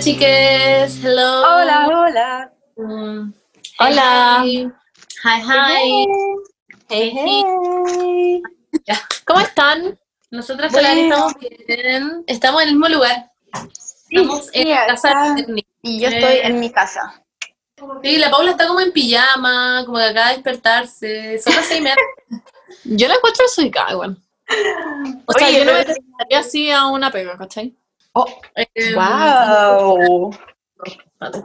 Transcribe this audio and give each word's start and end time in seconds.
chiques. 0.00 0.98
Hello. 1.04 1.42
Hola, 1.42 1.86
hola. 1.88 2.52
Mm, 2.76 3.32
Hola. 3.78 4.42
Hi, 4.42 4.72
hi. 5.24 5.40
hi. 5.42 6.06
Hey, 6.88 7.12
hey. 7.14 8.42
¿Cómo 9.26 9.40
están? 9.40 9.98
Nosotras 10.30 10.72
Bueno. 10.72 10.88
estamos 10.88 11.34
bien. 11.38 12.24
Estamos 12.26 12.62
en 12.62 12.68
el 12.68 12.74
mismo 12.76 12.88
lugar. 12.88 13.30
Estamos 13.52 14.46
Sí, 14.46 14.50
en 14.54 14.62
sí, 14.62 14.68
la 14.70 14.86
casa. 14.86 15.36
Y 15.82 16.00
yo 16.00 16.08
estoy 16.08 16.38
en 16.44 16.60
mi 16.60 16.70
casa. 16.70 17.22
Sí, 18.02 18.16
la 18.16 18.30
Paula 18.30 18.52
está 18.52 18.66
como 18.66 18.80
en 18.80 18.92
pijama, 18.92 19.82
como 19.86 19.98
que 19.98 20.04
acaba 20.04 20.28
de 20.28 20.34
despertarse. 20.34 21.38
Son 21.38 21.54
las 21.54 21.66
seis 21.66 21.80
y 21.80 21.82
media. 21.82 21.96
Yo 22.84 23.08
la 23.08 23.14
encuentro 23.14 23.44
desubicada, 23.44 23.92
igual. 23.92 24.16
O 25.26 25.32
sea, 25.32 25.46
Oye, 25.48 25.58
yo 25.58 25.64
no 25.64 25.72
me 25.72 25.84
presentaría 25.84 26.38
así 26.38 26.70
a 26.70 26.86
una 26.86 27.10
pega, 27.10 27.36
¿cachai? 27.38 27.74
Eh, 28.56 28.94
¡Wow! 28.94 30.30
espérate. 30.84 31.38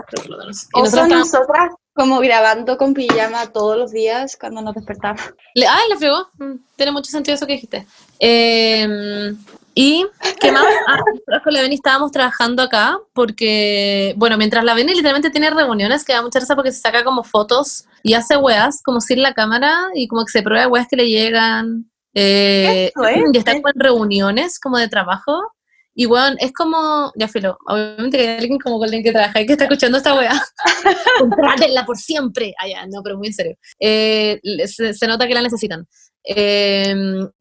Y 0.73 0.79
O 0.79 0.83
nosotros 0.83 1.07
nosotras 1.09 1.71
como 1.93 2.19
grabando 2.19 2.77
con 2.77 2.93
pijama 2.93 3.47
todos 3.53 3.77
los 3.77 3.91
días 3.91 4.37
cuando 4.39 4.61
nos 4.61 4.75
despertamos. 4.75 5.21
Le- 5.53 5.67
ah, 5.67 5.79
la 5.89 5.95
fregó. 5.97 6.27
Mm, 6.37 6.55
Tiene 6.75 6.91
mucho 6.91 7.09
sentido 7.11 7.35
eso 7.35 7.45
que 7.47 7.53
dijiste. 7.53 7.85
Eh, 8.19 9.33
y, 9.73 10.05
¿qué 10.39 10.51
más? 10.51 10.65
Ah, 10.87 11.41
con 11.43 11.53
la 11.53 11.61
Beni 11.61 11.75
estábamos 11.75 12.11
trabajando 12.11 12.63
acá 12.63 12.97
porque, 13.13 14.13
bueno, 14.17 14.37
mientras 14.37 14.63
la 14.63 14.73
Beni 14.73 14.93
literalmente 14.93 15.29
tiene 15.29 15.49
reuniones, 15.49 16.03
que 16.03 16.13
da 16.13 16.21
mucha 16.21 16.39
risa 16.39 16.55
porque 16.55 16.71
se 16.71 16.79
saca 16.81 17.03
como 17.03 17.23
fotos 17.23 17.85
y 18.03 18.13
hace 18.13 18.35
weas, 18.37 18.81
como 18.83 18.99
sin 19.01 19.21
la 19.21 19.33
cámara 19.33 19.87
y 19.93 20.07
como 20.07 20.25
que 20.25 20.31
se 20.31 20.43
prueba 20.43 20.67
weas 20.67 20.87
que 20.89 20.95
le 20.97 21.09
llegan. 21.09 21.89
Eh, 22.13 22.91
y 23.33 23.37
está 23.37 23.53
como 23.53 23.67
en 23.69 23.79
reuniones 23.79 24.59
como 24.59 24.77
de 24.77 24.87
trabajo. 24.87 25.51
Y 25.97 26.05
bueno, 26.07 26.35
es 26.39 26.51
como, 26.51 27.11
ya 27.15 27.27
filo, 27.29 27.57
obviamente 27.67 28.17
que 28.17 28.27
hay 28.27 28.37
alguien 28.39 28.59
como 28.59 28.75
con 28.77 28.83
alguien 28.85 29.01
que 29.03 29.13
trabaja 29.13 29.39
y 29.41 29.45
que 29.45 29.53
está 29.53 29.63
escuchando 29.63 29.97
esta 29.97 30.13
wea. 30.13 30.33
Contrátenla 31.19 31.85
por 31.85 31.97
siempre. 31.97 32.53
Ah, 32.59 32.67
ya, 32.67 32.85
no, 32.85 33.01
pero 33.01 33.17
muy 33.17 33.27
en 33.27 33.33
serio. 33.33 33.57
Eh, 33.79 34.39
se, 34.67 34.93
se 34.93 35.07
nota 35.07 35.25
que 35.27 35.33
la 35.33 35.41
necesitan. 35.41 35.87
Eh, 36.23 36.93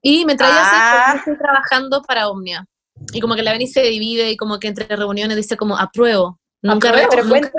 y 0.03 0.25
mientras 0.25 0.51
Ah. 0.53 1.11
yo 1.15 1.19
estoy 1.19 1.39
trabajando 1.39 2.01
para 2.03 2.29
Omnia. 2.29 2.65
Y 3.13 3.21
como 3.21 3.35
que 3.35 3.43
la 3.43 3.51
Beni 3.53 3.67
se 3.67 3.83
divide 3.83 4.31
y 4.31 4.37
como 4.37 4.61
que 4.61 4.69
entre 4.69 4.87
reuniones 4.95 5.37
dice 5.37 5.57
como 5.57 5.77
apruebo. 5.77 6.39
Nunca, 6.63 6.93
Pero, 6.93 7.09
pero 7.11 7.25
nunca- 7.25 7.51
cuenta. 7.51 7.59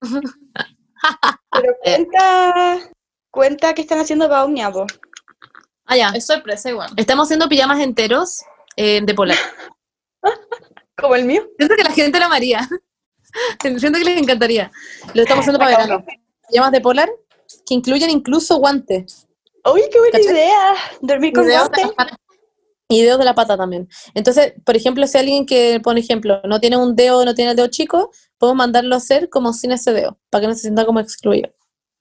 pero 1.52 1.74
cuenta. 1.82 2.78
Cuenta 3.30 3.74
qué 3.74 3.82
están 3.82 3.98
haciendo 4.00 4.28
para 4.28 4.44
Omnia, 4.44 4.70
po. 4.72 4.86
Ah, 5.86 5.96
ya. 5.96 6.08
Es 6.14 6.26
sorpresa 6.26 6.70
igual. 6.70 6.90
Estamos 6.96 7.26
haciendo 7.26 7.48
pijamas 7.48 7.80
enteros 7.80 8.42
eh, 8.76 9.00
de 9.04 9.14
polar. 9.14 9.36
Como 10.96 11.14
el 11.14 11.24
mío. 11.24 11.48
Siento 11.56 11.76
que 11.76 11.84
la 11.84 11.92
gente 11.92 12.18
lo 12.18 12.26
amaría. 12.26 12.68
Siento 13.60 13.98
que 13.98 14.04
les 14.04 14.20
encantaría. 14.20 14.70
Lo 15.14 15.22
estamos 15.22 15.42
haciendo 15.42 15.58
para 15.58 15.76
verano. 15.76 16.04
Pijamas 16.48 16.72
de 16.72 16.80
polar 16.80 17.10
que 17.66 17.74
incluyen 17.74 18.10
incluso 18.10 18.56
guantes. 18.56 19.26
¡Uy, 19.72 19.82
qué 19.90 19.98
buena 19.98 20.18
¿Cachai? 20.18 20.32
idea! 20.32 20.74
Dormir 21.00 21.32
con 21.32 21.44
Y 21.44 21.48
dedos 21.48 21.70
de 21.70 21.82
guantes. 21.82 22.16
Y 22.88 23.02
dedos 23.02 23.18
de 23.20 23.24
la 23.24 23.34
pata 23.34 23.56
también. 23.56 23.88
Entonces, 24.14 24.54
por 24.64 24.76
ejemplo, 24.76 25.06
si 25.06 25.16
alguien 25.16 25.46
que, 25.46 25.80
por 25.80 25.96
ejemplo, 25.96 26.40
no 26.44 26.58
tiene 26.58 26.76
un 26.76 26.96
dedo, 26.96 27.24
no 27.24 27.34
tiene 27.34 27.52
el 27.52 27.56
dedo 27.56 27.68
chico, 27.68 28.10
podemos 28.36 28.58
mandarlo 28.58 28.96
a 28.96 28.98
hacer 28.98 29.28
como 29.28 29.52
sin 29.52 29.70
ese 29.70 29.92
dedo, 29.92 30.18
para 30.28 30.42
que 30.42 30.48
no 30.48 30.54
se 30.54 30.62
sienta 30.62 30.84
como 30.84 30.98
excluido. 30.98 31.50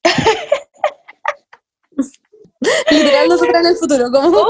Literal, 2.89 3.29
nosotros 3.29 3.59
en 3.59 3.65
el 3.67 3.75
futuro, 3.75 4.11
como... 4.11 4.45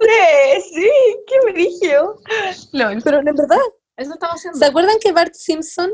Sí, 0.00 0.62
sí, 0.74 0.90
qué 1.26 1.52
brillo. 1.52 2.16
Lol. 2.72 3.00
Pero 3.02 3.18
en 3.18 3.24
verdad, 3.34 3.58
Eso 3.96 4.12
estaba 4.14 4.34
haciendo. 4.34 4.58
¿se 4.58 4.64
acuerdan 4.64 4.96
que 5.00 5.12
Bart 5.12 5.34
Simpson? 5.34 5.90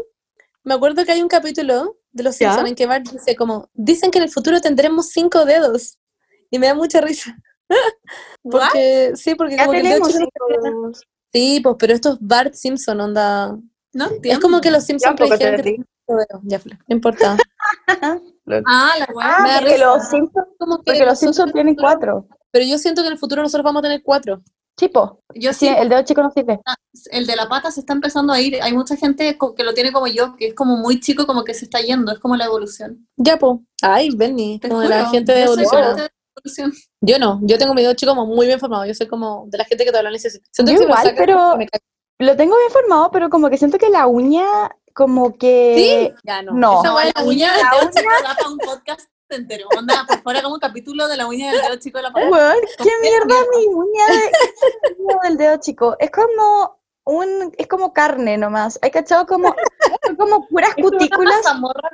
Me 0.62 0.74
acuerdo 0.74 1.04
que 1.04 1.12
hay 1.12 1.22
un 1.22 1.28
capítulo 1.28 1.96
de 2.12 2.22
Los 2.22 2.38
¿Ya? 2.38 2.50
Simpsons 2.50 2.70
en 2.70 2.74
que 2.76 2.86
Bart 2.86 3.06
dice 3.08 3.36
como, 3.36 3.68
dicen 3.74 4.10
que 4.10 4.18
en 4.18 4.24
el 4.24 4.30
futuro 4.30 4.60
tendremos 4.60 5.08
cinco 5.10 5.44
dedos. 5.44 5.98
Y 6.50 6.58
me 6.58 6.66
da 6.66 6.74
mucha 6.74 7.00
risa. 7.00 7.36
porque, 8.42 9.12
sí, 9.16 9.34
porque 9.34 9.56
Ya 9.56 9.64
como 9.66 9.72
que 9.76 9.82
tenemos 9.82 10.08
no 10.14 10.18
cinco 10.18 10.46
dedos. 10.62 11.02
Sí, 11.32 11.60
pues, 11.62 11.76
pero 11.78 11.92
esto 11.94 12.12
es 12.12 12.18
Bart 12.20 12.54
Simpson, 12.54 13.00
onda. 13.00 13.58
No 13.92 14.08
Es 14.22 14.38
como 14.38 14.60
que 14.60 14.70
los 14.70 14.84
Simpsons 14.84 15.16
te 15.16 15.26
predijeron 15.26 15.62
que 15.62 15.70
cinco 15.76 16.18
dedos. 16.18 16.42
Ya 16.44 16.60
no 16.88 16.94
importa. 16.94 17.36
Ah, 18.66 18.92
la. 18.98 19.08
Ah, 19.22 19.40
Me 19.42 19.48
da 19.48 19.58
porque 19.60 19.72
risa. 19.72 19.86
los 19.86 20.08
Simpsons, 20.10 20.46
Como 20.58 20.76
que 20.76 20.82
porque 20.84 21.06
los 21.06 21.18
Simpsons 21.18 21.52
tienen 21.54 21.74
cuatro. 21.76 22.28
Pero 22.54 22.66
yo 22.66 22.78
siento 22.78 23.02
que 23.02 23.08
en 23.08 23.14
el 23.14 23.18
futuro 23.18 23.42
nosotros 23.42 23.64
vamos 23.64 23.80
a 23.80 23.82
tener 23.82 24.00
cuatro. 24.04 24.40
Tipo, 24.76 25.18
Yo 25.34 25.52
sí, 25.52 25.66
el 25.66 25.88
dedo 25.88 26.04
chico 26.04 26.22
no 26.22 26.30
sirve. 26.30 26.60
el 27.10 27.26
de 27.26 27.34
la 27.34 27.48
pata 27.48 27.72
se 27.72 27.80
está 27.80 27.94
empezando 27.94 28.32
a 28.32 28.40
ir. 28.40 28.62
Hay 28.62 28.72
mucha 28.72 28.94
gente 28.94 29.36
que 29.56 29.64
lo 29.64 29.74
tiene 29.74 29.90
como 29.90 30.06
yo, 30.06 30.36
que 30.36 30.46
es 30.48 30.54
como 30.54 30.76
muy 30.76 31.00
chico, 31.00 31.26
como 31.26 31.42
que 31.42 31.52
se 31.52 31.64
está 31.64 31.80
yendo. 31.80 32.12
Es 32.12 32.20
como 32.20 32.36
la 32.36 32.44
evolución. 32.44 33.08
Ya, 33.16 33.38
po. 33.38 33.64
Ay, 33.82 34.10
Benny, 34.14 34.60
como 34.60 34.76
juro, 34.76 34.88
la 34.88 35.06
gente 35.06 35.32
de 35.32 35.42
evolución. 35.42 36.72
Yo 37.00 37.18
no, 37.18 37.40
yo 37.42 37.58
tengo 37.58 37.74
mi 37.74 37.82
dedo 37.82 37.94
chico 37.94 38.14
como 38.14 38.24
muy 38.24 38.46
bien 38.46 38.60
formado. 38.60 38.86
Yo 38.86 38.94
soy 38.94 39.08
como 39.08 39.46
de 39.48 39.58
la 39.58 39.64
gente 39.64 39.84
que 39.84 39.90
todavía 39.90 40.10
lo 40.10 40.14
necesita. 40.14 40.46
Siento 40.52 40.70
Yo 40.70 40.78
que 40.78 40.84
lo 40.84 40.90
igual, 40.90 41.14
pero- 41.16 41.56
me. 41.56 41.66
Lo 42.20 42.36
tengo 42.36 42.56
bien 42.56 42.70
formado, 42.70 43.10
pero 43.10 43.30
como 43.30 43.50
que 43.50 43.58
siento 43.58 43.78
que 43.78 43.90
la 43.90 44.06
uña, 44.06 44.46
como 44.94 45.36
que... 45.36 45.74
¿Sí? 46.14 46.14
Ya 46.24 46.42
no. 46.42 46.52
no. 46.52 46.80
Esa 46.84 46.94
la 46.94 47.02
es 47.02 47.14
la 47.16 47.24
uña 47.24 47.52
uña. 47.52 47.98
da 48.22 48.36
para 48.36 48.48
un 48.48 48.58
podcast 48.58 49.08
entero. 49.30 49.66
Onda, 49.76 50.04
por 50.06 50.22
fuera 50.22 50.42
como 50.42 50.54
un 50.54 50.60
capítulo 50.60 51.08
de 51.08 51.16
la 51.16 51.26
uña 51.26 51.50
del 51.52 51.60
dedo 51.62 51.76
chico 51.76 51.98
de 51.98 52.02
la. 52.04 52.10
Weón, 52.10 52.56
¿qué 52.82 52.90
mierda 53.02 53.34
mi 53.56 53.66
uña 53.66 54.06
de- 54.08 55.28
del 55.28 55.36
dedo 55.36 55.56
chico? 55.58 55.96
Es 55.98 56.10
como 56.10 56.78
un, 57.04 57.52
es 57.58 57.66
como 57.66 57.92
carne 57.92 58.36
nomás. 58.38 58.78
Hay 58.82 58.90
cachado 58.90 59.26
como, 59.26 59.54
son 60.06 60.16
como 60.16 60.46
puras 60.48 60.70
Es 60.70 60.74
como 60.76 60.88
una 60.88 60.98
cutículas. 60.98 61.40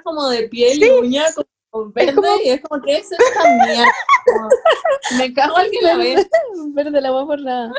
como 0.05 0.29
de 0.29 0.49
piel 0.49 0.73
Sí. 0.79 0.85
y 0.87 0.91
uña 0.91 1.25
como 1.71 1.93
verde 1.93 2.15
como- 2.15 2.37
y 2.45 2.49
es 2.51 2.61
como 2.63 2.83
que 2.83 2.97
es 2.99 3.13
esta 3.13 3.43
mierda. 3.45 3.93
Como, 4.27 4.49
Me 5.19 5.33
cago 5.35 5.59
en 5.61 5.71
que 5.71 5.81
la 5.83 5.97
ve. 5.97 6.27
Verde 6.73 7.01
la 7.01 7.11
voy 7.11 7.27
por 7.27 7.41
la. 7.41 7.71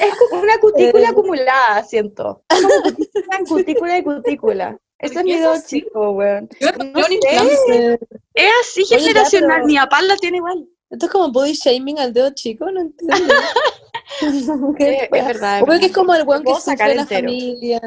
Es 0.00 0.14
como 0.16 0.42
una 0.42 0.58
cutícula 0.58 1.04
Eh. 1.04 1.10
acumulada, 1.10 1.84
siento. 1.84 2.42
Es 2.48 2.62
como 2.62 2.82
cutícula 2.82 3.36
en 3.38 3.46
cutícula 3.46 3.98
y 3.98 4.02
cutícula. 4.04 4.78
¿Por 5.00 5.10
es 5.18 5.24
mi 5.24 5.34
dedo 5.36 5.54
chico, 5.66 6.10
weón. 6.10 6.48
Yo, 6.60 6.68
No 6.72 7.02
sé. 7.66 7.98
Es 8.34 8.50
así 8.62 8.84
generacional. 8.84 9.64
Mi 9.64 9.76
papá 9.76 10.02
lo 10.02 10.16
tiene 10.16 10.38
igual. 10.38 10.66
Esto 10.90 11.06
es 11.06 11.12
como 11.12 11.30
body 11.30 11.52
shaming 11.52 11.98
al 11.98 12.12
dedo 12.12 12.30
chico, 12.30 12.70
no 12.70 12.80
entiendo. 12.80 13.34
¿Qué 14.78 14.94
Es- 14.94 15.02
es 15.12 15.26
verdad, 15.26 15.62
Obvio 15.62 15.78
que 15.78 15.86
es 15.86 15.92
como 15.92 16.14
el 16.14 16.26
weón 16.26 16.42
que 16.42 16.54
sufre 16.54 16.94
la 16.94 17.02
entero. 17.02 17.28
familia. 17.28 17.80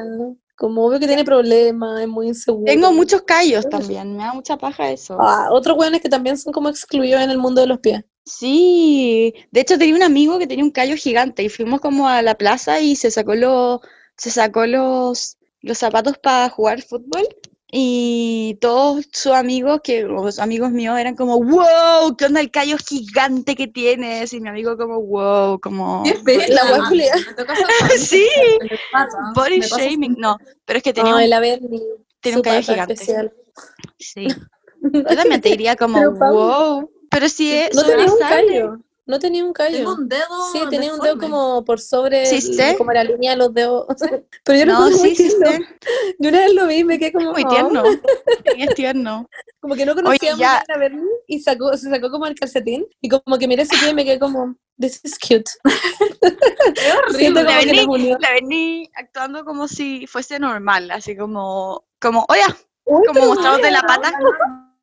Como 0.55 0.85
obvio 0.85 0.99
que 0.99 1.07
tiene 1.07 1.23
problemas, 1.25 2.01
es 2.01 2.07
muy 2.07 2.27
inseguro. 2.27 2.66
Tengo 2.66 2.91
muchos 2.94 3.23
callos 3.23 3.67
también. 3.67 4.16
Me 4.16 4.23
da 4.23 4.33
mucha 4.33 4.57
paja 4.57 4.91
eso. 4.91 5.17
Ah, 5.19 5.49
otros 5.51 5.75
weones 5.78 6.01
que 6.01 6.09
también 6.09 6.38
son 6.38 6.53
como 6.53 6.69
excluidos 6.69 7.22
en 7.22 7.31
el 7.31 7.39
mundo 7.39 7.61
de 7.61 7.67
los 7.67 7.79
pies. 7.79 8.03
Sí, 8.23 9.33
de 9.49 9.61
hecho 9.61 9.79
tenía 9.79 9.95
un 9.95 10.03
amigo 10.03 10.38
que 10.38 10.45
tenía 10.45 10.63
un 10.63 10.69
callo 10.69 10.95
gigante 10.95 11.41
y 11.41 11.49
fuimos 11.49 11.81
como 11.81 12.07
a 12.07 12.22
la 12.22 12.35
plaza 12.35 12.79
y 12.79 12.95
se 12.95 13.09
sacó 13.09 13.33
los, 13.33 13.79
se 14.16 14.29
sacó 14.29 14.67
los, 14.67 15.38
los 15.61 15.77
zapatos 15.77 16.17
para 16.17 16.49
jugar 16.49 16.81
fútbol 16.81 17.27
y 17.72 18.57
todos 18.59 19.05
sus 19.13 19.31
amigos, 19.31 19.79
que 19.81 20.03
los 20.03 20.39
amigos 20.39 20.72
míos 20.72 20.99
eran 20.99 21.16
como, 21.16 21.41
wow, 21.41 22.16
¿qué 22.17 22.25
onda 22.25 22.41
el 22.41 22.51
callo 22.51 22.75
gigante 22.77 23.55
que 23.55 23.67
tienes? 23.67 24.33
Y 24.33 24.41
mi 24.41 24.49
amigo 24.49 24.75
como, 24.77 25.01
wow, 25.01 25.59
como 25.59 26.03
Qué 26.03 26.16
pena. 26.25 26.47
La 26.49 26.63
hacer- 26.88 27.97
Sí. 27.97 28.27
body 29.35 29.61
shaming, 29.61 30.16
no, 30.17 30.38
pero 30.66 30.77
es 30.77 30.83
que 30.83 30.94
tenía 30.94 31.16
Ay, 31.16 31.31
un, 31.31 31.69
tiene 32.19 32.38
un 32.38 32.43
callo 32.43 32.61
gigante. 32.61 32.93
especial. 32.93 33.33
Sí, 33.97 34.28
yo 34.81 35.03
también 35.16 35.41
te 35.41 35.49
diría 35.49 35.75
como, 35.75 35.99
Pero, 35.99 36.11
wow, 36.13 36.91
pero 37.09 37.29
si 37.29 37.53
es 37.53 37.73
No 37.75 37.83
tenía 37.83 38.11
un 38.11 38.19
callo. 38.19 38.78
No 39.11 39.19
tenía 39.19 39.44
un 39.44 39.51
callo. 39.51 39.75
Tengo 39.77 39.94
un 39.95 40.07
dedo. 40.07 40.52
Sí, 40.53 40.59
tenía 40.69 40.93
un 40.93 41.02
dedo 41.02 41.17
como 41.17 41.66
por 41.66 41.81
sobre, 41.81 42.23
el- 42.29 42.78
como 42.78 42.93
la 42.93 43.03
línea 43.03 43.31
de 43.31 43.37
los 43.37 43.53
dedos. 43.53 43.85
Pero 44.46 44.58
yo 44.59 44.66
lo 44.66 44.73
No, 44.73 44.90
muy 44.90 44.93
sí, 45.13 45.16
sí, 45.17 45.35
tierno. 45.37 45.66
Yo 46.17 46.29
una 46.29 46.40
vez 46.40 46.53
lo 46.53 46.66
vi 46.67 46.75
y 46.78 46.84
me 46.85 46.97
quedé 46.97 47.11
como, 47.11 47.34
muy 47.34 47.43
"Oh". 47.46 47.49
tierno, 47.49 47.84
Sí, 48.55 48.61
es 48.63 48.73
tierno. 48.73 49.28
como 49.59 49.75
que 49.75 49.85
no 49.85 49.96
conocía 49.96 50.31
muy 50.31 50.40
ya. 50.40 50.63
a 50.73 50.78
Bernie 50.78 51.03
y 51.28 51.41
sacó, 51.41 51.75
se 51.75 51.90
sacó 51.90 52.09
como 52.09 52.25
el 52.25 52.35
calcetín 52.35 52.85
y 53.02 53.09
como 53.09 53.37
que 53.37 53.49
miré 53.49 53.66
su 53.66 53.78
pie 53.78 53.90
y 53.90 53.93
me 53.93 54.05
quedé 54.05 54.17
como, 54.17 54.55
this 54.79 55.02
is 55.03 55.19
cute. 55.19 55.52
Es 56.75 56.96
horrible. 57.14 57.43
vení-. 57.43 58.17
La 58.17 58.31
vení 58.31 58.90
actuando 58.96 59.43
como 59.43 59.67
si 59.67 60.07
fuese 60.07 60.40
normal, 60.40 60.90
así 60.91 61.17
como, 61.17 61.84
como, 61.99 62.25
oye, 62.29 62.41
como 62.85 63.25
mostrándote 63.28 63.72
la 63.72 63.81
pata, 63.81 64.14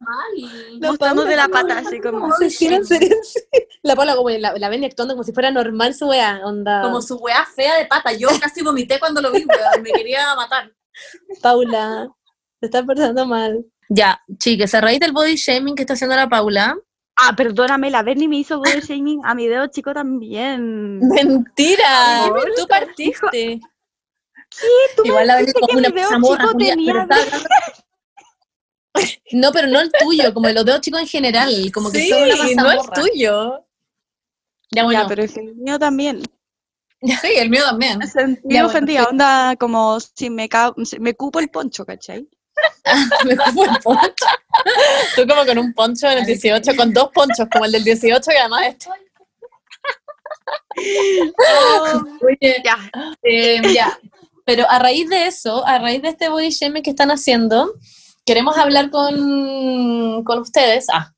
Mal. 0.00 0.78
La 0.80 0.88
mostrándote 0.88 1.34
la 1.36 1.48
Paula, 1.48 1.74
pata, 1.74 1.88
así 1.88 2.00
como, 2.00 2.28
No 2.28 2.36
sé 2.36 2.50
si 2.50 2.66
era 2.66 2.76
en 2.76 2.86
serio. 2.86 3.16
sí. 3.22 3.40
La 3.82 3.96
Paula 3.96 4.16
como 4.16 4.30
la, 4.30 4.56
la 4.56 4.68
Bernie 4.68 4.86
actuando 4.86 5.14
como 5.14 5.24
si 5.24 5.32
fuera 5.32 5.50
normal 5.50 5.94
su 5.94 6.06
wea, 6.06 6.40
onda. 6.44 6.82
Como 6.82 7.02
su 7.02 7.16
weá 7.16 7.44
fea 7.54 7.78
de 7.78 7.86
pata. 7.86 8.12
Yo 8.12 8.28
casi 8.40 8.62
vomité 8.62 8.98
cuando 9.00 9.20
lo 9.20 9.30
vi, 9.32 9.44
weón. 9.44 9.82
Me 9.82 9.90
quería 9.92 10.34
matar. 10.34 10.72
Paula, 11.42 12.08
te 12.60 12.66
estás 12.66 12.84
portando 12.84 13.26
mal. 13.26 13.64
Ya, 13.88 14.20
chicas, 14.38 14.74
a 14.74 14.80
raíz 14.80 15.00
del 15.00 15.12
body 15.12 15.36
shaming 15.36 15.74
que 15.74 15.82
está 15.82 15.94
haciendo 15.94 16.14
la 16.14 16.28
Paula, 16.28 16.76
ah, 17.16 17.34
perdóname, 17.34 17.90
la 17.90 18.02
Bernie 18.02 18.28
me 18.28 18.36
hizo 18.36 18.58
body 18.58 18.80
shaming 18.80 19.20
a 19.24 19.34
mi 19.34 19.48
dedo 19.48 19.66
chico 19.68 19.94
también. 19.94 20.98
Mentira. 21.00 22.24
Ay, 22.24 22.30
Tú 22.56 22.66
partiste. 22.68 23.60
¿Tú 24.96 25.02
me 25.02 25.08
Igual 25.08 25.26
la 25.26 25.36
ven 25.36 25.46
dijiste 25.46 25.60
como 25.60 25.72
que 25.72 25.78
una 25.78 25.88
mi 25.88 25.94
dedo 25.96 26.08
zamorra, 26.08 26.44
chico 26.44 26.58
tenía 26.58 27.06
No, 29.32 29.52
pero 29.52 29.68
no 29.68 29.80
el 29.80 29.90
tuyo, 29.92 30.32
como 30.34 30.48
los 30.48 30.64
dedos 30.64 30.80
chicos 30.80 31.00
en 31.00 31.06
general, 31.06 31.70
como 31.72 31.90
que 31.90 32.00
Sí, 32.00 32.10
no 32.56 32.70
el 32.70 32.78
tuyo. 32.94 33.64
Ya 34.70 34.82
Ya, 34.82 34.84
bueno, 34.84 35.06
pero 35.08 35.22
el 35.22 35.54
mío 35.56 35.78
también. 35.78 36.22
sí, 37.00 37.28
el 37.36 37.50
mío 37.50 37.62
también. 37.64 37.98
Me 37.98 38.06
sentí 38.06 38.42
Ya, 38.44 38.62
bueno, 38.62 38.68
ofendida, 38.68 39.04
onda 39.04 39.56
como 39.56 39.98
si 40.00 40.30
me, 40.30 40.48
me 41.00 41.14
cupo 41.14 41.40
el 41.40 41.48
poncho, 41.48 41.84
¿cachai? 41.84 42.28
Me 43.24 43.36
como 43.36 43.64
el 43.64 43.78
poncho. 43.82 44.26
Tú 45.14 45.26
como 45.28 45.46
con 45.46 45.58
un 45.58 45.72
poncho 45.72 46.08
en 46.08 46.18
el 46.18 46.26
18, 46.26 46.74
con 46.74 46.92
dos 46.92 47.10
ponchos, 47.12 47.46
como 47.52 47.64
el 47.64 47.72
del 47.72 47.84
18 47.84 48.32
y 48.32 48.36
además 48.36 48.62
este. 48.66 48.88
Oye, 52.26 52.56
ya, 52.64 52.78
Eh, 53.22 53.60
ya, 53.72 53.98
pero 54.44 54.68
a 54.68 54.78
raíz 54.78 55.08
de 55.08 55.26
eso, 55.26 55.64
a 55.66 55.78
raíz 55.78 56.02
de 56.02 56.08
este 56.08 56.28
body 56.28 56.50
shaming 56.50 56.82
que 56.82 56.90
están 56.90 57.10
haciendo, 57.10 57.74
queremos 58.28 58.56
hablar 58.58 58.90
con, 58.90 60.22
con 60.24 60.38
ustedes. 60.40 60.86
Ah, 60.92 61.12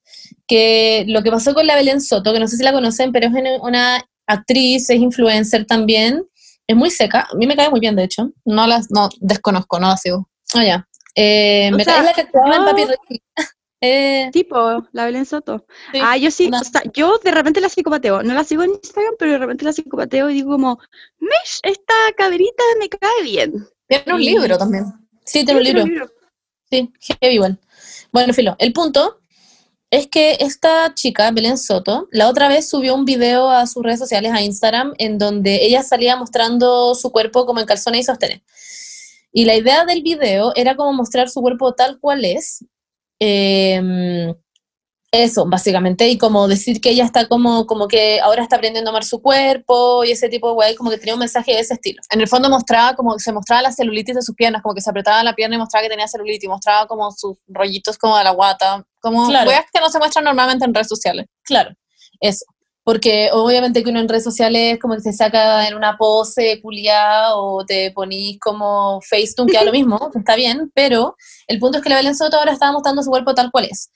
que 0.46 1.04
lo 1.08 1.22
que 1.22 1.30
pasó 1.30 1.54
con 1.54 1.66
la 1.66 1.74
Belén 1.74 2.00
Soto, 2.00 2.32
que 2.32 2.40
no 2.40 2.48
sé 2.48 2.56
si 2.56 2.62
la 2.62 2.72
conocen, 2.72 3.12
pero 3.12 3.26
es 3.26 3.32
una- 3.62 4.04
actriz, 4.26 4.88
es 4.90 5.00
influencer 5.00 5.64
también, 5.66 6.24
es 6.68 6.76
muy 6.76 6.88
seca, 6.88 7.26
a 7.32 7.34
mí 7.36 7.48
me 7.48 7.56
cae 7.56 7.68
muy 7.68 7.80
bien, 7.80 7.96
de 7.96 8.04
hecho. 8.04 8.30
No 8.44 8.64
las, 8.68 8.88
no, 8.92 9.08
desconozco, 9.18 9.80
no 9.80 9.88
las 9.88 10.02
sigo. 10.02 10.28
Ah, 10.54 10.64
ya. 10.64 10.88
Eh, 11.16 11.68
me 11.74 11.82
sea, 11.82 11.94
cae 11.96 12.04
la 12.04 12.12
que 12.12 12.20
actuaba 12.20 12.54
en 12.56 12.64
Papi 12.64 12.84
Ricky. 12.84 13.22
Eh, 13.82 14.28
tipo, 14.30 14.86
la 14.92 15.06
Belén 15.06 15.24
Soto. 15.24 15.64
sí, 15.90 15.98
Ah, 16.02 16.16
yo 16.18 16.30
sí, 16.30 16.50
o 16.52 16.64
sea, 16.64 16.82
yo 16.92 17.18
de 17.24 17.30
repente 17.30 17.62
la 17.62 17.70
psicopateo. 17.70 18.22
No 18.22 18.34
la 18.34 18.44
sigo 18.44 18.62
en 18.62 18.72
Instagram, 18.72 19.14
pero 19.18 19.32
de 19.32 19.38
repente 19.38 19.64
la 19.64 19.72
psicopateo 19.72 20.28
y 20.28 20.34
digo 20.34 20.50
como, 20.50 20.78
Mesh, 21.18 21.60
esta 21.62 21.94
caderita 22.14 22.62
me 22.78 22.90
cae 22.90 23.22
bien. 23.24 23.52
Tiene 23.88 24.12
un 24.12 24.20
libro 24.20 24.58
también. 24.58 24.84
sí, 25.24 25.44
tiene 25.46 25.60
un 25.60 25.64
libro. 25.64 26.10
Sí, 26.70 26.92
heavy 27.00 27.34
igual. 27.34 27.58
Bueno, 28.12 28.32
Filo, 28.32 28.56
el 28.58 28.72
punto 28.72 29.20
es 29.90 30.06
que 30.06 30.36
esta 30.40 30.94
chica, 30.94 31.30
Belén 31.32 31.58
Soto, 31.58 32.08
la 32.12 32.28
otra 32.28 32.48
vez 32.48 32.68
subió 32.68 32.94
un 32.94 33.04
video 33.04 33.50
a 33.50 33.66
sus 33.66 33.82
redes 33.82 33.98
sociales, 33.98 34.32
a 34.32 34.42
Instagram, 34.42 34.94
en 34.98 35.18
donde 35.18 35.64
ella 35.64 35.82
salía 35.82 36.16
mostrando 36.16 36.94
su 36.94 37.10
cuerpo 37.10 37.46
como 37.46 37.60
en 37.60 37.66
calzones 37.66 38.02
y 38.02 38.04
sostenes. 38.04 38.42
Y 39.32 39.44
la 39.46 39.56
idea 39.56 39.84
del 39.84 40.02
video 40.02 40.52
era 40.56 40.76
como 40.76 40.92
mostrar 40.92 41.28
su 41.28 41.40
cuerpo 41.40 41.74
tal 41.74 41.98
cual 42.00 42.24
es. 42.24 42.64
eh, 43.20 44.34
eso, 45.12 45.44
básicamente, 45.46 46.08
y 46.08 46.18
como 46.18 46.46
decir 46.46 46.80
que 46.80 46.90
ella 46.90 47.04
está 47.04 47.26
como, 47.26 47.66
como 47.66 47.88
que 47.88 48.20
ahora 48.20 48.42
está 48.42 48.56
aprendiendo 48.56 48.90
a 48.90 48.92
amar 48.92 49.04
su 49.04 49.20
cuerpo 49.20 50.04
y 50.04 50.12
ese 50.12 50.28
tipo 50.28 50.46
de 50.48 50.54
guay, 50.54 50.74
como 50.76 50.90
que 50.90 50.98
tenía 50.98 51.14
un 51.14 51.20
mensaje 51.20 51.52
de 51.52 51.60
ese 51.60 51.74
estilo. 51.74 52.00
En 52.10 52.20
el 52.20 52.28
fondo 52.28 52.48
mostraba 52.48 52.94
como, 52.94 53.18
se 53.18 53.32
mostraba 53.32 53.62
la 53.62 53.72
celulitis 53.72 54.14
de 54.14 54.22
sus 54.22 54.36
piernas, 54.36 54.62
como 54.62 54.74
que 54.74 54.80
se 54.80 54.88
apretaba 54.90 55.22
la 55.24 55.34
pierna 55.34 55.56
y 55.56 55.58
mostraba 55.58 55.82
que 55.82 55.90
tenía 55.90 56.06
celulitis, 56.06 56.48
mostraba 56.48 56.86
como 56.86 57.10
sus 57.10 57.36
rollitos 57.48 57.98
como 57.98 58.16
de 58.16 58.24
la 58.24 58.30
guata, 58.30 58.84
como 59.00 59.26
Claro. 59.26 59.48
weas 59.48 59.64
que 59.72 59.80
no 59.80 59.90
se 59.90 59.98
muestran 59.98 60.24
normalmente 60.24 60.64
en 60.64 60.72
redes 60.72 60.88
sociales. 60.88 61.26
Claro, 61.42 61.70
eso. 62.20 62.44
Porque 62.84 63.30
obviamente 63.32 63.82
que 63.82 63.90
uno 63.90 64.00
en 64.00 64.08
redes 64.08 64.24
sociales 64.24 64.78
como 64.80 64.94
que 64.94 65.00
se 65.00 65.12
saca 65.12 65.66
en 65.66 65.74
una 65.74 65.96
pose 65.98 66.60
culiada 66.62 67.36
o 67.36 67.64
te 67.66 67.90
ponís 67.90 68.38
como 68.40 69.00
Facetune, 69.02 69.50
que 69.50 69.58
da 69.58 69.64
lo 69.64 69.72
mismo, 69.72 69.98
está 70.14 70.36
bien, 70.36 70.70
pero 70.72 71.16
el 71.48 71.58
punto 71.58 71.78
es 71.78 71.84
que 71.84 71.90
la 71.90 71.96
Belén 71.96 72.16
Soto 72.16 72.36
ahora 72.38 72.52
estaba 72.52 72.72
mostrando 72.72 73.02
su 73.02 73.10
cuerpo 73.10 73.34
tal 73.34 73.50
cual 73.50 73.66
es. 73.70 73.90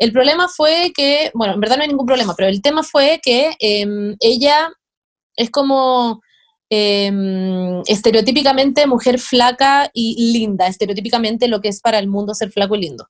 El 0.00 0.12
problema 0.12 0.48
fue 0.48 0.92
que, 0.96 1.30
bueno, 1.34 1.54
en 1.54 1.60
verdad 1.60 1.76
no 1.76 1.82
hay 1.82 1.88
ningún 1.88 2.06
problema, 2.06 2.34
pero 2.34 2.48
el 2.48 2.62
tema 2.62 2.82
fue 2.82 3.20
que 3.22 3.54
em, 3.60 4.16
ella 4.18 4.72
es 5.36 5.50
como 5.50 6.22
em, 6.70 7.82
estereotípicamente 7.86 8.86
mujer 8.86 9.18
flaca 9.18 9.90
y 9.92 10.32
linda, 10.32 10.66
estereotípicamente 10.66 11.48
lo 11.48 11.60
que 11.60 11.68
es 11.68 11.80
para 11.82 11.98
el 11.98 12.08
mundo 12.08 12.34
ser 12.34 12.50
flaco 12.50 12.76
y 12.76 12.80
lindo. 12.80 13.08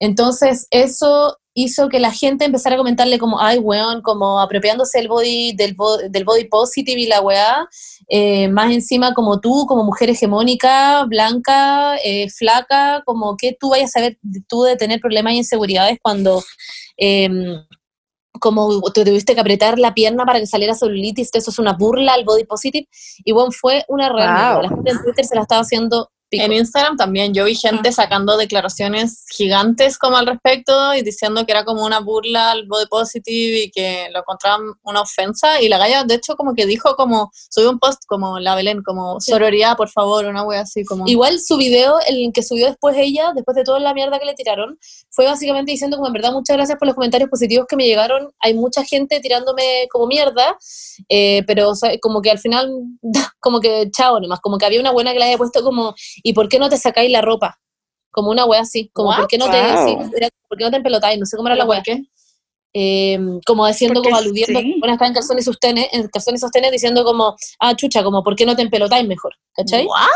Entonces, 0.00 0.66
eso 0.70 1.38
hizo 1.64 1.88
que 1.88 1.98
la 2.00 2.12
gente 2.12 2.44
empezara 2.44 2.74
a 2.74 2.78
comentarle 2.78 3.18
como, 3.18 3.40
ay, 3.40 3.58
weón, 3.58 4.02
como 4.02 4.40
apropiándose 4.40 4.98
el 4.98 5.08
body, 5.08 5.54
del, 5.54 5.74
bo- 5.74 5.98
del 5.98 6.24
body 6.24 6.44
positive 6.44 7.00
y 7.00 7.06
la 7.06 7.20
weá, 7.20 7.68
eh, 8.08 8.48
más 8.48 8.72
encima 8.72 9.14
como 9.14 9.40
tú, 9.40 9.66
como 9.66 9.84
mujer 9.84 10.10
hegemónica, 10.10 11.04
blanca, 11.04 11.96
eh, 12.04 12.28
flaca, 12.30 13.02
como 13.04 13.36
que 13.36 13.56
tú 13.58 13.70
vayas 13.70 13.94
a 13.96 14.00
ver 14.00 14.18
tú 14.48 14.62
de 14.62 14.76
tener 14.76 15.00
problemas 15.00 15.32
y 15.34 15.38
inseguridades 15.38 15.98
cuando... 16.02 16.42
em, 16.96 17.64
como 18.40 18.80
te 18.92 19.04
tuviste 19.04 19.34
que 19.34 19.40
apretar 19.40 19.80
la 19.80 19.94
pierna 19.94 20.24
para 20.24 20.38
que 20.38 20.46
saliera 20.46 20.72
celulitis, 20.74 21.30
eso 21.32 21.50
es 21.50 21.58
una 21.58 21.72
burla 21.72 22.12
al 22.14 22.24
body 22.24 22.44
positive, 22.44 22.86
y 23.24 23.32
bueno, 23.32 23.50
fue 23.50 23.84
una 23.88 24.08
real 24.10 24.28
Wow. 24.28 24.36
mierda. 24.36 24.62
La 24.62 24.68
gente 24.68 24.90
en 24.92 25.02
Twitter 25.02 25.24
se 25.24 25.34
la 25.34 25.42
estaba 25.42 25.62
haciendo 25.62 26.08
pico. 26.28 26.44
En 26.44 26.52
Instagram 26.52 26.96
también 26.96 27.34
yo 27.34 27.44
vi 27.44 27.54
gente 27.54 27.92
sacando 27.92 28.36
declaraciones 28.36 29.24
gigantes 29.34 29.98
como 29.98 30.16
al 30.16 30.26
respecto 30.26 30.94
y 30.94 31.02
diciendo 31.02 31.44
que 31.46 31.52
era 31.52 31.64
como 31.64 31.84
una 31.84 32.00
burla 32.00 32.52
al 32.52 32.66
body 32.66 32.86
positive 32.86 33.64
y 33.64 33.70
que 33.70 34.08
lo 34.12 34.20
encontraban 34.20 34.60
una 34.82 35.02
ofensa 35.02 35.60
y 35.60 35.68
la 35.68 35.78
galla 35.78 36.04
de 36.04 36.14
hecho 36.14 36.36
como 36.36 36.54
que 36.54 36.66
dijo 36.66 36.94
como, 36.96 37.30
subió 37.50 37.70
un 37.70 37.78
post 37.78 38.02
como 38.06 38.38
la 38.38 38.54
Belén, 38.54 38.82
como 38.82 39.20
Sí. 39.20 39.32
sororidad 39.32 39.76
por 39.76 39.88
favor, 39.90 40.26
una 40.26 40.42
wea 40.44 40.60
así 40.60 40.84
como... 40.84 41.06
Igual 41.08 41.38
su 41.40 41.56
video, 41.56 41.96
el 42.06 42.30
que 42.32 42.42
subió 42.42 42.66
después 42.66 42.96
ella, 42.98 43.32
después 43.34 43.54
de 43.56 43.64
toda 43.64 43.78
la 43.80 43.94
mierda 43.94 44.18
que 44.18 44.26
le 44.26 44.34
tiraron, 44.34 44.78
fue 45.10 45.24
básicamente 45.26 45.72
diciendo 45.72 45.96
como 45.96 46.08
en 46.08 46.12
verdad 46.12 46.32
muchas 46.32 46.56
gracias 46.56 46.78
por 46.78 46.86
los 46.86 46.94
comentarios 46.94 47.30
positivos 47.30 47.66
que 47.68 47.76
me 47.76 47.86
llegaron. 47.86 48.30
Hay 48.40 48.54
mucha 48.54 48.84
gente 48.84 49.20
tirándome 49.20 49.88
como 49.90 50.06
mierda, 50.06 50.56
eh, 51.08 51.42
pero 51.46 51.70
o 51.70 51.74
sea, 51.74 51.92
como 52.00 52.20
que 52.22 52.30
al 52.30 52.38
final, 52.38 52.70
como 53.40 53.60
que 53.60 53.90
chao 53.96 54.20
nomás, 54.20 54.40
como 54.40 54.58
que 54.58 54.66
había 54.66 54.80
una 54.80 54.90
buena 54.92 55.12
que 55.12 55.18
le 55.18 55.24
haya 55.26 55.38
puesto 55.38 55.62
como, 55.62 55.94
¿y 56.22 56.32
por 56.32 56.48
qué 56.48 56.58
no 56.58 56.68
te 56.68 56.76
sacáis 56.76 57.10
la 57.10 57.20
ropa? 57.20 57.58
Como 58.10 58.30
una 58.30 58.44
wea 58.46 58.60
así, 58.60 58.90
como? 58.92 59.14
¿por 59.14 59.26
qué 59.28 59.38
no 59.38 59.50
te, 59.50 59.60
Wow. 59.60 59.84
sí, 59.86 60.10
era, 60.16 60.28
¿por 60.48 60.58
qué 60.58 60.64
no 60.64 60.70
te 60.70 60.76
empelotáis? 60.76 61.18
No 61.18 61.26
sé 61.26 61.36
cómo 61.36 61.48
era 61.48 61.56
la 61.56 61.64
¿Pero 61.64 61.70
wea. 61.70 61.82
qué? 61.82 62.02
Eh, 62.74 63.18
como 63.46 63.66
diciendo, 63.66 63.94
Porque 64.00 64.10
como 64.10 64.20
aludiendo, 64.20 64.60
sí. 64.60 64.76
bueno, 64.78 64.94
está 64.94 65.06
en 65.06 65.14
calzones 65.14 65.44
y 65.44 65.46
sostenes, 65.46 65.88
en 65.92 66.06
calzones 66.08 66.40
y 66.40 66.42
sostenes 66.42 66.70
diciendo 66.70 67.02
como, 67.04 67.34
ah, 67.60 67.74
chucha, 67.74 68.02
como, 68.04 68.22
¿por 68.22 68.36
qué 68.36 68.44
no 68.46 68.54
te 68.54 68.62
empelotáis 68.62 69.06
mejor? 69.08 69.34
¿Cachai? 69.54 69.86
What? 69.86 70.08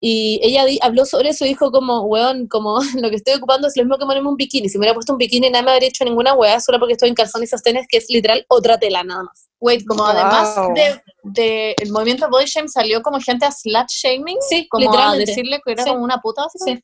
Y 0.00 0.38
ella 0.44 0.64
di- 0.64 0.78
habló 0.80 1.04
sobre 1.04 1.30
eso 1.30 1.44
y 1.44 1.48
dijo 1.48 1.72
como, 1.72 2.02
weón, 2.02 2.46
como 2.46 2.78
lo 3.02 3.10
que 3.10 3.16
estoy 3.16 3.34
ocupando 3.34 3.66
es 3.66 3.76
lo 3.76 3.82
mismo 3.82 3.98
que 3.98 4.06
ponerme 4.06 4.28
un 4.28 4.36
bikini. 4.36 4.68
Si 4.68 4.78
me 4.78 4.82
hubiera 4.82 4.94
puesto 4.94 5.12
un 5.12 5.18
bikini 5.18 5.50
nada 5.50 5.64
me 5.64 5.72
habría 5.72 5.88
hecho 5.88 6.04
ninguna 6.04 6.34
weá 6.34 6.60
solo 6.60 6.78
porque 6.78 6.92
estoy 6.92 7.08
en 7.08 7.14
calzones 7.16 7.48
y 7.48 7.50
sostenes, 7.50 7.86
que 7.88 7.96
es 7.98 8.06
literal 8.08 8.44
otra 8.48 8.78
tela 8.78 9.02
nada 9.02 9.24
más. 9.24 9.48
Wait, 9.60 9.84
como 9.86 10.02
Wow. 10.04 10.12
además 10.12 10.54
de, 10.76 11.02
de 11.24 11.74
el 11.82 11.90
movimiento 11.90 12.28
body 12.30 12.44
shame 12.46 12.68
salió 12.68 13.02
como 13.02 13.18
gente 13.20 13.44
a 13.44 13.50
slut 13.50 13.88
shaming, 13.88 14.36
Sí, 14.48 14.68
como 14.68 14.96
a 14.96 15.16
decirle 15.16 15.60
que 15.64 15.72
era 15.72 15.82
Sí. 15.82 15.90
como 15.90 16.04
una 16.04 16.18
puta. 16.20 16.44
así 16.44 16.58
Sí. 16.64 16.80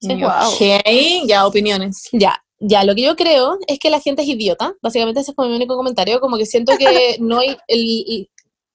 Sí. 0.00 0.14
Wow. 0.14 0.30
Ok, 0.54 1.28
ya 1.28 1.46
opiniones. 1.46 2.08
Ya, 2.12 2.42
ya, 2.58 2.84
lo 2.84 2.94
que 2.94 3.02
yo 3.02 3.16
creo 3.16 3.58
es 3.66 3.78
que 3.78 3.90
la 3.90 4.00
gente 4.00 4.22
es 4.22 4.28
idiota. 4.28 4.72
Básicamente 4.80 5.20
ese 5.20 5.32
es 5.32 5.36
como 5.36 5.48
mi 5.50 5.56
único 5.56 5.76
comentario, 5.76 6.20
como 6.20 6.38
que 6.38 6.46
siento 6.46 6.72
que 6.78 7.16
no 7.20 7.40
hay 7.40 7.50
el, 7.68 7.80
el- 8.08 8.30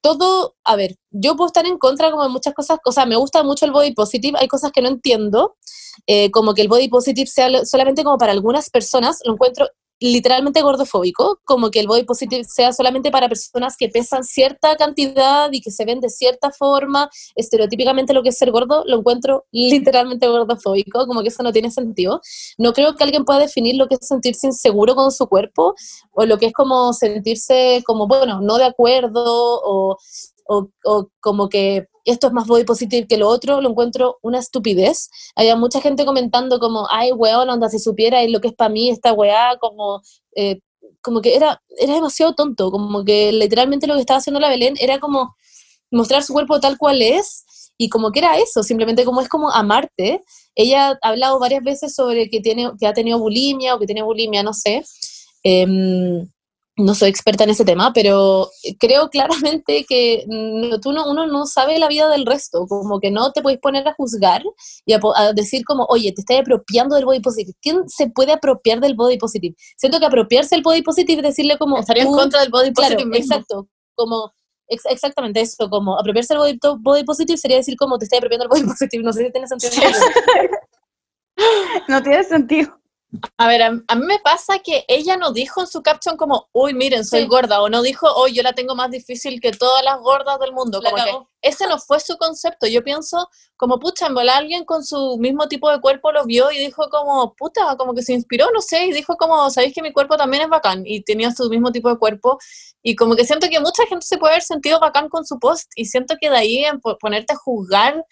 todo, 0.05 0.55
a 0.63 0.75
ver, 0.75 0.97
yo 1.09 1.35
puedo 1.35 1.47
estar 1.47 1.65
en 1.65 1.79
contra 1.79 2.11
como 2.11 2.21
de 2.21 2.29
muchas 2.29 2.53
cosas, 2.53 2.77
o 2.85 2.91
sea, 2.91 3.07
me 3.07 3.15
gusta 3.15 3.41
mucho 3.41 3.65
el 3.65 3.71
body 3.71 3.93
positive, 3.95 4.37
hay 4.39 4.47
cosas 4.47 4.71
que 4.71 4.83
no 4.83 4.87
entiendo, 4.87 5.55
eh, 6.05 6.29
como 6.29 6.53
que 6.53 6.61
el 6.61 6.67
body 6.67 6.89
positive 6.89 7.25
sea 7.25 7.65
solamente 7.65 8.03
como 8.03 8.19
para 8.19 8.31
algunas 8.31 8.69
personas, 8.69 9.19
lo 9.25 9.33
encuentro 9.33 9.67
literalmente 9.99 10.61
gordofóbico, 10.61 11.39
como 11.45 11.71
que 11.71 11.79
el 11.79 11.87
body 11.87 12.03
positive 12.03 12.43
sea 12.43 12.73
solamente 12.73 13.11
para 13.11 13.29
personas 13.29 13.75
que 13.77 13.89
pesan 13.89 14.23
cierta 14.23 14.75
cantidad 14.75 15.49
y 15.51 15.61
que 15.61 15.71
se 15.71 15.85
ven 15.85 15.99
de 15.99 16.09
cierta 16.09 16.51
forma, 16.51 17.09
estereotípicamente 17.35 18.13
lo 18.13 18.21
que 18.21 18.29
es 18.29 18.37
ser 18.37 18.51
gordo, 18.51 18.83
lo 18.85 18.99
encuentro 18.99 19.45
literalmente 19.51 20.27
gordofóbico, 20.27 21.07
como 21.07 21.21
que 21.21 21.29
eso 21.29 21.43
no 21.43 21.53
tiene 21.53 21.71
sentido. 21.71 22.21
No 22.57 22.73
creo 22.73 22.95
que 22.95 23.03
alguien 23.03 23.25
pueda 23.25 23.39
definir 23.39 23.75
lo 23.75 23.87
que 23.87 23.95
es 23.95 24.07
sentirse 24.07 24.47
inseguro 24.47 24.95
con 24.95 25.11
su 25.11 25.27
cuerpo 25.27 25.75
o 26.11 26.25
lo 26.25 26.37
que 26.37 26.47
es 26.47 26.53
como 26.53 26.93
sentirse 26.93 27.81
como, 27.85 28.07
bueno, 28.07 28.41
no 28.41 28.57
de 28.57 28.65
acuerdo 28.65 29.23
o, 29.25 29.97
o, 30.47 30.69
o 30.83 31.09
como 31.19 31.49
que 31.49 31.87
esto 32.05 32.27
es 32.27 32.33
más 32.33 32.47
body 32.47 32.63
positive 32.63 33.07
que 33.07 33.17
lo 33.17 33.27
otro, 33.27 33.61
lo 33.61 33.69
encuentro 33.69 34.19
una 34.21 34.39
estupidez. 34.39 35.09
Había 35.35 35.55
mucha 35.55 35.81
gente 35.81 36.05
comentando 36.05 36.59
como, 36.59 36.87
ay, 36.91 37.11
weón, 37.11 37.49
onda, 37.49 37.69
si 37.69 37.79
supiera 37.79 38.23
lo 38.27 38.39
que 38.39 38.49
es 38.49 38.53
para 38.53 38.69
mí 38.69 38.89
esta 38.89 39.11
weá, 39.13 39.57
como, 39.59 40.01
eh, 40.35 40.59
como 41.01 41.21
que 41.21 41.35
era, 41.35 41.61
era 41.77 41.95
demasiado 41.95 42.33
tonto, 42.35 42.71
como 42.71 43.03
que 43.03 43.31
literalmente 43.31 43.87
lo 43.87 43.95
que 43.95 44.01
estaba 44.01 44.19
haciendo 44.19 44.39
la 44.39 44.49
Belén 44.49 44.75
era 44.79 44.99
como 44.99 45.35
mostrar 45.91 46.23
su 46.23 46.33
cuerpo 46.33 46.59
tal 46.59 46.77
cual 46.77 47.01
es 47.01 47.71
y 47.77 47.89
como 47.89 48.11
que 48.11 48.19
era 48.19 48.37
eso, 48.37 48.63
simplemente 48.63 49.03
como 49.03 49.21
es 49.21 49.29
como 49.29 49.51
amarte. 49.51 50.23
Ella 50.55 50.97
ha 51.01 51.09
hablado 51.09 51.39
varias 51.39 51.63
veces 51.63 51.93
sobre 51.93 52.29
que, 52.29 52.39
tiene, 52.39 52.71
que 52.79 52.87
ha 52.87 52.93
tenido 52.93 53.19
bulimia 53.19 53.75
o 53.75 53.79
que 53.79 53.85
tiene 53.85 54.01
bulimia, 54.01 54.43
no 54.43 54.53
sé. 54.53 54.83
Em, 55.43 56.27
no 56.77 56.93
soy 56.93 57.09
experta 57.09 57.45
en 57.45 57.51
ese 57.51 57.63
tema, 57.63 57.93
pero 57.93 58.49
creo 58.79 59.09
claramente 59.09 59.85
que 59.87 60.25
no- 60.27 60.79
tú 60.79 60.91
no, 60.91 61.09
uno 61.09 61.25
no 61.25 61.45
sabe 61.45 61.79
la 61.79 61.87
vida 61.87 62.09
del 62.09 62.25
resto, 62.25 62.65
como 62.67 62.99
que 62.99 63.11
no 63.11 63.31
te 63.31 63.41
puedes 63.41 63.59
poner 63.59 63.87
a 63.87 63.93
juzgar 63.93 64.43
y 64.85 64.93
a, 64.93 64.99
a 65.15 65.31
decir 65.33 65.63
como, 65.65 65.85
oye, 65.89 66.11
te 66.11 66.21
estás 66.21 66.39
apropiando 66.39 66.95
del 66.95 67.05
body 67.05 67.21
positive. 67.21 67.55
¿Quién 67.61 67.87
se 67.87 68.09
puede 68.09 68.33
apropiar 68.33 68.79
del 68.81 68.95
body 68.95 69.17
positive? 69.17 69.55
Siento 69.77 69.99
que 69.99 70.05
apropiarse 70.05 70.55
del 70.55 70.63
body 70.63 70.81
positive 70.81 71.21
es 71.21 71.27
decirle 71.27 71.57
como... 71.57 71.77
Estaría 71.77 72.03
en 72.03 72.11
contra 72.11 72.41
del 72.41 72.49
body 72.49 72.73
Claro, 72.73 72.95
positive 72.95 73.09
mismo. 73.19 73.35
exacto. 73.35 73.67
Como 73.95 74.33
Ex- 74.67 74.85
exactamente 74.89 75.39
eso, 75.41 75.69
como 75.69 75.97
apropiarse 75.97 76.33
del 76.33 76.39
body, 76.39 76.59
body 76.81 77.03
positive 77.03 77.37
sería 77.37 77.57
decir 77.57 77.75
como 77.77 77.97
te 77.99 78.05
estás 78.05 78.17
apropiando 78.17 78.47
del 78.47 78.49
body 78.49 78.63
positive, 78.71 79.03
no 79.03 79.13
sé 79.13 79.25
si 79.25 79.31
tiene 79.31 79.47
sentido. 79.47 79.71
No 81.87 82.01
tiene 82.01 82.23
sentido. 82.23 82.79
A 83.37 83.47
ver, 83.47 83.61
a, 83.63 83.67
a 83.87 83.95
mí 83.95 84.05
me 84.05 84.19
pasa 84.19 84.59
que 84.59 84.85
ella 84.87 85.17
no 85.17 85.31
dijo 85.31 85.61
en 85.61 85.67
su 85.67 85.81
caption 85.81 86.17
como, 86.17 86.47
uy, 86.51 86.73
miren, 86.73 87.05
soy 87.05 87.21
Sí. 87.21 87.27
gorda, 87.27 87.61
o 87.61 87.69
no 87.69 87.81
dijo, 87.81 88.07
oh, 88.13 88.27
yo 88.27 88.43
la 88.43 88.53
tengo 88.53 88.75
más 88.75 88.91
difícil 88.91 89.39
que 89.41 89.51
todas 89.51 89.83
las 89.83 89.99
gordas 89.99 90.39
del 90.39 90.53
mundo. 90.53 90.81
Como 90.81 90.95
que 91.03 91.11
ese 91.41 91.67
no 91.67 91.77
fue 91.79 91.99
su 91.99 92.17
concepto. 92.17 92.65
Yo 92.67 92.83
pienso, 92.83 93.29
como, 93.57 93.79
pucha, 93.79 94.07
en 94.07 94.17
alguien 94.17 94.65
con 94.65 94.83
su 94.83 95.17
mismo 95.19 95.47
tipo 95.47 95.69
de 95.69 95.79
cuerpo 95.79 96.11
lo 96.11 96.25
vio 96.25 96.51
y 96.51 96.57
dijo 96.57 96.89
como, 96.89 97.35
puta, 97.35 97.75
como 97.77 97.93
que 97.93 98.01
se 98.01 98.13
inspiró, 98.13 98.47
no 98.53 98.61
sé, 98.61 98.85
y 98.85 98.91
dijo 98.91 99.15
como, 99.17 99.49
sabéis 99.49 99.73
que 99.73 99.81
mi 99.81 99.93
cuerpo 99.93 100.17
también 100.17 100.43
es 100.43 100.49
bacán, 100.49 100.83
y 100.85 101.01
tenía 101.03 101.31
su 101.31 101.49
mismo 101.49 101.71
tipo 101.71 101.89
de 101.89 101.97
cuerpo, 101.97 102.37
y 102.81 102.95
como 102.95 103.15
que 103.15 103.25
siento 103.25 103.47
que 103.49 103.59
mucha 103.59 103.85
gente 103.87 104.05
se 104.05 104.17
puede 104.17 104.33
haber 104.33 104.43
sentido 104.43 104.79
bacán 104.79 105.07
con 105.09 105.25
su 105.25 105.37
post, 105.39 105.71
y 105.75 105.85
siento 105.85 106.15
que 106.19 106.29
de 106.29 106.37
ahí 106.37 106.65
en 106.65 106.79
po- 106.79 106.97
ponerte 106.97 107.33
a 107.33 107.37
juzgar 107.37 108.03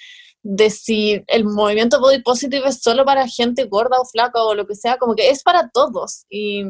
de 0.43 0.69
si 0.69 1.23
el 1.27 1.45
movimiento 1.45 1.99
body 2.01 2.21
positive 2.21 2.67
es 2.67 2.81
solo 2.81 3.05
para 3.05 3.27
gente 3.27 3.63
gorda 3.65 3.99
o 3.99 4.05
flaca 4.05 4.43
o 4.43 4.53
lo 4.53 4.67
que 4.67 4.75
sea, 4.75 4.97
como 4.97 5.15
que 5.15 5.29
es 5.29 5.41
para 5.41 5.69
todos. 5.69 6.25
Y 6.29 6.65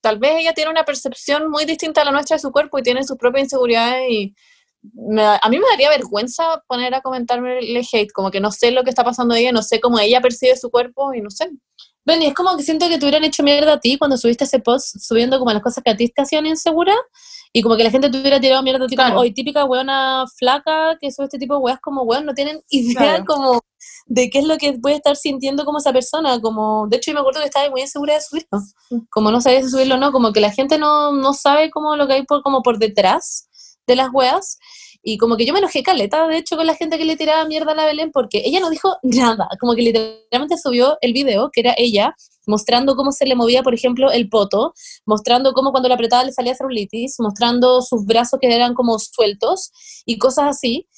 tal 0.00 0.18
vez 0.18 0.32
ella 0.38 0.52
tiene 0.52 0.70
una 0.70 0.84
percepción 0.84 1.48
muy 1.48 1.64
distinta 1.64 2.02
a 2.02 2.04
la 2.04 2.10
nuestra 2.10 2.36
de 2.36 2.42
su 2.42 2.50
cuerpo 2.50 2.78
y 2.78 2.82
tiene 2.82 3.04
sus 3.04 3.16
propias 3.16 3.44
inseguridades 3.44 4.10
y 4.10 4.34
a 5.40 5.48
mí 5.48 5.58
me 5.60 5.66
daría 5.70 5.90
vergüenza 5.90 6.60
poner 6.66 6.92
a 6.94 7.00
comentarme 7.00 7.60
hate, 7.92 8.12
como 8.12 8.32
que 8.32 8.40
no 8.40 8.50
sé 8.50 8.72
lo 8.72 8.82
que 8.82 8.90
está 8.90 9.04
pasando 9.04 9.34
ella, 9.36 9.52
no 9.52 9.62
sé 9.62 9.80
cómo 9.80 10.00
ella 10.00 10.20
percibe 10.20 10.56
su 10.56 10.70
cuerpo 10.70 11.14
y 11.14 11.20
no 11.20 11.30
sé. 11.30 11.50
Benny, 12.04 12.26
es 12.26 12.34
como 12.34 12.56
que 12.56 12.64
siento 12.64 12.88
que 12.88 12.98
te 12.98 13.04
hubieran 13.04 13.22
hecho 13.22 13.44
mierda 13.44 13.74
a 13.74 13.80
ti 13.80 13.96
cuando 13.96 14.16
subiste 14.16 14.42
ese 14.42 14.58
post 14.58 14.96
subiendo 14.98 15.38
como 15.38 15.52
las 15.52 15.62
cosas 15.62 15.84
que 15.84 15.90
a 15.90 15.96
ti 15.96 16.08
te 16.08 16.22
hacían 16.22 16.46
insegura 16.46 16.96
y 17.52 17.62
como 17.62 17.76
que 17.76 17.84
la 17.84 17.90
gente 17.90 18.08
te 18.10 18.18
hubiera 18.18 18.40
tirado 18.40 18.62
mierda 18.62 18.84
a 18.84 18.88
ti 18.88 18.94
Claro. 18.94 19.10
como, 19.10 19.20
hoy 19.22 19.32
típica 19.32 19.64
weona 19.64 20.24
flaca 20.38 20.96
que 21.00 21.12
sube 21.12 21.26
este 21.26 21.38
tipo 21.38 21.54
de 21.54 21.60
weas 21.60 21.80
como 21.80 22.02
weón, 22.02 22.24
no 22.26 22.34
tienen 22.34 22.62
idea 22.70 22.94
Claro. 22.98 23.24
como 23.26 23.60
de 24.06 24.30
qué 24.30 24.38
es 24.38 24.46
lo 24.46 24.56
que 24.58 24.72
puede 24.74 24.96
estar 24.96 25.16
sintiendo 25.16 25.64
como 25.64 25.78
esa 25.78 25.92
persona, 25.92 26.40
como, 26.40 26.86
de 26.88 26.96
hecho 26.96 27.10
yo 27.10 27.14
me 27.14 27.20
acuerdo 27.20 27.40
que 27.40 27.46
estaba 27.46 27.68
muy 27.70 27.80
insegura 27.82 28.14
de 28.14 28.20
subirlo, 28.20 28.60
como 29.10 29.30
no 29.30 29.40
sabía 29.40 29.62
si 29.62 29.70
subirlo 29.70 29.96
o 29.96 29.98
no, 29.98 30.12
como 30.12 30.32
que 30.32 30.40
la 30.40 30.50
gente 30.52 30.78
no, 30.78 31.12
no 31.12 31.34
sabe 31.34 31.70
como 31.70 31.96
lo 31.96 32.06
que 32.06 32.14
hay 32.14 32.22
por, 32.24 32.42
como 32.42 32.62
por 32.62 32.78
detrás 32.78 33.48
de 33.86 33.96
las 33.96 34.08
weas, 34.12 34.58
y 35.02 35.18
como 35.18 35.36
que 35.36 35.44
yo 35.44 35.52
me 35.52 35.58
enojé 35.58 35.82
caleta, 35.82 36.28
de 36.28 36.36
hecho, 36.36 36.56
con 36.56 36.64
la 36.66 36.76
gente 36.76 36.96
que 36.96 37.04
le 37.04 37.16
tiraba 37.16 37.44
mierda 37.44 37.72
a 37.72 37.74
la 37.74 37.86
Belén, 37.86 38.12
porque 38.12 38.42
ella 38.44 38.60
no 38.60 38.70
dijo 38.70 38.96
nada, 39.02 39.48
como 39.60 39.74
que 39.74 39.82
literalmente 39.82 40.56
subió 40.56 40.96
el 41.00 41.12
video, 41.12 41.50
que 41.52 41.60
era 41.60 41.74
ella, 41.76 42.14
mostrando 42.46 42.96
cómo 42.96 43.12
se 43.12 43.26
le 43.26 43.34
movía, 43.34 43.62
por 43.62 43.74
ejemplo, 43.74 44.10
el 44.10 44.28
poto, 44.28 44.74
mostrando 45.06 45.52
cómo 45.52 45.70
cuando 45.70 45.88
la 45.88 45.94
apretaba 45.96 46.24
le 46.24 46.32
salía 46.32 46.54
celulitis, 46.54 47.16
mostrando 47.18 47.82
sus 47.82 48.04
brazos 48.04 48.38
que 48.40 48.54
eran 48.54 48.74
como 48.74 48.98
sueltos 48.98 49.70
y 50.06 50.18
cosas 50.18 50.44
así. 50.48 50.88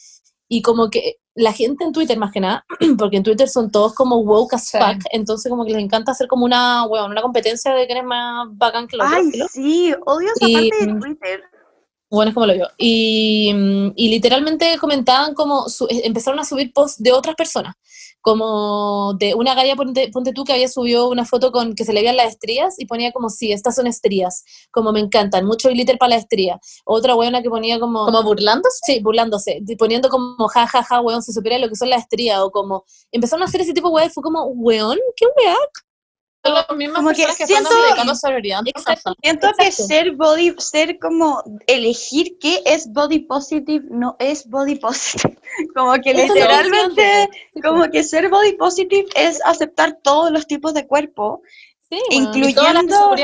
Y 0.48 0.60
como 0.62 0.90
que 0.90 1.16
la 1.34 1.52
gente 1.52 1.84
en 1.84 1.92
Twitter, 1.92 2.18
más 2.18 2.30
que 2.30 2.38
nada, 2.40 2.64
porque 2.98 3.16
en 3.16 3.22
Twitter 3.22 3.48
son 3.48 3.70
todos 3.70 3.94
como 3.94 4.18
woke 4.18 4.54
as 4.54 4.68
Sí. 4.68 4.78
fuck, 4.78 5.02
entonces 5.10 5.50
como 5.50 5.64
que 5.64 5.72
les 5.72 5.82
encanta 5.82 6.12
hacer 6.12 6.28
como 6.28 6.44
una, 6.44 6.86
bueno, 6.86 7.06
una 7.06 7.22
competencia 7.22 7.72
de 7.74 7.86
quién 7.86 7.98
es 7.98 8.04
más 8.04 8.46
bacán 8.52 8.86
que 8.86 8.96
otro. 8.96 9.08
Ay, 9.10 9.30
sí, 9.52 9.94
odio 10.06 10.28
esa 10.36 10.48
Y- 10.48 10.70
parte 10.70 10.86
de 10.92 11.00
Twitter. 11.00 11.40
Bueno, 12.10 12.28
es 12.28 12.34
como 12.34 12.46
lo 12.46 12.54
yo. 12.54 12.66
Y, 12.78 13.50
mm, 13.52 13.92
y 13.96 14.08
literalmente 14.10 14.76
comentaban 14.78 15.34
como, 15.34 15.68
su- 15.68 15.86
eh, 15.86 16.02
empezaron 16.04 16.38
a 16.38 16.44
subir 16.44 16.72
posts 16.72 17.02
de 17.02 17.10
otras 17.10 17.34
personas, 17.34 17.74
como 18.24 19.12
de 19.18 19.34
una 19.34 19.54
galla, 19.54 19.76
ponte, 19.76 20.08
ponte 20.10 20.32
tú, 20.32 20.44
que 20.44 20.54
había 20.54 20.66
subido 20.66 21.10
una 21.10 21.26
foto 21.26 21.52
con 21.52 21.74
que 21.74 21.84
se 21.84 21.92
le 21.92 22.00
veían 22.00 22.16
las 22.16 22.30
estrías 22.30 22.74
y 22.78 22.86
ponía 22.86 23.12
como, 23.12 23.28
sí, 23.28 23.52
estas 23.52 23.74
son 23.74 23.86
estrías, 23.86 24.44
como 24.70 24.92
me 24.92 25.00
encantan, 25.00 25.44
mucho 25.44 25.68
glitter 25.68 25.98
para 25.98 26.10
la 26.10 26.16
estría. 26.16 26.58
Otra 26.86 27.14
weona 27.16 27.42
que 27.42 27.50
ponía 27.50 27.78
como... 27.78 28.06
Como 28.06 28.22
burlándose. 28.22 28.78
Sí, 28.86 29.00
burlándose, 29.00 29.60
y 29.68 29.76
poniendo 29.76 30.08
como 30.08 30.48
ja, 30.48 30.66
ja, 30.66 30.82
ja, 30.82 31.02
weón, 31.02 31.22
se 31.22 31.34
supiera 31.34 31.58
lo 31.58 31.68
que 31.68 31.76
son 31.76 31.90
las 31.90 32.00
estrías, 32.00 32.40
o 32.40 32.50
como, 32.50 32.84
empezaron 33.12 33.42
a 33.42 33.44
hacer 33.44 33.60
ese 33.60 33.74
tipo 33.74 33.88
de 33.88 33.94
weá 33.96 34.06
y 34.06 34.08
fue 34.10 34.22
como, 34.22 34.46
weón, 34.46 34.98
qué 35.16 35.26
weá. 35.36 35.56
Son 36.44 36.54
las 36.54 36.66
mismas 36.76 36.96
Como 36.98 37.10
que 37.10 37.24
que, 37.24 37.46
siento- 37.46 37.70
Exacto. 38.66 39.14
Siento 39.22 39.48
que 39.58 39.72
ser 39.72 40.12
body, 40.12 40.54
ser 40.58 40.98
como 40.98 41.42
elegir 41.66 42.36
qué 42.38 42.62
es 42.66 42.92
body 42.92 43.20
positive 43.20 43.84
no 43.90 44.16
es 44.18 44.46
body 44.48 44.74
positive. 44.76 45.38
Como 45.74 45.94
que 46.02 46.10
Eso 46.10 46.34
literalmente, 46.34 47.28
como 47.62 47.88
que 47.90 48.02
ser 48.02 48.28
body 48.28 48.54
positive 48.54 49.06
es 49.14 49.40
aceptar 49.44 49.98
todos 50.02 50.30
los 50.32 50.46
tipos 50.46 50.74
de 50.74 50.86
cuerpo, 50.86 51.42
sí, 51.88 51.98
Incluyendo- 52.10 53.14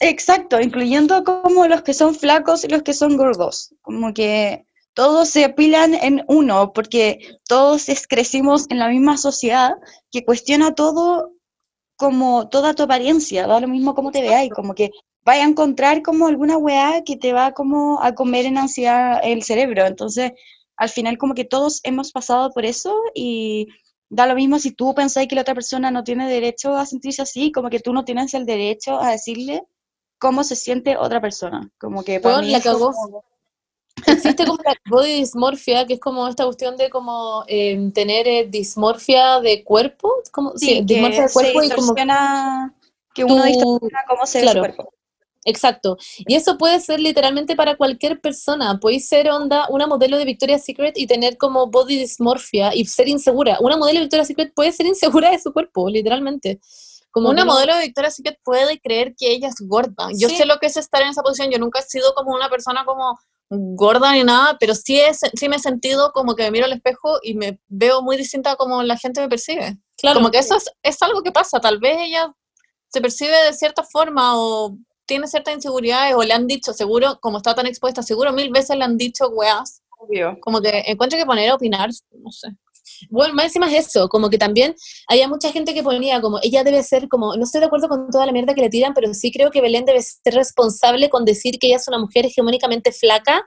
exacto, 0.00 0.60
incluyendo 0.60 1.22
como 1.24 1.66
los 1.68 1.82
que 1.82 1.94
son 1.94 2.14
flacos 2.14 2.64
y 2.64 2.68
los 2.68 2.82
que 2.82 2.94
son 2.94 3.16
gordos. 3.16 3.72
Como 3.82 4.12
que 4.12 4.64
todos 4.94 5.28
se 5.28 5.44
apilan 5.44 5.94
en 5.94 6.24
uno, 6.26 6.72
porque 6.72 7.38
todos 7.48 7.86
crecimos 8.08 8.66
en 8.70 8.78
la 8.80 8.88
misma 8.88 9.16
sociedad 9.16 9.72
que 10.10 10.24
cuestiona 10.24 10.74
todo 10.74 11.32
como 12.00 12.48
toda 12.48 12.72
tu 12.74 12.82
apariencia, 12.84 13.46
da 13.46 13.60
lo 13.60 13.68
mismo 13.68 13.94
cómo 13.94 14.10
te 14.10 14.22
veáis, 14.22 14.50
como 14.52 14.74
que 14.74 14.90
vaya 15.22 15.44
a 15.44 15.48
encontrar 15.48 16.00
como 16.02 16.26
alguna 16.26 16.56
weá 16.56 17.02
que 17.04 17.16
te 17.18 17.34
va 17.34 17.52
como 17.52 18.02
a 18.02 18.14
comer 18.14 18.46
en 18.46 18.56
ansiedad 18.56 19.20
el 19.22 19.42
cerebro. 19.42 19.84
Entonces, 19.86 20.32
al 20.76 20.88
final 20.88 21.18
como 21.18 21.34
que 21.34 21.44
todos 21.44 21.80
hemos 21.84 22.10
pasado 22.10 22.50
por 22.52 22.64
eso 22.64 22.90
y 23.14 23.66
da 24.08 24.26
lo 24.26 24.34
mismo 24.34 24.58
si 24.58 24.70
tú 24.72 24.94
pensáis 24.94 25.28
que 25.28 25.34
la 25.34 25.42
otra 25.42 25.54
persona 25.54 25.90
no 25.90 26.02
tiene 26.02 26.26
derecho 26.26 26.74
a 26.74 26.86
sentirse 26.86 27.20
así, 27.22 27.52
como 27.52 27.68
que 27.68 27.80
tú 27.80 27.92
no 27.92 28.02
tienes 28.04 28.32
el 28.32 28.46
derecho 28.46 28.98
a 28.98 29.10
decirle 29.10 29.62
cómo 30.18 30.42
se 30.42 30.56
siente 30.56 30.96
otra 30.96 31.20
persona. 31.20 31.70
Como 31.78 32.02
que 32.02 32.18
para 32.18 32.36
Weón, 32.36 32.46
mí 32.46 32.52
la 32.52 32.58
es 32.58 32.64
cagó. 32.64 32.92
como- 32.92 33.24
Existe 34.12 34.44
como 34.46 34.58
la 34.64 34.74
body 34.88 35.14
dysmorphia, 35.20 35.86
que 35.86 35.94
es 35.94 36.00
como 36.00 36.26
esta 36.28 36.44
cuestión 36.44 36.76
de 36.76 36.90
como 36.90 37.44
eh, 37.48 37.90
tener 37.94 38.26
eh, 38.28 38.46
dismorfia 38.48 39.40
de 39.40 39.62
cuerpo, 39.64 40.12
como, 40.32 40.52
sí, 40.56 40.66
Sí, 40.66 40.80
dismorfia 40.84 41.26
de 41.26 41.32
cuerpo 41.32 41.60
se 41.60 41.66
y 41.66 41.70
como 41.70 41.94
que 43.14 43.24
uno 43.24 43.42
tu- 43.42 43.46
distorsiona 43.48 44.04
cómo 44.08 44.26
se 44.26 44.38
ve 44.38 44.42
claro. 44.44 44.60
su 44.64 44.74
cuerpo. 44.74 44.94
Exacto. 45.44 45.96
Y 46.18 46.34
eso 46.34 46.58
puede 46.58 46.78
ser 46.80 47.00
literalmente 47.00 47.56
para 47.56 47.76
cualquier 47.76 48.20
persona. 48.20 48.78
Puedes 48.78 49.08
ser 49.08 49.30
onda 49.30 49.66
una 49.70 49.86
modelo 49.86 50.18
de 50.18 50.26
Victoria's 50.26 50.64
Secret 50.64 50.98
y 50.98 51.06
tener 51.06 51.38
como 51.38 51.66
body 51.68 51.96
dysmorphia 51.98 52.74
y 52.74 52.84
ser 52.84 53.08
insegura. 53.08 53.56
Una 53.60 53.76
modelo 53.78 53.98
de 54.00 54.04
Victoria's 54.04 54.28
Secret 54.28 54.52
puede 54.54 54.70
ser 54.72 54.84
insegura 54.86 55.30
de 55.30 55.38
su 55.38 55.52
cuerpo, 55.52 55.88
literalmente. 55.88 56.60
Como 57.10 57.30
Una 57.30 57.44
no- 57.44 57.52
modelo 57.54 57.74
de 57.74 57.82
Victoria's 57.86 58.16
Secret 58.16 58.38
puede 58.44 58.78
creer 58.80 59.14
que 59.18 59.32
ella 59.32 59.48
es 59.48 59.56
gorda. 59.66 60.08
Yo 60.16 60.28
Sí. 60.28 60.36
sé 60.36 60.44
lo 60.44 60.58
que 60.58 60.66
es 60.66 60.76
estar 60.76 61.00
en 61.02 61.08
esa 61.08 61.22
posición. 61.22 61.50
Yo 61.50 61.58
nunca 61.58 61.80
he 61.80 61.82
sido 61.82 62.12
como 62.14 62.34
una 62.34 62.50
persona 62.50 62.84
como 62.84 63.18
gorda 63.50 64.12
ni 64.12 64.22
nada, 64.22 64.56
pero 64.60 64.74
sí, 64.74 64.98
es, 65.00 65.20
sí 65.34 65.48
me 65.48 65.56
he 65.56 65.60
sentido 65.60 66.12
como 66.12 66.36
que 66.36 66.44
me 66.44 66.52
miro 66.52 66.66
al 66.66 66.72
espejo 66.72 67.18
y 67.22 67.34
me 67.34 67.58
veo 67.68 68.00
muy 68.00 68.16
distinta 68.16 68.52
a 68.52 68.56
como 68.56 68.82
la 68.82 68.96
gente 68.96 69.20
me 69.20 69.28
percibe. 69.28 69.76
Claro. 69.96 70.20
Como 70.20 70.30
que 70.30 70.38
eso 70.38 70.56
es, 70.56 70.70
es 70.82 71.02
algo 71.02 71.22
que 71.22 71.32
pasa. 71.32 71.60
Tal 71.60 71.78
vez 71.78 71.98
ella 72.00 72.32
se 72.88 73.00
percibe 73.00 73.36
de 73.44 73.52
cierta 73.52 73.82
forma 73.82 74.38
o 74.38 74.76
tiene 75.04 75.26
ciertas 75.26 75.54
inseguridades 75.54 76.14
o 76.14 76.22
le 76.22 76.32
han 76.32 76.46
dicho, 76.46 76.72
seguro, 76.72 77.18
como 77.20 77.38
está 77.38 77.54
tan 77.54 77.66
expuesta, 77.66 78.02
seguro 78.02 78.32
mil 78.32 78.50
veces 78.50 78.76
le 78.76 78.84
han 78.84 78.96
dicho 78.96 79.28
weas. 79.28 79.82
Obvio. 79.98 80.38
Como 80.40 80.60
que 80.60 80.84
encuentro 80.86 81.18
que 81.18 81.26
poner 81.26 81.50
a 81.50 81.56
opinar, 81.56 81.90
no 82.12 82.30
sé. 82.30 82.48
Bueno, 83.08 83.34
más 83.34 83.46
encima 83.46 83.70
es 83.72 83.88
eso, 83.88 84.08
como 84.08 84.30
que 84.30 84.38
también 84.38 84.74
había 85.08 85.28
mucha 85.28 85.52
gente 85.52 85.74
que 85.74 85.82
ponía 85.82 86.20
como, 86.20 86.38
ella 86.42 86.64
debe 86.64 86.82
ser 86.82 87.08
como, 87.08 87.36
no 87.36 87.44
estoy 87.44 87.60
de 87.60 87.66
acuerdo 87.66 87.88
con 87.88 88.10
toda 88.10 88.26
la 88.26 88.32
mierda 88.32 88.54
que 88.54 88.60
le 88.60 88.70
tiran, 88.70 88.94
pero 88.94 89.12
sí 89.14 89.32
creo 89.32 89.50
que 89.50 89.60
Belén 89.60 89.84
debe 89.84 90.02
ser 90.02 90.34
responsable 90.34 91.10
con 91.10 91.24
decir 91.24 91.58
que 91.58 91.68
ella 91.68 91.76
es 91.76 91.88
una 91.88 91.98
mujer 91.98 92.26
hegemónicamente 92.26 92.92
flaca 92.92 93.44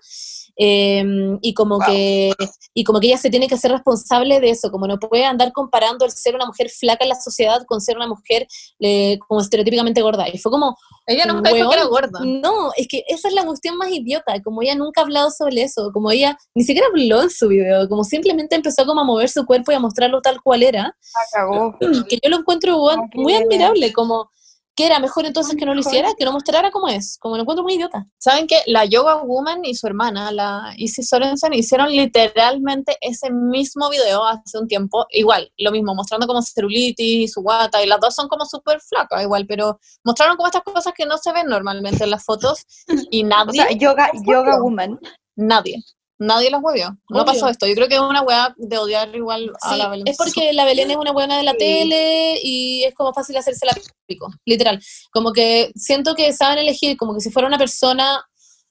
eh, 0.58 1.04
y 1.42 1.54
como 1.54 1.78
Wow. 1.78 1.88
que 1.88 2.34
y 2.76 2.84
como 2.84 3.00
que 3.00 3.08
ella 3.08 3.18
se 3.18 3.30
tiene 3.30 3.48
que 3.48 3.58
ser 3.58 3.72
responsable 3.72 4.40
de 4.40 4.50
eso, 4.50 4.72
como 4.72 4.88
no 4.88 4.98
puede 5.00 5.26
andar 5.26 5.52
comparando 5.52 6.06
el 6.06 6.12
ser 6.12 6.36
una 6.36 6.46
mujer 6.46 6.70
flaca 6.70 7.04
en 7.04 7.10
la 7.10 7.20
sociedad 7.20 7.64
con 7.68 7.82
ser 7.82 7.98
una 7.98 8.08
mujer 8.08 8.48
eh, 8.80 9.20
como 9.28 9.42
estereotípicamente 9.42 10.02
gorda. 10.02 10.28
Y 10.28 10.38
fue 10.40 10.52
como, 10.52 10.76
Ella 11.06 11.26
nunca 11.26 11.52
dijo 11.52 11.70
que 11.70 11.76
era 11.76 11.86
Weón, 11.88 11.92
gorda. 11.92 12.20
no, 12.24 12.72
es 12.78 12.88
que 12.88 13.04
esa 13.08 13.28
es 13.28 13.34
la 13.34 13.46
cuestión 13.46 13.78
más 13.78 13.92
idiota, 13.92 14.42
como 14.42 14.62
ella 14.62 14.76
nunca 14.76 15.02
ha 15.02 15.04
hablado 15.04 15.32
sobre 15.32 15.64
eso, 15.64 15.92
como 15.94 16.12
ella 16.12 16.38
ni 16.56 16.64
siquiera 16.64 16.88
habló 16.88 17.24
en 17.24 17.30
su 17.30 17.50
video, 17.50 17.90
como 17.90 18.04
simplemente 18.04 18.56
empezó 18.56 18.86
como 18.86 19.02
a 19.02 19.04
mover 19.04 19.30
su 19.30 19.46
cuerpo 19.46 19.72
y 19.72 19.76
a 19.76 19.80
mostrarlo 19.80 20.22
tal 20.22 20.42
cual 20.42 20.64
era, 20.64 20.84
La 20.84 21.22
cagó. 21.34 21.78
que 22.10 22.20
yo 22.24 22.30
lo 22.30 22.38
encuentro 22.38 22.82
weón, 22.82 23.10
muy 23.16 23.34
admirable, 23.34 23.92
como 23.92 24.32
que 24.76 24.86
era 24.86 25.00
mejor 25.00 25.26
entonces 25.26 25.56
que 25.56 25.66
no 25.66 25.74
lo 25.74 25.80
hiciera, 25.82 26.14
que 26.18 26.26
no 26.26 26.32
mostrara 26.32 26.72
cómo 26.72 26.88
es, 26.88 27.18
como 27.20 27.36
lo 27.36 27.42
encuentro 27.44 27.64
muy 27.64 27.76
idiota. 27.76 28.08
¿Saben 28.18 28.48
que 28.48 28.62
La 28.66 28.86
Yoga 28.86 29.18
Woman 29.24 29.64
y 29.66 29.76
su 29.76 29.86
hermana, 29.86 30.32
la 30.32 30.74
Isis 30.78 31.10
Sorensen, 31.10 31.54
hicieron 31.54 31.90
literalmente 31.90 32.98
ese 33.02 33.32
mismo 33.32 33.90
video 33.90 34.26
hace 34.26 34.58
un 34.58 34.68
tiempo. 34.68 35.06
Igual, 35.12 35.52
lo 35.58 35.72
mismo, 35.72 35.94
mostrando 35.94 36.26
como 36.26 36.42
celulitis, 36.42 37.34
su 37.34 37.42
guata, 37.42 37.84
y 37.84 37.88
las 37.88 38.00
dos 38.00 38.16
son 38.16 38.28
como 38.28 38.46
súper 38.46 38.80
flacas, 38.82 39.22
igual, 39.22 39.46
pero 39.48 39.80
mostraron 40.04 40.36
como 40.38 40.48
estas 40.48 40.64
cosas 40.64 40.94
que 40.96 41.06
no 41.06 41.18
se 41.18 41.32
ven 41.32 41.48
normalmente 41.48 42.04
en 42.04 42.10
las 42.10 42.24
fotos 42.24 42.66
y 43.12 43.24
O 43.24 43.28
nadie, 43.28 43.62
sea, 43.62 43.72
yoga, 43.72 44.10
¿En 44.14 44.24
yoga 44.26 44.60
woman. 44.60 45.00
nadie, 45.36 45.84
nadie 46.26 46.50
los 46.50 46.62
huevió. 46.64 46.98
No 47.10 47.22
Obvio. 47.22 47.26
pasó 47.26 47.48
esto. 47.50 47.66
Yo 47.68 47.76
creo 47.76 47.88
que 47.88 47.96
es 47.96 48.02
una 48.02 48.22
weá 48.22 48.54
de 48.58 48.78
odiar 48.78 49.16
igual 49.16 49.52
a 49.62 49.70
Sí, 49.72 49.78
la 49.78 49.90
Belén. 49.90 50.08
es 50.08 50.18
porque 50.18 50.54
la 50.54 50.66
Belén 50.66 50.90
es 50.92 50.98
una 50.98 51.12
buena 51.12 51.38
de 51.38 51.44
la 51.44 51.52
Sí. 51.52 51.58
tele 51.60 52.40
y 52.44 52.84
es 52.84 52.94
como 52.96 53.14
fácil 53.14 53.38
hacerse 53.38 53.66
la 53.66 53.74
pico, 54.06 54.30
literal. 54.46 54.82
Como 55.12 55.32
que 55.34 55.72
siento 55.76 56.16
que 56.16 56.34
saben 56.34 56.58
elegir, 56.60 56.98
como 56.98 57.14
que 57.14 57.22
si 57.22 57.30
fuera 57.32 57.48
una 57.48 57.58
persona 57.58 58.26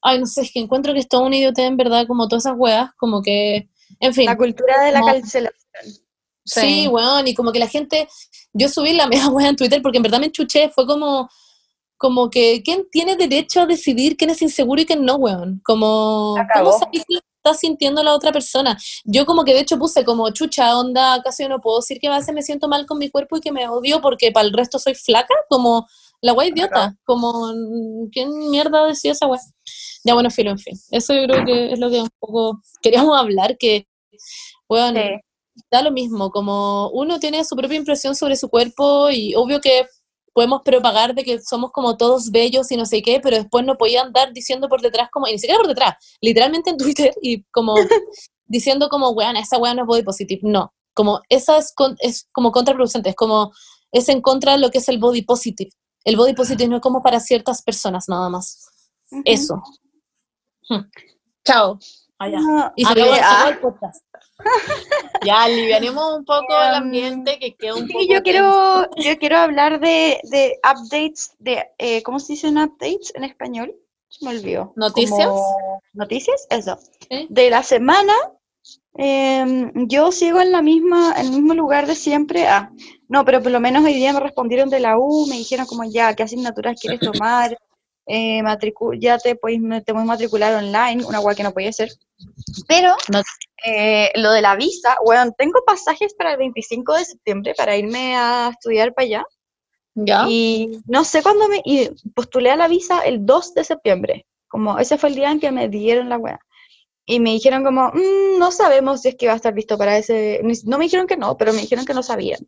ay, 0.04 0.18
no 0.18 0.26
sé, 0.26 0.40
es 0.42 0.50
que 0.52 0.58
encuentro 0.58 0.92
que 0.94 0.98
es 0.98 1.08
todo 1.08 1.20
un 1.22 1.32
idiota 1.32 1.62
en 1.62 1.76
verdad, 1.76 2.08
como 2.08 2.26
todas 2.26 2.44
esas 2.44 2.58
weas, 2.58 2.90
como 2.98 3.22
que, 3.22 3.68
en 4.00 4.12
fin. 4.12 4.26
La 4.26 4.36
cultura 4.36 4.82
de 4.82 4.90
la 4.90 4.98
como- 5.00 5.12
cancelación. 5.12 5.62
Sí, 6.44 6.60
Sí. 6.60 6.88
weón, 6.88 7.28
y 7.28 7.34
como 7.34 7.52
que 7.52 7.60
la 7.60 7.68
gente, 7.68 8.08
yo 8.52 8.68
subí 8.68 8.94
la 8.94 9.06
media 9.28 9.28
wea 9.28 9.48
en 9.50 9.54
Twitter 9.54 9.80
porque 9.80 9.98
en 9.98 10.02
verdad 10.02 10.18
me 10.18 10.26
enchuché, 10.26 10.70
fue 10.70 10.88
como, 10.88 11.28
como 11.96 12.30
que, 12.30 12.62
¿quién 12.64 12.84
tiene 12.90 13.14
derecho 13.14 13.60
a 13.60 13.66
decidir 13.66 14.16
quién 14.16 14.30
es 14.30 14.42
inseguro 14.42 14.80
y 14.82 14.86
quién 14.86 15.04
no, 15.04 15.14
weón? 15.14 15.60
Como, 15.64 16.34
¿cómo 16.34 16.48
cagó. 16.52 16.80
Está 17.44 17.54
sintiendo 17.54 18.02
la 18.02 18.14
otra 18.14 18.32
persona? 18.32 18.78
Yo 19.04 19.26
como 19.26 19.44
que 19.44 19.52
de 19.54 19.60
hecho 19.60 19.78
puse 19.78 20.04
como, 20.04 20.30
chucha, 20.30 20.78
onda, 20.78 21.14
acaso 21.14 21.42
yo 21.42 21.48
no 21.48 21.60
puedo 21.60 21.78
decir 21.78 21.98
que 22.00 22.08
a 22.08 22.16
veces 22.16 22.34
me 22.34 22.42
siento 22.42 22.68
mal 22.68 22.86
con 22.86 22.98
mi 22.98 23.10
cuerpo 23.10 23.36
y 23.36 23.40
que 23.40 23.52
me 23.52 23.68
odio 23.68 24.00
porque 24.00 24.30
para 24.32 24.46
el 24.46 24.52
resto 24.52 24.78
soy 24.78 24.94
flaca, 24.94 25.34
como, 25.48 25.86
la 26.20 26.32
wea 26.34 26.48
idiota, 26.48 26.96
como, 27.04 27.52
¿quién 28.12 28.30
mierda 28.50 28.86
decía 28.86 29.12
esa 29.12 29.26
wea? 29.26 29.40
Ya 30.04 30.14
bueno, 30.14 30.30
filo, 30.30 30.50
en 30.50 30.58
fin, 30.58 30.74
eso 30.90 31.14
yo 31.14 31.24
creo 31.24 31.44
que 31.44 31.72
es 31.72 31.78
lo 31.78 31.90
que 31.90 32.00
un 32.00 32.08
poco 32.20 32.60
queríamos 32.82 33.16
hablar, 33.18 33.56
que, 33.58 33.86
weón, 34.68 34.94
Sí. 34.96 35.02
da 35.70 35.82
lo 35.82 35.90
mismo, 35.90 36.30
como 36.30 36.88
uno 36.90 37.18
tiene 37.20 37.44
su 37.44 37.56
propia 37.56 37.76
impresión 37.76 38.14
sobre 38.16 38.36
su 38.36 38.48
cuerpo 38.48 39.10
y 39.10 39.34
obvio 39.34 39.60
que 39.60 39.86
podemos 40.32 40.62
propagar 40.64 41.14
de 41.14 41.24
que 41.24 41.40
somos 41.40 41.70
como 41.72 41.96
todos 41.96 42.30
bellos 42.30 42.70
y 42.72 42.76
no 42.76 42.86
sé 42.86 43.02
qué, 43.02 43.20
pero 43.20 43.36
después 43.36 43.64
no 43.64 43.76
podía 43.76 44.02
andar 44.02 44.32
diciendo 44.32 44.68
por 44.68 44.80
detrás 44.80 45.08
como, 45.12 45.26
y 45.28 45.32
ni 45.32 45.38
siquiera 45.38 45.58
por 45.58 45.68
detrás, 45.68 45.94
literalmente 46.20 46.70
en 46.70 46.76
Twitter 46.76 47.12
y 47.20 47.42
como 47.44 47.74
diciendo 48.46 48.88
como, 48.88 49.10
weón, 49.10 49.36
esa 49.36 49.58
weón 49.58 49.76
no 49.76 49.82
es 49.82 49.86
body 49.86 50.02
positive. 50.02 50.40
No, 50.44 50.72
como 50.94 51.20
esa 51.28 51.56
es, 51.58 51.72
con- 51.74 51.96
es 52.00 52.28
como 52.32 52.50
contraproducente, 52.52 53.10
es 53.10 53.16
como, 53.16 53.52
es 53.92 54.08
en 54.08 54.20
contra 54.20 54.52
de 54.52 54.58
lo 54.58 54.70
que 54.70 54.78
es 54.78 54.88
el 54.88 54.98
body 54.98 55.22
positive. 55.22 55.70
El 56.04 56.16
body 56.16 56.34
positive 56.34 56.68
no 56.68 56.76
es 56.76 56.82
como 56.82 57.02
para 57.02 57.20
ciertas 57.20 57.62
personas 57.62 58.08
nada 58.08 58.28
más. 58.28 58.66
Eso. 59.24 59.62
Hmm. 60.68 60.80
Chao. 61.44 61.78
Allá. 62.18 62.40
No, 62.40 62.72
Y 62.76 62.84
se 62.84 62.88
a 62.88 62.92
acabó, 62.92 63.10
ver, 63.10 63.18
se 63.18 63.24
acabó 63.24 63.44
ah, 63.44 63.48
el 63.50 63.58
podcast. 63.60 64.04
Ya, 65.24 65.44
alivianemos 65.44 66.18
un 66.18 66.24
poco 66.24 66.52
el 66.60 66.70
Em, 66.70 66.82
ambiente 66.82 67.38
que 67.38 67.54
queda 67.54 67.74
un 67.76 67.86
sí, 67.86 67.92
poco 67.92 68.04
yo 68.08 68.22
quiero, 68.22 68.90
yo 68.96 69.18
quiero 69.18 69.36
hablar 69.38 69.78
de, 69.80 70.20
de 70.24 70.58
updates, 70.64 71.34
de, 71.38 71.64
eh, 71.78 72.02
¿cómo 72.02 72.18
se 72.18 72.32
dicen 72.32 72.58
updates 72.58 73.12
en 73.14 73.24
español? 73.24 73.74
Se 74.08 74.24
me 74.24 74.32
olvidó. 74.32 74.72
¿Noticias? 74.76 75.26
Como- 75.26 75.80
¿Noticias? 75.92 76.46
Eso. 76.50 76.78
De 77.28 77.50
la 77.50 77.62
semana, 77.62 78.12
em, 78.96 79.72
yo 79.88 80.10
sigo 80.12 80.40
en 80.40 80.52
la 80.52 80.60
misma, 80.62 81.14
en 81.16 81.26
el 81.26 81.32
mismo 81.32 81.54
lugar 81.54 81.86
de 81.86 81.94
siempre. 81.94 82.46
Ah, 82.48 82.70
no, 83.08 83.24
pero 83.24 83.42
por 83.42 83.52
lo 83.52 83.60
menos 83.60 83.84
hoy 83.84 83.94
día 83.94 84.12
me 84.12 84.20
respondieron 84.20 84.70
de 84.70 84.80
la 84.80 84.98
U, 84.98 85.26
me 85.28 85.36
dijeron 85.36 85.66
como 85.66 85.84
ya, 85.84 86.14
¿qué 86.14 86.24
asignaturas 86.24 86.80
quieres 86.80 87.00
tomar? 87.00 87.56
Eh, 88.06 88.42
ya 88.98 89.18
te 89.18 89.36
puedes, 89.36 89.60
te 89.84 89.92
puedes 89.92 90.06
matricular 90.06 90.54
online, 90.54 91.04
una 91.04 91.18
guay 91.18 91.36
que 91.36 91.42
no 91.42 91.52
podía 91.52 91.70
hacer. 91.70 91.90
Pero 92.66 92.94
No. 93.12 93.22
eh, 93.64 94.10
lo 94.16 94.32
de 94.32 94.42
la 94.42 94.56
visa, 94.56 94.96
bueno, 95.04 95.32
tengo 95.36 95.60
pasajes 95.64 96.14
para 96.14 96.32
el 96.32 96.38
25 96.38 96.94
de 96.94 97.04
septiembre 97.04 97.54
para 97.56 97.76
irme 97.76 98.16
a 98.16 98.50
estudiar 98.52 98.92
para 98.92 99.04
allá. 99.06 99.24
¿Ya? 99.94 100.24
Y 100.28 100.80
no 100.86 101.04
sé 101.04 101.22
cuándo 101.22 101.48
me 101.48 101.60
y 101.64 101.90
postulé 102.14 102.50
a 102.50 102.56
la 102.56 102.66
visa 102.68 103.00
el 103.00 103.26
2 103.26 103.54
de 103.54 103.62
septiembre. 103.64 104.26
Como 104.48 104.78
ese 104.78 104.96
fue 104.98 105.10
el 105.10 105.14
día 105.14 105.30
en 105.30 105.38
que 105.40 105.52
me 105.52 105.68
dieron 105.68 106.08
la 106.08 106.18
wea. 106.18 106.40
Y 107.04 107.20
me 107.20 107.30
dijeron 107.30 107.64
como, 107.64 107.88
"Mm, 107.92 108.38
no 108.38 108.52
sabemos 108.52 109.02
si 109.02 109.08
es 109.08 109.16
que 109.16 109.26
va 109.26 109.32
a 109.34 109.36
estar 109.36 109.54
listo 109.54 109.76
para 109.76 109.98
ese... 109.98 110.40
No 110.64 110.78
me 110.78 110.84
dijeron 110.84 111.06
que 111.06 111.16
no, 111.16 111.36
pero 111.36 111.52
me 111.52 111.60
dijeron 111.60 111.84
que 111.84 111.94
no 111.94 112.02
sabían. 112.02 112.40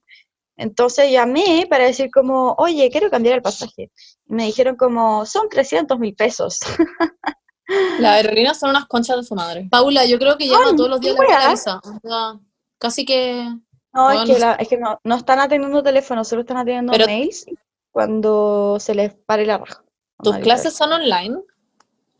Entonces 0.57 1.11
llamé 1.11 1.67
para 1.69 1.85
decir 1.85 2.11
como, 2.13 2.55
oye, 2.59 2.89
quiero 2.91 3.11
cambiar 3.11 3.35
el 3.37 3.43
pasaje. 3.43 3.91
Y 4.27 4.33
me 4.35 4.45
dijeron 4.47 4.77
como, 4.77 5.27
son 5.27 5.49
300 5.49 5.99
mil 5.99 6.15
pesos. 6.15 6.59
Las 7.99 8.13
aerolíneas 8.17 8.59
son 8.59 8.71
unas 8.71 8.87
conchas 8.87 9.17
de 9.17 9.23
su 9.25 9.35
madre. 9.35 9.67
Paula, 9.71 10.05
yo 10.05 10.19
creo 10.19 10.37
que 10.37 10.47
llama 10.47 10.67
Ay, 10.71 10.77
todos 10.77 10.91
los 10.91 11.01
días 11.01 11.17
la 11.17 11.51
visa. 11.51 11.81
O 11.83 12.09
sea, 12.09 12.39
casi 12.79 13.05
que. 13.05 13.49
No, 13.93 14.05
Bueno, 14.05 14.23
es 14.25 14.31
que, 14.31 14.39
la- 14.39 14.55
es 14.55 14.69
que 14.69 14.77
no, 14.77 15.01
no 15.05 15.15
están 15.17 15.39
atendiendo 15.41 15.83
teléfono, 15.83 16.25
solo 16.25 16.43
están 16.43 16.59
atendiendo 16.59 16.93
Pero- 16.93 17.07
mails 17.07 17.47
cuando 17.91 18.77
se 18.81 18.95
les 18.95 19.15
pare 19.15 19.47
la 19.47 19.59
raja. 19.59 19.83
¿Tus 20.23 20.37
clases 20.39 20.75
son 20.75 20.93
online? 20.93 21.39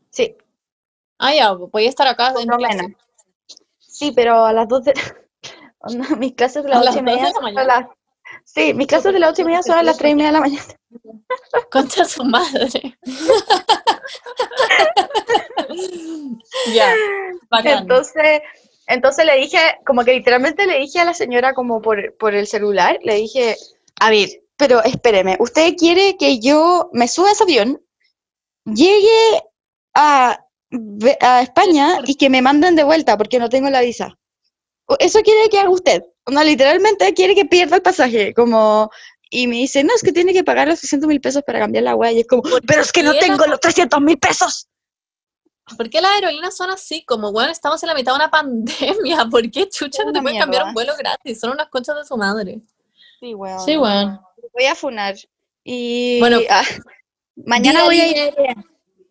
Sí, 0.09 0.35
Ah, 1.17 1.33
ya, 1.33 1.51
voy 1.51 1.85
a 1.85 1.89
estar 1.89 2.07
acá 2.07 2.33
en 2.39 2.47
clase. 2.49 2.95
Sí, 3.79 4.11
pero 4.13 4.45
a 4.45 4.51
las 4.53 4.67
2 4.67 4.83
de 4.85 4.93
mis 6.19 6.33
clases 6.33 6.63
de 6.63 6.71
¿A 6.71 6.75
las 6.75 6.85
las 6.85 6.95
8 6.95 7.03
y 7.03 7.05
2 7.05 7.05
de 7.05 7.41
media 7.41 7.53
la 7.53 7.61
a 7.61 7.65
las- 7.81 7.89
Sí, 8.45 8.73
mis 8.73 8.87
clases 8.87 9.11
de 9.11 9.19
las 9.19 9.31
8 9.31 9.41
y 9.41 9.45
media 9.45 9.63
son 9.63 9.77
a 9.77 9.83
las 9.83 9.97
3 9.97 10.11
y 10.11 10.15
media 10.15 10.27
de 10.27 10.33
la 10.33 10.39
mañana. 10.39 10.63
Concha 11.71 12.03
de 12.03 12.09
su 12.09 12.23
madre. 12.23 12.97
ya, 16.73 16.93
bacán. 17.49 17.79
Entonces, 17.79 18.41
entonces 18.87 19.25
le 19.25 19.35
dije, 19.37 19.57
como 19.85 20.05
que 20.05 20.13
literalmente 20.13 20.67
le 20.67 20.79
dije 20.79 20.99
a 20.99 21.05
la 21.05 21.13
señora 21.13 21.53
como 21.53 21.81
por, 21.81 22.15
por 22.17 22.35
el 22.35 22.47
celular, 22.47 22.99
le 23.01 23.15
dije, 23.15 23.57
a 23.99 24.09
ver, 24.11 24.29
pero 24.57 24.83
espéreme, 24.83 25.37
¿usted 25.39 25.75
quiere 25.75 26.15
que 26.17 26.39
yo 26.39 26.89
me 26.93 27.07
suba 27.07 27.29
a 27.29 27.31
ese 27.31 27.43
avión, 27.43 27.81
llegue 28.63 29.43
a, 29.95 30.39
a 31.19 31.41
España 31.41 31.99
y 32.05 32.15
que 32.15 32.29
me 32.29 32.41
manden 32.41 32.75
de 32.75 32.83
vuelta 32.83 33.17
porque 33.17 33.39
no 33.39 33.49
tengo 33.49 33.69
la 33.69 33.81
visa? 33.81 34.17
¿O 34.85 34.95
¿Eso 34.99 35.21
quiere 35.21 35.49
que 35.49 35.59
haga 35.59 35.69
usted? 35.71 36.03
No, 36.29 36.43
literalmente 36.43 37.13
quiere 37.13 37.35
que 37.35 37.45
pierda 37.45 37.75
el 37.77 37.81
pasaje, 37.81 38.33
como... 38.33 38.89
Y 39.29 39.47
me 39.47 39.55
dice, 39.57 39.83
no, 39.83 39.93
es 39.93 40.01
que 40.03 40.13
tiene 40.13 40.33
que 40.33 40.43
pagar 40.43 40.67
los 40.67 40.79
600 40.79 41.07
mil 41.07 41.19
pesos 41.19 41.43
para 41.45 41.59
cambiar 41.59 41.83
la 41.83 41.95
huella. 41.95 42.17
Y 42.17 42.21
es 42.21 42.27
como, 42.27 42.43
pero 42.65 42.81
es 42.81 42.91
que 42.91 43.03
no 43.03 43.13
tengo 43.15 43.39
la- 43.45 43.47
los 43.47 43.59
300 43.59 43.99
mil 43.99 44.17
pesos. 44.17 44.67
¿Por 45.77 45.89
qué 45.89 45.99
las 45.99 46.11
aerolíneas 46.11 46.55
son 46.55 46.69
así? 46.69 47.03
Como, 47.05 47.31
bueno, 47.31 47.51
estamos 47.51 47.81
en 47.83 47.89
la 47.89 47.95
mitad 47.95 48.11
de 48.13 48.17
una 48.17 48.29
pandemia. 48.29 49.25
¿Por 49.31 49.49
qué 49.49 49.67
chucha 49.67 50.03
no 50.05 50.13
te 50.13 50.21
pueden 50.21 50.39
cambiar 50.39 50.65
un 50.65 50.73
vuelo 50.73 50.93
gratis? 50.97 51.39
Son 51.39 51.49
unas 51.51 51.67
conchas 51.69 51.95
de 51.97 52.05
su 52.05 52.15
madre. 52.15 52.61
Sí, 53.19 53.33
weón. 53.33 53.59
Sí, 53.59 53.77
weón. 53.77 54.19
Voy 54.53 54.65
a 54.65 54.75
funar. 54.75 55.15
Y 55.63 56.19
Bueno, 56.19 56.39
ah, 56.49 56.63
mañana 57.35 57.83
voy 57.85 57.99
a 57.99 58.07
ir. 58.27 58.33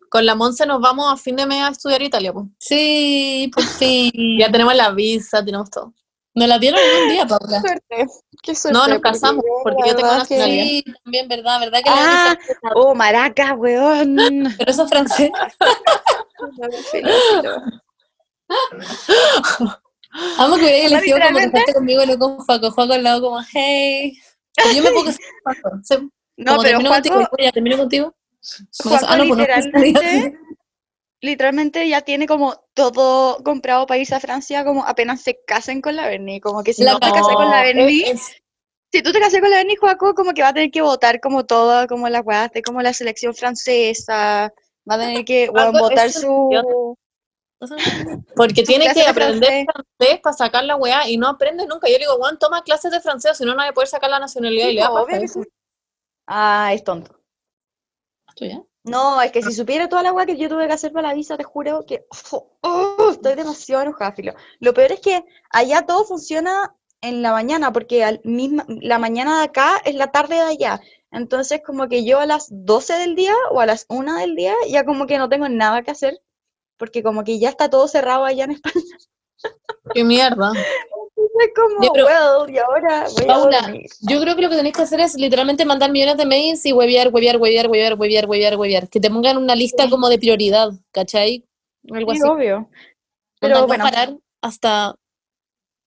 Con 0.09 0.25
la 0.25 0.33
Monse 0.33 0.65
nos 0.65 0.79
vamos 0.79 1.11
a 1.11 1.17
fin 1.17 1.35
de 1.35 1.45
mes 1.45 1.61
a 1.61 1.69
estudiar 1.69 2.01
Italia, 2.01 2.31
pues. 2.31 2.45
Sí, 2.57 3.51
por 3.53 3.63
fin. 3.67 4.11
Ya 4.39 4.49
tenemos 4.49 4.73
la 4.75 4.91
visa, 4.91 5.43
tenemos 5.43 5.69
todo. 5.69 5.93
Nos 6.35 6.47
la 6.49 6.59
dieron 6.59 6.79
en 6.79 7.03
un 7.03 7.09
día, 7.09 7.25
Paula. 7.25 7.61
Qué 7.61 7.67
suerte. 7.67 8.05
Qué 8.43 8.55
suerte. 8.55 8.73
No, 8.77 8.87
nos 8.87 8.97
porque 8.97 9.01
casamos, 9.11 9.45
porque 9.63 9.81
la 9.81 9.87
yo 9.87 9.95
tengo 9.95 10.09
verdad 10.09 10.27
que- 10.27 10.35
nacionalidad. 10.37 10.63
Sí, 10.65 10.83
también, 11.03 11.27
verdad, 11.29 11.59
verdad 11.61 11.79
que 11.83 11.89
la 11.89 11.95
Ah, 11.97 12.35
visa- 12.37 12.59
oh, 12.75 12.93
maraca, 12.95 13.53
weón. 13.55 14.15
Pero 14.57 14.71
eso 14.71 14.83
es 14.83 14.89
francés. 14.89 15.31
Filo, 16.91 17.09
filo. 17.41 17.61
Amo 20.37 20.55
que 20.55 20.61
hubiera 20.63 20.87
elegido 20.87 21.17
como 21.19 21.37
casarte 21.39 21.73
conmigo 21.73 22.03
y 22.03 22.07
no 22.07 22.17
con 22.19 22.37
Juaco. 22.37 22.71
Juaco 22.71 22.93
al 22.93 23.03
lado 23.03 23.21
como, 23.21 23.39
hey. 23.53 24.13
Pero 24.55 24.71
yo 24.71 24.83
me 24.83 24.91
puedo 24.91 25.05
casar 25.05 25.19
con 25.43 25.55
Juaco. 25.61 25.77
Sí, 25.83 25.95
No, 26.37 26.51
como 26.51 26.61
pero 26.63 26.69
termino 26.71 26.89
Juaco, 26.89 27.09
contigo, 27.09 27.29
ya 27.39 27.51
termino 27.51 27.77
contigo. 27.77 28.15
Juaco 28.83 29.05
ah, 29.09 29.17
no, 29.17 29.25
no, 29.25 29.35
literalmente, 29.35 30.37
literalmente 31.25 31.87
ya 31.89 32.01
tiene 32.01 32.27
como 32.27 32.55
todo 32.73 33.43
comprado 33.43 33.85
para 33.85 33.97
irse 33.99 34.15
a 34.15 34.19
Francia 34.19 34.63
como 34.63 34.85
apenas 34.85 35.21
se 35.21 35.39
casen 35.45 35.81
con 35.81 35.95
la 35.95 36.07
Berni. 36.07 36.39
Como 36.39 36.63
que 36.63 36.73
si 36.73 36.83
La 36.83 36.93
no 36.93 36.99
te 36.99 37.11
casas 37.11 37.35
con 37.35 37.49
la 37.49 37.61
Berni, 37.61 38.03
es- 38.03 38.11
es- 38.13 38.35
si 38.91 39.01
tú 39.01 39.11
te 39.11 39.19
casas 39.19 39.41
con 39.41 39.49
la 39.49 39.57
Berni, 39.57 39.75
Juaco, 39.75 40.13
como 40.13 40.33
que 40.33 40.41
va 40.41 40.49
a 40.49 40.53
tener 40.53 40.71
que 40.71 40.81
votar 40.81 41.19
como 41.19 41.45
todo, 41.45 41.85
como 41.87 42.07
las 42.07 42.25
weas 42.25 42.51
de 42.51 42.61
como 42.61 42.81
la 42.81 42.93
selección 42.93 43.33
francesa. 43.35 44.53
Va 44.89 44.95
a 44.95 44.99
tener 44.99 45.25
que 45.25 45.47
Juaco 45.47 45.79
votar 45.79 46.11
su... 46.11 46.49
Porque 48.35 48.63
tiene 48.63 48.85
que 48.93 49.01
de 49.01 49.07
aprender 49.07 49.65
francés. 49.65 49.65
francés 49.97 50.19
para 50.21 50.35
sacar 50.35 50.63
la 50.65 50.75
weá 50.75 51.09
y 51.09 51.17
no 51.17 51.27
aprende 51.27 51.65
nunca. 51.65 51.87
Yo 51.87 51.93
le 51.93 51.99
digo, 51.99 52.17
Juan, 52.17 52.37
toma 52.37 52.63
clases 52.63 52.91
de 52.91 53.01
francés, 53.01 53.31
o 53.31 53.35
si 53.35 53.45
no, 53.45 53.51
no 53.51 53.57
va 53.57 53.69
a 53.69 53.73
poder 53.73 53.87
sacar 53.87 54.09
la 54.09 54.19
nacionalidad. 54.19 54.67
y 54.69 54.73
le 54.73 54.81
eso. 55.23 55.41
sí. 55.41 55.49
Ah, 56.27 56.71
es 56.73 56.83
tonto. 56.83 57.19
¿Tú 58.35 58.45
ya? 58.45 58.61
No, 58.85 59.19
es 59.19 59.31
que 59.31 59.41
si 59.41 59.51
supiera 59.51 59.89
toda 59.89 60.03
la 60.03 60.13
weá 60.13 60.27
que 60.27 60.37
yo 60.37 60.47
tuve 60.47 60.67
que 60.67 60.73
hacer 60.73 60.91
para 60.91 61.07
la 61.07 61.13
visa, 61.15 61.37
te 61.37 61.43
juro 61.43 61.85
que 61.87 62.05
oh, 62.61 63.09
estoy 63.11 63.33
demasiado 63.33 63.81
enojada, 63.81 64.11
filo. 64.11 64.33
Lo 64.59 64.75
peor 64.75 64.91
es 64.91 64.99
que 64.99 65.25
allá 65.49 65.87
todo 65.87 66.05
funciona 66.05 66.75
en 67.01 67.23
la 67.23 67.31
mañana, 67.31 67.73
porque 67.73 68.03
al 68.03 68.21
misma, 68.23 68.63
la 68.67 68.99
mañana 68.99 69.39
de 69.39 69.45
acá 69.45 69.81
es 69.85 69.95
la 69.95 70.11
tarde 70.11 70.35
de 70.35 70.41
allá. 70.41 70.81
Entonces, 71.11 71.61
como 71.65 71.87
que 71.87 72.05
yo 72.05 72.19
a 72.19 72.27
las 72.27 72.47
12 72.51 72.93
del 72.93 73.15
día 73.15 73.33
o 73.51 73.59
a 73.59 73.65
las 73.65 73.87
1 73.89 74.15
del 74.17 74.35
día 74.35 74.53
ya 74.69 74.85
como 74.85 75.07
que 75.07 75.17
no 75.17 75.29
tengo 75.29 75.49
nada 75.49 75.81
que 75.81 75.91
hacer, 75.91 76.21
porque 76.77 77.01
como 77.01 77.23
que 77.23 77.39
ya 77.39 77.49
está 77.49 77.69
todo 77.69 77.87
cerrado 77.87 78.23
allá 78.23 78.43
en 78.43 78.51
España. 78.51 78.83
Qué 79.93 80.03
mierda. 80.03 80.51
Es 81.37 81.51
como, 81.55 81.81
Ya, 81.83 81.89
pero- 81.93 82.05
well, 82.45 82.49
y 82.53 82.57
ahora 82.57 83.05
voy 83.13 83.25
Paula. 83.25 83.73
Yo 84.01 84.21
creo 84.21 84.35
que 84.35 84.41
lo 84.41 84.49
que 84.49 84.55
tenéis 84.55 84.75
que 84.75 84.81
hacer 84.83 84.99
es 85.01 85.15
literalmente 85.15 85.65
mandar 85.65 85.91
millones 85.91 86.17
de 86.17 86.25
mails 86.25 86.65
y 86.65 86.71
huevear, 86.73 87.09
huevear, 87.13 87.37
huevear, 87.37 87.67
huevear, 87.69 87.93
huevear, 87.99 88.25
huevear, 88.27 88.57
huevear. 88.57 88.89
Que 88.89 88.99
te 88.99 89.09
pongan 89.09 89.37
una 89.37 89.55
lista 89.55 89.83
Sí. 89.83 89.89
como 89.89 90.07
de 90.09 90.17
prioridad, 90.17 90.69
¿cachai? 90.91 91.45
Algo 91.91 92.13
Sí, 92.13 92.19
así. 92.21 92.29
obvio. 92.29 92.69
Pero 93.41 93.59
no 93.59 93.67
bueno, 93.67 93.83
parar 93.83 94.15
hasta. 94.41 94.95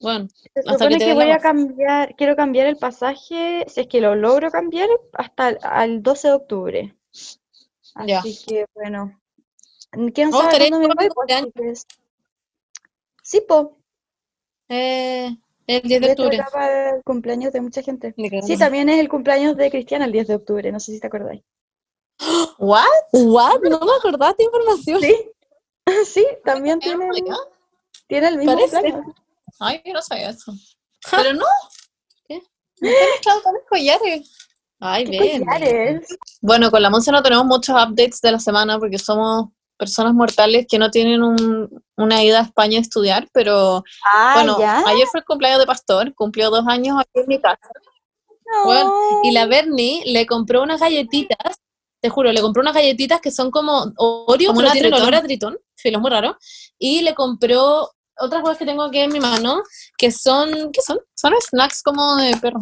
Bueno, 0.01 0.29
Se 0.29 0.61
hasta 0.61 0.63
que 0.65 0.73
supone 0.73 0.91
te 0.93 0.99
que, 0.99 1.05
den 1.07 1.19
la 1.19 1.25
voy 1.25 1.33
a 1.35 1.39
cambiar, 1.41 2.15
quiero 2.15 2.37
cambiar 2.37 2.67
el 2.69 2.77
pasaje, 2.77 3.65
si 3.67 3.81
es 3.81 3.87
que 3.89 4.01
lo 4.01 4.15
logro 4.15 4.51
cambiar, 4.51 4.89
hasta 5.15 5.49
el 5.49 5.59
al 5.63 6.03
12 6.03 6.29
de 6.29 6.35
octubre. 6.35 6.95
Ya. 8.07 8.21
Así 8.21 8.39
que, 8.47 8.67
bueno, 8.75 9.19
¿Quién 10.15 10.31
¿Vos 10.31 10.43
sabe 10.45 10.69
cuándo 10.69 10.79
me 10.81 10.95
voy? 10.95 11.09
cumpleaños? 11.09 11.51
pues, 11.55 11.87
Sí, 13.23 13.41
po. 13.41 13.79
Eh, 14.69 15.37
el 15.67 15.83
10 15.83 16.01
de 16.01 16.07
De 16.07 16.13
octubre. 16.13 16.37
el 16.97 17.03
cumpleaños 17.05 17.53
de 17.53 17.61
mucha 17.61 17.83
gente. 17.83 18.15
Sí, 18.47 18.57
también 18.57 18.89
es 18.89 18.99
el 19.01 19.09
cumpleaños 19.09 19.57
de 19.57 19.71
Cristiana 19.71 20.05
el 20.07 20.13
10 20.13 20.29
de 20.29 20.35
octubre, 20.37 20.73
no 20.73 20.81
sé 20.81 20.93
si 20.93 21.01
te 21.01 21.07
acordáis. 21.07 21.43
¿What? 22.59 22.85
¿What? 23.13 23.61
No 23.63 23.79
me 23.81 23.93
acordaste 23.99 24.45
información. 24.45 25.01
Sí, 25.01 25.31
sí, 26.07 26.27
también 26.45 26.79
tiene, 26.81 27.07
tiene 28.07 28.29
el 28.29 28.37
mismo 28.39 28.55
Parece. 28.55 28.81
cumpleaños. 28.81 29.15
Ay, 29.61 29.83
yo 29.85 29.93
no 29.93 30.03
sabía 30.03 30.31
eso. 30.31 30.53
Pero 31.11 31.33
no. 31.35 31.47
¿Qué? 32.27 32.43
Me 32.81 32.91
está 32.91 33.05
mezclado 33.13 33.43
con 33.43 33.55
los 33.55 33.63
collares. 33.69 34.35
Ay, 34.81 35.05
¿Qué 35.05 35.19
ven. 35.19 35.45
collares? 35.45 36.07
Bueno, 36.41 36.71
con 36.71 36.83
la 36.83 36.91
Monse 36.91 37.11
no 37.13 37.23
tenemos 37.23 37.45
muchos 37.47 37.75
updates 37.75 38.21
de 38.21 38.33
la 38.33 38.39
semana 38.39 38.79
porque 38.79 38.99
somos 38.99 39.49
personas 39.79 40.13
mortales 40.13 40.67
que 40.69 40.79
no 40.79 40.91
tienen 40.91 41.23
un- 41.23 41.83
una 41.97 42.23
ida 42.23 42.41
a 42.41 42.43
España 42.43 42.79
a 42.79 42.83
estudiar, 42.83 43.29
pero 43.33 43.85
Ah, 44.05 44.33
bueno, 44.35 44.59
ya. 44.59 44.83
ayer 44.87 45.07
fue 45.11 45.21
el 45.21 45.27
cumpleaños 45.27 45.61
de 45.61 45.67
Pastor, 45.67 46.15
cumplió 46.15 46.51
dos 46.51 46.67
años 46.67 46.97
aquí 47.01 47.21
en 47.21 47.25
mi 47.29 47.41
casa. 47.41 47.69
No. 48.45 48.65
Bueno, 48.65 48.93
Y 49.25 49.31
la 49.33 49.47
Bernie 49.47 50.03
le 50.07 50.27
compró 50.27 50.63
unas 50.63 50.81
galletitas, 50.81 51.61
te 52.01 52.09
juro, 52.09 52.33
le 52.33 52.41
compró 52.41 52.61
unas 52.63 52.75
galletitas 52.75 53.21
que 53.21 53.31
son 53.31 53.51
como 53.51 53.93
Oreo, 53.97 54.49
Como 54.49 54.61
pero 54.61 54.73
tienen 54.73 54.95
olor 54.95 55.15
a 55.15 55.23
tritón, 55.23 55.59
es 55.83 55.99
muy 55.99 56.11
raro. 56.11 56.37
Y 56.79 57.03
le 57.03 57.15
compró 57.15 57.91
otras 58.21 58.43
cosas 58.43 58.59
que 58.59 58.65
tengo 58.67 58.83
aquí 58.85 58.99
en 58.99 59.13
mi 59.13 59.21
mano, 59.21 59.63
que 59.97 60.11
son, 60.11 60.73
¿qué 60.73 60.81
son? 60.81 60.99
Son 61.15 61.33
snacks 61.41 61.83
como 61.83 62.17
de 62.17 62.37
perro. 62.37 62.61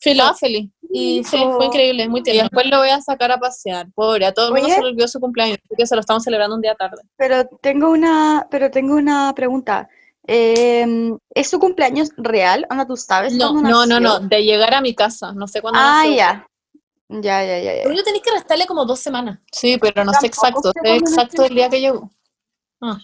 Estaba 0.00 0.34
feliz. 0.34 0.70
Y 0.90 1.24
sí, 1.24 1.36
fue 1.56 1.66
increíble, 1.66 2.08
muy 2.08 2.20
Y 2.20 2.22
tierno. 2.22 2.42
después 2.44 2.66
lo 2.66 2.78
voy 2.78 2.90
a 2.90 3.00
sacar 3.00 3.32
a 3.32 3.38
pasear. 3.38 3.88
Pobre, 3.94 4.26
a 4.26 4.32
todo 4.32 4.48
el 4.48 4.52
mundo 4.54 4.68
se 4.68 4.80
le 4.80 4.88
olvidó 4.88 5.08
su 5.08 5.18
cumpleaños, 5.20 5.58
así 5.64 5.74
que 5.76 5.86
se 5.86 5.94
lo 5.94 6.00
estamos 6.00 6.22
celebrando 6.22 6.54
un 6.56 6.62
día 6.62 6.74
tarde. 6.74 7.02
Pero 7.16 7.46
tengo 7.60 7.90
una, 7.90 8.46
pero 8.50 8.70
tengo 8.70 8.94
una 8.94 9.32
pregunta. 9.34 9.88
Em, 10.28 11.16
¿es 11.34 11.48
su 11.50 11.58
cumpleaños 11.58 12.10
real? 12.16 12.66
¿O 12.70 12.74
no 12.74 12.86
tú 12.86 12.96
sabes 12.96 13.34
No, 13.34 13.52
No, 13.60 13.86
no, 13.86 14.00
no, 14.00 14.20
de 14.20 14.42
llegar 14.44 14.74
a 14.74 14.80
mi 14.80 14.94
casa. 14.94 15.32
No 15.32 15.46
sé 15.46 15.60
cuándo 15.60 15.78
Ah, 15.80 15.98
nació. 16.02 16.16
ya. 16.16 16.46
Ya, 17.08 17.44
ya, 17.44 17.58
ya, 17.60 17.76
ya. 17.76 17.82
Pero 17.84 18.02
tenéis 18.02 18.24
que 18.24 18.32
restarle 18.32 18.66
como 18.66 18.84
dos 18.84 18.98
semanas. 18.98 19.38
Sí, 19.52 19.78
pero 19.78 20.04
no 20.04 20.12
sé 20.14 20.26
exacto, 20.26 20.72
sé 20.82 20.96
exacto 20.96 21.44
el 21.44 21.54
día 21.54 21.68
que 21.68 21.80
llegó. 21.80 22.10
Ah. 22.80 22.98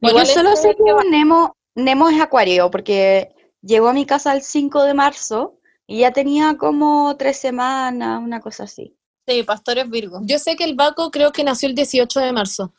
Bueno, 0.00 0.18
Yo 0.20 0.26
solo 0.26 0.56
sé 0.56 0.74
que 0.76 1.08
Nemo, 1.08 1.56
Nemo 1.74 2.08
es 2.10 2.20
acuario, 2.20 2.70
porque 2.70 3.34
llegó 3.62 3.88
a 3.88 3.92
mi 3.94 4.04
casa 4.04 4.32
el 4.34 4.42
5 4.42 4.82
de 4.84 4.92
marzo 4.94 5.58
y 5.92 5.98
ya 6.00 6.12
tenía 6.12 6.56
como 6.56 7.16
tres 7.16 7.36
semanas, 7.38 8.20
una 8.22 8.40
cosa 8.40 8.62
así. 8.64 8.96
Sí, 9.26 9.42
Pastor 9.42 9.78
es 9.78 9.90
Virgo. 9.90 10.20
Yo 10.22 10.38
sé 10.38 10.54
que 10.54 10.62
el 10.64 10.76
Baco 10.76 11.10
creo 11.10 11.32
que 11.32 11.42
nació 11.42 11.68
el 11.68 11.74
18 11.74 12.20
de 12.20 12.32
marzo. 12.32 12.72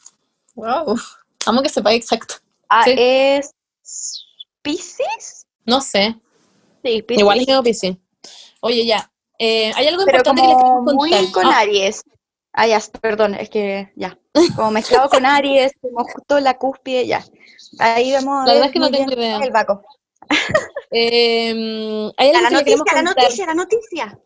Wow. 0.55 0.95
Amo 1.45 1.61
que 1.61 1.67
sepáis 1.67 2.03
exacto. 2.03 2.35
Ah, 2.69 2.83
Sí. 2.85 2.95
¿es 2.97 3.51
Pisces? 4.61 5.45
No 5.65 5.81
sé. 5.81 6.15
Sí, 6.83 7.01
Pisces. 7.01 7.19
Igual 7.21 7.39
es 7.41 7.47
Leo 7.47 7.61
Piscis. 7.63 7.97
Oye, 8.61 8.85
ya. 8.85 9.11
eh, 9.39 9.71
hay 9.75 9.87
algo 9.87 10.05
Pero 10.05 10.17
importante 10.19 10.41
que 10.41 10.47
les 10.47 10.55
como 10.57 10.75
tengo 10.75 10.85
que 10.91 10.95
muy 10.95 11.11
contar. 11.11 11.31
con 11.33 11.45
Ah, 11.53 11.59
Aries. 11.59 12.01
Ah, 12.53 12.67
ya, 12.67 12.79
perdón, 13.01 13.35
es 13.35 13.49
que 13.49 13.91
ya. 13.95 14.17
Como 14.55 14.71
mezclado 14.71 15.09
con 15.09 15.25
Aries, 15.25 15.73
como 15.81 16.03
justo 16.05 16.39
la 16.39 16.57
cúspide, 16.57 17.07
ya. 17.07 17.25
Ahí 17.79 18.11
vemos. 18.11 18.45
La 18.45 18.53
verdad 18.53 18.59
ver 18.61 18.65
es 18.67 18.71
que 18.73 18.79
no 18.79 18.89
tengo 18.91 19.11
idea. 19.11 19.37
El 19.43 19.51
Baco. 19.51 19.81
Eh, 20.91 22.11
hay 22.17 22.33
la 22.33 22.49
que 22.49 22.55
noticia, 22.55 22.77
la 22.77 22.83
contar. 22.83 23.03
noticia, 23.03 23.45
la 23.45 23.53
noticia. 23.53 24.19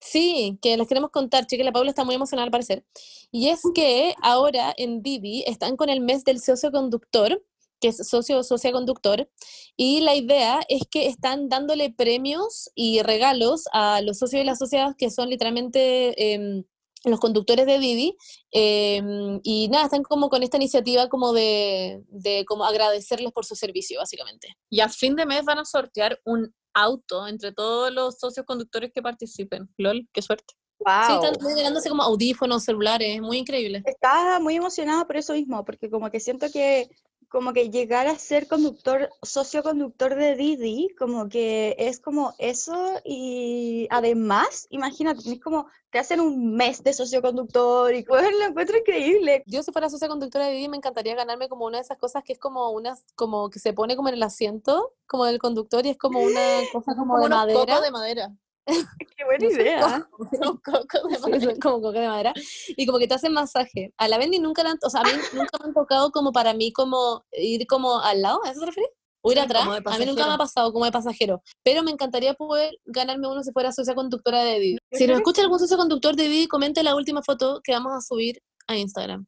Sí, 0.00 0.58
que 0.60 0.76
les 0.76 0.86
queremos 0.86 1.10
contar, 1.10 1.46
chica, 1.46 1.64
la 1.64 1.72
Paula 1.72 1.88
está 1.90 2.04
muy 2.04 2.14
emocionada 2.14 2.44
al 2.44 2.50
parecer. 2.50 2.84
Y 3.30 3.48
es 3.48 3.62
que 3.74 4.14
ahora 4.22 4.74
en 4.76 5.02
Vivi 5.02 5.44
están 5.46 5.76
con 5.76 5.88
el 5.88 6.00
mes 6.00 6.24
del 6.24 6.40
socio 6.40 6.70
conductor, 6.70 7.42
que 7.80 7.88
es 7.88 8.06
socio 8.06 8.38
o 8.38 8.42
socia 8.42 8.70
conductor, 8.70 9.28
y 9.76 10.00
la 10.00 10.14
idea 10.14 10.60
es 10.68 10.82
que 10.90 11.06
están 11.06 11.48
dándole 11.48 11.90
premios 11.90 12.70
y 12.74 13.00
regalos 13.00 13.64
a 13.72 14.02
los 14.02 14.18
socios 14.18 14.42
y 14.42 14.44
las 14.44 14.58
socias 14.58 14.94
que 14.96 15.10
son 15.10 15.30
literalmente 15.30 16.34
em, 16.34 16.64
los 17.10 17.20
conductores 17.20 17.66
de 17.66 17.78
Vivi. 17.78 18.16
em, 18.50 19.40
y 19.42 19.68
nada, 19.68 19.84
están 19.84 20.02
como 20.02 20.28
con 20.28 20.42
esta 20.42 20.56
iniciativa 20.56 21.08
como 21.08 21.32
de, 21.32 22.02
de 22.08 22.44
como 22.46 22.64
agradecerles 22.64 23.32
por 23.32 23.44
su 23.44 23.54
servicio, 23.56 23.98
básicamente. 24.00 24.48
Y 24.70 24.80
a 24.80 24.88
fin 24.88 25.16
de 25.16 25.26
mes 25.26 25.44
van 25.44 25.58
a 25.58 25.64
sortear 25.64 26.20
un 26.24 26.54
auto 26.74 27.26
entre 27.28 27.52
todos 27.52 27.92
los 27.92 28.18
socios 28.18 28.44
conductores 28.46 28.90
que 28.92 29.02
participen. 29.02 29.68
LOL, 29.78 30.08
qué 30.12 30.22
suerte. 30.22 30.54
Sí, 30.78 30.84
Wow. 30.84 31.24
están 31.32 31.56
llegándose 31.56 31.88
como 31.88 32.02
audífonos, 32.02 32.64
celulares, 32.64 33.20
muy 33.20 33.38
increíble. 33.38 33.82
Estaba 33.86 34.38
muy 34.40 34.56
emocionada 34.56 35.06
por 35.06 35.16
eso 35.16 35.32
mismo, 35.32 35.64
porque 35.64 35.88
como 35.88 36.10
que 36.10 36.20
siento 36.20 36.46
que 36.52 36.88
como 37.34 37.52
que 37.52 37.68
llegar 37.68 38.06
a 38.06 38.16
ser 38.16 38.46
conductor, 38.46 39.10
socioconductor 39.22 40.14
de 40.14 40.36
Didi, 40.36 40.94
como 40.96 41.28
que 41.28 41.74
es 41.80 41.98
como 41.98 42.32
eso 42.38 42.92
y 43.04 43.88
además, 43.90 44.68
imagínate, 44.70 45.32
es 45.32 45.40
como 45.40 45.66
te 45.90 45.98
hacen 45.98 46.20
un 46.20 46.54
mes 46.54 46.84
de 46.84 46.92
socioconductor 46.92 47.92
y 47.92 48.04
pues 48.04 48.22
lo 48.40 48.44
encuentro 48.46 48.78
increíble. 48.78 49.42
Yo 49.46 49.64
si 49.64 49.72
fuera 49.72 49.90
socia 49.90 50.06
conductora 50.06 50.46
de 50.46 50.52
Didi 50.52 50.68
me 50.68 50.76
encantaría 50.76 51.16
ganarme 51.16 51.48
como 51.48 51.66
una 51.66 51.78
de 51.78 51.82
esas 51.82 51.98
cosas 51.98 52.22
que 52.22 52.34
es 52.34 52.38
como 52.38 52.70
unas, 52.70 53.04
como 53.16 53.50
que 53.50 53.58
se 53.58 53.72
pone 53.72 53.96
como 53.96 54.10
en 54.10 54.14
el 54.14 54.22
asiento, 54.22 54.92
como 55.08 55.24
del 55.24 55.40
conductor 55.40 55.84
y 55.84 55.90
es 55.90 55.98
como 55.98 56.20
una 56.20 56.40
cosa 56.72 56.94
como, 56.94 57.16
madera. 57.16 57.80
de 57.80 57.90
madera. 57.90 58.32
Qué 59.16 59.24
buena 59.24 59.44
No 59.46 59.50
idea. 59.50 60.08
De 60.30 60.38
Sí, 60.38 61.46
son 61.46 61.60
como 61.60 61.80
coca 61.82 62.00
de 62.00 62.08
madera. 62.08 62.32
Y 62.68 62.86
como 62.86 62.98
que 62.98 63.06
te 63.08 63.14
hacen 63.14 63.32
masaje. 63.32 63.92
A 63.98 64.08
la 64.08 64.18
Bendy 64.18 64.38
nunca 64.38 64.62
le 64.62 64.70
han, 64.70 64.78
o 64.82 64.90
sea, 64.90 65.00
a 65.00 65.04
mí 65.04 65.10
nunca 65.34 65.58
me 65.60 65.66
han 65.66 65.74
tocado 65.74 66.10
como 66.10 66.32
para 66.32 66.54
mí 66.54 66.72
como 66.72 67.24
ir 67.32 67.66
como 67.66 68.00
al 68.00 68.22
lado, 68.22 68.40
¿a 68.44 68.50
eso 68.50 68.60
te 68.60 68.66
refieres? 68.66 68.90
O 69.22 69.32
ir 69.32 69.38
Sí, 69.38 69.44
atrás. 69.44 69.62
A 69.66 69.98
mí 69.98 70.06
nunca 70.06 70.26
me 70.26 70.34
ha 70.34 70.38
pasado 70.38 70.72
como 70.72 70.84
de 70.84 70.92
pasajero. 70.92 71.42
Pero 71.62 71.82
me 71.82 71.90
encantaría 71.90 72.34
poder 72.34 72.74
ganarme 72.84 73.26
uno 73.26 73.42
si 73.42 73.52
fuera 73.52 73.72
socia 73.72 73.94
conductora 73.94 74.44
de 74.44 74.60
Didi. 74.60 74.78
Si 74.92 75.06
nos 75.06 75.16
escucha 75.16 75.40
algún 75.40 75.58
socio 75.58 75.78
conductor 75.78 76.14
de 76.14 76.24
Didi, 76.28 76.46
comente 76.46 76.82
la 76.82 76.94
última 76.94 77.22
foto 77.22 77.60
que 77.64 77.72
vamos 77.72 77.92
a 77.94 78.00
subir 78.02 78.42
a 78.66 78.76
Instagram. 78.76 79.26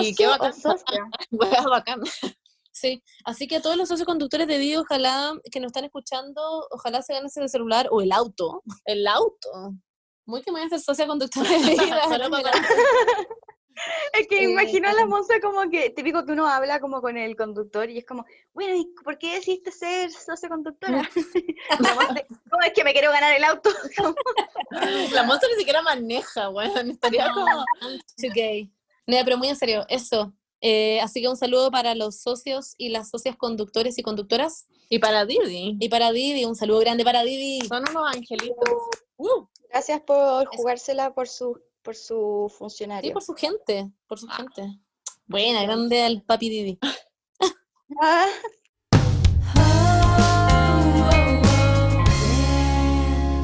Y 0.00 0.14
qué 0.14 0.26
bacán. 0.26 0.54
socia. 0.54 1.04
Wea 1.30 1.62
bacán. 1.68 2.00
Sí, 2.76 3.04
así 3.24 3.46
que 3.46 3.56
a 3.56 3.62
todos 3.62 3.76
los 3.76 3.86
socios 3.88 4.04
conductores 4.04 4.48
de 4.48 4.58
Didi, 4.58 4.74
ojalá 4.76 5.32
que 5.52 5.60
nos 5.60 5.68
están 5.68 5.84
escuchando, 5.84 6.66
ojalá 6.72 7.02
se 7.02 7.12
ganen 7.12 7.28
ese 7.28 7.46
celular 7.48 7.86
o 7.92 8.00
el 8.00 8.10
auto. 8.10 8.62
El 8.84 9.06
auto. 9.06 9.48
Muy 10.26 10.42
que 10.42 10.50
me 10.50 10.56
voy 10.58 10.64
a 10.64 10.66
hacer 10.66 10.80
socia 10.80 11.06
conductora 11.06 11.48
de 11.48 11.76
para- 12.30 12.50
Es 14.12 14.26
que 14.28 14.38
Eh, 14.38 14.50
imagino 14.50 14.88
a 14.88 14.92
la 14.92 15.04
Monza 15.06 15.34
como 15.40 15.68
que, 15.70 15.90
típico 15.90 16.24
que 16.24 16.32
uno 16.32 16.46
habla 16.46 16.80
como 16.80 17.00
con 17.00 17.16
el 17.16 17.36
conductor 17.36 17.88
y 17.90 17.98
es 17.98 18.06
como, 18.06 18.24
bueno, 18.52 18.74
¿y 18.76 18.86
por 19.04 19.18
qué 19.18 19.34
decidiste 19.34 19.70
ser 19.72 20.10
socioconductora? 20.12 21.02
La 21.80 21.94
Monse, 21.94 22.26
¿cómo 22.50 22.62
es 22.64 22.72
que 22.72 22.84
me 22.84 22.92
quiero 22.92 23.10
ganar 23.12 23.36
el 23.36 23.44
auto? 23.44 23.70
La 25.12 25.22
monza 25.24 25.46
ni 25.48 25.54
siquiera 25.58 25.82
maneja, 25.82 26.48
weón. 26.50 26.90
Estaría 26.90 27.30
como. 27.32 27.46
I'm 27.82 27.98
too 28.16 28.30
gay. 28.34 28.70
No, 29.06 29.16
pero 29.24 29.36
muy 29.38 29.48
en 29.48 29.56
serio, 29.56 29.84
eso. 29.88 30.32
Eh, 30.66 30.98
así 31.02 31.20
que 31.20 31.28
un 31.28 31.36
saludo 31.36 31.70
para 31.70 31.94
los 31.94 32.22
socios 32.22 32.74
y 32.78 32.88
las 32.88 33.10
socias 33.10 33.36
conductores 33.36 33.98
y 33.98 34.02
conductoras. 34.02 34.66
Y 34.88 34.98
para 34.98 35.26
Didi. 35.26 35.76
Y 35.78 35.90
para 35.90 36.10
Didi, 36.10 36.46
un 36.46 36.56
saludo 36.56 36.78
grande 36.78 37.04
para 37.04 37.22
Didi. 37.22 37.60
Son 37.68 37.84
unos 37.90 38.16
angelitos. 38.16 38.70
Uh, 39.18 39.46
Gracias 39.68 40.00
por 40.00 40.46
jugársela 40.56 41.12
por 41.12 41.28
su, 41.28 41.60
por 41.82 41.94
su 41.94 42.50
funcionario. 42.56 43.10
Sí, 43.10 43.12
por 43.12 43.22
su 43.22 43.34
gente, 43.34 43.90
por 44.06 44.18
su 44.18 44.26
gente. 44.26 44.80
Buena, 45.26 45.64
grande 45.64 46.02
al 46.02 46.22
papi 46.22 46.48
Didi. 46.48 46.78
Ah, 48.00 48.26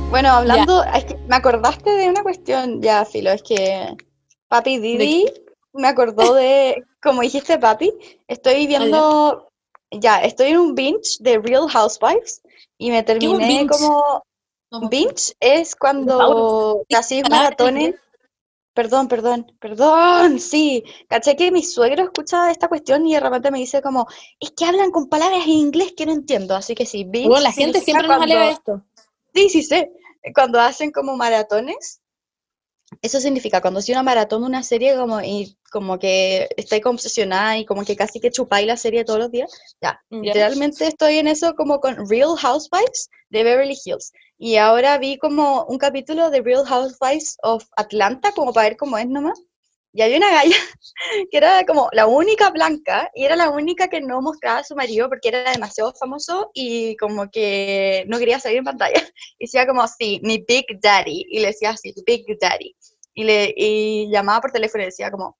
Bueno, 0.08 0.30
hablando, 0.30 0.82
es 0.84 1.04
que 1.04 1.16
me 1.28 1.36
acordaste 1.36 1.90
de 1.90 2.08
una 2.08 2.22
cuestión, 2.22 2.80
ya, 2.80 3.04
Filo, 3.04 3.30
es 3.30 3.42
que 3.42 3.94
Papi 4.48 4.78
Didi 4.78 5.26
me 5.72 5.88
acordó 5.88 6.34
de, 6.34 6.84
como 7.02 7.22
dijiste, 7.22 7.58
Papi, 7.58 7.92
estoy 8.28 8.66
viendo, 8.66 9.48
ya, 9.90 10.22
estoy 10.22 10.48
en 10.48 10.58
un 10.58 10.74
binge 10.74 11.16
de 11.20 11.38
Real 11.38 11.68
Housewives 11.68 12.42
y 12.78 12.90
me 12.90 13.02
terminé 13.02 13.46
binge? 13.46 13.68
como, 13.68 14.24
binge 14.88 15.34
es 15.40 15.74
cuando 15.76 16.82
casi 16.88 17.20
Ah, 17.24 17.28
maratones, 17.30 17.94
perdón, 18.74 19.08
perdón, 19.08 19.46
perdón, 19.60 20.38
sí, 20.40 20.82
caché 21.08 21.36
que 21.36 21.50
mi 21.50 21.62
suegro 21.62 22.04
escucha 22.04 22.50
esta 22.50 22.68
cuestión 22.68 23.06
y 23.06 23.14
de 23.14 23.20
repente 23.20 23.50
me 23.50 23.58
dice 23.58 23.82
como, 23.82 24.06
es 24.38 24.52
que 24.52 24.64
hablan 24.64 24.90
con 24.90 25.08
palabras 25.08 25.44
en 25.44 25.50
inglés 25.52 25.92
que 25.96 26.06
no 26.06 26.12
entiendo, 26.12 26.54
así 26.56 26.74
que 26.74 26.86
sí, 26.86 27.04
binge 27.04 27.28
Bueno, 27.28 27.42
la 27.44 27.52
gente 27.52 27.80
siempre 27.80 28.06
nos 28.08 28.16
cuando- 28.16 28.34
alega 28.34 28.50
esto. 28.50 28.82
Sí, 29.34 29.48
sí 29.48 29.62
sé. 29.62 29.92
Cuando 30.34 30.58
hacen 30.60 30.90
como 30.90 31.16
maratones, 31.16 32.00
eso 33.00 33.20
significa 33.20 33.60
cuando 33.60 33.80
si 33.80 33.92
una 33.92 34.02
maratón 34.02 34.42
de 34.42 34.48
una 34.48 34.62
serie 34.64 34.96
como 34.96 35.20
y 35.20 35.56
como 35.70 35.98
que 35.98 36.48
estoy 36.56 36.80
como 36.80 36.94
obsesionada 36.96 37.56
y 37.58 37.64
como 37.64 37.84
que 37.84 37.96
casi 37.96 38.20
que 38.20 38.30
chupáis 38.30 38.66
la 38.66 38.76
serie 38.76 39.04
todos 39.04 39.18
los 39.20 39.30
días. 39.30 39.50
Ya, 39.80 40.00
Ya. 40.10 40.18
literalmente 40.20 40.86
estoy 40.86 41.18
en 41.18 41.28
eso 41.28 41.54
como 41.54 41.80
con 41.80 42.08
Real 42.08 42.36
Housewives 42.36 43.08
de 43.30 43.44
Beverly 43.44 43.78
Hills. 43.84 44.12
Y 44.38 44.56
ahora 44.56 44.98
vi 44.98 45.18
como 45.18 45.64
un 45.66 45.78
capítulo 45.78 46.30
de 46.30 46.42
Real 46.42 46.64
Housewives 46.66 47.36
of 47.42 47.64
Atlanta, 47.76 48.32
como 48.32 48.52
para 48.52 48.68
ver 48.70 48.76
cómo 48.76 48.98
es 48.98 49.06
nomás. 49.06 49.38
Y 49.92 50.02
había 50.02 50.18
una 50.18 50.30
galla 50.30 50.54
que 51.30 51.36
era 51.36 51.64
como 51.66 51.88
la 51.92 52.06
única 52.06 52.50
blanca 52.50 53.10
y 53.12 53.24
era 53.24 53.34
la 53.34 53.50
única 53.50 53.88
que 53.88 54.00
no 54.00 54.22
mostraba 54.22 54.60
a 54.60 54.64
su 54.64 54.76
marido 54.76 55.08
porque 55.08 55.28
era 55.30 55.50
demasiado 55.50 55.92
famoso 55.98 56.50
y 56.54 56.96
como 56.96 57.28
que 57.28 58.04
no 58.06 58.18
quería 58.18 58.38
salir 58.38 58.58
en 58.58 58.64
pantalla. 58.64 58.94
Y 59.38 59.46
decía 59.46 59.66
como, 59.66 59.86
sí, 59.88 60.20
mi 60.22 60.44
Big 60.46 60.66
Daddy. 60.80 61.26
Y 61.28 61.40
le 61.40 61.48
decía 61.48 61.70
así, 61.70 61.92
Big 62.06 62.24
Daddy. 62.40 62.76
Y, 63.14 63.24
le, 63.24 63.52
y 63.56 64.08
llamaba 64.12 64.40
por 64.40 64.52
teléfono 64.52 64.82
y 64.84 64.86
decía 64.86 65.10
como, 65.10 65.36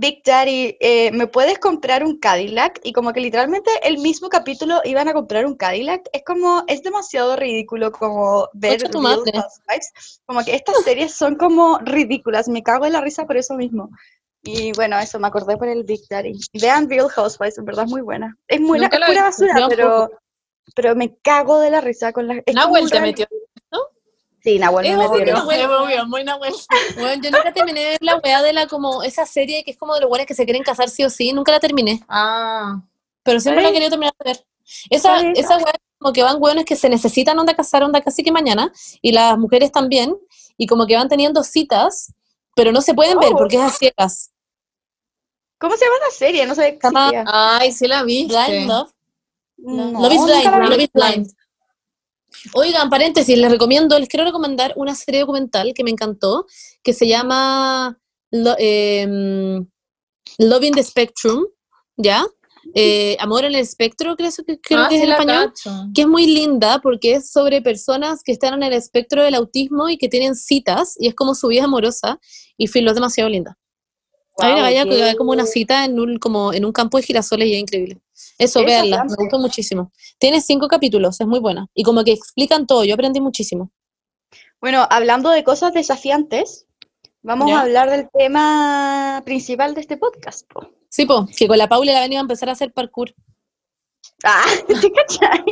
Big 0.00 0.22
Daddy, 0.24 0.78
eh, 0.80 1.10
¿me 1.12 1.26
puedes 1.26 1.58
comprar 1.58 2.02
un 2.02 2.18
Cadillac? 2.18 2.80
Y 2.82 2.94
como 2.94 3.12
que 3.12 3.20
literalmente 3.20 3.70
el 3.82 3.98
mismo 3.98 4.30
capítulo 4.30 4.80
iban 4.84 5.08
a 5.08 5.12
comprar 5.12 5.44
un 5.44 5.56
Cadillac. 5.56 6.08
Es 6.14 6.22
como, 6.24 6.64
es 6.68 6.82
demasiado 6.82 7.36
ridículo 7.36 7.92
como 7.92 8.48
ver. 8.54 8.80
Housewives. 8.80 10.22
Como 10.24 10.42
que 10.42 10.54
estas 10.54 10.82
series 10.84 11.12
son 11.12 11.34
como 11.34 11.78
ridículas. 11.80 12.48
Me 12.48 12.62
cago 12.62 12.86
en 12.86 12.94
la 12.94 13.02
risa 13.02 13.26
por 13.26 13.36
eso 13.36 13.56
mismo. 13.56 13.90
Y 14.42 14.72
bueno, 14.72 14.98
eso, 14.98 15.18
me 15.18 15.28
acordé 15.28 15.58
por 15.58 15.68
el 15.68 15.84
Big 15.84 16.00
Daddy. 16.08 16.32
Vean 16.54 16.88
Real 16.88 17.10
Housewives, 17.10 17.58
en 17.58 17.66
verdad 17.66 17.84
es 17.84 17.90
muy 17.90 18.00
buena. 18.00 18.34
Es 18.48 18.58
muy 18.58 18.78
la 18.78 18.88
pura 18.88 19.24
basura, 19.24 19.66
pero, 19.68 20.10
pero 20.74 20.96
me 20.96 21.14
cago 21.16 21.60
de 21.60 21.68
la 21.68 21.82
risa 21.82 22.14
con 22.14 22.26
la... 22.26 22.42
es 22.46 22.54
Nahuel 22.54 22.90
te 22.90 23.00
metió. 23.00 23.26
Sí, 24.42 24.58
Nahuel 24.58 24.86
Es 24.86 24.96
me 24.96 25.06
obvio. 25.06 25.34
Nahuel. 25.34 25.60
Es 25.60 25.66
obvio, 25.66 26.06
muy 26.06 26.24
Nahuel. 26.24 26.54
Bueno, 26.98 27.22
yo 27.22 27.30
nunca 27.30 27.52
terminé 27.52 27.80
de 27.80 27.88
ver 27.90 27.98
la 28.02 28.16
weá 28.16 28.42
de 28.42 28.52
la 28.52 28.66
como 28.66 29.02
esa 29.02 29.26
serie 29.26 29.62
que 29.64 29.72
es 29.72 29.76
como 29.76 29.94
de 29.94 30.00
los 30.00 30.08
buenos 30.08 30.26
que 30.26 30.34
se 30.34 30.44
quieren 30.44 30.62
casar 30.62 30.88
sí 30.88 31.04
o 31.04 31.10
sí, 31.10 31.32
nunca 31.32 31.52
la 31.52 31.60
terminé, 31.60 32.02
Ah. 32.08 32.80
pero 33.22 33.38
siempre 33.40 33.62
la 33.62 33.70
querido 33.72 33.90
terminar 33.90 34.14
de 34.18 34.30
ver. 34.30 34.44
Esa, 34.88 35.20
esa 35.32 35.56
weá 35.58 35.74
como 35.98 36.12
que 36.14 36.22
van 36.22 36.36
weones 36.40 36.64
que 36.64 36.76
se 36.76 36.88
necesitan 36.88 37.38
onda 37.38 37.54
casar 37.54 37.82
onda 37.82 38.00
casi 38.00 38.22
que 38.22 38.32
mañana, 38.32 38.72
y 39.02 39.12
las 39.12 39.36
mujeres 39.36 39.70
también, 39.72 40.16
y 40.56 40.66
como 40.66 40.86
que 40.86 40.96
van 40.96 41.08
teniendo 41.08 41.42
citas, 41.42 42.14
pero 42.54 42.72
no 42.72 42.80
se 42.80 42.94
pueden 42.94 43.18
ver 43.18 43.32
Oh. 43.34 43.36
porque 43.36 43.56
es 43.56 43.62
a 43.62 43.70
ciegas. 43.70 44.30
¿Cómo 45.58 45.76
se 45.76 45.84
llama 45.84 45.96
la 46.06 46.10
serie? 46.10 46.46
No 46.46 46.54
sé 46.54 46.68
existía. 46.68 47.24
Ay, 47.26 47.72
sí 47.72 47.86
la 47.86 48.02
viste. 48.04 48.32
Blind 48.34 48.68
Love. 48.68 48.90
No, 49.58 50.00
Love 50.00 50.12
is 50.14 50.24
Blind, 50.24 50.60
vi. 50.62 50.68
Love 50.68 50.80
is 50.80 50.90
Blind. 50.92 51.30
Oigan, 52.54 52.88
paréntesis, 52.90 53.36
les 53.36 53.50
recomiendo, 53.50 53.98
les 53.98 54.08
quiero 54.08 54.24
recomendar 54.24 54.72
una 54.76 54.94
serie 54.94 55.20
documental 55.20 55.72
que 55.74 55.84
me 55.84 55.90
encantó, 55.90 56.46
que 56.82 56.92
se 56.92 57.06
llama 57.06 57.98
Lo- 58.30 58.56
em, 58.58 59.66
Love 60.38 60.64
in 60.64 60.74
the 60.74 60.82
Spectrum, 60.82 61.44
¿ya? 61.96 62.24
Eh, 62.74 63.16
Amor 63.20 63.44
en 63.44 63.54
el 63.54 63.60
espectro, 63.60 64.14
creo, 64.16 64.30
que- 64.46 64.60
creo 64.60 64.80
Ah, 64.80 64.88
que 64.88 64.94
es 64.96 65.00
sí 65.00 65.04
en 65.04 65.08
la 65.08 65.14
español, 65.16 65.46
cacho. 65.48 65.70
que 65.94 66.02
es 66.02 66.06
muy 66.06 66.26
linda 66.26 66.78
porque 66.82 67.14
es 67.14 67.30
sobre 67.32 67.62
personas 67.62 68.22
que 68.22 68.32
están 68.32 68.54
en 68.54 68.62
el 68.62 68.74
espectro 68.74 69.22
del 69.22 69.34
autismo 69.34 69.88
y 69.88 69.96
que 69.98 70.08
tienen 70.08 70.34
citas, 70.36 70.94
y 70.98 71.08
es 71.08 71.14
como 71.14 71.34
su 71.34 71.48
vida 71.48 71.64
amorosa, 71.64 72.20
y 72.56 72.66
filo, 72.68 72.90
es 72.90 72.94
demasiado 72.94 73.28
linda. 73.30 73.56
Hay 74.40 74.52
una 74.52 74.62
galla 74.62 74.84
que 74.84 74.96
da 74.96 75.14
como 75.14 75.32
una 75.32 75.46
cita 75.46 75.84
en 75.84 75.98
un, 75.98 76.18
como 76.18 76.52
en 76.52 76.64
un 76.64 76.72
campo 76.72 76.96
de 76.98 77.04
girasoles 77.04 77.48
y 77.48 77.54
es 77.54 77.60
increíble. 77.60 78.00
Eso, 78.38 78.60
Qué 78.60 78.66
véanla, 78.66 79.04
me 79.04 79.14
gustó 79.16 79.38
muchísimo. 79.38 79.92
Tiene 80.18 80.40
cinco 80.40 80.68
capítulos, 80.68 81.20
es 81.20 81.26
muy 81.26 81.40
buena. 81.40 81.66
Y 81.74 81.82
como 81.82 82.04
que 82.04 82.12
explican 82.12 82.66
todo, 82.66 82.84
yo 82.84 82.94
aprendí 82.94 83.20
muchísimo. 83.20 83.70
Bueno, 84.60 84.86
hablando 84.90 85.30
de 85.30 85.44
cosas 85.44 85.72
desafiantes, 85.72 86.66
vamos 87.22 87.48
¿Ya? 87.48 87.58
a 87.58 87.62
hablar 87.62 87.90
del 87.90 88.08
tema 88.10 89.22
principal 89.24 89.74
de 89.74 89.80
este 89.80 89.96
podcast. 89.96 90.46
po. 90.52 90.68
Sí, 90.88 91.06
po, 91.06 91.26
que 91.36 91.48
con 91.48 91.58
la 91.58 91.68
Paula 91.68 91.92
y 91.92 91.94
la 91.94 92.06
iba 92.06 92.18
a 92.18 92.20
empezar 92.20 92.48
a 92.48 92.52
hacer 92.52 92.72
parkour. 92.72 93.14
Ah, 94.24 94.44
¿te 94.66 94.92
cachai? 94.92 95.44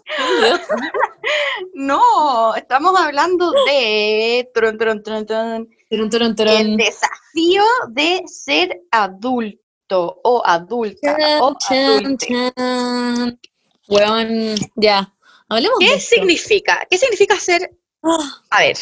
No, 1.74 2.54
estamos 2.54 2.98
hablando 2.98 3.52
de 3.66 4.48
tron, 4.54 4.78
tron, 4.78 5.02
tron, 5.02 5.68
tron, 5.90 6.08
Turun, 6.10 6.36
turun, 6.36 6.52
el 6.52 6.76
desafío 6.76 7.64
de 7.90 8.22
ser 8.26 8.80
adulto 8.90 10.20
o 10.22 10.42
adulta 10.46 11.16
o 11.42 11.56
Chan, 11.58 12.04
adulte. 12.04 12.26
chan. 12.26 13.40
Weón, 13.88 14.54
ya. 14.76 15.12
Hablemos 15.48 15.78
¿Qué 15.80 15.98
significa? 15.98 16.86
¿Qué 16.88 16.96
significa 16.96 17.36
ser? 17.36 17.76
Ah, 18.02 18.42
A 18.50 18.60
ver, 18.60 18.76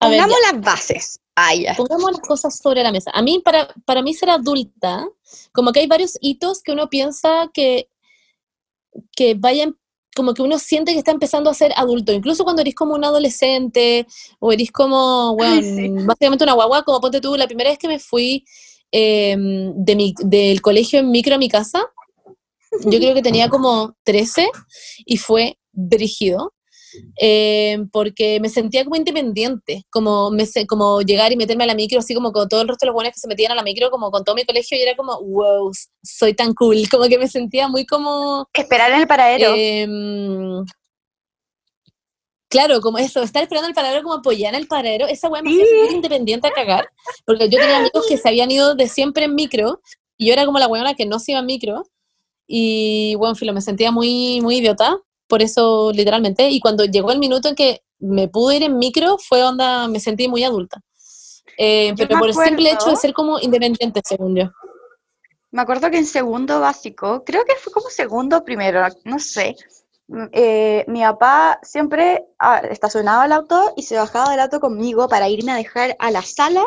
A 0.00 0.08
ver, 0.08 0.22
las 0.50 0.60
bases. 0.62 1.20
Ah, 1.36 1.54
ya. 1.54 1.74
Pongamos 1.74 2.12
las 2.12 2.20
cosas 2.20 2.58
sobre 2.58 2.82
la 2.82 2.90
mesa. 2.90 3.10
A 3.14 3.20
mí, 3.22 3.40
para, 3.44 3.68
para 3.84 4.02
mí 4.02 4.14
ser 4.14 4.30
adulta, 4.30 5.06
como 5.52 5.72
que 5.72 5.80
hay 5.80 5.86
varios 5.86 6.16
hitos 6.20 6.62
que 6.62 6.72
uno 6.72 6.88
piensa 6.88 7.50
que, 7.52 7.88
que 9.14 9.34
vayan, 9.34 9.76
como 10.20 10.34
que 10.34 10.42
uno 10.42 10.58
siente 10.58 10.92
que 10.92 10.98
está 10.98 11.12
empezando 11.12 11.48
a 11.48 11.54
ser 11.54 11.72
adulto, 11.76 12.12
incluso 12.12 12.44
cuando 12.44 12.60
eres 12.60 12.74
como 12.74 12.94
un 12.94 13.02
adolescente 13.06 14.06
o 14.38 14.52
eres 14.52 14.70
como, 14.70 15.34
bueno, 15.34 15.62
sí. 15.62 15.88
básicamente 16.04 16.44
una 16.44 16.52
guagua, 16.52 16.82
como 16.82 17.00
ponte 17.00 17.22
tú, 17.22 17.36
la 17.36 17.46
primera 17.46 17.70
vez 17.70 17.78
que 17.78 17.88
me 17.88 17.98
fui 17.98 18.44
eh, 18.92 19.34
de 19.38 19.96
mi, 19.96 20.12
del 20.18 20.60
colegio 20.60 21.00
en 21.00 21.10
micro 21.10 21.36
a 21.36 21.38
mi 21.38 21.48
casa, 21.48 21.86
yo 22.84 22.98
creo 22.98 23.14
que 23.14 23.22
tenía 23.22 23.48
como 23.48 23.96
13 24.04 24.50
y 25.06 25.16
fue 25.16 25.58
brígido. 25.72 26.52
Eh, 27.20 27.78
porque 27.92 28.40
me 28.40 28.48
sentía 28.48 28.84
como 28.84 28.96
independiente, 28.96 29.84
como, 29.90 30.30
me, 30.30 30.44
como 30.66 31.00
llegar 31.02 31.32
y 31.32 31.36
meterme 31.36 31.64
a 31.64 31.68
la 31.68 31.74
micro, 31.74 31.98
así 31.98 32.14
como 32.14 32.32
con 32.32 32.48
todo 32.48 32.62
el 32.62 32.68
resto 32.68 32.84
de 32.84 32.88
los 32.88 32.94
buenos 32.94 33.12
que 33.12 33.20
se 33.20 33.28
metían 33.28 33.52
a 33.52 33.54
la 33.54 33.62
micro, 33.62 33.90
como 33.90 34.10
con 34.10 34.24
todo 34.24 34.34
mi 34.34 34.44
colegio, 34.44 34.76
y 34.76 34.82
era 34.82 34.96
como, 34.96 35.20
wow, 35.20 35.70
soy 36.02 36.34
tan 36.34 36.54
cool, 36.54 36.88
como 36.90 37.04
que 37.04 37.18
me 37.18 37.28
sentía 37.28 37.68
muy 37.68 37.86
como... 37.86 38.48
Esperar 38.52 38.92
en 38.92 39.00
el 39.00 39.06
paradero. 39.06 39.54
em, 39.56 40.64
claro, 42.48 42.80
como 42.80 42.98
eso, 42.98 43.22
estar 43.22 43.42
esperando 43.42 43.68
el 43.68 43.74
paradero, 43.74 44.02
como 44.02 44.14
apoyar 44.14 44.54
en 44.54 44.60
el 44.60 44.66
paradero, 44.66 45.06
esa 45.06 45.28
weá 45.28 45.42
me 45.42 45.50
hacía 45.50 45.64
sentir 45.66 45.96
independiente 45.96 46.48
a 46.48 46.52
cagar, 46.52 46.88
porque 47.24 47.48
yo 47.48 47.58
tenía 47.58 47.78
amigos 47.78 48.06
que 48.08 48.16
se 48.16 48.28
habían 48.28 48.50
ido 48.50 48.74
de 48.74 48.88
siempre 48.88 49.24
en 49.24 49.34
micro, 49.34 49.80
y 50.16 50.26
yo 50.26 50.32
era 50.32 50.44
como 50.44 50.58
la 50.58 50.68
weona 50.68 50.94
que 50.94 51.06
no 51.06 51.18
se 51.18 51.32
iba 51.32 51.40
en 51.40 51.46
micro, 51.46 51.84
y 52.52 53.14
bueno, 53.14 53.36
filo, 53.36 53.52
me 53.52 53.60
sentía 53.60 53.92
muy, 53.92 54.40
muy 54.40 54.56
idiota, 54.56 54.98
por 55.30 55.40
eso 55.40 55.92
literalmente, 55.94 56.50
y 56.50 56.60
cuando 56.60 56.84
llegó 56.84 57.12
el 57.12 57.18
minuto 57.18 57.48
en 57.48 57.54
que 57.54 57.82
me 58.00 58.28
pude 58.28 58.56
ir 58.56 58.64
en 58.64 58.78
micro, 58.78 59.16
fue 59.16 59.42
onda, 59.42 59.88
me 59.88 60.00
sentí 60.00 60.28
muy 60.28 60.44
adulta. 60.44 60.82
Eh, 61.56 61.94
pero 61.96 62.18
por 62.18 62.28
el 62.28 62.34
simple 62.34 62.72
hecho 62.72 62.90
de 62.90 62.96
ser 62.96 63.12
como 63.12 63.38
independiente, 63.38 64.02
según 64.04 64.34
yo. 64.36 64.50
Me 65.52 65.62
acuerdo 65.62 65.90
que 65.90 65.98
en 65.98 66.06
segundo 66.06 66.60
básico, 66.60 67.22
creo 67.24 67.44
que 67.44 67.54
fue 67.54 67.72
como 67.72 67.90
segundo 67.90 68.44
primero, 68.44 68.86
no 69.04 69.18
sé. 69.18 69.56
mm, 70.08 70.24
eh, 70.32 70.84
mi 70.88 71.00
papá 71.00 71.60
siempre 71.62 72.24
ah, 72.38 72.62
estacionaba 72.70 73.26
el 73.26 73.32
auto 73.32 73.72
y 73.76 73.82
se 73.82 73.96
bajaba 73.96 74.30
del 74.30 74.40
auto 74.40 74.60
conmigo 74.60 75.08
para 75.08 75.28
irme 75.28 75.52
a 75.52 75.56
dejar 75.56 75.96
a 75.98 76.10
la 76.10 76.22
sala 76.22 76.64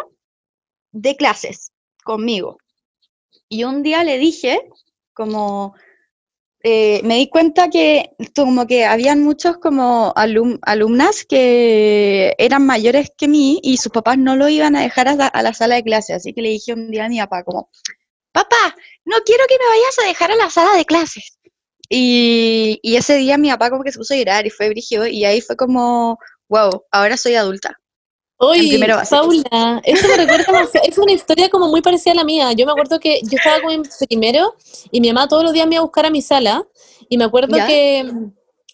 de 0.91 1.15
clases 1.15 1.71
conmigo. 2.04 2.58
Y 3.49 3.63
un 3.65 3.84
día 3.84 4.04
le 4.04 4.17
dije, 4.17 4.62
como, 5.13 5.76
eh, 6.63 7.02
me 7.04 7.17
di 7.17 7.28
cuenta 7.30 7.69
que 7.69 8.12
como 8.36 8.65
que 8.67 8.86
habían 8.86 9.21
muchos 9.21 9.58
como 9.58 10.13
alum- 10.15 10.60
alumnas 10.62 11.26
que 11.26 12.34
eran 12.38 12.65
mayores 12.65 13.12
que 13.17 13.28
mí 13.28 13.60
y 13.62 13.78
sus 13.78 13.91
papás 13.91 14.17
no 14.17 14.38
lo 14.38 14.47
iban 14.47 14.76
a 14.78 14.82
dejar 14.82 15.10
a 15.10 15.15
la, 15.15 15.54
sala 15.54 15.76
de 15.76 15.84
clases. 15.84 16.15
Así 16.17 16.34
que 16.34 16.41
le 16.41 16.49
dije 16.49 16.73
un 16.73 16.89
día 16.89 17.06
a 17.06 17.10
mi 17.10 17.19
papá 17.19 17.43
como, 17.43 17.69
papá, 18.32 18.76
no 19.06 19.17
quiero 19.26 19.43
que 19.49 19.58
me 19.60 19.67
vayas 19.67 19.99
a 20.04 20.08
dejar 20.08 20.32
a 20.32 20.36
la 20.36 20.49
sala 20.49 20.76
de 20.78 20.86
clases. 20.86 21.38
Y, 21.89 22.80
y 22.82 22.95
ese 22.95 23.17
día 23.17 23.38
mi 23.38 23.49
papá 23.52 23.69
como 23.69 23.84
que 23.84 23.91
se 23.91 23.99
puso 23.99 24.13
a 24.13 24.17
llorar 24.17 24.47
y 24.47 24.49
fue 24.49 24.69
brígido 24.69 25.06
y 25.08 25.26
ahí 25.26 25.41
fue 25.41 25.58
como, 25.58 26.17
wow, 26.49 26.86
ahora 26.91 27.17
soy 27.17 27.36
adulta. 27.36 27.78
Oye. 28.43 28.79
Paula, 29.10 29.82
eso 29.84 30.08
me 30.08 30.17
recuerda 30.17 30.67
es 30.84 30.97
una 30.97 31.12
historia 31.12 31.49
como 31.49 31.67
muy 31.67 31.82
parecida 31.82 32.12
a 32.12 32.15
la 32.15 32.23
mía. 32.23 32.51
Yo 32.53 32.65
me 32.65 32.71
acuerdo 32.71 32.99
que 32.99 33.21
yo 33.23 33.38
estaba 33.38 33.60
como 33.62 33.71
en 33.71 33.84
primero 34.08 34.56
y 34.91 35.01
mi 35.01 35.12
mamá 35.12 35.27
todos 35.27 35.43
los 35.43 35.53
días 35.53 35.67
me 35.67 35.75
iba 35.75 35.82
a 35.82 35.86
buscar 35.86 36.06
a 36.06 36.10
mi 36.10 36.21
sala 36.21 36.63
y 37.10 37.17
me 37.17 37.23
acuerdo 37.23 37.56
¿Ya? 37.56 37.67
que 37.67 38.12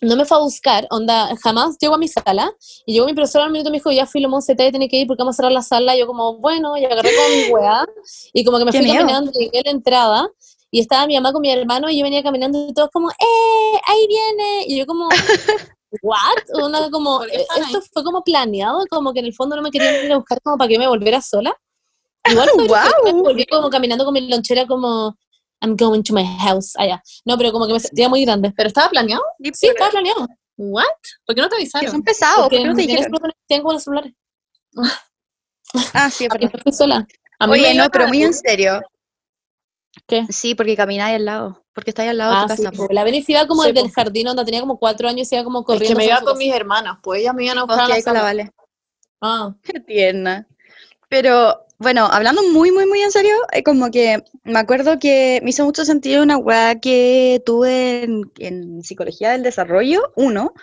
no 0.01 0.15
me 0.15 0.25
fue 0.25 0.37
a 0.37 0.39
buscar, 0.39 0.87
onda, 0.91 1.35
jamás 1.43 1.77
llegó 1.77 1.95
a 1.95 1.97
mi 1.97 2.07
sala 2.07 2.51
y 2.85 2.93
llegó 2.93 3.05
mi 3.05 3.13
profesor 3.13 3.41
al 3.41 3.51
minuto 3.51 3.69
y 3.69 3.71
me 3.71 3.77
dijo, 3.77 3.91
ya 3.91 4.05
fui 4.05 4.21
lo 4.21 4.29
te 4.39 4.55
tiene 4.55 4.87
que 4.87 4.97
ir 4.97 5.07
porque 5.07 5.21
vamos 5.21 5.35
a 5.35 5.37
cerrar 5.37 5.51
la 5.51 5.61
sala. 5.61 5.95
Y 5.95 5.99
yo 5.99 6.07
como, 6.07 6.37
bueno, 6.37 6.77
y 6.77 6.85
agarré 6.85 7.09
como 7.15 7.29
mi 7.35 7.51
weá 7.51 7.85
y 8.33 8.43
como 8.43 8.57
que 8.57 8.65
me 8.65 8.71
fui 8.71 8.81
miedo. 8.81 8.99
caminando, 8.99 9.31
llegué 9.31 9.59
a 9.59 9.63
la 9.65 9.71
entrada 9.71 10.29
y 10.71 10.79
estaba 10.79 11.07
mi 11.07 11.15
mamá 11.15 11.33
con 11.33 11.41
mi 11.41 11.51
hermano 11.51 11.89
y 11.89 11.97
yo 11.97 12.03
venía 12.03 12.23
caminando 12.23 12.67
y 12.69 12.73
todos 12.73 12.89
como, 12.91 13.09
¡eh! 13.09 13.79
Ahí 13.87 14.07
viene. 14.07 14.65
Y 14.67 14.77
yo 14.77 14.85
como, 14.85 15.09
¿what? 16.01 16.37
Onda, 16.53 16.89
como, 16.91 17.19
¿Por 17.19 17.29
qué 17.29 17.37
eh, 17.37 17.45
esto 17.57 17.81
fue 17.93 18.03
como 18.03 18.23
planeado, 18.23 18.85
como 18.89 19.13
que 19.13 19.19
en 19.19 19.25
el 19.25 19.33
fondo 19.33 19.55
no 19.55 19.61
me 19.61 19.71
querían 19.71 20.05
ir 20.05 20.11
a 20.11 20.17
buscar 20.17 20.39
como 20.41 20.57
para 20.57 20.67
que 20.67 20.79
me 20.79 20.87
volviera 20.87 21.21
sola. 21.21 21.55
Igual 22.25 22.49
brígido, 22.57 23.03
me 23.05 23.13
volví 23.13 23.45
como 23.45 23.69
caminando 23.69 24.05
con 24.05 24.13
mi 24.13 24.27
lonchera 24.27 24.65
como, 24.67 25.17
I'm 25.61 25.75
going 25.75 26.03
to 26.03 26.13
my 26.13 26.25
house, 26.39 26.73
allá. 26.77 27.01
No, 27.25 27.37
pero 27.37 27.51
como 27.51 27.67
que 27.67 27.73
me 27.73 27.79
sentía 27.79 28.09
muy 28.09 28.23
grande. 28.23 28.53
¿Pero 28.55 28.67
estaba 28.67 28.89
planeado? 28.89 29.23
Sí, 29.53 29.67
estaba 29.67 29.89
planeado. 29.91 30.27
¿What? 30.57 30.85
¿Por 31.25 31.35
qué 31.35 31.41
no 31.41 31.49
te 31.49 31.55
avisaron? 31.55 31.89
son 31.89 32.03
pesados, 32.03 32.41
¿por 32.41 32.49
qué 32.49 32.65
no 32.65 32.75
te 32.75 32.81
dijeron? 32.81 33.11
como 33.61 33.73
los 33.73 33.83
celulares. 33.83 34.13
Ah, 35.93 36.09
sí, 36.09 36.25
es 36.25 36.29
Y 36.35 36.37
verdad. 36.37 36.51
me 36.53 36.61
fui 36.61 36.71
sola. 36.73 37.07
A 37.39 37.47
mí 37.47 37.53
Oye, 37.53 37.73
no, 37.73 37.89
pero 37.89 38.07
muy 38.07 38.23
en 38.23 38.33
serio. 38.33 38.81
¿Qué? 40.07 40.25
Sí, 40.29 40.55
porque 40.55 40.75
camináis 40.75 41.15
al 41.15 41.25
lado, 41.25 41.65
porque 41.79 41.91
estáis 41.91 42.09
al 42.11 42.17
lado 42.17 42.33
Ah, 42.35 42.45
de 42.47 42.47
tu 42.47 42.55
sí, 42.55 42.63
casa. 42.63 42.87
la 42.91 43.03
Beni 43.03 43.21
se 43.23 43.31
iba 43.33 43.47
como 43.47 43.63
Sí, 43.63 43.69
desde 43.69 43.81
po. 43.81 43.87
el 43.87 43.91
jardín, 43.93 44.25
donde 44.27 44.45
tenía 44.45 44.61
como 44.61 44.77
cuatro 44.79 45.07
años 45.09 45.31
y 45.31 45.35
iba 45.35 45.43
como 45.43 45.59
Es 45.61 45.65
corriendo. 45.65 45.87
que 45.87 45.95
me 45.95 46.05
iba 46.05 46.21
con 46.21 46.37
mis 46.37 46.53
hermanas, 46.53 46.97
pues 47.01 47.21
ellas 47.21 47.33
me 47.35 47.45
iban 47.45 47.57
a 47.59 47.63
buscar 47.63 47.81
a 47.83 47.85
sí, 47.85 47.89
la 47.89 47.95
ahí 47.95 48.03
con 48.03 48.13
la 48.13 48.21
sala. 48.21 48.23
Vale. 48.23 48.51
Ah, 49.21 49.55
Qué 49.63 49.79
tierna. 49.79 50.47
Pero 51.09 51.65
bueno, 51.79 52.05
hablando 52.11 52.43
muy, 52.51 52.71
muy, 52.71 52.85
muy 52.85 53.01
en 53.01 53.11
serio, 53.11 53.35
eh, 53.51 53.63
como 53.63 53.89
que 53.91 54.23
me 54.43 54.59
acuerdo 54.59 54.99
que 54.99 55.39
me 55.43 55.49
hizo 55.51 55.65
mucho 55.65 55.85
sentido 55.85 56.23
una 56.23 56.37
weá 56.37 56.79
que 56.79 57.41
tuve 57.45 58.03
en, 58.03 58.31
en 58.37 58.83
Psicología 58.83 59.31
del 59.31 59.43
Desarrollo, 59.43 60.11
uno, 60.15 60.53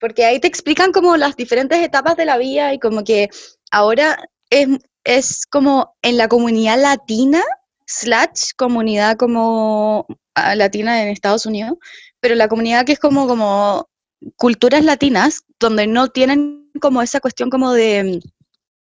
porque 0.00 0.24
ahí 0.24 0.40
te 0.40 0.48
explican 0.48 0.92
como 0.92 1.16
las 1.16 1.36
diferentes 1.36 1.78
etapas 1.80 2.16
de 2.16 2.26
la 2.26 2.36
vida 2.38 2.74
y 2.74 2.78
como 2.78 3.04
que 3.04 3.30
ahora 3.70 4.28
es, 4.50 4.68
es 5.04 5.46
como 5.46 5.96
en 6.02 6.16
la 6.18 6.28
comunidad 6.28 6.80
latina, 6.80 7.42
slash 7.86 8.50
comunidad 8.56 9.16
como 9.16 10.06
ah, 10.08 10.14
latina 10.54 11.02
en 11.02 11.08
Estados 11.08 11.46
Unidos, 11.46 11.74
pero 12.20 12.34
la 12.34 12.48
comunidad 12.48 12.84
que 12.84 12.92
es 12.92 12.98
como, 12.98 13.26
como 13.26 13.88
culturas 14.36 14.84
latinas, 14.84 15.42
donde 15.58 15.86
no 15.86 16.08
tienen 16.08 16.70
como 16.80 17.02
esa 17.02 17.20
cuestión 17.20 17.50
como 17.50 17.72
de 17.72 18.20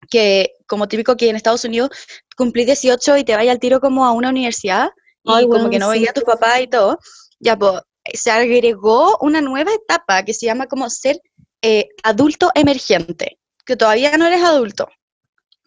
que, 0.10 0.54
como 0.68 0.88
típico 0.88 1.16
que 1.16 1.30
en 1.30 1.36
Estados 1.36 1.64
Unidos 1.64 1.90
cumplís 2.36 2.66
18 2.66 3.18
y 3.18 3.24
te 3.24 3.36
vaya 3.36 3.52
al 3.52 3.60
tiro 3.60 3.80
como 3.80 4.06
a 4.06 4.12
una 4.12 4.30
universidad 4.30 4.90
y 5.24 5.32
Ay, 5.32 5.48
como 5.48 5.70
que 5.70 5.80
no 5.80 5.92
sí. 5.92 6.00
veía 6.00 6.12
a 6.12 6.14
tus 6.14 6.24
papás 6.24 6.62
y 6.62 6.68
todo, 6.68 7.00
ya 7.40 7.58
pues 7.58 7.82
se 8.14 8.32
agregó 8.32 9.18
una 9.22 9.42
nueva 9.42 9.74
etapa 9.74 10.24
que 10.24 10.34
se 10.34 10.46
llama 10.46 10.68
como 10.68 10.90
ser 10.90 11.20
eh, 11.62 11.90
adulto 12.04 12.52
emergente, 12.54 13.40
que 13.66 13.76
todavía 13.76 14.16
no 14.18 14.28
eres 14.28 14.44
adulto, 14.44 14.88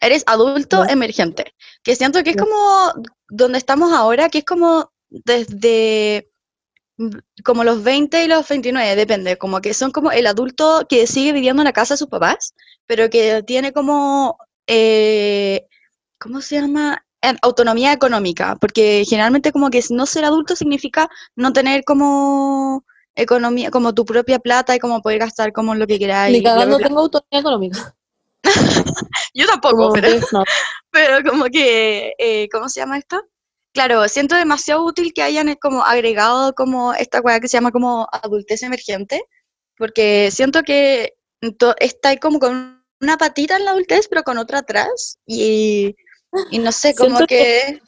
eres 0.00 0.22
adulto 0.26 0.84
emergente, 0.88 1.52
que 1.82 1.96
siento 1.96 2.22
que 2.22 2.30
es 2.30 2.36
como 2.36 2.92
donde 3.28 3.58
estamos 3.58 3.92
ahora, 3.92 4.28
que 4.28 4.38
es 4.38 4.44
como 4.44 4.92
desde 5.10 6.30
mm, 6.96 7.10
como 7.44 7.64
los 7.64 7.82
20 7.82 8.24
y 8.24 8.28
los 8.28 8.48
29, 8.48 8.96
depende, 8.96 9.38
como 9.38 9.60
que 9.60 9.74
son 9.74 9.90
como 9.90 10.10
el 10.10 10.26
adulto 10.26 10.86
que 10.88 11.06
sigue 11.06 11.32
viviendo 11.32 11.62
en 11.62 11.66
la 11.66 11.72
casa 11.72 11.94
de 11.94 11.98
sus 11.98 12.08
papás, 12.08 12.54
pero 12.86 13.10
que 13.10 13.42
tiene 13.42 13.72
como, 13.72 14.38
eh, 14.66 15.66
¿cómo 16.18 16.40
se 16.40 16.60
llama? 16.60 17.04
Eh, 17.22 17.34
Autonomía 17.42 17.92
económica, 17.92 18.56
porque 18.60 19.04
generalmente 19.08 19.52
como 19.52 19.70
que 19.70 19.82
no 19.90 20.06
ser 20.06 20.24
adulto 20.24 20.54
significa 20.54 21.08
no 21.34 21.52
tener 21.52 21.84
como 21.84 22.84
economía, 23.14 23.70
como 23.70 23.92
tu 23.92 24.04
propia 24.04 24.38
plata 24.38 24.76
y 24.76 24.78
como 24.78 25.02
poder 25.02 25.18
gastar 25.18 25.52
como 25.52 25.74
lo 25.74 25.86
que 25.86 25.98
queráis. 25.98 26.36
Ni 26.36 26.42
cagando 26.42 26.78
tengo 26.78 27.00
autonomía 27.00 27.40
económica. 27.40 27.94
Yo 29.34 29.46
tampoco, 29.46 29.76
Como 29.76 29.92
pero, 29.92 30.08
pero 30.90 31.30
como 31.30 31.44
que, 31.46 32.14
eh, 32.18 32.48
¿cómo 32.50 32.68
se 32.68 32.80
llama 32.80 32.98
esto? 32.98 33.20
Claro, 33.72 34.08
siento 34.08 34.34
demasiado 34.34 34.84
útil 34.84 35.12
que 35.12 35.22
hayan 35.22 35.48
eh, 35.48 35.58
como 35.60 35.84
agregado 35.84 36.54
como 36.54 36.94
esta 36.94 37.22
cosa 37.22 37.40
que 37.40 37.48
se 37.48 37.56
llama 37.56 37.70
como 37.70 38.06
adultez 38.10 38.62
emergente, 38.62 39.22
porque 39.76 40.30
siento 40.30 40.62
que 40.62 41.14
está 41.78 42.16
como 42.16 42.38
con 42.38 42.84
una 43.00 43.16
patita 43.16 43.56
en 43.56 43.64
la 43.64 43.72
adultez, 43.72 44.08
pero 44.08 44.22
con 44.22 44.38
otra 44.38 44.58
atrás, 44.58 45.18
y, 45.26 45.94
y 46.50 46.58
no 46.58 46.72
sé, 46.72 46.94
como 46.94 47.10
Siento 47.16 47.26
que... 47.26 47.80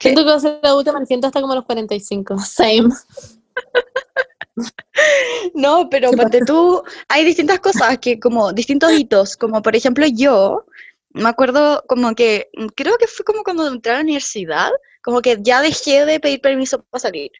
Siento 0.00 0.22
que 0.22 0.30
va 0.30 0.36
a 0.36 0.40
ser 0.40 0.60
adulta 0.62 0.90
emergente 0.90 1.26
hasta 1.26 1.40
como 1.40 1.54
los 1.54 1.64
45. 1.64 2.38
Same. 2.38 2.90
No, 5.54 5.88
pero 5.90 6.10
ponte 6.12 6.40
tú, 6.44 6.82
hay 7.08 7.24
distintas 7.24 7.58
cosas 7.60 7.98
que 7.98 8.20
como 8.20 8.52
distintos 8.52 8.92
hitos, 8.92 9.36
como 9.36 9.62
por 9.62 9.74
ejemplo 9.74 10.06
yo, 10.06 10.64
me 11.14 11.28
acuerdo 11.28 11.82
como 11.88 12.14
que, 12.14 12.50
creo 12.76 12.96
que 12.98 13.06
fue 13.06 13.24
como 13.24 13.42
cuando 13.42 13.66
entré 13.66 13.92
a 13.92 13.96
la 13.96 14.00
universidad, 14.02 14.70
como 15.02 15.22
que 15.22 15.38
ya 15.40 15.60
dejé 15.62 16.04
de 16.04 16.20
pedir 16.20 16.40
permiso 16.40 16.82
para 16.90 17.00
salir, 17.00 17.30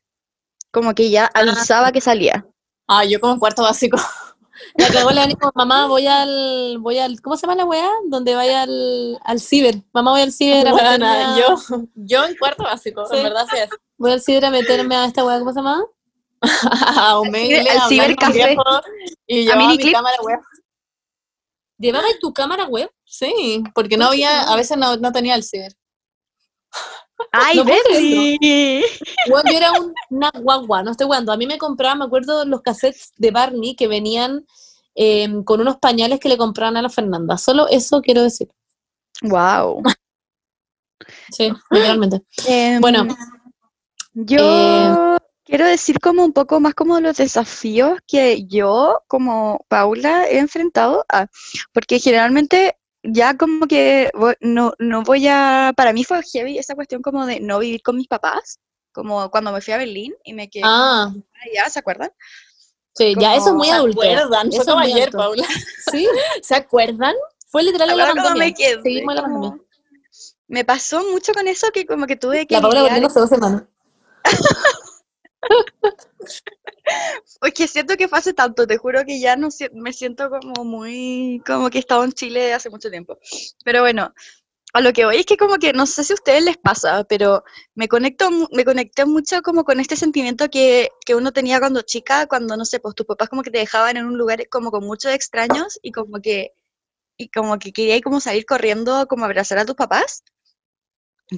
como 0.73 0.95
que 0.95 1.11
ya 1.11 1.27
avisaba 1.35 1.93
que 1.93 2.01
salía. 2.01 2.47
Ah, 2.89 3.05
yo 3.05 3.21
como 3.21 3.35
en 3.35 3.39
cuarto 3.39 3.63
básico. 3.63 3.97
La 4.77 4.87
cagó 4.89 5.11
la 5.11 5.23
Dani 5.23 5.35
como, 5.35 5.51
mamá, 5.57 5.89
voy 5.89 6.07
al, 6.07 6.79
voy 6.79 6.99
al, 6.99 7.21
¿cómo 7.21 7.37
se 7.37 7.43
llama 7.45 7.57
la 7.57 7.65
weá? 7.65 7.91
Donde 8.07 8.37
vaya 8.37 8.63
al, 8.63 9.19
al 9.25 9.41
ciber. 9.41 9.75
Mamá, 9.93 10.13
voy 10.13 10.21
al 10.21 10.31
ciber 10.31 10.69
a 10.69 10.73
meterme 10.75 11.07
a- 11.07 11.37
yo, 11.39 11.57
yo 11.97 12.25
en 12.25 12.37
cuarto 12.37 12.63
básico, 12.63 13.05
Sí. 13.07 13.17
en 13.17 13.25
verdad 13.25 13.47
sí 13.51 13.57
es. 13.59 13.69
Voy 13.99 14.13
al 14.13 14.21
ciber 14.23 14.45
a 14.45 14.51
meterme 14.51 14.95
a 14.95 15.07
esta 15.07 15.25
weá, 15.25 15.41
¿cómo 15.41 15.53
se 15.53 15.59
llama? 15.59 15.85
A 16.97 17.19
Omegle, 17.19 17.69
Al 17.69 17.79
a 17.79 17.89
cibercafé. 17.89 18.57
Y 19.27 19.43
llevaba 19.43 19.61
mi 19.61 19.67
Miniclip. 19.67 19.93
cámara 19.95 20.17
web. 20.23 20.39
¿Llevaba 21.79 22.07
tu 22.21 22.33
cámara 22.33 22.67
web? 22.67 22.91
Sí, 23.05 23.63
porque 23.75 23.97
no 23.97 24.07
había, 24.07 24.43
a 24.43 24.57
veces 24.57 24.77
no, 24.77 24.97
no 24.97 25.13
tenía 25.13 25.35
el 25.35 25.43
ciber. 25.45 25.73
¡Ay, 27.33 27.57
No! 27.59 27.65
Bueno, 29.31 29.51
yo 29.51 29.57
era 29.57 29.73
un- 29.73 29.95
una 30.11 30.31
guagua, 30.31 30.83
no 30.83 30.91
estoy 30.91 31.07
jugando. 31.07 31.33
A 31.33 31.37
mí 31.37 31.47
me 31.47 31.59
compraban, 31.59 31.99
me 31.99 32.05
acuerdo, 32.05 32.45
los 32.45 32.63
cassettes 32.63 33.13
de 33.17 33.31
Barney 33.31 33.75
que 33.77 33.89
venían 33.89 34.47
eh, 34.95 35.29
con 35.45 35.61
unos 35.61 35.77
pañales 35.79 36.21
que 36.21 36.29
le 36.29 36.37
compraban 36.37 36.77
a 36.77 36.83
la 36.83 36.89
Fernanda. 36.91 37.37
Solo 37.39 37.67
eso 37.69 38.01
quiero 38.01 38.23
decir. 38.23 38.49
¡Wow! 39.23 39.83
Sí, 41.31 41.53
literalmente. 41.71 42.23
Em, 42.47 42.81
Bueno, 42.81 43.07
yo 44.15 44.39
eh, 44.39 45.19
quiero 45.45 45.67
decir 45.67 46.01
como 46.01 46.25
un 46.25 46.33
poco 46.33 46.61
más 46.61 46.75
como 46.75 47.01
los 47.01 47.17
desafíos 47.17 47.99
que 48.07 48.45
yo, 48.47 49.03
como 49.09 49.65
Paula, 49.69 50.27
he 50.29 50.39
enfrentado, 50.39 51.05
ah, 51.11 51.27
porque 51.73 51.99
generalmente 51.99 52.77
ya 53.03 53.37
como 53.37 53.67
que 53.67 54.11
no, 54.41 54.73
no 54.79 55.03
voy 55.03 55.29
a, 55.29 55.73
para 55.77 55.93
mí 55.93 56.05
fue 56.05 56.23
heavy 56.23 56.59
esa 56.59 56.75
cuestión 56.75 57.03
como 57.03 57.27
de 57.27 57.41
no 57.41 57.59
vivir 57.59 57.83
con 57.83 57.97
mis 57.97 58.09
papás, 58.09 58.59
como 58.93 59.31
cuando 59.31 59.53
me 59.53 59.61
fui 59.61 59.75
a 59.75 59.79
Berlín 59.79 60.15
y 60.25 60.33
me 60.33 60.49
quedé 60.49 60.63
Ah, 60.65 61.13
allá, 61.45 61.69
¿se 61.71 61.79
acuerdan? 61.81 62.11
sí, 62.97 63.15
ya 63.19 63.35
eso 63.35 63.49
es 63.49 63.55
muy 63.55 63.67
¿Se 63.67 63.73
adulto. 63.75 64.01
acuerdan? 64.03 64.51
Fue 64.53 64.57
Eso 64.61 64.71
como 64.71 64.81
es 64.83 64.89
muy 64.89 64.93
ayer, 64.93 65.09
adulto. 65.09 65.19
Paula. 65.19 65.47
Sí, 65.91 66.09
¿se 66.43 66.55
acuerdan? 66.55 67.15
Fue 67.49 67.63
literal 67.63 67.89
la 67.89 68.09
como 68.11 68.23
pandemia. 68.23 68.35
me 68.47 68.55
quedé, 68.55 68.83
Seguimos 68.83 69.13
en 69.13 69.17
la 69.17 69.23
como- 69.23 69.41
pandemia. 69.41 69.65
Me 70.47 70.65
pasó 70.65 71.03
mucho 71.11 71.33
con 71.33 71.49
eso 71.49 71.69
que 71.73 71.85
como 71.87 72.07
que 72.07 72.17
tuve 72.17 72.47
que 72.47 72.55
La 72.55 72.61
Paula 72.63 72.83
volviendo 72.83 73.09
hace 73.09 73.19
dos 73.21 73.29
semanas. 73.31 73.65
Es 77.43 77.55
que 77.55 77.69
siento 77.69 77.97
que 77.97 78.09
fue 78.09 78.19
hace 78.19 78.35
tanto, 78.35 78.67
te 78.67 78.77
juro 78.77 79.05
que 79.05 79.21
ya 79.21 79.37
no 79.37 79.49
me 79.73 79.93
siento 79.93 80.31
como 80.31 80.65
muy, 80.65 81.43
como 81.47 81.71
que 81.71 81.79
he 81.79 81.81
estado 81.81 82.05
en 82.05 82.13
Chile 82.13 82.53
hace 82.53 82.71
mucho 82.71 82.91
tiempo. 82.91 83.19
Pero 83.65 83.81
bueno, 83.81 84.13
a 84.75 84.81
lo 84.81 84.93
que 84.93 85.05
voy 85.05 85.17
es 85.17 85.27
que 85.27 85.37
como 85.37 85.57
que 85.59 85.73
no 85.73 85.87
sé 85.87 86.05
si 86.05 86.13
a 86.13 86.15
ustedes 86.15 86.45
les 86.45 86.57
pasa, 86.57 87.05
pero 87.05 87.45
me 87.75 87.89
conecto, 87.89 88.29
me 88.53 88.65
conecté 88.65 89.05
mucho 89.07 89.41
como 89.43 89.65
con 89.65 89.81
este 89.81 89.97
sentimiento 89.97 90.51
que, 90.51 90.91
que 91.07 91.15
uno 91.15 91.33
tenía 91.33 91.61
cuando 91.61 91.83
chica, 91.83 92.27
cuando 92.27 92.57
no 92.57 92.65
sé, 92.65 92.81
pues 92.81 92.95
tus 92.95 93.07
papás 93.07 93.29
como 93.29 93.43
que 93.43 93.51
te 93.51 93.59
dejaban 93.59 93.97
en 93.97 94.07
un 94.07 94.19
lugar 94.19 94.49
como 94.49 94.71
con 94.71 94.85
muchos 94.85 95.13
extraños 95.13 95.79
y 95.83 95.93
como 95.93 96.21
que, 96.21 96.53
y 97.17 97.29
como 97.31 97.59
que 97.59 97.73
quería 97.73 98.01
como 98.01 98.21
salir 98.21 98.47
corriendo, 98.47 99.07
como 99.07 99.25
abrazar 99.25 99.59
a 99.59 99.65
tus 99.65 99.77
papás. 99.77 100.25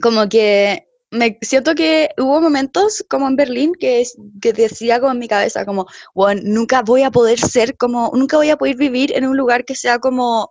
Como 0.03 0.29
que 0.29 0.89
me 1.11 1.39
siento 1.43 1.75
que 1.75 2.11
hubo 2.19 2.41
momentos 2.41 3.05
como 3.09 3.29
en 3.29 3.37
Berlín 3.37 3.73
que, 3.79 4.05
decía 4.55 5.01
como 5.01 5.13
en 5.13 5.19
mi 5.21 5.29
cabeza 5.29 5.65
como, 5.65 5.87
bueno, 6.15 6.43
nunca 6.45 6.83
voy 6.83 7.03
a 7.03 7.11
poder 7.11 7.39
ser 7.39 7.77
como, 7.77 8.11
nunca 8.15 8.37
voy 8.37 8.51
a 8.51 8.57
poder 8.57 8.77
vivir 8.77 9.13
en 9.17 9.27
un 9.27 9.37
lugar 9.37 9.65
que 9.65 9.75
sea 9.77 9.99
como 10.01 10.51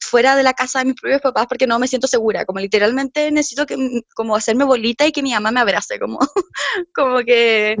fuera 0.00 0.36
de 0.36 0.42
la 0.42 0.54
casa 0.54 0.78
de 0.80 0.86
mis 0.86 0.94
propios 1.00 1.20
papás 1.20 1.46
porque 1.48 1.66
no 1.66 1.78
me 1.78 1.88
siento 1.88 2.06
segura, 2.06 2.44
como 2.44 2.60
literalmente 2.60 3.30
necesito 3.32 3.66
que, 3.66 3.74
m- 3.74 4.02
como 4.14 4.36
hacerme 4.36 4.64
bolita 4.64 5.06
y 5.06 5.12
que 5.12 5.22
mi 5.22 5.32
mamá 5.32 5.50
me 5.50 5.60
abrace, 5.60 5.98
como, 5.98 6.18
como 6.94 7.20
que 7.20 7.76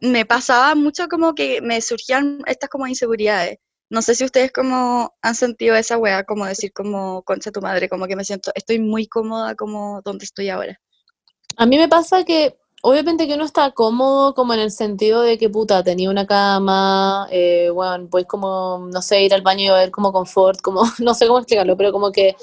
me 0.00 0.24
pasaba 0.26 0.74
mucho 0.74 1.08
como 1.08 1.34
que 1.34 1.60
me 1.62 1.80
surgían 1.80 2.40
estas 2.46 2.70
como 2.70 2.86
inseguridades. 2.86 3.58
No 3.90 4.02
sé 4.02 4.14
si 4.14 4.24
ustedes 4.24 4.52
como 4.52 5.14
han 5.22 5.34
sentido 5.34 5.76
esa 5.76 5.98
wea, 5.98 6.24
como 6.24 6.46
decir 6.46 6.72
como 6.72 7.22
concha 7.24 7.52
tu 7.52 7.60
madre, 7.60 7.88
como 7.88 8.06
que 8.06 8.16
me 8.16 8.24
siento, 8.24 8.50
estoy 8.54 8.78
muy 8.80 9.06
cómoda 9.08 9.54
como 9.54 10.02
donde 10.04 10.24
estoy 10.24 10.48
ahora. 10.50 10.80
A 11.56 11.64
mí 11.66 11.78
me 11.78 11.88
pasa 11.88 12.24
que, 12.24 12.56
obviamente 12.82 13.26
que 13.26 13.34
uno 13.34 13.44
está 13.44 13.70
cómodo 13.72 14.34
como 14.34 14.52
en 14.54 14.60
el 14.60 14.70
sentido 14.70 15.22
de 15.22 15.38
que, 15.38 15.48
puta, 15.48 15.82
tenía 15.82 16.10
una 16.10 16.26
cama, 16.26 17.26
eh, 17.30 17.70
bueno, 17.72 18.08
pues 18.10 18.26
como, 18.26 18.88
no 18.92 19.00
sé, 19.02 19.22
ir 19.24 19.32
al 19.34 19.42
baño 19.42 19.64
y 19.64 19.70
ver 19.70 19.90
como 19.90 20.12
confort, 20.12 20.60
como, 20.60 20.82
no 21.00 21.14
sé 21.14 21.26
cómo 21.26 21.38
explicarlo, 21.38 21.76
pero 21.76 21.92
como 21.92 22.12
que, 22.12 22.36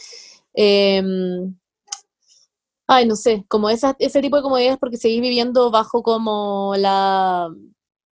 em, 0.53 1.55
ay, 2.87 3.05
no 3.05 3.15
sé, 3.15 3.45
como 3.47 3.69
esa, 3.69 3.95
ese 3.99 4.21
tipo 4.21 4.35
de 4.37 4.43
comodidades 4.43 4.77
porque 4.79 4.97
seguís 4.97 5.21
viviendo 5.21 5.71
bajo 5.71 6.03
como 6.03 6.73
la, 6.77 7.49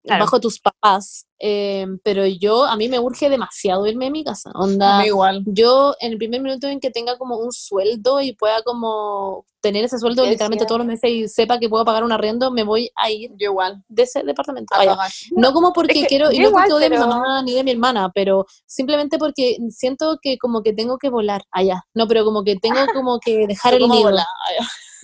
Claro. 0.04 0.24
bajo 0.24 0.38
tus 0.38 0.60
papás, 0.60 1.26
em, 1.38 1.98
pero 2.04 2.26
yo, 2.26 2.64
a 2.64 2.76
mí 2.76 2.88
me 2.90 2.98
urge 2.98 3.30
demasiado 3.30 3.86
irme 3.86 4.04
de 4.04 4.10
mi 4.10 4.22
casa, 4.22 4.50
A 4.54 4.58
onda, 4.60 5.06
igual. 5.06 5.42
yo 5.46 5.94
en 5.98 6.12
el 6.12 6.18
primer 6.18 6.42
minuto 6.42 6.66
en 6.68 6.78
que 6.78 6.90
tenga 6.90 7.16
como 7.16 7.38
un 7.38 7.52
sueldo 7.52 8.20
y 8.20 8.34
pueda 8.34 8.62
como 8.62 9.46
tener 9.62 9.82
ese 9.82 9.98
sueldo 9.98 10.26
literalmente 10.26 10.66
todos 10.66 10.80
los 10.80 10.86
meses 10.86 11.10
y 11.10 11.26
sepa 11.26 11.58
que 11.58 11.70
puedo 11.70 11.86
pagar 11.86 12.04
un 12.04 12.12
arriendo, 12.12 12.50
me 12.50 12.64
voy 12.64 12.90
a 12.96 13.10
ir 13.10 13.30
Yo 13.38 13.46
igual. 13.50 13.82
de 13.88 14.02
ese 14.02 14.22
departamento. 14.22 14.74
A 14.74 14.78
Vaya, 14.78 14.96
no 15.30 15.54
como 15.54 15.72
porque 15.72 15.94
que 16.02 16.06
quiero, 16.06 16.30
y 16.30 16.38
no 16.38 16.48
igual, 16.48 16.68
porque 16.68 16.74
odie 16.74 16.86
a 16.86 16.90
mi 16.90 16.98
mamá 16.98 17.42
ni 17.42 17.54
de 17.54 17.64
mi 17.64 17.70
hermana, 17.70 18.10
pero 18.14 18.44
simplemente 18.66 19.16
porque 19.16 19.56
siento 19.70 20.18
que 20.20 20.36
como 20.36 20.62
que 20.62 20.74
tengo 20.74 20.98
que 20.98 21.08
volar 21.08 21.44
allá. 21.50 21.82
No, 21.94 22.06
pero 22.06 22.26
como 22.26 22.44
que 22.44 22.56
tengo 22.56 22.80
como 22.92 23.18
que 23.20 23.46
dejar 23.48 23.72
el 23.72 23.88
nido. 23.88 24.10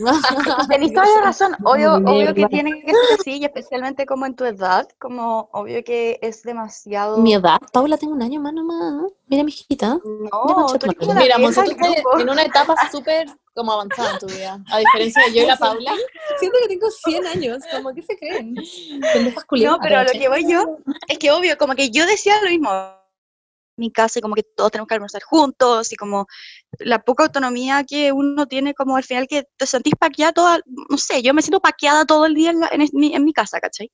Tenéis 0.69 0.93
toda 0.93 1.07
la 1.17 1.23
razón. 1.23 1.57
Obvio, 1.65 1.95
obvio 1.95 2.35
que 2.35 2.47
tiene 2.47 2.83
que 2.83 2.93
ser 2.93 3.19
así, 3.19 3.39
y 3.39 3.45
especialmente 3.45 4.07
como 4.07 4.27
en 4.27 4.35
tu 4.35 4.45
edad, 4.45 4.89
como 4.99 5.49
obvio 5.53 5.83
que 5.85 6.19
es 6.23 6.43
demasiado... 6.43 7.19
Mi 7.19 7.35
edad, 7.35 7.59
Paula, 7.73 7.97
tengo 7.97 8.15
un 8.15 8.23
año 8.23 8.41
más 8.41 8.53
nomás. 8.53 9.13
Mira, 9.27 9.45
mi 9.45 9.51
hijita. 9.51 9.99
No, 10.05 10.67
tú 10.79 10.87
eres 10.87 11.15
Mira, 11.15 11.37
en 11.37 12.31
una 12.31 12.43
etapa 12.43 12.75
súper 12.91 13.29
como 13.55 13.73
avanzada 13.73 14.13
en 14.13 14.19
tu 14.19 14.27
vida. 14.27 14.59
A 14.71 14.79
diferencia 14.79 15.25
de 15.25 15.35
yo 15.35 15.43
y 15.43 15.47
la 15.47 15.57
Paula. 15.59 15.93
Siento 16.39 16.59
que 16.63 16.69
tengo 16.69 16.91
100 16.91 17.27
años, 17.27 17.59
como 17.73 17.95
que 17.95 18.03
se 18.03 18.17
creen. 18.17 18.55
No, 18.55 19.79
pero 19.83 20.05
lo 20.05 20.13
que 20.13 20.29
voy 20.29 20.51
yo 20.51 20.79
es 21.09 21.19
que 21.19 21.31
obvio, 21.31 21.57
como 21.59 21.75
que 21.75 21.91
yo 21.91 22.07
decía 22.07 22.41
lo 22.43 22.49
mismo 22.49 22.71
mi 23.81 23.91
casa 23.93 24.19
y 24.21 24.23
como 24.23 24.35
que 24.37 24.43
todos 24.45 24.71
tenemos 24.73 24.89
que 24.89 24.95
almorzar 24.95 25.23
juntos 25.23 25.93
y 25.93 25.97
como 25.97 26.27
la 26.79 27.01
poca 27.03 27.25
autonomía 27.25 27.85
que 27.85 28.13
uno 28.13 28.47
tiene 28.47 28.75
como 28.75 28.97
al 28.97 29.05
final 29.05 29.27
que 29.29 29.45
te 29.57 29.67
sentís 29.67 29.95
paqueada 29.99 30.33
toda, 30.33 30.61
no 30.91 30.97
sé, 30.99 31.23
yo 31.23 31.35
me 31.35 31.43
siento 31.43 31.61
paqueada 31.61 32.05
todo 32.07 32.27
el 32.27 32.35
día 32.35 32.51
en, 32.51 32.61
la- 32.61 32.69
en 32.73 32.89
mi, 32.93 33.15
en 33.15 33.25
mi 33.25 33.33
casa, 33.33 33.61
¿cachai? 33.61 33.91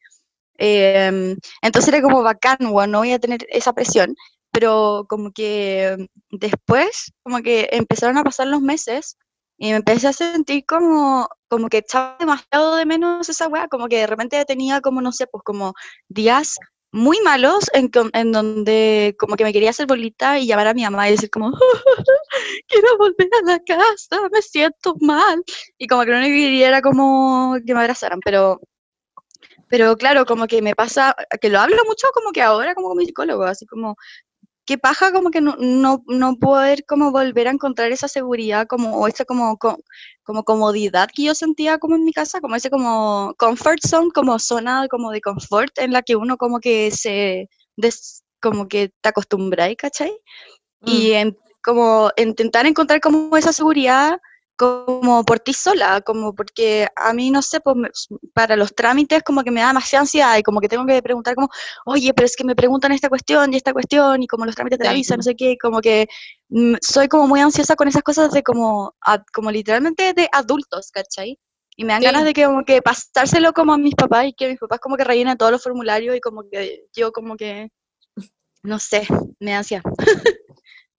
Em, 0.58 1.36
entonces 1.62 1.88
era 1.92 2.02
como 2.02 2.22
bacán, 2.22 2.56
bueno, 2.60 2.92
no 2.92 2.98
voy 3.00 3.12
a 3.12 3.18
tener 3.18 3.46
esa 3.50 3.72
presión, 3.74 4.14
pero 4.52 5.04
como 5.08 5.32
que 5.32 6.08
después, 6.30 7.12
como 7.22 7.38
que 7.42 7.68
empezaron 7.72 8.16
a 8.18 8.24
pasar 8.24 8.46
los 8.48 8.62
meses 8.62 9.18
y 9.58 9.70
me 9.70 9.76
empecé 9.76 10.08
a 10.08 10.12
sentir 10.14 10.64
como, 10.66 11.28
como 11.48 11.68
que 11.68 11.78
echaba 11.78 12.16
demasiado 12.18 12.76
de 12.76 12.86
menos 12.86 13.28
esa 13.28 13.48
weá, 13.48 13.68
como 13.68 13.88
que 13.88 13.98
de 13.98 14.06
repente 14.06 14.44
tenía 14.46 14.80
como, 14.80 15.00
no 15.02 15.12
sé, 15.12 15.26
pues 15.26 15.42
como 15.44 15.74
días 16.08 16.56
muy 16.96 17.20
malos 17.20 17.66
en, 17.74 17.90
en 18.14 18.32
donde 18.32 19.14
como 19.18 19.36
que 19.36 19.44
me 19.44 19.52
quería 19.52 19.70
hacer 19.70 19.86
bolita 19.86 20.38
y 20.38 20.46
llamar 20.46 20.68
a 20.68 20.74
mi 20.74 20.82
mamá 20.82 21.08
y 21.08 21.12
decir 21.12 21.30
como, 21.30 21.52
quiero 22.68 22.96
volver 22.98 23.28
a 23.42 23.46
la 23.46 23.58
casa, 23.60 24.28
me 24.32 24.42
siento 24.42 24.96
mal. 25.00 25.42
Y 25.78 25.86
como 25.86 26.04
que 26.04 26.10
que 26.10 26.20
quería 26.20 26.82
como 26.82 27.56
que 27.64 27.74
me 27.74 27.80
abrazaran, 27.80 28.20
pero... 28.24 28.60
Pero 29.68 29.96
claro, 29.96 30.26
como 30.26 30.46
que 30.46 30.62
me 30.62 30.76
pasa, 30.76 31.14
que 31.40 31.48
lo 31.48 31.58
hablo 31.58 31.84
mucho 31.86 32.06
como 32.14 32.30
que 32.30 32.40
ahora 32.40 32.72
como 32.76 32.86
con 32.88 32.98
mi 32.98 33.04
psicólogo, 33.04 33.42
así 33.42 33.66
como, 33.66 33.96
qué 34.66 34.78
paja 34.78 35.12
como 35.12 35.30
que 35.30 35.40
no, 35.40 35.56
no, 35.58 36.02
no 36.08 36.36
poder 36.36 36.84
como 36.86 37.12
volver 37.12 37.48
a 37.48 37.52
encontrar 37.52 37.92
esa 37.92 38.08
seguridad 38.08 38.66
como, 38.66 38.96
o 38.98 39.06
esa 39.08 39.24
como, 39.24 39.56
co- 39.58 39.78
como 40.24 40.44
comodidad 40.44 41.08
que 41.14 41.24
yo 41.24 41.34
sentía 41.34 41.78
como 41.78 41.94
en 41.96 42.04
mi 42.04 42.12
casa, 42.12 42.40
como 42.40 42.56
ese 42.56 42.68
como 42.70 43.34
comfort 43.38 43.80
zone, 43.86 44.10
como 44.14 44.38
zona 44.38 44.86
como 44.90 45.10
de 45.12 45.20
confort 45.20 45.78
en 45.78 45.92
la 45.92 46.02
que 46.02 46.16
uno 46.16 46.36
como 46.36 46.60
que 46.60 46.90
se, 46.90 47.48
des- 47.76 48.24
como 48.42 48.68
que 48.68 48.90
te 49.00 49.08
acostumbra, 49.08 49.74
¿cachai? 49.76 50.12
Y 50.84 51.12
en- 51.12 51.36
como 51.62 52.10
intentar 52.16 52.66
encontrar 52.66 53.00
como 53.00 53.36
esa 53.36 53.52
seguridad 53.52 54.18
como 54.56 55.24
por 55.24 55.38
ti 55.40 55.52
sola, 55.52 56.00
como 56.00 56.34
porque 56.34 56.88
a 56.96 57.12
mí, 57.12 57.30
no 57.30 57.42
sé, 57.42 57.60
pues 57.60 58.08
para 58.32 58.56
los 58.56 58.74
trámites 58.74 59.22
como 59.22 59.42
que 59.44 59.50
me 59.50 59.60
da 59.60 59.68
demasiada 59.68 60.00
ansiedad 60.02 60.36
y 60.38 60.42
como 60.42 60.60
que 60.60 60.68
tengo 60.68 60.86
que 60.86 61.02
preguntar 61.02 61.34
como, 61.34 61.48
oye, 61.84 62.12
pero 62.14 62.24
es 62.26 62.36
que 62.36 62.44
me 62.44 62.56
preguntan 62.56 62.92
esta 62.92 63.08
cuestión 63.08 63.52
y 63.52 63.56
esta 63.56 63.72
cuestión 63.72 64.22
y 64.22 64.26
como 64.26 64.46
los 64.46 64.54
trámites 64.54 64.78
de 64.78 64.84
la 64.86 64.92
visa, 64.94 65.16
no 65.16 65.22
sé 65.22 65.34
qué, 65.36 65.56
como 65.60 65.80
que 65.80 66.08
mm, 66.48 66.74
soy 66.80 67.08
como 67.08 67.26
muy 67.28 67.40
ansiosa 67.40 67.76
con 67.76 67.88
esas 67.88 68.02
cosas 68.02 68.30
de 68.32 68.42
como, 68.42 68.94
a- 69.02 69.22
como 69.34 69.50
literalmente 69.50 70.12
de 70.14 70.28
adultos, 70.32 70.90
¿cachai? 70.90 71.38
Y 71.76 71.84
me 71.84 71.92
dan 71.92 72.00
Sí. 72.00 72.06
ganas 72.06 72.24
de 72.24 72.32
que 72.32 72.44
como 72.46 72.64
que 72.64 72.80
pasárselo 72.80 73.52
como 73.52 73.74
a 73.74 73.78
mis 73.78 73.94
papás 73.94 74.26
y 74.26 74.32
que 74.32 74.48
mis 74.48 74.58
papás 74.58 74.80
como 74.80 74.96
que 74.96 75.04
rellenen 75.04 75.36
todos 75.36 75.52
los 75.52 75.62
formularios 75.62 76.16
y 76.16 76.20
como 76.20 76.42
que 76.50 76.86
yo 76.94 77.12
como 77.12 77.36
que, 77.36 77.68
no 78.62 78.78
sé, 78.78 79.06
me 79.38 79.50
da 79.50 79.58
ansiedad. 79.58 79.82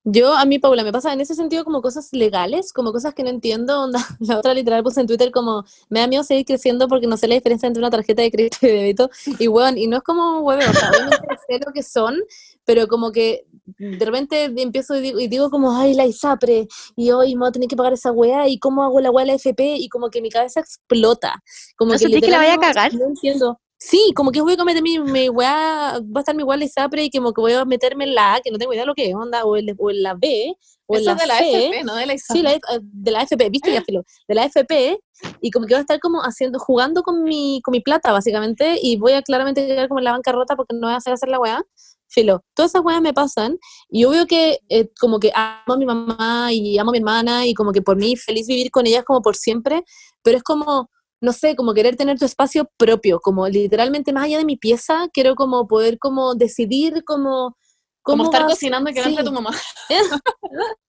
Yo, 0.09 0.33
a 0.33 0.45
mí, 0.45 0.57
Paula, 0.57 0.85
me 0.85 0.93
pasa 0.93 1.11
en 1.11 1.19
ese 1.19 1.35
sentido 1.35 1.65
como 1.65 1.81
cosas 1.81 2.07
legales, 2.13 2.71
como 2.71 2.93
cosas 2.93 3.13
que 3.13 3.23
no 3.23 3.29
entiendo. 3.29 3.83
Onda, 3.83 3.99
la 4.21 4.39
otra 4.39 4.53
literal 4.53 4.81
puse 4.81 5.01
en 5.01 5.07
Twitter 5.07 5.31
como, 5.31 5.65
me 5.89 5.99
da 5.99 6.07
miedo 6.07 6.23
seguir 6.23 6.45
creciendo 6.45 6.87
porque 6.87 7.07
no 7.07 7.17
sé 7.17 7.27
la 7.27 7.35
diferencia 7.35 7.67
entre 7.67 7.81
una 7.81 7.89
tarjeta 7.89 8.21
de 8.21 8.31
crédito 8.31 8.57
y 8.61 8.67
de 8.67 8.73
débito. 8.73 9.09
Y 9.37 9.49
weón, 9.49 9.77
y 9.77 9.87
no 9.87 9.97
es 9.97 10.03
como 10.03 10.39
hueveo, 10.39 10.69
o 10.69 10.73
sea, 10.73 10.91
sé 11.49 11.59
lo 11.59 11.73
que 11.73 11.83
son, 11.83 12.21
pero 12.63 12.87
como 12.87 13.11
que 13.11 13.47
de 13.77 14.05
repente 14.05 14.45
empiezo 14.45 14.95
y 14.95 15.01
digo, 15.01 15.19
y 15.19 15.27
digo 15.27 15.49
como, 15.49 15.77
ay, 15.77 15.93
la 15.93 16.05
ISAPRE, 16.05 16.69
y 16.95 17.11
hoy 17.11 17.35
me 17.35 17.39
voy 17.41 17.49
a 17.49 17.51
tener 17.51 17.67
que 17.67 17.75
pagar 17.75 17.91
esa 17.91 18.13
weá, 18.13 18.47
y 18.47 18.59
cómo 18.59 18.85
hago 18.85 19.01
la 19.01 19.11
weá 19.11 19.25
de 19.25 19.31
la 19.31 19.35
FP, 19.35 19.75
y 19.75 19.89
como 19.89 20.09
que 20.09 20.21
mi 20.21 20.29
cabeza 20.29 20.61
explota. 20.61 21.43
Como 21.75 21.91
¿No 21.91 21.97
que 21.97 22.05
sentís 22.05 22.21
que 22.21 22.31
la 22.31 22.37
vaya 22.37 22.53
a 22.53 22.59
cagar? 22.59 22.93
No 22.93 23.07
entiendo. 23.07 23.59
Sí, 23.79 24.11
como 24.15 24.31
que 24.31 24.41
voy 24.41 24.53
a 24.53 24.57
cometer 24.57 24.81
mi, 24.81 24.97
mi 24.97 25.29
weá, 25.29 25.99
va 25.99 26.15
a 26.15 26.19
estar 26.19 26.35
mi 26.35 26.41
weá 26.41 26.55
en 26.55 26.61
la 26.61 26.65
ISAPRE 26.65 27.03
y 27.03 27.09
como 27.11 27.31
que 27.31 27.41
voy 27.41 27.53
a 27.53 27.63
meterme 27.63 28.05
en 28.05 28.15
la 28.15 28.35
A, 28.35 28.41
que 28.41 28.49
no 28.49 28.57
tengo 28.57 28.73
idea 28.73 28.81
de 28.81 28.87
lo 28.87 28.95
que 28.95 29.09
es, 29.09 29.13
onda, 29.13 29.45
o 29.45 29.55
en, 29.55 29.67
o 29.77 29.91
en 29.91 30.01
la 30.01 30.15
B, 30.15 30.55
o 30.87 30.95
en 30.95 31.01
Eso 31.01 31.11
la 31.11 31.15
es 31.15 31.21
de 31.21 31.27
la 31.27 31.37
C. 31.37 31.67
FP, 31.67 31.83
no 31.83 31.95
de 31.95 32.05
la 32.07 32.17
Sí, 32.17 32.41
la, 32.41 32.59
de 32.81 33.11
la 33.11 33.21
FP, 33.21 33.49
viste 33.51 33.71
ya 33.71 33.83
filo, 33.83 34.03
de 34.27 34.35
la 34.35 34.45
FP, 34.45 34.99
y 35.41 35.51
como 35.51 35.67
que 35.67 35.75
voy 35.75 35.79
a 35.79 35.81
estar 35.81 35.99
como 35.99 36.21
haciendo, 36.21 36.57
jugando 36.57 37.03
con 37.03 37.23
mi, 37.23 37.61
con 37.63 37.71
mi 37.71 37.79
plata, 37.79 38.11
básicamente, 38.11 38.79
y 38.81 38.97
voy 38.97 39.11
a 39.11 39.21
claramente 39.21 39.67
quedar 39.67 39.87
como 39.89 39.99
en 39.99 40.05
la 40.05 40.13
bancarrota 40.13 40.55
porque 40.55 40.75
no 40.75 40.87
voy 40.87 40.93
a 40.93 40.97
hacer 40.97 41.13
hacer 41.13 41.29
la 41.29 41.39
weá. 41.39 41.63
Filo, 42.09 42.41
todas 42.55 42.71
esas 42.71 42.83
weas 42.85 43.01
me 43.01 43.13
pasan, 43.13 43.59
y 43.89 44.05
obvio 44.05 44.25
que 44.25 44.59
eh, 44.69 44.89
como 44.99 45.19
que 45.19 45.31
amo 45.35 45.73
a 45.73 45.77
mi 45.77 45.85
mamá 45.85 46.53
y 46.53 46.77
amo 46.79 46.89
a 46.89 46.93
mi 46.93 46.97
hermana, 46.97 47.45
y 47.45 47.53
como 47.53 47.73
que 47.73 47.81
por 47.83 47.97
mí 47.97 48.15
feliz 48.15 48.47
vivir 48.47 48.71
con 48.71 48.87
ellas 48.87 49.03
como 49.05 49.21
por 49.21 49.35
siempre, 49.35 49.83
pero 50.23 50.37
es 50.37 50.43
como, 50.43 50.89
no 51.21 51.33
sé, 51.33 51.55
como 51.55 51.73
querer 51.73 51.95
tener 51.95 52.17
tu 52.19 52.25
espacio 52.25 52.69
propio, 52.77 53.19
como 53.19 53.47
literalmente 53.47 54.13
más 54.13 54.25
allá 54.25 54.37
de 54.37 54.45
mi 54.45 54.57
pieza, 54.57 55.07
quiero 55.13 55.35
como 55.35 55.67
poder 55.67 55.97
como 55.99 56.35
decidir 56.35 57.03
como... 57.05 57.55
Como 58.03 58.23
estar 58.23 58.43
vas- 58.43 58.51
cocinando 58.51 58.89
y 58.89 58.93
que 58.93 59.01
no 59.01 59.07
entre 59.07 59.23
sí. 59.23 59.29
tu 59.29 59.33
mamá. 59.35 59.51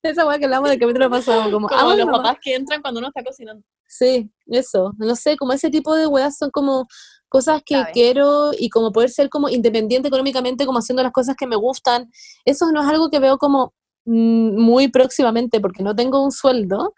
Esa 0.03 0.25
weá 0.25 0.39
que 0.39 0.45
hablamos 0.45 0.69
del 0.69 0.79
capítulo 0.79 1.09
pasado, 1.09 1.51
como, 1.51 1.67
Como 1.67 1.79
amo 1.81 1.89
a 1.91 1.95
mi 1.95 2.01
los 2.01 2.09
papás 2.09 2.37
que 2.41 2.55
entran 2.55 2.81
cuando 2.81 2.99
uno 2.99 3.09
está 3.09 3.23
cocinando. 3.23 3.61
Sí, 3.87 4.31
eso. 4.47 4.93
No 4.97 5.15
sé, 5.17 5.35
como 5.35 5.51
ese 5.51 5.69
tipo 5.69 5.95
de 5.95 6.07
weas 6.07 6.37
son 6.37 6.49
como 6.51 6.87
cosas 7.27 7.61
que 7.65 7.83
quiero 7.91 8.51
y 8.57 8.69
como 8.69 8.91
poder 8.93 9.09
ser 9.09 9.29
como 9.29 9.49
independiente 9.49 10.07
económicamente, 10.07 10.65
como 10.65 10.79
haciendo 10.79 11.03
las 11.03 11.11
cosas 11.11 11.35
que 11.35 11.45
me 11.45 11.57
gustan. 11.57 12.09
Eso 12.45 12.71
no 12.71 12.81
es 12.81 12.87
algo 12.87 13.09
que 13.09 13.19
veo 13.19 13.37
como 13.37 13.73
mm, 14.05 14.57
muy 14.61 14.87
próximamente 14.87 15.59
porque 15.59 15.83
no 15.83 15.93
tengo 15.95 16.23
un 16.23 16.31
sueldo. 16.31 16.93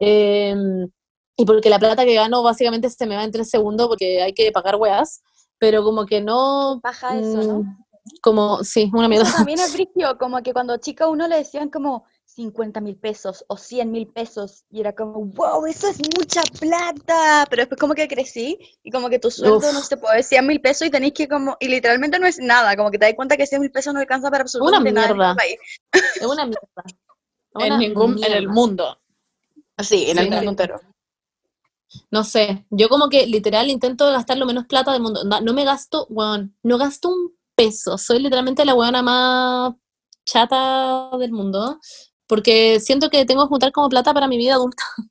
eh, 0.00 0.56
y 1.36 1.44
porque 1.46 1.70
la 1.70 1.78
plata 1.78 2.04
que 2.04 2.14
gano 2.14 2.42
básicamente 2.42 2.88
se 2.90 3.06
me 3.06 3.16
va 3.16 3.24
en 3.24 3.32
tres 3.32 3.48
segundos 3.50 3.88
porque 3.88 4.22
hay 4.22 4.32
que 4.32 4.50
pagar 4.52 4.76
weas. 4.76 5.22
Pero 5.58 5.84
como 5.84 6.06
que 6.06 6.20
no. 6.20 6.80
Baja 6.82 7.18
eso, 7.18 7.36
¿no? 7.42 7.58
mm, 7.60 7.76
Como, 8.20 8.64
sí, 8.64 8.90
una 8.92 9.08
mierda. 9.08 9.28
Eso 9.28 9.36
también 9.36 9.60
es 9.60 9.72
brigio, 9.74 10.18
como 10.18 10.42
que 10.42 10.52
cuando 10.52 10.76
chica 10.78 11.04
a 11.04 11.08
uno 11.08 11.28
le 11.28 11.36
decían 11.36 11.70
como 11.70 12.04
50 12.24 12.80
mil 12.80 12.96
pesos 12.96 13.44
o 13.46 13.56
100 13.56 13.90
mil 13.92 14.08
pesos 14.08 14.64
y 14.70 14.80
era 14.80 14.92
como, 14.94 15.24
wow, 15.26 15.64
eso 15.66 15.86
es 15.88 15.98
mucha 16.18 16.40
plata, 16.58 17.46
pero 17.48 17.60
después 17.62 17.78
como 17.78 17.94
que 17.94 18.08
crecí 18.08 18.58
y 18.82 18.90
como 18.90 19.08
que 19.08 19.18
tu 19.18 19.30
sueldo, 19.30 19.58
Uf. 19.58 19.72
no 19.72 19.80
sé, 19.82 19.96
puede 19.98 20.22
100 20.22 20.46
mil 20.46 20.60
pesos 20.60 20.88
y 20.88 20.90
tenéis 20.90 21.12
que 21.12 21.28
como, 21.28 21.56
y 21.60 21.68
literalmente 21.68 22.18
no 22.18 22.26
es 22.26 22.38
nada, 22.38 22.74
como 22.76 22.90
que 22.90 22.98
te 22.98 23.04
das 23.06 23.14
cuenta 23.14 23.36
que 23.36 23.46
100 23.46 23.60
mil 23.60 23.70
pesos 23.70 23.92
no 23.94 24.00
alcanza 24.00 24.30
para 24.30 24.42
absolutamente 24.42 24.92
nada 25.00 25.10
en 25.10 25.16
mierda. 25.16 25.30
este 25.32 25.42
país. 25.42 25.58
Es 26.16 26.26
una 26.26 26.44
mierda. 26.46 26.62
En 27.60 27.66
Una 27.66 27.78
ningún, 27.78 28.12
en 28.24 28.32
el 28.32 28.38
mierda. 28.40 28.52
mundo. 28.54 28.98
Sí, 29.78 30.06
en 30.10 30.16
Sí, 30.16 30.22
el 30.22 30.24
mundo 30.24 30.40
sí. 30.40 30.48
entero. 30.48 30.80
No 32.10 32.24
sé, 32.24 32.64
yo 32.70 32.88
como 32.88 33.08
que 33.08 33.26
literal 33.26 33.70
intento 33.70 34.10
gastar 34.10 34.38
lo 34.38 34.46
menos 34.46 34.66
plata 34.66 34.92
del 34.92 35.02
mundo. 35.02 35.20
Onda, 35.22 35.40
No 35.40 35.52
me 35.52 35.64
gasto, 35.64 36.06
weón, 36.10 36.56
no 36.62 36.78
gasto 36.78 37.08
un 37.10 37.36
peso. 37.54 37.98
Soy 37.98 38.18
literalmente 38.20 38.64
la 38.64 38.74
weona 38.74 39.02
más 39.02 39.74
chata 40.26 41.10
del 41.18 41.32
mundo. 41.32 41.78
Porque 42.26 42.80
siento 42.80 43.10
que 43.10 43.24
tengo 43.26 43.42
que 43.44 43.48
juntar 43.48 43.72
como 43.72 43.88
plata 43.90 44.14
para 44.14 44.28
mi 44.28 44.36
vida 44.38 44.54
adulta. 44.54 44.82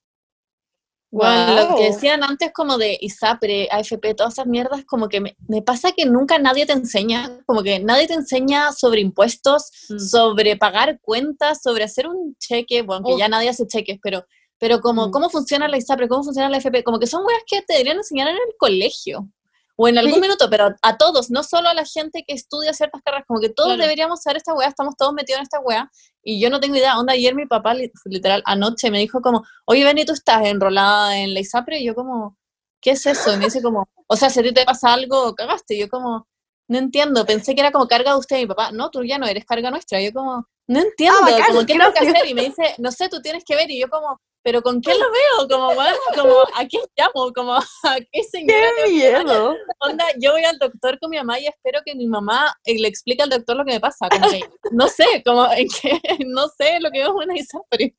Bueno, 1.14 1.56
lo 1.72 1.76
que 1.76 1.92
decían 1.92 2.24
antes 2.24 2.54
como 2.54 2.78
de 2.78 2.98
ISAPRE, 3.02 3.68
AFP, 3.70 4.14
todas 4.16 4.32
esas 4.32 4.48
mierdas, 4.48 4.86
como 4.86 5.10
que 5.10 5.20
me, 5.20 5.36
me 5.50 5.62
pasa 5.62 5.92
que 5.92 6.06
nunca 6.06 6.40
nadie 6.40 6.66
te 6.66 6.72
enseña, 6.72 7.42
como 7.46 7.64
que 7.64 7.80
nadie 7.82 8.08
te 8.08 8.14
enseña 8.14 8.72
sobre 8.72 9.02
impuestos, 9.02 9.72
Mm. 9.90 10.00
sobre 10.00 10.56
pagar 10.56 11.02
cuentas, 11.02 11.62
sobre 11.62 11.84
hacer 11.84 12.08
un 12.08 12.38
cheque, 12.40 12.82
bueno, 12.84 13.06
que 13.06 13.12
Uf. 13.16 13.20
ya 13.20 13.28
nadie 13.28 13.50
hace 13.50 13.68
cheques, 13.68 14.00
pero, 14.02 14.24
pero 14.62 14.80
como 14.80 15.08
Mm. 15.08 15.12
cómo 15.12 15.30
funciona 15.32 15.68
la 15.68 15.78
ISAPRE, 15.78 16.08
cómo 16.08 16.24
funciona 16.24 16.48
la 16.50 16.58
AFP, 16.58 16.84
como 16.84 17.00
que 17.00 17.08
son 17.08 17.26
weas 17.26 17.42
que 17.48 17.64
te 17.64 17.74
deberían 17.74 17.98
enseñar 17.98 18.28
en 18.28 18.36
el 18.36 18.56
colegio. 18.60 19.28
O 19.76 19.88
en 19.88 19.98
algún 19.98 20.16
Sí. 20.16 20.22
minuto, 20.22 20.48
pero 20.52 20.76
a 20.84 20.98
todos, 20.98 21.32
no 21.32 21.42
solo 21.42 21.68
a 21.70 21.74
la 21.74 21.84
gente 21.86 22.24
que 22.28 22.36
estudia 22.36 22.72
ciertas 22.74 23.02
carreras, 23.02 23.26
como 23.28 23.40
que 23.40 23.50
todos 23.50 23.70
Claro. 23.70 23.82
deberíamos 23.82 24.22
saber 24.22 24.38
esta 24.38 24.54
weá, 24.54 24.68
estamos 24.68 24.96
todos 24.96 25.14
metidos 25.14 25.40
en 25.40 25.44
esta 25.44 25.60
weá, 25.62 25.90
y 26.24 26.40
yo 26.40 26.52
no 26.52 26.60
tengo 26.60 26.76
idea, 26.76 27.00
onda, 27.00 27.14
ayer 27.14 27.34
mi 27.34 27.48
papá, 27.48 27.74
li- 27.74 27.92
literal, 28.06 28.44
anoche 28.46 28.92
me 28.92 29.00
dijo 29.00 29.20
como, 29.22 29.44
oye, 29.66 29.84
Benny, 29.84 30.06
tú 30.06 30.14
estás 30.14 30.46
enrolada 30.46 31.18
en 31.18 31.34
la 31.34 31.40
ISAPRE, 31.40 31.80
y 31.80 31.86
yo 31.86 31.96
como, 31.96 32.38
¿qué 32.80 32.92
es 32.92 33.04
eso? 33.08 33.34
Y 33.34 33.38
me 33.38 33.46
dice 33.46 33.64
como, 33.64 33.90
o 34.06 34.16
sea, 34.16 34.30
si 34.30 34.42
a 34.42 34.44
ti 34.44 34.54
te 34.54 34.64
pasa 34.66 34.94
algo, 34.94 35.34
cagaste, 35.34 35.74
y 35.74 35.80
yo 35.80 35.90
como, 35.90 36.28
no 36.68 36.78
entiendo, 36.78 37.26
pensé 37.26 37.56
que 37.56 37.62
era 37.62 37.72
como 37.72 37.88
carga 37.88 38.12
de 38.12 38.20
usted 38.20 38.38
y 38.38 38.42
mi 38.42 38.48
papá, 38.48 38.72
no, 38.72 38.92
tú 38.92 39.04
ya 39.04 39.18
no 39.18 39.26
eres 39.26 39.46
carga 39.46 39.72
nuestra, 39.72 40.00
y 40.00 40.06
yo 40.08 40.14
como, 40.14 40.48
no 40.72 40.80
entiendo, 40.80 41.20
Ah, 41.22 41.30
bacán, 41.32 41.48
como, 41.48 41.60
¿qué 41.62 41.74
tengo 41.78 41.94
que 41.94 42.00
hacer? 42.00 42.26
Y 42.30 42.34
me 42.34 42.44
dice, 42.46 42.76
no 42.78 42.92
sé, 42.92 43.10
tú 43.10 43.22
tienes 43.22 43.44
que 43.46 43.56
ver, 43.56 43.70
y 43.70 43.80
yo 43.80 43.90
como, 43.90 44.20
pero 44.44 44.62
¿con 44.64 44.80
quién 44.82 44.98
lo 45.00 45.06
veo? 45.12 45.48
Como, 45.48 45.76
bueno, 45.76 45.96
como, 46.16 46.34
¿a 46.56 46.66
quién 46.68 46.84
llamo? 46.98 47.32
Como, 47.34 47.54
¿a 47.54 47.64
qué 48.12 48.24
señora? 48.32 48.68
¡Qué 48.84 48.92
miedo! 48.92 49.56
Onda, 49.80 50.06
yo 50.20 50.32
voy 50.32 50.44
al 50.44 50.58
doctor 50.58 50.98
con 51.00 51.10
mi 51.12 51.18
mamá 51.18 51.40
y 51.40 51.46
espero 51.48 51.82
que 51.86 51.94
mi 51.94 52.08
mamá 52.08 52.52
eh, 52.64 52.80
le 52.80 52.88
explique 52.88 53.22
al 53.22 53.30
doctor 53.30 53.56
lo 53.56 53.66
que 53.66 53.74
me 53.74 53.80
pasa. 53.80 54.10
Como 54.10 54.30
que, 54.30 54.40
no 54.72 54.88
sé, 54.88 55.22
como 55.26 55.46
en 55.52 55.68
que 55.68 56.00
no 56.26 56.48
sé 56.48 56.80
lo 56.80 56.90
que 56.90 57.02
es 57.04 57.08
una 57.10 57.38
ISAPRE. 57.38 57.96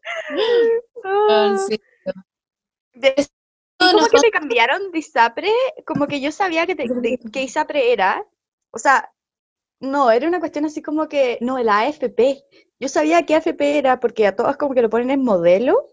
Sí. 1.68 1.80
Como 3.78 4.06
que 4.06 4.20
me 4.22 4.30
cambiaron 4.30 4.92
de 4.92 4.98
ISAPRE, 4.98 5.52
como 5.86 6.06
que 6.06 6.20
yo 6.20 6.30
sabía 6.30 6.66
que, 6.66 6.74
te- 6.76 6.86
de- 6.88 7.18
que 7.32 7.42
ISAPRE 7.42 7.92
era, 7.92 8.24
o 8.72 8.78
sea, 8.78 9.10
no, 9.82 10.10
era 10.12 10.28
una 10.28 10.38
cuestión 10.38 10.64
así 10.64 10.80
como 10.80 11.08
que, 11.08 11.38
no, 11.40 11.58
la 11.58 11.80
AFP. 11.80 12.44
Yo 12.78 12.88
sabía 12.88 13.26
que 13.26 13.34
AFP 13.34 13.78
era 13.78 13.98
porque 13.98 14.26
a 14.26 14.36
todas 14.36 14.56
como 14.56 14.74
que 14.74 14.82
lo 14.82 14.88
ponen 14.88 15.10
en 15.10 15.24
modelo, 15.24 15.88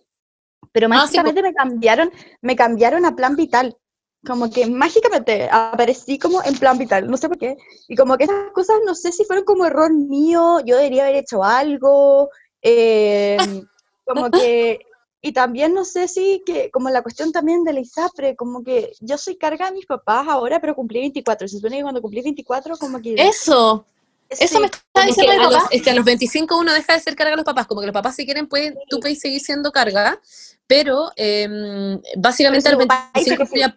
pero 0.72 0.88
Ah, 0.88 1.08
sí, 1.08 1.18
mágicamente 1.18 1.42
me 1.42 1.54
cambiaron, 1.54 2.12
me 2.42 2.56
cambiaron 2.56 3.06
a 3.06 3.16
plan 3.16 3.36
vital. 3.36 3.76
Como 4.26 4.52
que 4.52 4.68
mágicamente 4.68 5.50
aparecí 5.52 6.20
como 6.20 6.44
en 6.44 6.58
plan 6.58 6.78
vital, 6.78 7.10
no 7.10 7.18
sé 7.18 7.30
por 7.30 7.40
qué. 7.40 7.58
Y 7.88 7.96
como 7.96 8.16
que 8.16 8.26
esas 8.26 8.52
cosas, 8.52 8.78
no 8.86 8.94
sé 8.94 9.12
si 9.12 9.26
fueron 9.26 9.44
como 9.44 9.66
error 9.66 9.92
mío, 9.92 10.60
yo 10.66 10.78
debería 10.78 11.04
haber 11.04 11.16
hecho 11.16 11.44
algo, 11.44 12.30
eh, 12.62 13.38
como 14.06 14.30
que, 14.30 14.80
y 15.22 15.34
también 15.34 15.74
no 15.74 15.84
sé 15.86 16.08
si 16.08 16.42
que, 16.46 16.72
como 16.72 16.90
la 16.90 17.02
cuestión 17.02 17.32
también 17.32 17.64
de 17.64 17.74
la 17.74 17.82
ISAPRE, 17.82 18.36
como 18.36 18.64
que 18.64 18.94
yo 19.02 19.18
soy 19.18 19.36
carga 19.38 19.66
de 19.68 19.74
mis 19.74 19.86
papás 19.86 20.28
ahora, 20.28 20.62
pero 20.62 20.76
cumplí 20.76 21.00
24. 21.02 21.48
Se 21.48 21.58
supone 21.58 21.78
que 21.78 21.84
cuando 21.84 22.02
cumplí 22.02 22.22
24, 22.22 22.78
como 22.78 23.02
que... 23.02 23.16
Eso, 23.16 23.86
eso 24.30 24.48
sí, 24.56 24.60
me 24.60 24.68
está 24.68 25.06
diciendo 25.06 25.34
mi 25.34 25.40
a 25.40 25.50
papá. 25.50 25.68
es 25.72 25.82
que 25.82 25.90
a 25.90 25.94
los 25.94 26.06
25 26.06 26.58
uno 26.58 26.74
deja 26.74 26.94
de 26.94 27.00
ser 27.02 27.16
carga 27.16 27.34
a 27.34 27.38
los 27.38 27.46
papás, 27.46 27.68
como 27.68 27.82
que 27.82 27.88
los 27.88 27.94
papás 27.94 28.16
si 28.16 28.26
quieren 28.26 28.48
pueden, 28.48 28.78
tú 28.90 29.00
puedes 29.00 29.20
seguir 29.20 29.42
siendo 29.42 29.72
carga, 29.72 30.22
pero 30.68 31.12
em, 31.16 32.00
básicamente 32.18 32.70
a 32.70 32.72
los 32.74 32.82
si 32.82 32.86
tu 32.86 32.88
papá 32.88 33.12
dice 33.16 33.30
25 33.32 33.54
que 33.54 33.60
ya- 33.60 33.76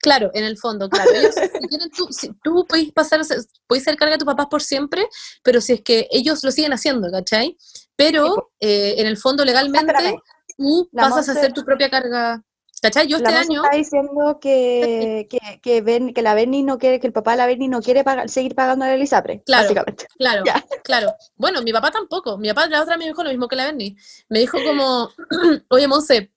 Claro, 0.00 0.30
en 0.32 0.44
el 0.44 0.56
fondo, 0.56 0.88
claro. 0.88 1.10
Ellos, 1.12 1.34
si 1.60 1.66
quieren, 1.66 1.90
tú, 1.90 2.06
si- 2.10 2.32
tú 2.44 2.64
puedes 2.68 2.92
pasar, 2.92 3.20
a 3.20 3.24
puedes 3.66 3.82
ser 3.82 3.96
carga 3.96 4.12
de 4.14 4.18
tus 4.18 4.26
papás 4.26 4.46
por 4.46 4.62
siempre, 4.62 5.04
pero 5.42 5.60
si 5.60 5.72
es 5.72 5.80
que 5.82 6.06
ellos 6.12 6.44
lo 6.44 6.52
siguen 6.52 6.72
haciendo, 6.72 7.10
¿cachai? 7.10 7.56
Pero 7.98 8.34
po. 8.36 8.50
eh, 8.60 8.94
en 8.98 9.06
el 9.06 9.16
fondo, 9.18 9.44
legalmente, 9.44 9.92
espérame. 9.92 10.18
tú 10.56 10.88
La 10.92 11.02
pasas 11.10 11.28
a 11.28 11.34
ser 11.40 11.52
tu 11.52 11.64
propia 11.64 11.90
carga, 11.90 12.42
¿cachai? 12.80 13.08
Yo 13.08 13.18
La 13.18 13.24
este 13.28 13.34
Monse 13.34 13.50
año, 13.52 13.64
está 13.64 13.76
diciendo 13.76 14.38
que, 14.40 15.26
que, 15.30 15.60
que, 15.60 15.80
Ben- 15.82 16.14
que 16.14 16.22
la 16.22 16.34
Berni 16.34 16.62
no 16.62 16.78
quiere, 16.78 17.00
que 17.00 17.08
el 17.08 17.12
papá 17.12 17.32
de 17.32 17.38
la 17.38 17.46
Berni 17.46 17.66
no 17.68 17.80
quiere 17.82 18.04
pagar- 18.04 18.28
seguir 18.28 18.54
pagando 18.54 18.84
el 18.86 19.02
ISAPRE, 19.02 19.42
Claro. 19.44 19.64
básicamente. 19.64 20.06
Claro, 20.16 20.42
Ya. 20.46 20.64
claro. 20.84 21.12
Bueno, 21.36 21.60
mi 21.62 21.72
papá 21.72 21.90
tampoco. 21.90 22.38
Mi 22.38 22.48
papá 22.48 22.68
la 22.68 22.82
otra 22.82 22.96
me 22.96 23.06
dijo 23.06 23.22
lo 23.24 23.30
mismo 23.30 23.48
que 23.48 23.56
la 23.56 23.64
Berni. 23.66 23.96
Me 24.28 24.38
dijo 24.38 24.58
como, 24.64 25.10
oye, 25.70 25.88
Monse, 25.88 26.30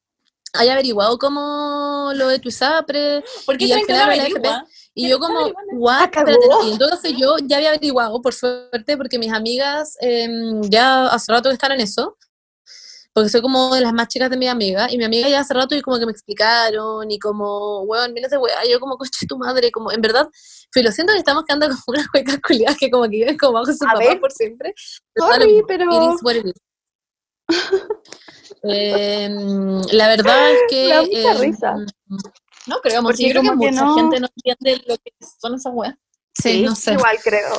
¿hay 0.54 0.70
averiguado 0.70 1.18
cómo 1.18 2.12
lo 2.16 2.28
de 2.28 2.40
tu 2.40 2.50
ISAPRE? 2.50 3.24
¿Por 3.46 3.58
qué 3.58 3.66
Y 3.66 3.72
al 3.72 3.82
final 3.82 4.18
no? 4.42 4.68
Y 4.94 5.08
yo 5.10 5.20
como, 5.20 5.52
what? 5.74 6.10
Y 6.66 6.72
entonces 6.74 7.14
yo 7.18 7.38
ya 7.44 7.58
había 7.58 7.70
averiguado, 7.70 8.22
por 8.22 8.34
suerte, 8.34 8.98
porque 8.98 9.18
mis 9.18 9.32
amigas 9.32 9.96
em, 10.02 10.62
ya 10.64 11.08
hace 11.08 11.32
rato 11.32 11.50
que 11.50 11.54
están 11.54 11.72
en 11.72 11.80
eso, 11.82 12.18
porque 13.14 13.30
soy 13.30 13.42
como 13.42 13.74
de 13.74 13.82
las 13.82 13.94
más 13.94 14.10
chicas 14.10 14.30
de 14.30 14.36
mi 14.38 14.48
amiga, 14.48 14.88
y 14.92 14.98
mi 14.98 15.06
amiga 15.06 15.30
ya 15.30 15.40
hace 15.40 15.54
rato 15.54 15.76
y 15.76 15.82
como 15.82 15.98
que 15.98 16.06
me 16.06 16.12
explicaron, 16.12 17.10
y 17.10 17.20
como, 17.20 17.82
weón, 17.84 18.12
miles 18.14 18.32
de 18.32 18.38
weá, 18.38 18.66
yo 18.70 18.80
como, 18.82 18.98
coche 18.98 19.26
tu 19.28 19.38
madre, 19.38 19.72
como, 19.72 19.92
en 19.94 20.02
verdad, 20.02 20.28
fui 20.74 20.84
lo 20.84 20.92
siento 20.92 21.14
que 21.14 21.20
estamos 21.20 21.46
quedando 21.46 21.68
como 21.70 21.82
unas 21.88 22.08
huecas 22.14 22.40
culiadas 22.46 22.78
que 22.78 22.92
como 22.92 23.04
que 23.04 23.10
viven 23.10 23.38
como 23.38 23.54
bajo 23.54 23.72
su 23.74 23.86
A 23.86 23.94
papá 23.94 24.00
ver. 24.00 24.20
por 24.20 24.32
siempre. 24.34 24.74
Pero 25.14 25.28
Sorry, 25.28 25.48
mismo, 25.54 25.68
pero- 25.68 26.16
Em, 28.64 29.82
la 29.92 30.08
verdad 30.08 30.52
es 30.52 30.60
que... 30.70 31.00
Mucha 31.18 31.32
em, 31.32 31.40
risa. 31.40 31.76
No 32.68 32.80
creo, 32.82 33.02
Porque 33.02 33.24
yo 33.24 33.30
creo 33.32 33.42
que 33.42 33.52
mucha 33.56 33.72
no- 33.72 33.96
gente 33.96 34.20
no 34.20 34.28
entiende 34.36 34.84
lo 34.88 34.98
que 34.98 35.12
son 35.40 35.56
esas 35.56 35.74
weas. 35.74 35.96
Sí, 36.34 36.62
no 36.62 36.76
sé. 36.76 36.94
Igual 36.94 37.18
creo. 37.24 37.50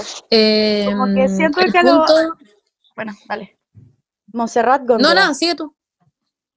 Como 0.91 1.07
que 1.15 1.23
Em, 1.25 1.37
siento 1.37 1.61
el 1.61 1.73
que 1.73 1.79
a 1.79 1.83
lo- 1.83 1.99
punto- 2.07 2.37
Bueno, 2.97 3.13
dale. 3.29 3.59
Montserrat 4.33 4.83
No, 4.83 4.87
Góndora. 4.95 5.15
nada, 5.15 5.35
sigue 5.35 5.55
tú. 5.55 5.75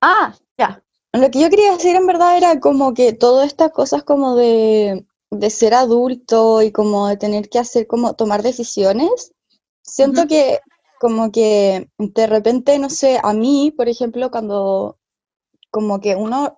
Ah, 0.01 0.33
ya. 0.57 0.81
Lo 1.13 1.31
que 1.31 1.39
yo 1.41 1.49
quería 1.49 1.71
decir 1.73 1.95
en 1.95 2.05
verdad 2.07 2.37
era 2.37 2.59
como 2.59 2.93
que 2.93 3.13
todas 3.13 3.47
estas 3.47 3.71
cosas 3.71 4.03
como 4.03 4.35
de, 4.35 5.05
de 5.31 5.49
ser 5.49 5.73
adulto 5.73 6.61
y 6.61 6.71
como 6.71 7.07
de 7.07 7.17
tener 7.17 7.49
que 7.49 7.57
hacer 7.59 7.87
como 7.87 8.13
tomar 8.15 8.43
decisiones, 8.43 9.31
siento 9.81 10.27
que 10.27 10.59
como 11.05 11.31
que 11.31 11.89
de 11.99 12.27
repente, 12.27 12.79
no 12.79 12.89
sé, 12.89 13.19
a 13.23 13.31
mí, 13.33 13.71
por 13.77 13.87
ejemplo, 13.89 14.31
cuando 14.31 14.97
como 15.71 15.99
que 15.99 16.15
uno 16.15 16.57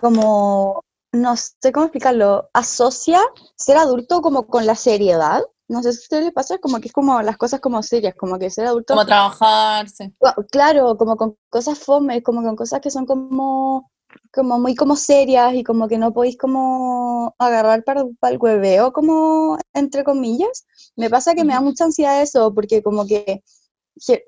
como, 0.00 0.84
no 1.12 1.36
sé 1.36 1.72
cómo 1.72 1.86
explicarlo, 1.86 2.50
asocia 2.52 3.20
ser 3.56 3.78
adulto 3.78 4.20
como 4.20 4.46
con 4.46 4.66
la 4.66 4.74
seriedad. 4.74 5.42
No 5.68 5.82
sé 5.82 5.92
si 5.92 6.00
a 6.00 6.02
ustedes 6.02 6.24
les 6.24 6.34
pasa, 6.34 6.58
como 6.58 6.80
que 6.80 6.88
es 6.88 6.92
como 6.92 7.22
las 7.22 7.38
cosas 7.38 7.60
como 7.60 7.82
serias, 7.82 8.14
como 8.14 8.38
que 8.38 8.50
ser 8.50 8.66
adulto 8.66 8.94
Como 8.94 9.06
trabajar, 9.06 9.88
sí. 9.88 10.14
Cua- 10.18 10.36
Claro, 10.50 10.96
como 10.98 11.16
con 11.16 11.36
cosas 11.50 11.78
fome, 11.78 12.22
como 12.22 12.42
con 12.42 12.56
cosas 12.56 12.80
que 12.82 12.90
son 12.90 13.06
como, 13.06 13.90
como 14.34 14.58
muy 14.58 14.74
como 14.74 14.96
serias 14.96 15.54
y 15.54 15.64
como 15.64 15.88
que 15.88 15.98
no 15.98 16.12
podéis 16.12 16.36
como 16.38 17.34
agarrar 17.38 17.84
para, 17.84 18.04
para 18.20 18.34
el 18.34 18.38
hueveo, 18.40 18.92
como 18.92 19.58
entre 19.74 20.04
comillas. 20.04 20.66
Me 20.96 21.10
pasa 21.10 21.34
que 21.34 21.44
me 21.44 21.54
da 21.54 21.60
mucha 21.62 21.84
ansiedad 21.84 22.22
eso, 22.22 22.52
porque 22.54 22.82
como 22.82 23.06
que- 23.06 23.42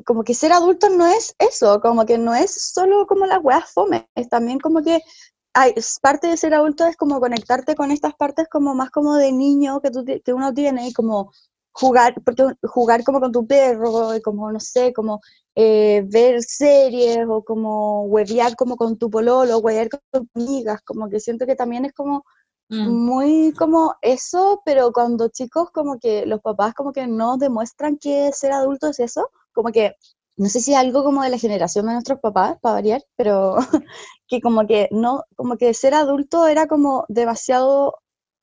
como 0.04 0.24
que 0.24 0.34
ser 0.34 0.52
adulto 0.52 0.88
no 0.90 1.06
es 1.06 1.34
eso, 1.38 1.80
como 1.80 2.06
que 2.06 2.18
no 2.18 2.34
es 2.34 2.72
solo 2.72 3.06
como 3.06 3.26
las 3.26 3.42
weas 3.42 3.70
fome, 3.72 4.08
es 4.14 4.28
también 4.28 4.58
como 4.60 4.82
que 4.82 5.00
hay, 5.54 5.74
parte 6.02 6.28
de 6.28 6.36
ser 6.36 6.54
adulto 6.54 6.86
es 6.86 6.96
como 6.96 7.20
conectarte 7.20 7.74
con 7.74 7.90
estas 7.90 8.14
partes 8.14 8.48
como 8.48 8.74
más 8.74 8.90
como 8.90 9.16
de 9.16 9.32
niño 9.32 9.80
que, 9.80 9.90
tú, 9.90 10.04
que 10.04 10.32
uno 10.32 10.54
tiene 10.54 10.88
y 10.88 10.92
como 10.92 11.32
jugar, 11.72 12.14
porque 12.24 12.44
jugar 12.64 13.04
como 13.04 13.20
con 13.20 13.32
tu 13.32 13.46
perro 13.46 14.14
y 14.16 14.22
como, 14.22 14.50
no 14.52 14.60
sé, 14.60 14.92
como 14.92 15.20
eh, 15.54 16.04
ver 16.06 16.42
series 16.42 17.26
o 17.28 17.42
como 17.44 18.04
huevear 18.04 18.56
como 18.56 18.76
con 18.76 18.98
tu 18.98 19.10
pololo, 19.10 19.58
huevear 19.58 19.88
con 19.88 20.00
tus 20.12 20.28
amigas, 20.34 20.80
como 20.82 21.08
que 21.08 21.20
siento 21.20 21.46
que 21.46 21.56
también 21.56 21.84
es 21.84 21.92
como 21.92 22.24
Mm. 22.70 22.88
muy 22.88 23.52
como 23.58 23.96
eso, 24.00 24.62
pero 24.64 24.92
cuando 24.92 25.28
chicos 25.28 25.70
como 25.72 25.98
que 25.98 26.24
los 26.24 26.40
papás 26.40 26.72
como 26.72 26.92
que 26.92 27.08
no 27.08 27.36
demuestran 27.36 27.98
que 27.98 28.30
ser 28.32 28.52
adulto 28.52 28.86
es 28.86 29.00
eso, 29.00 29.28
como 29.52 29.70
que 29.72 29.96
no 30.36 30.48
sé 30.48 30.60
si 30.60 30.72
es 30.72 30.78
algo 30.78 31.04
como 31.04 31.22
de 31.22 31.28
la 31.28 31.38
generación 31.38 31.86
de 31.86 31.92
nuestros 31.92 32.18
papás, 32.18 32.56
para 32.62 32.74
variar, 32.74 33.02
pero 33.14 33.56
que 34.26 34.40
como 34.40 34.66
que 34.66 34.88
no, 34.90 35.24
como 35.36 35.58
que 35.58 35.74
ser 35.74 35.92
adulto 35.92 36.46
era 36.46 36.66
como 36.66 37.04
demasiado, 37.08 37.96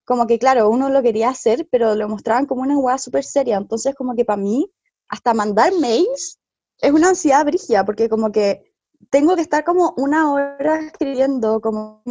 como 0.05 0.27
que 0.27 0.37
claro, 0.37 0.69
uno 0.69 0.89
lo 0.89 1.01
quería 1.01 1.29
hacer, 1.29 1.67
pero 1.71 1.95
lo 1.95 2.07
mostraban 2.07 2.45
como 2.45 2.61
una 2.61 2.77
hueá 2.77 2.99
súper 2.99 3.23
seria, 3.23 3.57
entonces 3.57 3.95
como 3.95 4.15
que 4.15 4.25
para 4.25 4.41
mí, 4.41 4.71
hasta 5.09 5.33
mandar 5.33 5.73
mails 5.79 6.39
es 6.79 6.91
una 6.91 7.09
ansiedad 7.09 7.45
brígida, 7.45 7.83
porque 7.83 8.09
como 8.09 8.31
que 8.31 8.73
tengo 9.09 9.35
que 9.35 9.41
estar 9.41 9.63
como 9.63 9.95
una 9.97 10.31
hora 10.31 10.79
escribiendo, 10.79 11.61
como, 11.61 12.03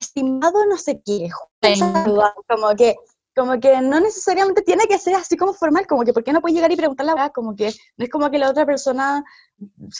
estimado 0.00 0.64
no 0.66 0.78
sé 0.78 1.02
qué, 1.04 1.28
como 2.48 2.74
que, 2.76 2.96
como 3.34 3.58
que 3.60 3.80
no 3.80 4.00
necesariamente 4.00 4.62
tiene 4.62 4.86
que 4.86 4.98
ser 4.98 5.14
así 5.14 5.36
como 5.36 5.54
formal, 5.54 5.86
como 5.86 6.04
que 6.04 6.12
por 6.12 6.24
qué 6.24 6.32
no 6.32 6.40
puedes 6.40 6.54
llegar 6.54 6.72
y 6.72 6.76
preguntar 6.76 7.06
la 7.06 7.14
verdad, 7.14 7.32
como 7.34 7.56
que 7.56 7.72
no 7.96 8.04
es 8.04 8.10
como 8.10 8.30
que 8.30 8.38
la 8.38 8.50
otra 8.50 8.66
persona 8.66 9.24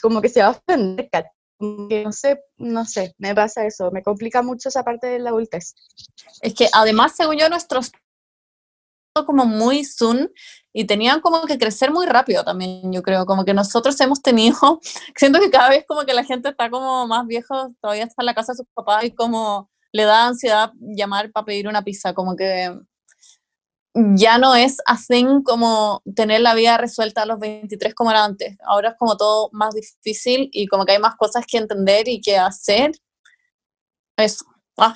como 0.01 0.21
que 0.21 0.29
se 0.29 0.41
va 0.41 0.47
a 0.47 0.51
ofender. 0.51 1.09
Como 1.57 1.87
que 1.87 2.03
no 2.03 2.11
sé, 2.11 2.41
no 2.57 2.85
sé, 2.85 3.15
me 3.17 3.33
pasa 3.33 3.65
eso, 3.65 3.89
me 3.91 4.03
complica 4.03 4.41
mucho 4.41 4.69
esa 4.69 4.83
parte 4.83 5.07
de 5.07 5.19
la 5.19 5.29
adultez. 5.29 5.75
Es 6.41 6.53
que 6.53 6.67
además, 6.73 7.13
según 7.15 7.37
yo, 7.37 7.49
nuestros 7.49 7.91
como 9.25 9.45
muy 9.45 9.85
soon 9.85 10.31
y 10.73 10.85
tenían 10.85 11.21
como 11.21 11.45
que 11.45 11.59
crecer 11.59 11.91
muy 11.91 12.07
rápido 12.07 12.43
también, 12.43 12.91
yo 12.91 13.03
creo, 13.03 13.27
como 13.27 13.45
que 13.45 13.53
nosotros 13.53 13.99
hemos 14.01 14.21
tenido, 14.21 14.79
siento 15.15 15.39
que 15.39 15.51
cada 15.51 15.69
vez 15.69 15.85
como 15.87 16.01
que 16.01 16.13
la 16.13 16.23
gente 16.23 16.49
está 16.49 16.69
como 16.69 17.05
más 17.05 17.27
viejo, 17.27 17.69
todavía 17.79 18.05
está 18.05 18.23
en 18.23 18.25
la 18.25 18.33
casa 18.33 18.53
de 18.53 18.57
sus 18.57 18.67
papás 18.73 19.03
y 19.03 19.11
como 19.11 19.69
le 19.91 20.05
da 20.05 20.25
ansiedad 20.25 20.71
llamar 20.79 21.31
para 21.31 21.45
pedir 21.45 21.67
una 21.67 21.83
pizza, 21.83 22.15
como 22.15 22.35
que 22.35 22.75
ya 23.93 24.37
no 24.37 24.55
es 24.55 24.77
así 24.85 25.25
como 25.45 26.01
tener 26.15 26.41
la 26.41 26.55
vida 26.55 26.77
resuelta 26.77 27.23
a 27.23 27.25
los 27.25 27.39
23 27.39 27.93
como 27.93 28.11
era 28.11 28.25
antes, 28.25 28.57
ahora 28.65 28.89
es 28.89 28.95
como 28.97 29.17
todo 29.17 29.49
más 29.51 29.75
difícil 29.75 30.49
y 30.51 30.67
como 30.67 30.85
que 30.85 30.93
hay 30.93 30.99
más 30.99 31.15
cosas 31.15 31.45
que 31.45 31.57
entender 31.57 32.07
y 32.07 32.21
que 32.21 32.37
hacer. 32.37 32.91
Eso. 34.17 34.45
Ah. 34.77 34.93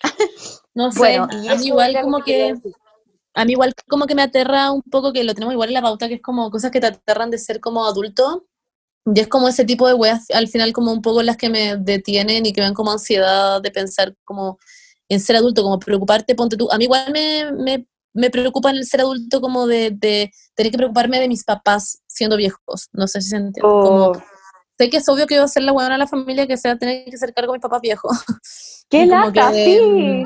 No 0.74 0.90
sé, 0.90 0.98
Bueno, 0.98 1.28
y 1.42 1.48
a 1.48 1.56
mí 1.56 1.66
igual 1.66 1.94
como 2.00 2.22
que, 2.24 2.54
decir. 2.54 2.72
a 3.34 3.44
mí 3.44 3.52
igual 3.52 3.74
como 3.86 4.06
que 4.06 4.14
me 4.14 4.22
aterra 4.22 4.70
un 4.72 4.80
poco, 4.80 5.12
que 5.12 5.22
lo 5.22 5.34
tenemos 5.34 5.52
igual 5.52 5.68
en 5.68 5.74
la 5.74 5.82
pauta, 5.82 6.08
que 6.08 6.14
es 6.14 6.22
como 6.22 6.50
cosas 6.50 6.70
que 6.70 6.80
te 6.80 6.86
aterran 6.86 7.30
de 7.30 7.36
ser 7.36 7.60
como 7.60 7.84
adulto, 7.84 8.46
y 9.04 9.20
es 9.20 9.28
como 9.28 9.48
ese 9.48 9.66
tipo 9.66 9.86
de 9.86 9.92
weas, 9.94 10.30
al 10.30 10.48
final 10.48 10.72
como 10.72 10.92
un 10.92 11.02
poco 11.02 11.22
las 11.22 11.36
que 11.36 11.50
me 11.50 11.76
detienen 11.76 12.46
y 12.46 12.54
que 12.54 12.62
me 12.62 12.66
dan 12.66 12.74
como 12.74 12.90
ansiedad 12.90 13.60
de 13.60 13.70
pensar 13.70 14.14
como 14.24 14.58
en 15.10 15.20
ser 15.20 15.36
adulto, 15.36 15.62
como 15.62 15.78
preocuparte, 15.78 16.34
ponte 16.34 16.56
tú, 16.56 16.70
a 16.72 16.78
mí 16.78 16.84
igual 16.84 17.12
me, 17.12 17.52
me, 17.52 17.86
me 18.14 18.30
preocupa 18.30 18.70
el 18.70 18.84
ser 18.86 19.00
adulto 19.00 19.40
como 19.40 19.66
de, 19.66 19.90
de 19.90 20.30
tener 20.54 20.70
que 20.72 20.78
preocuparme 20.78 21.18
de 21.20 21.28
mis 21.28 21.44
papás 21.44 22.02
siendo 22.06 22.36
viejos, 22.36 22.88
no 22.92 23.06
sé 23.08 23.20
si 23.20 23.30
se 23.30 23.36
entiende, 23.36 23.60
como, 23.62 24.06
Oh, 24.08 24.22
sé 24.78 24.90
que 24.90 24.96
es 24.98 25.08
obvio 25.08 25.26
que 25.26 25.36
voy 25.36 25.44
a 25.44 25.48
ser 25.48 25.62
la 25.62 25.72
buena 25.72 25.90
de 25.92 25.98
la 25.98 26.06
familia 26.06 26.46
que 26.46 26.56
sea 26.56 26.76
tener 26.76 27.04
que 27.04 27.14
hacer 27.16 27.32
cargo 27.34 27.52
de 27.52 27.58
mis 27.58 27.62
papás 27.62 27.80
viejos, 27.80 28.10
¡Qué 28.90 29.06
lata! 29.06 29.52
que, 29.52 29.64
Sí. 29.64 30.24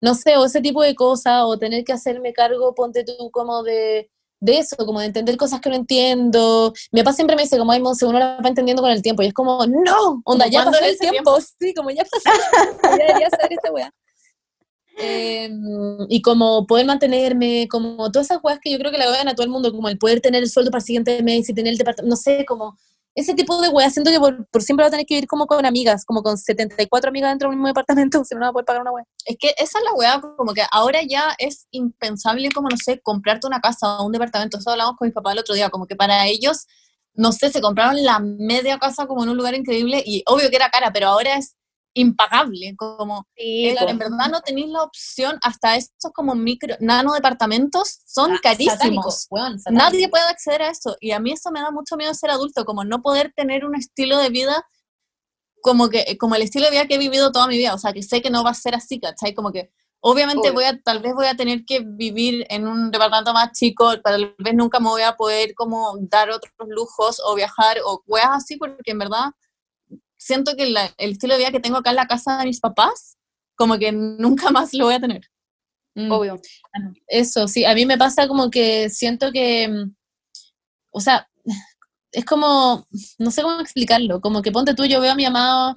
no 0.00 0.14
sé, 0.14 0.36
o 0.36 0.44
ese 0.44 0.60
tipo 0.60 0.82
de 0.82 0.94
cosas, 0.94 1.42
o 1.44 1.58
tener 1.58 1.84
que 1.84 1.92
hacerme 1.92 2.32
cargo, 2.32 2.74
ponte 2.74 3.04
tú 3.04 3.30
como 3.30 3.62
de, 3.62 4.10
de 4.40 4.58
eso, 4.58 4.76
como 4.84 5.00
de 5.00 5.06
entender 5.06 5.38
cosas 5.38 5.60
que 5.62 5.70
no 5.70 5.76
entiendo. 5.76 6.74
Mi 6.92 7.00
papá 7.02 7.14
siempre 7.14 7.34
me 7.34 7.42
dice, 7.44 7.56
como, 7.56 7.72
ay, 7.72 7.80
Monse, 7.80 8.04
uno 8.04 8.18
la 8.18 8.38
va 8.42 8.48
entendiendo 8.48 8.82
con 8.82 8.90
el 8.90 9.00
tiempo. 9.00 9.22
Y 9.22 9.28
es 9.28 9.32
como, 9.32 9.64
no, 9.66 10.20
onda, 10.26 10.46
ya 10.48 10.64
¿cuándo 10.64 10.78
pasó 10.78 10.90
el 10.90 10.98
tiempo. 10.98 11.38
Sí, 11.58 11.72
como 11.72 11.88
ya 11.90 12.04
pasó. 12.04 12.38
ya 12.82 13.06
debería 13.06 13.30
saber 13.30 13.52
esta 13.54 13.72
weá. 13.72 13.90
Eh, 14.96 15.50
y 16.08 16.22
como 16.22 16.66
poder 16.66 16.86
mantenerme, 16.86 17.66
como 17.68 18.10
todas 18.12 18.26
esas 18.26 18.42
weas 18.42 18.60
que 18.60 18.70
yo 18.70 18.78
creo 18.78 18.92
que 18.92 18.98
le 18.98 19.06
dan 19.06 19.28
a 19.28 19.34
todo 19.34 19.44
el 19.44 19.50
mundo, 19.50 19.72
como 19.72 19.88
el 19.88 19.98
poder 19.98 20.20
tener 20.20 20.42
el 20.42 20.48
sueldo 20.48 20.70
para 20.70 20.80
el 20.80 20.86
siguiente 20.86 21.22
mes 21.22 21.48
y 21.48 21.54
tener 21.54 21.72
el 21.72 21.78
departamento, 21.78 22.10
no 22.10 22.16
sé, 22.16 22.44
como 22.44 22.76
ese 23.14 23.34
tipo 23.34 23.60
de 23.60 23.68
weas, 23.68 23.92
siento 23.92 24.10
que 24.10 24.18
por, 24.18 24.62
siempre 24.62 24.82
va 24.82 24.88
a 24.88 24.90
tener 24.90 25.06
que 25.06 25.14
vivir 25.14 25.28
como 25.28 25.46
con 25.46 25.64
amigas, 25.64 26.04
como 26.04 26.22
con 26.22 26.36
74 26.36 27.10
amigas 27.10 27.30
dentro 27.30 27.48
del 27.48 27.56
mismo 27.56 27.68
departamento, 27.68 28.24
si 28.24 28.34
no, 28.34 28.40
no 28.40 28.46
va 28.46 28.50
a 28.50 28.52
poder 28.52 28.64
pagar 28.64 28.82
una 28.82 28.92
wea. 28.92 29.04
Es 29.24 29.36
que 29.38 29.54
esa 29.56 29.78
es 29.78 29.84
la 29.84 29.92
weá, 29.94 30.20
como 30.20 30.52
que 30.52 30.62
ahora 30.70 31.00
ya 31.02 31.34
es 31.38 31.66
impensable, 31.70 32.50
como 32.50 32.68
no 32.68 32.76
sé, 32.76 33.00
comprarte 33.00 33.46
una 33.46 33.60
casa 33.60 33.98
o 34.00 34.06
un 34.06 34.12
departamento. 34.12 34.58
Eso 34.58 34.70
hablamos 34.70 34.96
con 34.96 35.06
mi 35.06 35.12
papá 35.12 35.32
el 35.32 35.38
otro 35.38 35.54
día, 35.54 35.70
como 35.70 35.86
que 35.86 35.96
para 35.96 36.26
ellos, 36.26 36.66
no 37.14 37.30
sé, 37.30 37.50
se 37.50 37.60
compraron 37.60 38.02
la 38.02 38.18
media 38.18 38.78
casa 38.78 39.06
como 39.06 39.22
en 39.22 39.30
un 39.30 39.36
lugar 39.36 39.54
increíble 39.54 40.02
y 40.04 40.22
obvio 40.26 40.50
que 40.50 40.56
era 40.56 40.70
cara, 40.70 40.92
pero 40.92 41.08
ahora 41.08 41.36
es 41.36 41.54
impagable. 41.94 42.74
Como 42.76 43.26
Sí, 43.36 43.68
eh, 43.68 43.76
po. 43.78 43.88
en 43.88 43.98
verdad 43.98 44.28
no 44.30 44.40
tenéis 44.40 44.68
la 44.68 44.82
opción, 44.82 45.38
hasta 45.42 45.76
estos 45.76 46.12
como 46.12 46.34
micro, 46.34 46.76
nano 46.80 47.14
departamentos 47.14 48.00
son 48.04 48.32
Ah, 48.32 48.40
carísimos. 48.42 49.26
weón. 49.30 49.56
Nadie 49.70 50.08
puede 50.08 50.24
acceder 50.24 50.62
a 50.62 50.70
eso. 50.70 50.96
Y 51.00 51.12
a 51.12 51.20
mí 51.20 51.32
eso 51.32 51.50
me 51.50 51.60
da 51.60 51.70
mucho 51.70 51.96
miedo 51.96 52.12
ser 52.14 52.30
adulto, 52.30 52.64
como 52.64 52.84
no 52.84 53.00
poder 53.02 53.32
tener 53.34 53.64
un 53.64 53.74
estilo 53.76 54.18
de 54.18 54.28
vida 54.28 54.64
como 55.62 55.88
que 55.88 56.18
como 56.18 56.34
el 56.34 56.42
estilo 56.42 56.66
de 56.66 56.72
vida 56.72 56.86
que 56.86 56.96
he 56.96 56.98
vivido 56.98 57.32
toda 57.32 57.46
mi 57.46 57.56
vida. 57.56 57.72
O 57.74 57.78
sea, 57.78 57.92
que 57.94 58.02
sé 58.02 58.20
que 58.20 58.28
no 58.30 58.44
va 58.44 58.50
a 58.50 58.54
ser 58.54 58.74
así, 58.74 59.00
¿cachai? 59.00 59.32
Como 59.34 59.50
que 59.50 59.70
obviamente 60.00 60.50
voy 60.50 60.64
a, 60.64 60.78
tal 60.82 61.00
vez 61.00 61.14
voy 61.14 61.24
a 61.26 61.34
tener 61.34 61.64
que 61.64 61.80
vivir 61.80 62.46
en 62.50 62.66
un 62.66 62.90
departamento 62.90 63.32
más 63.32 63.52
chico, 63.52 63.98
tal 64.02 64.34
vez 64.38 64.54
nunca 64.54 64.78
me 64.78 64.88
voy 64.88 65.00
a 65.00 65.16
poder 65.16 65.54
como 65.54 65.96
dar 66.02 66.28
otros 66.28 66.52
lujos 66.68 67.22
o 67.24 67.34
viajar 67.34 67.78
o 67.86 68.02
weas 68.06 68.28
así, 68.30 68.58
porque 68.58 68.90
en 68.90 68.98
verdad 68.98 69.30
siento 70.24 70.56
que 70.56 70.66
la- 70.66 70.92
el 70.96 71.12
estilo 71.12 71.34
de 71.34 71.40
vida 71.40 71.50
que 71.52 71.60
tengo 71.60 71.76
acá 71.76 71.90
en 71.90 71.96
la 71.96 72.06
casa 72.06 72.38
de 72.38 72.46
mis 72.46 72.60
papás, 72.60 73.16
como 73.56 73.78
que 73.78 73.92
nunca 73.92 74.46
más 74.52 74.72
lo 74.74 74.86
voy 74.86 74.94
a 74.94 75.00
tener. 75.00 75.22
Mm. 75.94 76.10
Obvio. 76.10 76.40
Eso, 77.06 77.46
sí, 77.46 77.64
a 77.64 77.74
mí 77.74 77.86
me 77.86 77.98
pasa 77.98 78.26
como 78.26 78.50
que 78.50 78.88
siento 78.90 79.30
que, 79.32 79.68
mm, 79.68 79.94
o 80.92 81.00
sea, 81.00 81.28
es 82.12 82.24
como, 82.24 82.86
no 83.18 83.30
sé 83.30 83.42
cómo 83.42 83.60
explicarlo, 83.60 84.20
como 84.20 84.40
que 84.42 84.52
ponte 84.52 84.74
tú, 84.74 84.84
yo 84.86 85.00
veo 85.00 85.12
a 85.12 85.14
mi 85.16 85.24
mamá 85.24 85.76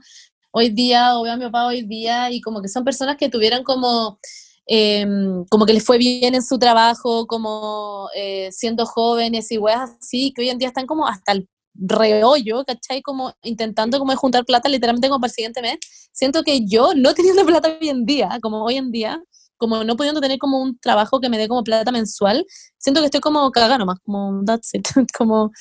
hoy 0.51 0.69
día 0.69 1.17
o 1.17 1.23
veo 1.23 1.33
a 1.33 1.37
mi 1.37 1.45
papá 1.45 1.67
hoy 1.67 1.81
día 1.83 2.31
y 2.31 2.41
como 2.41 2.61
que 2.61 2.69
son 2.69 2.83
personas 2.85 3.17
que 3.17 3.29
tuvieron 3.29 3.63
como, 3.63 4.19
em, 4.65 5.45
como 5.49 5.65
que 5.65 5.73
les 5.73 5.83
fue 5.85 5.97
bien 5.97 6.35
en 6.35 6.41
su 6.43 6.57
trabajo, 6.57 7.27
como 7.27 8.09
eh, 8.15 8.49
siendo 8.51 8.85
jóvenes 8.85 9.51
y 9.51 9.57
weas 9.57 9.91
así, 10.01 10.31
que 10.33 10.41
hoy 10.43 10.49
en 10.49 10.57
día 10.57 10.69
están 10.69 10.87
como 10.87 11.05
hasta 11.07 11.33
el 11.33 11.47
reollo, 11.79 12.63
¿cachai? 12.65 13.01
Como 13.01 13.33
intentando 13.43 13.99
como 13.99 14.15
juntar 14.15 14.45
plata 14.45 14.69
literalmente 14.69 15.07
como 15.09 15.19
para 15.19 15.29
el 15.29 15.33
siguiente 15.33 15.61
mes. 15.61 15.77
Siento 16.11 16.43
que 16.43 16.65
yo, 16.65 16.93
no 16.95 17.13
teniendo 17.13 17.45
plata 17.45 17.77
hoy 17.79 17.89
en 17.89 18.05
día, 18.05 18.39
como 18.41 18.63
hoy 18.63 18.77
en 18.77 18.91
día, 18.91 19.21
como 19.57 19.83
no 19.83 19.95
pudiendo 19.95 20.21
tener 20.21 20.37
como 20.37 20.61
un 20.61 20.77
trabajo 20.79 21.19
que 21.19 21.29
me 21.29 21.37
dé 21.37 21.47
como 21.47 21.63
plata 21.63 21.91
mensual, 21.91 22.45
siento 22.77 23.01
que 23.01 23.05
estoy 23.05 23.21
como 23.21 23.51
cagada 23.51 23.77
nomás, 23.77 23.99
como 24.03 24.43
that's 24.45 24.73
it, 24.73 24.87
como... 25.17 25.51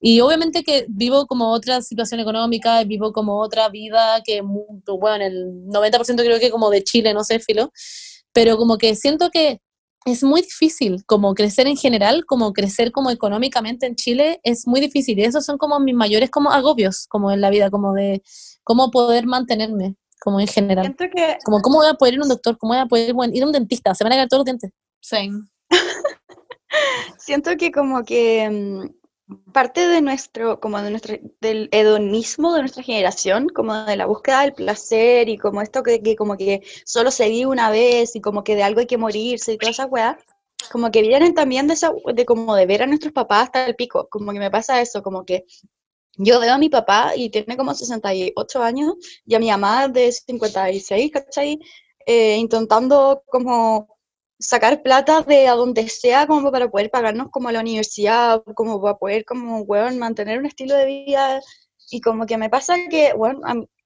Y 0.00 0.20
obviamente 0.20 0.64
que 0.64 0.84
vivo 0.88 1.26
como 1.26 1.50
otra 1.50 1.80
situación 1.80 2.20
económica, 2.20 2.84
vivo 2.84 3.12
como 3.12 3.40
otra 3.40 3.70
vida 3.70 4.20
que, 4.22 4.42
bueno, 4.42 5.24
el 5.24 5.64
90% 5.68 6.16
creo 6.16 6.38
que 6.38 6.50
como 6.50 6.68
de 6.68 6.84
Chile, 6.84 7.14
no 7.14 7.24
sé, 7.24 7.38
filo, 7.38 7.72
pero 8.34 8.58
como 8.58 8.76
que 8.76 8.96
siento 8.96 9.30
que 9.30 9.60
es 10.04 10.22
muy 10.22 10.42
difícil 10.42 11.04
como 11.06 11.34
crecer 11.34 11.66
en 11.66 11.76
general, 11.76 12.26
como 12.26 12.52
crecer 12.52 12.92
como 12.92 13.10
económicamente 13.10 13.86
en 13.86 13.96
Chile, 13.96 14.40
es 14.42 14.66
muy 14.66 14.80
difícil. 14.80 15.18
Y 15.18 15.24
esos 15.24 15.44
son 15.44 15.56
como 15.56 15.80
mis 15.80 15.94
mayores 15.94 16.30
como 16.30 16.50
agobios, 16.50 17.06
como 17.08 17.30
en 17.32 17.40
la 17.40 17.50
vida, 17.50 17.70
como 17.70 17.94
de 17.94 18.22
cómo 18.64 18.90
poder 18.90 19.26
mantenerme, 19.26 19.96
como 20.20 20.40
en 20.40 20.46
general. 20.46 20.84
Siento 20.84 21.04
que 21.14 21.38
Como 21.44 21.60
cómo 21.62 21.78
voy 21.78 21.88
a 21.88 21.94
poder 21.94 22.14
ir 22.14 22.20
a 22.20 22.22
un 22.24 22.28
doctor, 22.28 22.58
cómo 22.58 22.74
voy 22.74 22.82
a 22.82 22.86
poder 22.86 23.14
bueno, 23.14 23.32
ir 23.34 23.42
a 23.42 23.46
un 23.46 23.52
dentista, 23.52 23.94
se 23.94 24.04
me 24.04 24.10
van 24.10 24.18
a 24.18 24.20
caer 24.20 24.28
todos 24.28 24.40
los 24.40 24.44
dientes. 24.46 24.70
Same. 25.00 25.48
Siento 27.18 27.56
que 27.56 27.72
como 27.72 28.04
que 28.04 28.50
mm, 28.50 29.03
parte 29.52 29.86
de 29.88 30.02
nuestro, 30.02 30.60
como 30.60 30.80
de 30.82 30.90
nuestro, 30.90 31.16
del 31.40 31.68
hedonismo 31.72 32.52
de 32.54 32.60
nuestra 32.60 32.82
generación, 32.82 33.48
como 33.48 33.74
de 33.84 33.96
la 33.96 34.06
búsqueda 34.06 34.42
del 34.42 34.52
placer 34.54 35.28
y 35.28 35.38
como 35.38 35.62
esto 35.62 35.82
que, 35.82 36.02
que 36.02 36.16
como 36.16 36.36
que 36.36 36.62
solo 36.84 37.10
se 37.10 37.28
vive 37.28 37.46
una 37.46 37.70
vez 37.70 38.16
y 38.16 38.20
como 38.20 38.44
que 38.44 38.56
de 38.56 38.62
algo 38.62 38.80
hay 38.80 38.86
que 38.86 38.98
morirse 38.98 39.52
y 39.52 39.58
todas 39.58 39.76
esas 39.76 39.90
weas, 39.90 40.16
como 40.70 40.90
que 40.90 41.02
vienen 41.02 41.34
también 41.34 41.66
de 41.66 41.74
esa, 41.74 41.92
de 42.14 42.24
como 42.24 42.54
de 42.54 42.66
ver 42.66 42.82
a 42.82 42.86
nuestros 42.86 43.12
papás 43.12 43.44
hasta 43.44 43.66
el 43.66 43.76
pico, 43.76 44.08
como 44.10 44.32
que 44.32 44.38
me 44.38 44.50
pasa 44.50 44.80
eso, 44.80 45.02
como 45.02 45.24
que 45.24 45.44
yo 46.16 46.40
veo 46.40 46.54
a 46.54 46.58
mi 46.58 46.68
papá 46.68 47.12
y 47.16 47.30
tiene 47.30 47.56
como 47.56 47.74
68 47.74 48.62
años 48.62 48.94
y 49.26 49.34
a 49.34 49.38
mi 49.38 49.50
mamá 49.50 49.88
de 49.88 50.12
56, 50.12 51.10
¿cachai? 51.12 51.58
Eh, 52.06 52.36
intentando 52.36 53.22
como 53.26 53.93
sacar 54.38 54.82
plata 54.82 55.22
de 55.22 55.48
a 55.48 55.54
donde 55.54 55.88
sea 55.88 56.26
como 56.26 56.50
para 56.50 56.68
poder 56.68 56.90
pagarnos 56.90 57.28
como 57.30 57.50
la 57.50 57.60
universidad, 57.60 58.42
como 58.54 58.80
para 58.80 58.96
poder 58.98 59.24
como, 59.24 59.60
weón, 59.60 59.98
mantener 59.98 60.38
un 60.38 60.46
estilo 60.46 60.74
de 60.76 60.86
vida. 60.86 61.40
Y 61.90 62.00
como 62.00 62.26
que 62.26 62.36
me 62.38 62.50
pasa 62.50 62.74
que, 62.90 63.12
bueno, 63.14 63.40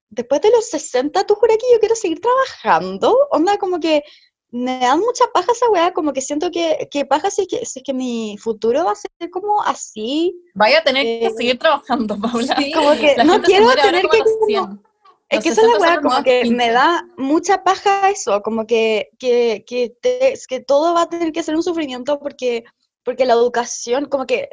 después 0.09 0.41
de 0.41 0.51
los 0.51 0.69
60, 0.71 1.25
¿tú 1.27 1.35
juras 1.35 1.59
que 1.59 1.73
yo 1.73 1.81
quiero 1.81 1.95
seguir 1.95 2.21
trabajando? 2.21 3.17
Onda, 3.31 3.59
como 3.59 3.79
que 3.81 4.03
me 4.51 4.79
dan 4.79 5.01
mucha 5.01 5.27
paja 5.35 5.53
esa 5.53 5.69
weá, 5.69 5.93
como 5.93 6.13
que 6.15 6.23
siento 6.23 6.51
que, 6.51 6.89
que 6.91 7.05
paja 7.05 7.31
si 7.31 7.43
es 7.43 7.49
que, 7.49 7.67
si 7.67 7.81
es 7.81 7.85
que 7.85 7.93
mi 7.93 8.37
futuro 8.39 8.85
va 8.87 8.93
a 8.93 8.95
ser 8.95 9.11
como 9.31 9.63
así. 9.63 10.35
Vaya 10.55 10.79
a 10.79 10.83
tener 10.85 11.03
que 11.05 11.27
Eh, 11.27 11.31
seguir 11.37 11.59
trabajando, 11.59 12.17
Paula. 12.19 12.57
sí, 12.57 12.73
Como 12.73 12.93
que 12.93 13.15
La 13.17 13.25
no 13.25 13.43
quiero 13.43 13.67
tener 13.75 14.09
que 14.09 14.17
a 14.17 14.25
como- 14.25 14.47
100. 14.47 14.83
Es 15.31 15.43
que 15.43 15.51
esa 15.51 15.61
es 15.61 15.66
60 15.66 15.87
la 15.87 15.93
weá, 15.93 16.01
como 16.01 16.22
que 16.22 16.41
15. 16.43 16.57
me 16.57 16.70
da 16.72 17.05
mucha 17.16 17.62
paja 17.64 18.09
eso, 18.11 18.41
como 18.43 18.66
que, 18.66 19.11
que, 19.18 19.64
que, 19.66 19.95
te- 20.01 20.33
es 20.33 20.47
que 20.47 20.61
todo 20.61 20.95
va 20.95 21.03
a 21.03 21.09
tener 21.09 21.33
que 21.33 21.43
ser 21.43 21.55
un 21.57 21.62
sufrimiento 21.62 22.18
porque, 22.18 22.64
porque 23.05 23.26
la 23.26 23.35
educación, 23.35 24.07
como 24.07 24.26
que 24.26 24.49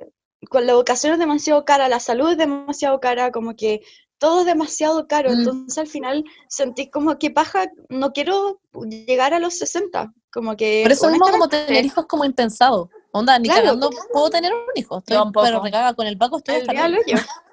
con 0.49 0.65
la 0.65 0.73
educación 0.73 1.13
es 1.13 1.19
demasiado 1.19 1.63
cara, 1.65 1.87
la 1.87 1.99
salud 1.99 2.31
es 2.31 2.37
demasiado 2.37 2.99
cara, 2.99 3.31
como 3.31 3.55
que 3.55 3.81
todo 4.17 4.41
es 4.41 4.45
demasiado 4.45 5.07
caro, 5.07 5.29
Mm. 5.29 5.33
entonces 5.39 5.77
al 5.77 5.87
final 5.87 6.23
sentí 6.49 6.89
como 6.89 7.17
que 7.17 7.31
paja, 7.31 7.65
no 7.89 8.11
quiero 8.11 8.59
llegar 9.07 9.33
a 9.33 9.39
los 9.39 9.57
60, 9.57 10.13
como 10.31 10.55
que 10.55 10.81
Por 10.83 10.91
eso 10.91 11.09
mismo 11.09 11.25
como 11.29 11.47
tener 11.49 11.85
hijos 11.85 12.05
como 12.05 12.25
impensado. 12.25 12.89
Onda, 13.11 13.39
ni 13.39 13.47
Claro. 13.47 13.63
cagando 13.63 13.89
puedo 14.11 14.29
tener 14.29 14.53
un 14.53 14.59
hijo. 14.75 14.97
Estoy, 14.97 15.17
pero 15.41 15.61
recaga 15.61 15.93
con 15.93 16.05
el 16.05 16.17
Paco 16.17 16.37
estoy 16.37 16.55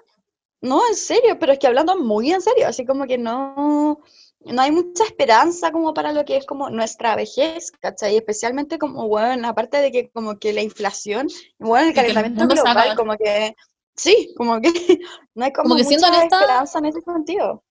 No, 0.62 0.80
en 0.88 0.94
serio, 0.94 1.38
pero 1.38 1.52
es 1.52 1.58
que 1.58 1.66
hablando 1.66 1.98
muy 1.98 2.32
en 2.32 2.40
serio, 2.40 2.68
así 2.68 2.86
como 2.86 3.06
que 3.06 3.18
no, 3.18 3.98
no 4.40 4.62
hay 4.62 4.70
mucha 4.70 5.04
esperanza 5.04 5.72
como 5.72 5.92
para 5.92 6.12
lo 6.12 6.24
que 6.24 6.36
es 6.36 6.46
como 6.46 6.70
nuestra 6.70 7.16
vejez, 7.16 7.72
¿cachai? 7.80 8.16
Especialmente 8.16 8.78
como, 8.78 9.08
bueno, 9.08 9.48
aparte 9.48 9.78
de 9.78 9.90
que 9.90 10.10
como 10.10 10.38
que 10.38 10.52
la 10.52 10.62
inflación, 10.62 11.26
bueno, 11.58 11.88
el 11.88 11.94
calentamiento 11.94 12.46
global, 12.46 12.94
como 12.96 13.16
que, 13.16 13.54
sí, 13.96 14.32
como 14.36 14.60
que 14.60 14.70
no 15.34 15.44
hay 15.44 15.52
como, 15.52 15.70
Como 15.70 15.76
que 15.78 15.84
siendo 15.84 16.06
mucha 16.06 16.20
honesta- 16.20 16.40
esperanza 16.40 16.78
en 16.78 16.84
ese 16.86 17.00
sentido. 17.02 17.64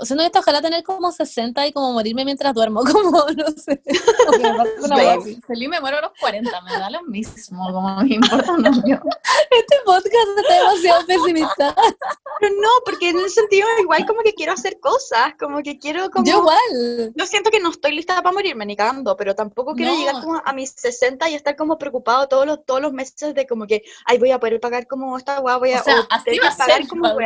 Siendo 0.00 0.24
esto, 0.24 0.38
ojalá 0.38 0.62
tener 0.62 0.82
como 0.82 1.12
60 1.12 1.66
y 1.66 1.72
como 1.72 1.92
morirme 1.92 2.24
mientras 2.24 2.54
duermo, 2.54 2.80
como, 2.92 3.10
no 3.36 3.46
sé. 3.56 3.82
que 3.82 4.88
me. 4.88 5.40
Feliz 5.46 5.68
me 5.68 5.80
muero 5.80 5.98
a 5.98 6.00
los 6.02 6.12
40, 6.18 6.60
me 6.62 6.72
da 6.72 6.88
lo 6.90 7.02
mismo, 7.02 7.66
como 7.70 7.96
me 8.02 8.14
importa 8.14 8.52
un. 8.52 8.64
Este 9.50 9.76
podcast 9.84 10.38
está 10.38 10.54
demasiado 10.54 11.06
pesimista. 11.06 11.74
Pero 12.40 12.54
no, 12.60 12.68
porque 12.84 13.10
en 13.10 13.18
ese 13.18 13.30
sentido 13.30 13.68
igual 13.80 14.04
como 14.06 14.22
que 14.22 14.32
quiero 14.32 14.52
hacer 14.52 14.80
cosas, 14.80 15.34
como 15.38 15.62
que 15.62 15.78
quiero 15.78 16.10
como... 16.10 16.24
Yo 16.24 16.38
igual. 16.38 17.12
Yo 17.14 17.26
siento 17.26 17.50
que 17.50 17.60
no 17.60 17.70
estoy 17.70 17.92
lista 17.94 18.16
para 18.16 18.32
morirme 18.32 18.66
ni 18.66 18.76
cagando, 18.76 19.16
pero 19.16 19.34
tampoco 19.34 19.74
quiero 19.74 19.92
No. 19.92 19.98
llegar 19.98 20.20
como 20.22 20.42
a 20.44 20.52
mis 20.52 20.70
60 20.72 21.28
y 21.30 21.34
estar 21.34 21.56
como 21.56 21.78
preocupado 21.78 22.26
todos 22.26 22.46
los, 22.46 22.64
todos 22.64 22.80
los 22.80 22.92
meses 22.92 23.34
de 23.34 23.46
como 23.46 23.66
que, 23.66 23.82
ay, 24.06 24.18
voy 24.18 24.30
a 24.32 24.40
poder 24.40 24.58
pagar 24.60 24.86
como 24.86 25.16
esta 25.16 25.40
weá, 25.40 25.56
voy 25.58 25.72
a, 25.72 25.80
O 25.80 25.84
sea, 25.84 26.00
o 26.00 26.06
así 26.10 26.24
tener 26.24 26.40
va 26.40 26.48
que 26.48 26.54
a 26.54 26.56
pagar 26.56 26.78
ser, 26.78 26.88
como. 26.88 27.16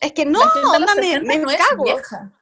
Es 0.00 0.12
que 0.12 0.24
no, 0.26 0.40
onda, 0.74 0.94
me, 0.96 1.02
60 1.02 1.20
me 1.26 1.38
no 1.38 1.50
es 1.50 1.56
cago. 1.56 1.84
vieja. 1.84 2.32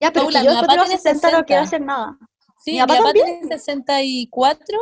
Ya, 0.00 0.12
pero 0.12 0.24
Paula, 0.26 0.40
que 0.40 0.46
yo 0.46 0.50
mi 0.50 0.56
después 0.56 0.60
papá 0.60 0.72
de 0.72 0.78
los 0.78 0.86
tiene 0.88 1.02
60 1.02 1.30
no 1.30 1.44
quiero 1.44 1.62
60. 1.62 1.62
hacer 1.64 1.80
nada. 1.80 2.18
Sí, 2.64 2.72
Mi 2.72 2.80
mi 2.80 2.80
papá 2.80 2.94
papá, 2.94 3.04
también. 3.04 3.26
tiene 3.40 3.48
64 3.58 4.78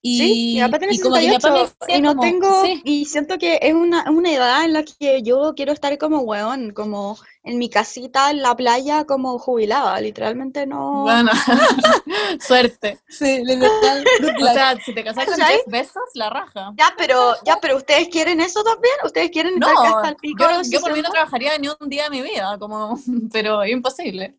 y, 0.00 0.18
Sí, 0.18 0.54
mi 0.54 0.60
papá 0.60 0.78
tiene 0.78 0.94
y 0.94 0.98
como 1.00 1.16
que 1.16 1.26
mi 1.28 1.34
68 1.34 1.40
papá 1.40 1.54
me 1.54 1.60
decía 1.60 1.98
y 1.98 2.02
no 2.02 2.10
como, 2.10 2.22
tengo, 2.22 2.64
sí, 2.64 2.80
y 2.84 3.04
siento 3.06 3.36
que 3.38 3.58
es 3.60 3.74
una, 3.74 4.08
una 4.10 4.32
edad 4.32 4.64
en 4.64 4.72
la 4.72 4.84
que 4.84 5.22
yo 5.22 5.54
quiero 5.56 5.72
estar 5.72 5.96
como 5.98 6.20
weón, 6.20 6.72
como 6.72 7.18
en 7.42 7.58
mi 7.58 7.68
casita 7.68 8.30
en 8.30 8.42
la 8.42 8.54
playa 8.56 9.04
como 9.06 9.38
jubilada, 9.38 10.00
literalmente 10.00 10.66
no. 10.66 11.02
Bueno, 11.02 11.30
suerte. 12.40 13.00
sí, 13.08 13.42
literal, 13.44 14.04
O 14.40 14.52
sea, 14.52 14.76
si 14.80 14.94
te 14.94 15.02
casas 15.04 15.24
con. 15.26 15.34
Jeff 15.36 15.62
Bezos, 15.66 16.02
la 16.14 16.30
raja. 16.30 16.72
Ya, 16.76 16.94
pero, 16.96 17.34
ya, 17.44 17.58
pero 17.60 17.76
ustedes 17.76 18.08
quieren 18.08 18.40
eso 18.40 18.62
también, 18.62 18.94
ustedes 19.04 19.30
quieren 19.30 19.58
No, 19.58 19.68
estar 19.68 19.86
acá 19.86 19.96
hasta 19.96 20.08
el 20.10 20.16
pico 20.16 20.44
yo, 20.70 20.80
por 20.80 20.92
mí 20.92 21.02
no 21.02 21.08
60? 21.08 21.10
trabajaría 21.10 21.58
ni 21.58 21.68
un 21.68 21.88
día 21.88 22.04
de 22.04 22.10
mi 22.10 22.22
vida, 22.22 22.56
como, 22.58 22.98
pero 23.32 23.62
es 23.62 23.72
imposible. 23.72 24.36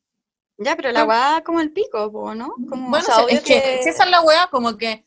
Ya, 0.58 0.76
pero 0.76 0.92
la 0.92 1.06
weá 1.06 1.42
como 1.46 1.62
el 1.62 1.72
pico, 1.72 2.12
¿no? 2.36 2.54
Como, 2.70 2.88
o 2.88 2.90
Bueno, 2.90 3.06
sea, 3.06 3.24
es 3.30 3.42
que, 3.42 3.80
si 3.82 3.90
esa 3.90 4.04
es 4.04 4.10
la 4.10 4.22
weá, 4.22 4.48
como 4.52 4.78
que 4.78 5.06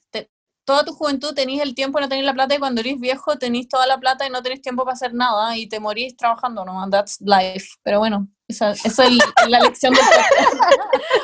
toda 0.64 0.84
tu 0.84 0.92
juventud 0.92 1.34
tenéis 1.34 1.60
el 1.62 1.74
tiempo 1.74 1.98
y 1.98 2.02
no 2.02 2.08
tenéis 2.08 2.26
la 2.26 2.34
plata 2.34 2.54
y 2.54 2.58
cuando 2.58 2.80
eres 2.80 2.98
viejo 3.00 3.36
tenéis 3.36 3.68
toda 3.68 3.86
la 3.86 3.98
plata 3.98 4.26
y 4.26 4.30
no 4.30 4.42
tenéis 4.42 4.62
tiempo 4.62 4.84
para 4.84 4.94
hacer 4.94 5.12
nada 5.14 5.56
y 5.56 5.68
te 5.68 5.80
morís 5.80 6.16
trabajando, 6.16 6.64
¿no? 6.64 6.88
That's 6.90 7.18
life. 7.20 7.68
Pero 7.82 7.98
bueno, 7.98 8.28
esa, 8.48 8.70
esa 8.72 9.04
es 9.06 9.18
la 9.48 9.60
lección 9.60 9.92
del 9.94 10.04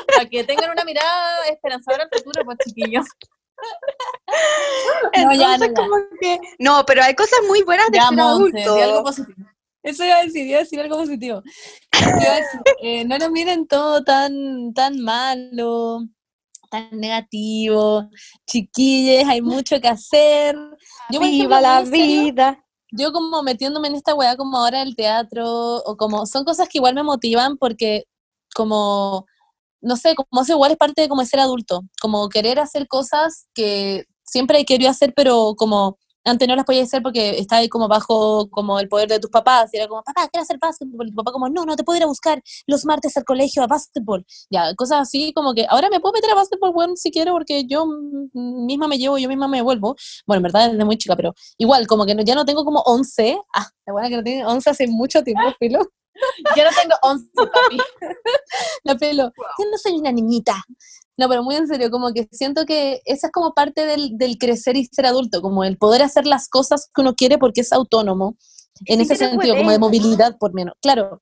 para 0.07 0.29
que 0.29 0.43
tengan 0.43 0.71
una 0.71 0.83
mirada 0.83 1.45
esperanzadora 1.47 2.03
al 2.11 2.19
futuro, 2.19 2.43
pues 2.45 2.57
chiquillos. 2.65 3.05
No, 5.17 5.33
ya, 5.33 5.57
no, 5.57 5.73
como 5.73 5.95
que, 6.21 6.39
no, 6.59 6.83
pero 6.85 7.03
hay 7.03 7.13
cosas 7.15 7.39
muy 7.47 7.61
buenas 7.63 7.89
de 7.91 7.97
Ya, 7.97 8.07
ser 8.07 8.17
Monse, 8.17 8.63
adulto. 8.63 8.83
algo 8.83 9.03
positivo. 9.03 9.49
Eso 9.83 10.03
iba 10.03 10.17
a 10.17 10.23
decir, 10.23 10.45
iba 10.47 10.57
a 10.57 10.63
decir 10.63 10.79
algo 10.79 10.97
positivo. 10.97 11.41
Decir, 11.91 12.61
eh, 12.81 13.05
no 13.05 13.17
lo 13.17 13.29
miren 13.31 13.67
todo 13.67 14.03
tan, 14.03 14.73
tan 14.73 15.01
malo, 15.01 16.01
tan 16.69 16.89
negativo. 16.99 18.09
Chiquilles, 18.47 19.27
hay 19.27 19.41
mucho 19.41 19.79
que 19.81 19.87
hacer. 19.87 20.55
Yo, 21.09 21.19
por 21.19 21.27
ejemplo, 21.27 21.57
Viva 21.57 21.61
la 21.61 21.85
serio, 21.85 22.23
vida. 22.23 22.65
yo 22.91 23.11
como 23.11 23.43
metiéndome 23.43 23.87
en 23.87 23.95
esta 23.95 24.15
weá 24.15 24.35
como 24.37 24.57
ahora 24.57 24.79
del 24.79 24.95
teatro, 24.95 25.77
o 25.77 25.97
como, 25.97 26.25
son 26.25 26.45
cosas 26.45 26.67
que 26.69 26.77
igual 26.77 26.95
me 26.95 27.03
motivan 27.03 27.57
porque 27.57 28.05
como, 28.55 29.25
no 29.81 29.95
sé, 29.97 30.15
como 30.15 30.41
eso 30.41 30.53
igual 30.53 30.71
es 30.71 30.77
parte 30.77 31.01
de 31.01 31.09
como 31.09 31.25
ser 31.25 31.39
adulto, 31.39 31.81
como 32.01 32.29
querer 32.29 32.59
hacer 32.59 32.87
cosas 32.87 33.47
que 33.53 34.05
siempre 34.23 34.59
he 34.59 34.65
querido 34.65 34.91
hacer, 34.91 35.13
pero 35.15 35.55
como 35.57 35.97
antes 36.29 36.47
no 36.47 36.55
las 36.55 36.65
podía 36.65 36.83
hacer 36.83 37.01
porque 37.03 37.37
estaba 37.39 37.59
ahí 37.61 37.69
como 37.69 37.87
bajo 37.87 38.49
como 38.49 38.79
el 38.79 38.87
poder 38.87 39.09
de 39.09 39.19
tus 39.19 39.29
papás, 39.29 39.69
y 39.73 39.77
era 39.77 39.87
como, 39.87 40.03
papá, 40.03 40.27
quiero 40.29 40.43
hacer 40.43 40.57
básquetbol, 40.59 41.07
y 41.07 41.11
tu 41.11 41.15
papá 41.15 41.31
como, 41.31 41.49
no, 41.49 41.65
no, 41.65 41.75
te 41.75 41.83
puedo 41.83 41.97
ir 41.97 42.03
a 42.03 42.07
buscar 42.07 42.41
los 42.67 42.85
martes 42.85 43.15
al 43.17 43.23
colegio 43.25 43.63
a 43.63 43.67
básquetbol, 43.67 44.25
ya, 44.49 44.73
cosas 44.75 45.01
así, 45.01 45.33
como 45.33 45.53
que 45.53 45.65
ahora 45.69 45.89
me 45.89 45.99
puedo 45.99 46.13
meter 46.13 46.29
a 46.31 46.35
básquetbol, 46.35 46.71
bueno, 46.73 46.95
si 46.95 47.11
quiero, 47.11 47.33
porque 47.33 47.65
yo 47.67 47.85
misma 48.33 48.87
me 48.87 48.97
llevo, 48.97 49.17
yo 49.17 49.27
misma 49.29 49.47
me 49.47 49.61
vuelvo, 49.61 49.95
bueno, 50.25 50.37
en 50.39 50.43
verdad 50.43 50.71
desde 50.71 50.85
muy 50.85 50.97
chica, 50.97 51.15
pero 51.15 51.33
igual, 51.57 51.87
como 51.87 52.05
que 52.05 52.15
no- 52.15 52.23
ya 52.23 52.35
no 52.35 52.45
tengo 52.45 52.63
como 52.65 52.81
11, 52.85 53.37
ah, 53.53 53.67
la 53.85 53.93
buena 53.93 54.09
que 54.09 54.17
no 54.17 54.23
tiene 54.23 54.45
11 54.45 54.69
hace 54.69 54.87
mucho 54.87 55.23
tiempo, 55.23 55.41
filo, 55.59 55.79
Yo 56.55 56.63
no 56.65 56.69
tengo 56.71 56.95
11, 57.01 57.27
papi. 57.35 57.77
la 58.83 58.95
pelo, 58.95 59.31
yo 59.57 59.65
no 59.71 59.77
soy 59.77 59.93
una 59.99 60.11
niñita. 60.11 60.55
No, 61.19 61.27
pero 61.27 61.43
muy 61.43 61.55
en 61.57 61.67
serio, 61.67 61.91
como 61.91 62.13
que 62.13 62.29
siento 62.31 62.65
que 62.65 63.01
esa 63.03 63.27
es 63.27 63.33
como 63.33 63.53
parte 63.53 63.85
del, 63.85 64.17
del 64.17 64.37
crecer 64.37 64.77
y 64.77 64.85
ser 64.85 65.05
adulto, 65.05 65.41
como 65.41 65.65
el 65.65 65.77
poder 65.77 66.01
hacer 66.01 66.25
las 66.25 66.47
cosas 66.47 66.89
que 66.95 67.01
uno 67.01 67.13
quiere 67.13 67.37
porque 67.37 67.59
es 67.59 67.73
autónomo, 67.73 68.37
en 68.85 68.99
Sí, 68.99 69.03
ese 69.03 69.15
sentido, 69.17 69.57
como 69.57 69.71
de 69.71 69.79
movilidad 69.79 70.37
por 70.37 70.53
menos. 70.53 70.75
Claro, 70.81 71.21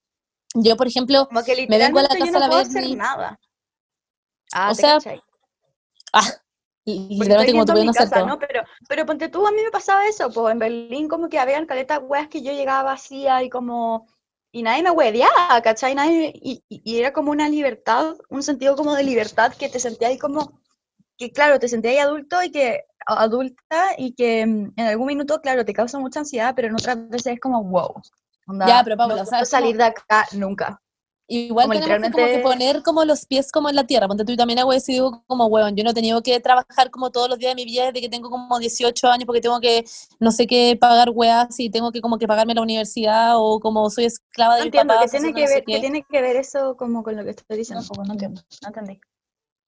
yo, 0.53 0.77
por 0.77 0.85
ejemplo, 0.87 1.25
Como 1.27 1.43
que 1.43 1.65
me 1.67 1.79
vengo 1.79 1.97
a 1.97 2.03
la 2.03 2.09
yo 2.13 2.19
casa 2.19 2.31
no 2.31 2.37
a 2.37 2.41
la 2.41 2.47
puedo 2.47 2.63
Berni. 2.63 2.77
hacer 2.79 2.97
nada. 2.97 3.39
Ah, 4.53 4.71
O 4.71 4.75
¿te 4.75 4.81
sea, 4.81 4.93
cachai? 4.93 5.21
ah, 6.13 6.21
Porque 6.85 7.07
literalmente 7.09 7.51
como 7.73 7.89
hacer 7.89 8.03
casa, 8.03 8.15
todo. 8.19 8.27
¿no? 8.27 8.39
Pero, 8.39 8.61
pero 8.87 9.05
ponte 9.05 9.29
tú, 9.29 9.45
a 9.47 9.51
mí 9.51 9.61
me 9.63 9.71
pasaba 9.71 10.07
eso, 10.07 10.29
pues 10.31 10.53
en 10.53 10.59
Berlín 10.59 11.09
como 11.09 11.27
que 11.27 11.39
habían 11.39 11.65
caletas 11.65 11.99
weas 12.03 12.27
que 12.29 12.41
yo 12.41 12.51
llegaba 12.53 12.83
vacía 12.83 13.43
y 13.43 13.49
como... 13.49 14.07
Y 14.57 14.63
nadie 14.63 14.81
me 14.81 14.89
hueveaba, 14.91 15.61
¿cachai? 15.61 15.93
Nadie, 15.93 16.31
y, 16.33 16.63
y- 16.67 16.99
era 16.99 17.13
como 17.13 17.29
una 17.31 17.47
libertad, 17.47 18.15
un 18.29 18.41
sentido 18.41 18.75
como 18.75 18.95
de 18.95 19.03
libertad 19.03 19.53
que 19.53 19.69
te 19.69 19.79
sentías 19.79 20.09
ahí 20.11 20.17
como... 20.17 20.59
Que 21.19 21.31
claro, 21.31 21.59
te 21.59 21.67
sentías 21.67 21.93
ahí 21.93 21.99
adulto 21.99 22.41
y 22.41 22.51
que... 22.51 22.85
adulta 23.05 23.81
y 23.99 24.13
que 24.15 24.45
mm, 24.47 24.73
en 24.75 24.85
algún 24.87 25.07
minuto, 25.07 25.39
claro, 25.41 25.63
te 25.63 25.73
causa 25.73 25.99
mucha 25.99 26.21
ansiedad, 26.21 26.53
pero 26.55 26.69
en 26.69 26.73
otras 26.73 26.97
veces 27.07 27.33
es 27.33 27.39
como, 27.39 27.63
wow. 27.63 28.01
onda, 28.47 28.67
Ya, 28.67 28.81
pero 28.83 28.97
Paula, 28.97 29.23
no 29.23 29.29
puedo 29.29 29.45
salir 29.45 29.77
de 29.77 29.83
acá 29.83 30.25
nunca. 30.33 30.81
Igual 31.29 31.67
Como 31.67 31.79
tenemos 31.79 31.97
que 32.07 32.11
como 32.11 32.15
que 32.15 32.31
literalmente- 32.31 32.41
poner 32.43 32.83
como 32.83 33.03
los 33.03 33.25
pies 33.25 33.51
como 33.51 33.69
en 33.69 33.75
la 33.75 33.85
tierra. 33.85 34.07
Ponte 34.07 34.23
tú 34.23 34.31
y 34.31 34.37
también 34.37 34.59
hago 34.59 34.71
eso 34.71 34.91
y 34.91 34.95
digo 34.95 35.23
como, 35.27 35.47
huevón, 35.47 35.75
yo 35.75 35.83
no 35.83 35.89
he 35.89 35.93
tenido 35.93 36.21
que 36.23 36.39
trabajar 36.39 36.89
como 36.89 37.11
todos 37.11 37.29
los 37.29 37.37
días 37.37 37.51
de 37.51 37.55
mi 37.55 37.65
vida 37.65 37.85
desde 37.87 37.99
que 37.99 38.07
tengo 38.09 38.29
como 38.29 38.57
18 38.59 39.07
años 39.09 39.25
porque 39.25 39.41
tengo 39.41 39.59
que, 39.59 39.83
no 40.19 40.31
sé 40.31 40.47
qué, 40.47 40.77
pagar 40.79 41.09
weas 41.13 41.59
y 41.59 41.69
tengo 41.69 41.91
que 41.91 41.99
como 41.99 42.17
que 42.17 42.27
pagarme 42.27 42.53
la 42.55 42.61
universidad 42.61 43.33
o 43.35 43.59
como 43.59 43.89
soy 43.89 44.05
esclava 44.05 44.55
de 44.55 44.61
No 44.61 44.65
mis 44.65 44.73
entiendo, 44.73 44.93
papás. 44.93 45.11
¿qué 45.11 45.17
tiene 45.19 45.33
que 45.33 45.41
no 45.41 45.47
sé 45.47 45.53
ver, 45.55 45.63
qué 45.65 45.73
qué. 45.73 45.79
tiene 45.81 46.03
que 46.09 46.21
ver 46.21 46.35
eso 46.37 46.77
como 46.77 47.03
con 47.03 47.15
lo 47.17 47.23
que 47.25 47.31
estoy 47.31 47.57
diciendo? 47.57 47.83
Como 47.87 48.05
no 48.05 48.13
entiendo, 48.13 48.41
no 48.61 48.67
entendí. 48.69 49.01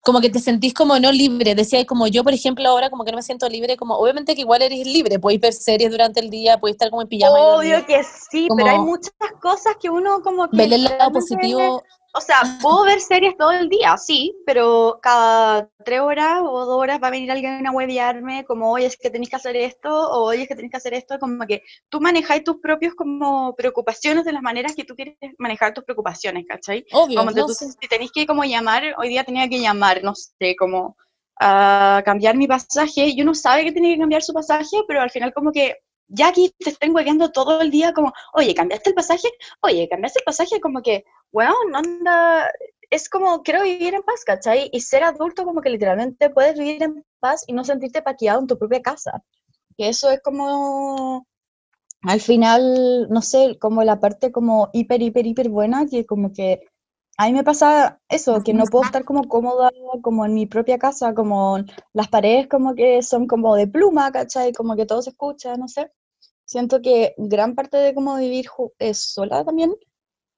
Como 0.08 0.22
que 0.22 0.30
te 0.30 0.39
sentís 0.39 0.74
como 0.74 0.97
no 0.99 1.12
libre. 1.12 1.53
Decía, 1.53 1.86
como 1.86 2.08
yo, 2.08 2.24
por 2.24 2.34
ejemplo, 2.34 2.66
ahora 2.70 2.89
como 2.89 3.03
que 3.03 3.12
no 3.12 3.18
me 3.18 3.24
siento 3.24 3.49
libre, 3.49 3.76
como 3.76 3.97
obviamente 3.97 4.36
que 4.36 4.41
igual 4.41 4.62
eres 4.62 4.88
libre, 4.88 5.20
podéis 5.20 5.41
ver 5.41 5.51
series 5.51 5.91
durante 5.91 6.22
el 6.22 6.30
día, 6.30 6.58
podéis 6.58 6.76
estar 6.76 6.89
como 6.89 7.01
en 7.01 7.10
pijama. 7.10 7.36
Obvio 7.38 7.86
que 7.86 8.01
sí, 8.05 8.47
pero 8.55 8.70
hay 8.70 8.78
Como- 8.78 8.91
muchas 8.91 9.12
cosas 9.41 9.76
que 9.82 9.89
uno 9.89 10.22
como 10.24 10.49
que... 10.49 10.55
Ver 10.55 10.72
el 10.72 10.86
lado 10.86 11.12
positivo, 11.12 11.84
O 12.18 12.22
sea, 12.22 12.41
puedo 12.63 12.84
ver 12.84 12.99
series 12.99 13.38
todo 13.38 13.51
el 13.51 13.70
día, 13.70 13.95
sí, 13.97 14.36
pero 14.43 14.97
cada 15.03 15.70
tres 15.86 15.99
horas 15.99 16.41
o 16.43 16.65
dos 16.65 16.76
horas 16.82 16.99
va 17.01 17.09
a 17.09 17.11
venir 17.11 17.30
alguien 17.32 17.68
a 17.68 17.72
huevearme 17.72 18.43
como, 18.43 18.72
oye, 18.72 18.88
es 18.88 18.97
que 18.97 19.11
tenéis 19.11 19.30
que 19.30 19.36
hacer 19.36 19.55
esto, 19.55 19.89
o 19.91 20.24
oye, 20.26 20.41
es 20.41 20.47
que 20.47 20.55
tenéis 20.55 20.72
que 20.72 20.78
hacer 20.78 20.95
esto, 20.95 21.20
como 21.20 21.45
que 21.45 21.61
tú 21.89 22.01
manejáis 22.01 22.43
tus 22.43 22.57
propios 22.57 22.95
como 22.95 23.55
preocupaciones 23.55 24.26
de 24.26 24.34
las 24.34 24.41
maneras 24.41 24.74
que 24.76 24.84
tú 24.84 24.95
quieres 24.95 25.15
manejar 25.38 25.76
tus 25.76 25.84
preocupaciones, 25.84 26.45
¿cachai? 26.47 26.86
obvio. 26.91 27.20
Como 27.20 27.32
te- 27.32 27.41
no 27.41 27.47
sé. 27.49 27.68
si 27.72 27.88
tenéis 27.88 28.11
que 28.11 28.26
como 28.26 28.43
llamar, 28.43 28.84
hoy 28.97 29.09
día 29.09 29.24
tenía 29.24 29.47
que 29.47 29.59
llamar, 29.59 30.03
no 30.03 30.13
sé, 30.15 30.55
como 30.57 30.97
a 31.39 32.01
cambiar 32.03 32.36
mi 32.36 32.47
pasaje, 32.47 33.09
y 33.09 33.22
uno 33.22 33.36
sabe 33.36 33.63
que 33.63 33.72
tiene 33.72 33.93
que 33.93 33.99
cambiar 33.99 34.24
su 34.24 34.34
pasaje, 34.34 34.78
pero 34.88 35.01
al 35.01 35.11
final 35.11 35.32
como 35.34 35.51
que 35.51 35.76
ya 36.08 36.30
aquí 36.30 36.53
te 36.60 36.70
estén 36.72 36.95
hueveando 36.95 37.32
todo 37.32 37.62
el 37.62 37.72
día 37.72 37.93
como, 37.93 38.14
oye, 38.34 38.55
¿cambiaste 38.55 38.89
el 38.91 38.95
pasaje? 38.95 39.30
Oye, 39.62 39.88
¿cambiaste 39.89 40.20
el 40.20 40.26
pasaje? 40.26 40.60
Como 40.62 40.82
que, 40.82 41.05
weón, 41.32 41.76
anda, 41.76 42.49
es 42.89 43.10
como, 43.10 43.43
quiero 43.43 43.64
vivir 43.64 43.93
en 43.93 44.03
paz, 44.03 44.24
¿cachai? 44.26 44.70
Y 44.72 44.82
ser 44.82 45.03
adulto 45.03 45.43
como 45.45 45.62
que 45.62 45.70
literalmente 45.70 46.30
puedes 46.30 46.58
vivir 46.58 46.84
en 46.84 47.05
paz 47.20 47.43
y 47.47 47.53
no 47.53 47.64
sentirte 47.64 48.01
paqueado 48.01 48.39
en 48.41 48.47
tu 48.47 48.58
propia 48.58 48.82
casa. 48.82 49.24
Que 49.78 49.89
eso 49.89 50.10
es 50.10 50.22
como, 50.22 51.28
al 52.03 52.22
final, 52.22 53.08
no 53.10 53.22
sé, 53.22 53.58
como 53.60 53.84
la 53.84 53.99
parte 53.99 54.32
como 54.32 54.70
hiper, 54.74 55.01
hiper, 55.01 55.26
hiper 55.28 55.49
buena, 55.49 55.86
que 55.88 56.05
como 56.05 56.32
que 56.34 56.62
a 57.18 57.26
mí 57.28 57.34
me 57.34 57.43
pasa 57.43 57.99
eso, 58.10 58.43
que 58.43 58.53
no 58.53 58.66
puedo 58.66 58.86
estar 58.86 59.03
como 59.03 59.28
cómoda 59.28 59.72
como 60.03 60.26
en 60.26 60.36
mi 60.36 60.45
propia 60.45 60.78
casa, 60.78 61.16
como 61.16 61.58
las 61.93 62.08
paredes 62.10 62.47
como 62.47 62.76
que 62.76 63.01
son 63.01 63.26
como 63.28 63.55
de 63.55 63.68
pluma, 63.68 64.12
¿cachai? 64.12 64.53
Como 64.53 64.76
que 64.76 64.86
todo 64.86 65.01
se 65.01 65.10
escucha, 65.10 65.58
no 65.58 65.68
sé. 65.68 65.91
Siento 66.47 66.81
que 66.81 67.13
gran 67.17 67.55
parte 67.55 67.77
de 67.77 67.93
cómo 67.93 68.15
vivir 68.17 68.47
ju- 68.47 68.73
eh, 68.79 68.93
sola 68.95 69.43
también 69.45 69.75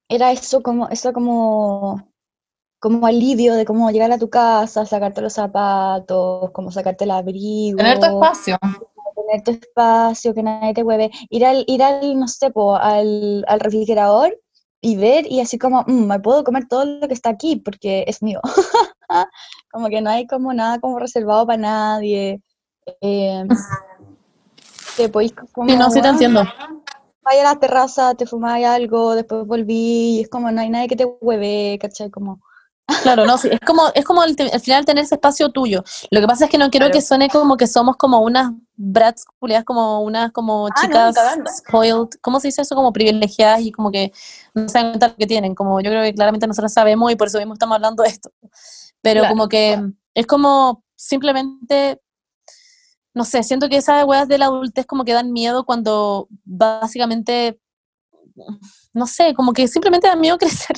era 0.10 0.32
eso 0.32 0.64
como, 0.64 0.90
eso 0.90 1.14
como, 1.14 2.12
como 2.80 3.06
alivio 3.08 3.56
de 3.56 3.66
cómo 3.66 3.92
llegar 3.92 4.12
a 4.12 4.18
tu 4.20 4.30
casa, 4.30 4.86
sacarte 4.86 5.22
los 5.22 5.34
zapatos, 5.34 6.52
como 6.52 6.72
sacarte 6.72 7.06
el 7.06 7.12
abrigo 7.12 7.78
Tener 7.78 8.00
tu 8.00 8.08
espacio. 8.08 8.58
tener 9.16 9.44
tu 9.44 9.52
espacio, 9.52 10.34
que 10.34 10.44
nadie 10.44 10.74
te 10.74 10.84
hueve, 10.84 11.12
ir 11.30 11.46
al, 11.46 11.64
ir 11.68 11.84
al 11.84 12.20
no 12.20 12.28
sé, 12.28 12.52
po, 12.52 12.76
al, 12.76 13.46
al 13.48 13.60
refrigerador 13.60 14.40
y 14.82 14.98
ver 14.98 15.26
y 15.32 15.42
así 15.42 15.58
como, 15.60 15.84
"Mm, 15.88 16.08
me 16.08 16.20
puedo 16.22 16.44
comer 16.44 16.68
todo 16.70 16.86
lo 16.86 17.08
que 17.08 17.14
está 17.16 17.30
aquí 17.32 17.58
porque 17.58 18.06
es 18.08 18.24
mío. 18.24 18.42
como 19.72 19.90
que 19.90 20.02
no 20.02 20.10
hay 20.10 20.28
como 20.28 20.54
nada 20.54 20.80
como 20.80 21.00
reservado 21.00 21.46
para 21.48 21.58
nadie. 21.62 22.42
eh, 23.02 23.44
te 25.00 25.10
podéis 25.10 25.34
como, 25.54 25.70
Sí, 25.70 25.78
no, 25.78 25.90
sí 25.90 25.96
te 25.96 26.02
"Weón, 26.02 26.14
entiendo. 26.16 26.44
vais 27.22 27.40
a 27.42 27.54
la 27.54 27.60
terraza, 27.60 28.14
te 28.16 28.26
fumáis 28.26 28.66
algo, 28.66 29.16
después 29.16 29.46
volví, 29.46 30.18
y 30.18 30.22
es 30.22 30.30
como 30.30 30.52
no 30.52 30.62
hay 30.62 30.70
nadie 30.70 30.88
que 30.88 30.96
te 30.96 31.06
hueve, 31.06 31.78
¿cachai? 31.82 32.10
Como, 32.10 32.42
Claro, 33.04 33.24
no, 33.26 33.38
sí, 33.38 33.50
es 33.52 33.60
como, 33.60 33.84
es 33.94 34.04
como 34.04 34.22
al, 34.24 34.36
final 34.36 34.84
tener 34.84 35.04
ese 35.04 35.14
espacio 35.16 35.50
tuyo. 35.52 35.84
Lo 36.10 36.22
que 36.22 36.28
pasa 36.28 36.46
es 36.46 36.52
que 36.52 36.58
no 36.58 36.72
quiero 36.72 36.88
Claro. 36.88 36.94
que 37.00 37.02
suene 37.06 37.30
como 37.30 37.56
que 37.56 37.68
somos 37.68 37.96
como 37.98 38.20
unas 38.22 38.52
brats 38.76 39.26
culiadas, 39.40 39.64
como 39.64 40.02
unas 40.02 40.32
como 40.32 40.68
Ah, 40.68 40.72
no, 40.76 40.82
chicas 40.88 41.16
cagando. 41.16 41.52
spoiled, 41.52 42.10
¿cómo 42.22 42.40
se 42.40 42.48
dice 42.48 42.64
eso? 42.64 42.76
Como 42.76 42.92
privilegiadas 42.92 43.62
y 43.62 43.72
como 43.72 43.92
que 43.92 44.12
no 44.56 44.68
se 44.68 44.80
dan 44.80 44.90
cuenta 44.90 45.08
lo 45.10 45.16
que 45.16 45.28
tienen. 45.28 45.54
Como 45.54 45.80
yo 45.82 45.92
creo 45.92 46.02
que 46.04 46.14
claramente 46.16 46.48
nosotros 46.48 46.74
sabemos 46.74 47.12
y 47.12 47.16
por 47.16 47.28
eso 47.28 47.38
mismo 47.38 47.54
estamos 47.54 47.76
hablando 47.76 48.02
de 48.04 48.10
esto. 48.10 48.32
Pero 49.02 49.22
Claro. 49.22 49.36
como 49.36 49.48
que 49.48 49.80
es 50.16 50.26
como 50.26 50.84
simplemente, 50.96 52.02
no 53.14 53.26
sé, 53.26 53.44
siento 53.44 53.70
que 53.70 53.78
esas 53.78 54.06
weas 54.06 54.28
de 54.28 54.38
la 54.38 54.46
adultez 54.46 54.86
como 54.86 55.04
que 55.04 55.14
dan 55.14 55.32
miedo 55.32 55.66
cuando 55.66 56.28
básicamente, 56.44 57.60
no 58.94 59.08
sé, 59.08 59.34
como 59.34 59.54
que 59.54 59.68
simplemente 59.68 60.08
dan 60.08 60.20
miedo 60.20 60.38
crecer. 60.40 60.78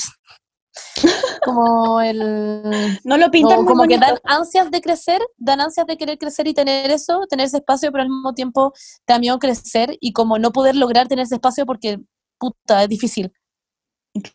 Como 1.44 2.00
el... 2.00 3.00
no 3.04 3.18
lo 3.18 3.30
pintan 3.30 3.60
O 3.60 3.64
muy 3.64 3.74
como 3.74 3.88
que 3.88 3.98
dan 3.98 4.18
ansias 4.24 4.72
de 4.72 4.80
crecer, 4.80 5.22
dan 5.38 5.60
ansias 5.60 5.86
de 5.86 5.98
querer 5.98 6.18
crecer 6.18 6.48
y 6.48 6.54
tener 6.54 6.90
eso, 6.92 7.26
tener 7.30 7.48
ese 7.48 7.58
espacio, 7.58 7.92
pero 7.92 8.04
al 8.04 8.10
mismo 8.10 8.34
tiempo 8.34 8.72
te 9.06 9.14
da 9.14 9.20
miedo 9.20 9.38
crecer 9.38 9.98
y 10.00 10.14
como 10.14 10.40
no 10.40 10.52
poder 10.52 10.76
lograr 10.76 11.08
tener 11.08 11.24
ese 11.24 11.36
espacio 11.36 11.66
porque, 11.66 12.00
puta, 12.40 12.84
es 12.84 12.90
difícil. 12.90 13.34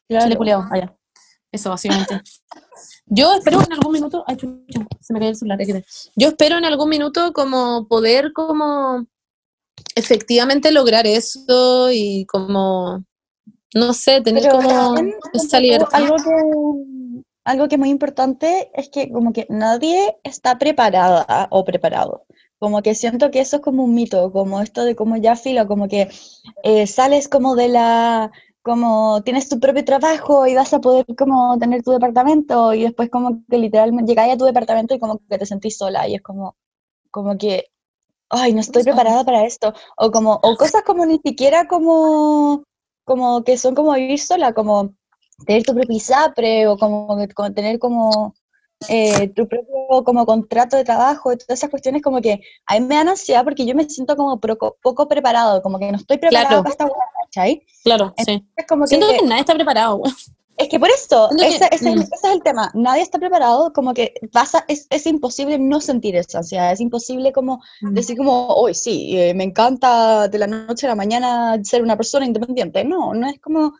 Claro. 0.08 0.24
Chile 0.24 0.36
culiao, 0.36 0.64
allá. 0.70 0.96
Eso, 1.56 1.70
básicamente. 1.70 2.20
Yo 3.06 3.32
espero 3.32 3.62
en 3.62 3.72
algún 3.72 3.92
minuto, 3.92 4.24
ay, 4.26 4.36
chucha, 4.36 4.86
se 5.00 5.12
me 5.14 5.20
cayó 5.20 5.30
el 5.30 5.36
celular. 5.36 5.58
Yo 6.16 6.28
espero 6.28 6.58
en 6.58 6.66
algún 6.66 6.90
minuto 6.90 7.32
como 7.32 7.88
poder 7.88 8.34
como 8.34 9.06
efectivamente 9.94 10.70
lograr 10.70 11.06
eso 11.06 11.90
y 11.90 12.26
como, 12.26 13.02
no 13.74 13.94
sé, 13.94 14.20
tener 14.20 14.42
Pero 14.42 14.56
como 14.56 14.94
esa 15.32 15.58
libertad. 15.60 15.94
Algo 15.94 16.16
que, 16.16 17.22
algo 17.44 17.68
que 17.68 17.76
es 17.76 17.78
muy 17.78 17.88
importante 17.88 18.70
es 18.74 18.90
que 18.90 19.10
como 19.10 19.32
que 19.32 19.46
nadie 19.48 20.18
está 20.22 20.58
preparada 20.58 21.48
o 21.50 21.64
preparado 21.64 22.26
Como 22.58 22.82
que 22.82 22.94
siento 22.94 23.30
que 23.30 23.40
eso 23.40 23.56
es 23.56 23.62
como 23.62 23.82
un 23.84 23.94
mito, 23.94 24.30
como 24.30 24.60
esto 24.60 24.84
de 24.84 24.94
como 24.94 25.16
ya 25.16 25.36
filo, 25.36 25.66
como 25.66 25.88
que 25.88 26.10
eh, 26.64 26.86
sales 26.86 27.28
como 27.28 27.56
de 27.56 27.68
la, 27.68 28.30
como 28.66 29.22
tienes 29.22 29.48
tu 29.48 29.60
propio 29.60 29.84
trabajo 29.84 30.44
y 30.44 30.56
vas 30.56 30.74
a 30.74 30.80
poder 30.80 31.06
como 31.16 31.56
tener 31.56 31.84
tu 31.84 31.92
departamento 31.92 32.74
y 32.74 32.82
después 32.82 33.08
como 33.10 33.44
que 33.48 33.58
literalmente 33.58 34.10
llegáis 34.10 34.34
a 34.34 34.36
tu 34.36 34.44
departamento 34.44 34.92
y 34.92 34.98
como 34.98 35.20
que 35.30 35.38
te 35.38 35.46
sentís 35.46 35.78
sola 35.78 36.08
y 36.08 36.16
es 36.16 36.22
como, 36.22 36.56
como 37.12 37.38
que, 37.38 37.66
ay, 38.28 38.52
no 38.52 38.60
estoy 38.60 38.82
preparada 38.82 39.22
para 39.24 39.44
esto. 39.46 39.72
O 39.96 40.10
como, 40.10 40.40
o 40.42 40.56
cosas 40.56 40.82
como 40.82 41.06
ni 41.06 41.20
siquiera 41.24 41.68
como, 41.68 42.64
como 43.04 43.44
que 43.44 43.56
son 43.56 43.76
como 43.76 43.92
vivir 43.92 44.18
sola, 44.18 44.52
como 44.52 44.94
tener 45.46 45.62
tu 45.62 45.72
propio 45.72 45.96
ISAPRE 45.96 46.66
o 46.66 46.76
como, 46.76 47.16
como 47.36 47.52
tener 47.52 47.78
como 47.78 48.34
eh, 48.88 49.28
tu 49.28 49.46
propio 49.46 50.02
como 50.04 50.26
contrato 50.26 50.76
de 50.76 50.82
trabajo 50.82 51.36
todas 51.36 51.58
esas 51.58 51.70
cuestiones 51.70 52.02
como 52.02 52.20
que 52.20 52.40
a 52.66 52.74
mí 52.74 52.80
me 52.80 52.96
dan 52.96 53.10
ansiedad 53.10 53.44
porque 53.44 53.64
yo 53.64 53.76
me 53.76 53.88
siento 53.88 54.16
como 54.16 54.40
poco, 54.40 54.76
poco 54.82 55.06
preparado, 55.06 55.62
como 55.62 55.78
que 55.78 55.92
no 55.92 55.98
estoy 55.98 56.18
preparado 56.18 56.48
Claro. 56.48 56.62
para 56.64 56.72
esta 56.72 56.86
¿cachai? 57.36 57.62
Claro, 57.84 58.14
sí. 58.24 58.44
Es 58.56 58.66
como 58.66 58.84
que, 58.84 58.88
Siento 58.88 59.08
que 59.08 59.26
nadie 59.26 59.40
está 59.40 59.54
preparado. 59.54 60.02
es 60.56 60.68
que 60.68 60.78
por 60.80 60.88
eso, 60.88 61.28
Siento 61.28 61.44
que- 61.44 61.56
ese, 61.56 61.74
ese 61.74 61.88
es, 61.90 61.96
mm. 61.96 62.00
ese 62.00 62.14
es 62.14 62.24
el 62.34 62.42
tema, 62.42 62.70
nadie 62.74 63.02
está 63.02 63.18
preparado, 63.18 63.72
como 63.72 63.92
que 63.94 64.14
pasa, 64.32 64.64
es, 64.68 64.86
es 64.90 65.06
imposible 65.06 65.58
no 65.58 65.80
sentir 65.80 66.16
esa 66.16 66.38
ansiedad, 66.38 66.72
es 66.72 66.80
imposible 66.80 67.32
como 67.32 67.60
decir 67.80 68.16
como, 68.16 68.48
hoy 68.48 68.74
sí, 68.74 69.18
eh, 69.18 69.34
me 69.34 69.44
encanta 69.44 70.28
de 70.28 70.38
la 70.38 70.46
noche 70.46 70.86
a 70.86 70.90
la 70.90 70.96
mañana 70.96 71.58
ser 71.62 71.82
una 71.82 71.96
persona 71.96 72.26
independiente. 72.26 72.84
No, 72.84 73.12
no 73.14 73.28
es 73.28 73.38
como, 73.40 73.74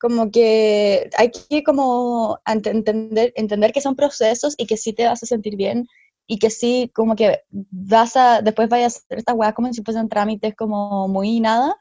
como 0.00 0.30
que 0.30 1.08
hay 1.16 1.30
que 1.30 1.62
como 1.62 2.38
entender, 2.46 3.32
entender 3.36 3.72
que 3.72 3.80
son 3.80 3.94
procesos 3.96 4.54
y 4.58 4.66
que 4.66 4.76
sí 4.76 4.92
te 4.92 5.06
vas 5.06 5.22
a 5.22 5.26
sentir 5.26 5.56
bien 5.56 5.86
y 6.30 6.38
que 6.38 6.50
sí 6.50 6.90
como 6.94 7.16
que 7.16 7.40
vas 7.50 8.14
a, 8.16 8.42
después 8.42 8.68
vayas 8.68 8.96
a 8.96 8.98
hacer 8.98 9.18
estas 9.18 9.34
weas 9.34 9.54
como 9.54 9.72
si 9.72 9.82
fuesen 9.82 10.08
trámites 10.08 10.54
como 10.54 11.08
muy 11.08 11.40
nada 11.40 11.74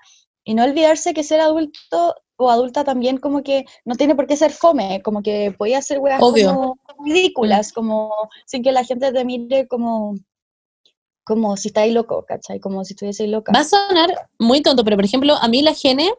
y 0.48 0.54
no 0.54 0.64
olvidarse 0.64 1.14
que 1.14 1.26
ser 1.26 1.42
adulto 1.42 2.16
o 2.38 2.50
adulta 2.50 2.86
también 2.86 3.18
como 3.18 3.44
que 3.44 3.66
no 3.84 3.96
tiene 3.96 4.16
por 4.16 4.28
qué 4.28 4.38
ser 4.38 4.52
fome, 4.52 5.02
como 5.04 5.22
que 5.22 5.54
podía 5.58 5.80
hacer 5.80 6.00
weas 6.00 6.22
como 6.22 6.80
ridículas, 7.04 7.74
como 7.74 8.14
sin 8.46 8.64
que 8.64 8.72
la 8.72 8.86
gente 8.86 9.12
te 9.12 9.26
mire 9.26 9.68
como 9.68 10.16
como 11.26 11.58
si 11.58 11.68
estáis 11.68 11.94
loco, 11.94 12.24
¿cachai? 12.26 12.62
Como 12.62 12.86
si 12.86 12.94
estuvieseis 12.94 13.30
loca. 13.30 13.52
Va 13.54 13.60
a 13.60 13.64
sonar 13.66 14.30
muy 14.40 14.62
tonto, 14.62 14.86
pero 14.86 14.96
por 14.96 15.04
ejemplo, 15.04 15.36
a 15.36 15.50
mí 15.50 15.62
la 15.62 15.74
gene 15.74 16.14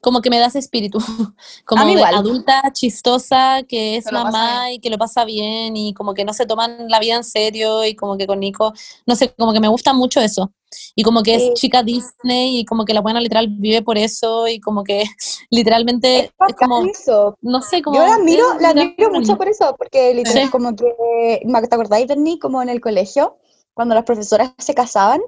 como 0.00 0.20
que 0.20 0.30
me 0.30 0.38
da 0.38 0.46
ese 0.46 0.58
espíritu, 0.58 0.98
como 1.64 1.82
A 1.82 1.84
mí 1.84 1.94
de 1.94 2.00
igual. 2.00 2.14
adulta 2.14 2.62
chistosa 2.72 3.62
que 3.68 3.96
es 3.96 4.04
pasa 4.04 4.24
mamá 4.24 4.72
y 4.72 4.78
que 4.78 4.90
lo 4.90 4.98
pasa 4.98 5.24
bien 5.24 5.76
y 5.76 5.94
como 5.94 6.14
que 6.14 6.24
no 6.24 6.32
se 6.32 6.46
toman 6.46 6.88
la 6.88 7.00
vida 7.00 7.16
en 7.16 7.24
serio 7.24 7.84
y 7.84 7.94
como 7.96 8.16
que 8.16 8.26
con 8.26 8.40
Nico, 8.40 8.72
no 9.06 9.16
sé, 9.16 9.32
como 9.36 9.52
que 9.52 9.60
me 9.60 9.68
gusta 9.68 9.92
mucho 9.92 10.20
eso. 10.20 10.52
Y 10.94 11.02
como 11.04 11.22
que 11.22 11.38
Sí. 11.38 11.48
es 11.48 11.60
chica 11.60 11.82
Disney 11.82 12.58
y 12.58 12.64
como 12.64 12.84
que 12.84 12.92
la 12.94 13.00
buena 13.00 13.20
literal 13.20 13.46
vive 13.48 13.82
por 13.82 13.96
eso 13.98 14.46
y 14.48 14.60
como 14.60 14.82
que 14.84 15.04
literalmente 15.50 16.18
es, 16.26 16.30
bacán 16.38 16.68
como, 16.68 16.84
eso. 16.90 17.36
no 17.40 17.62
sé, 17.62 17.82
como... 17.82 17.96
Yo 17.98 18.06
la 18.06 18.14
admiro, 18.16 18.52
es 18.54 18.62
la 18.62 18.68
admiro 18.70 19.10
mucho 19.10 19.36
por 19.36 19.48
eso, 19.48 19.74
porque 19.78 20.12
literal, 20.14 20.44
Sí. 20.44 20.50
como 20.50 20.74
que, 20.76 21.40
¿te 21.68 21.74
acordáis 21.74 22.08
de 22.08 22.16
mí 22.16 22.38
como 22.38 22.60
en 22.62 22.68
el 22.68 22.80
colegio? 22.80 23.38
Cuando 23.74 23.94
las 23.94 24.04
profesoras 24.04 24.52
se 24.58 24.74
casaban, 24.74 25.20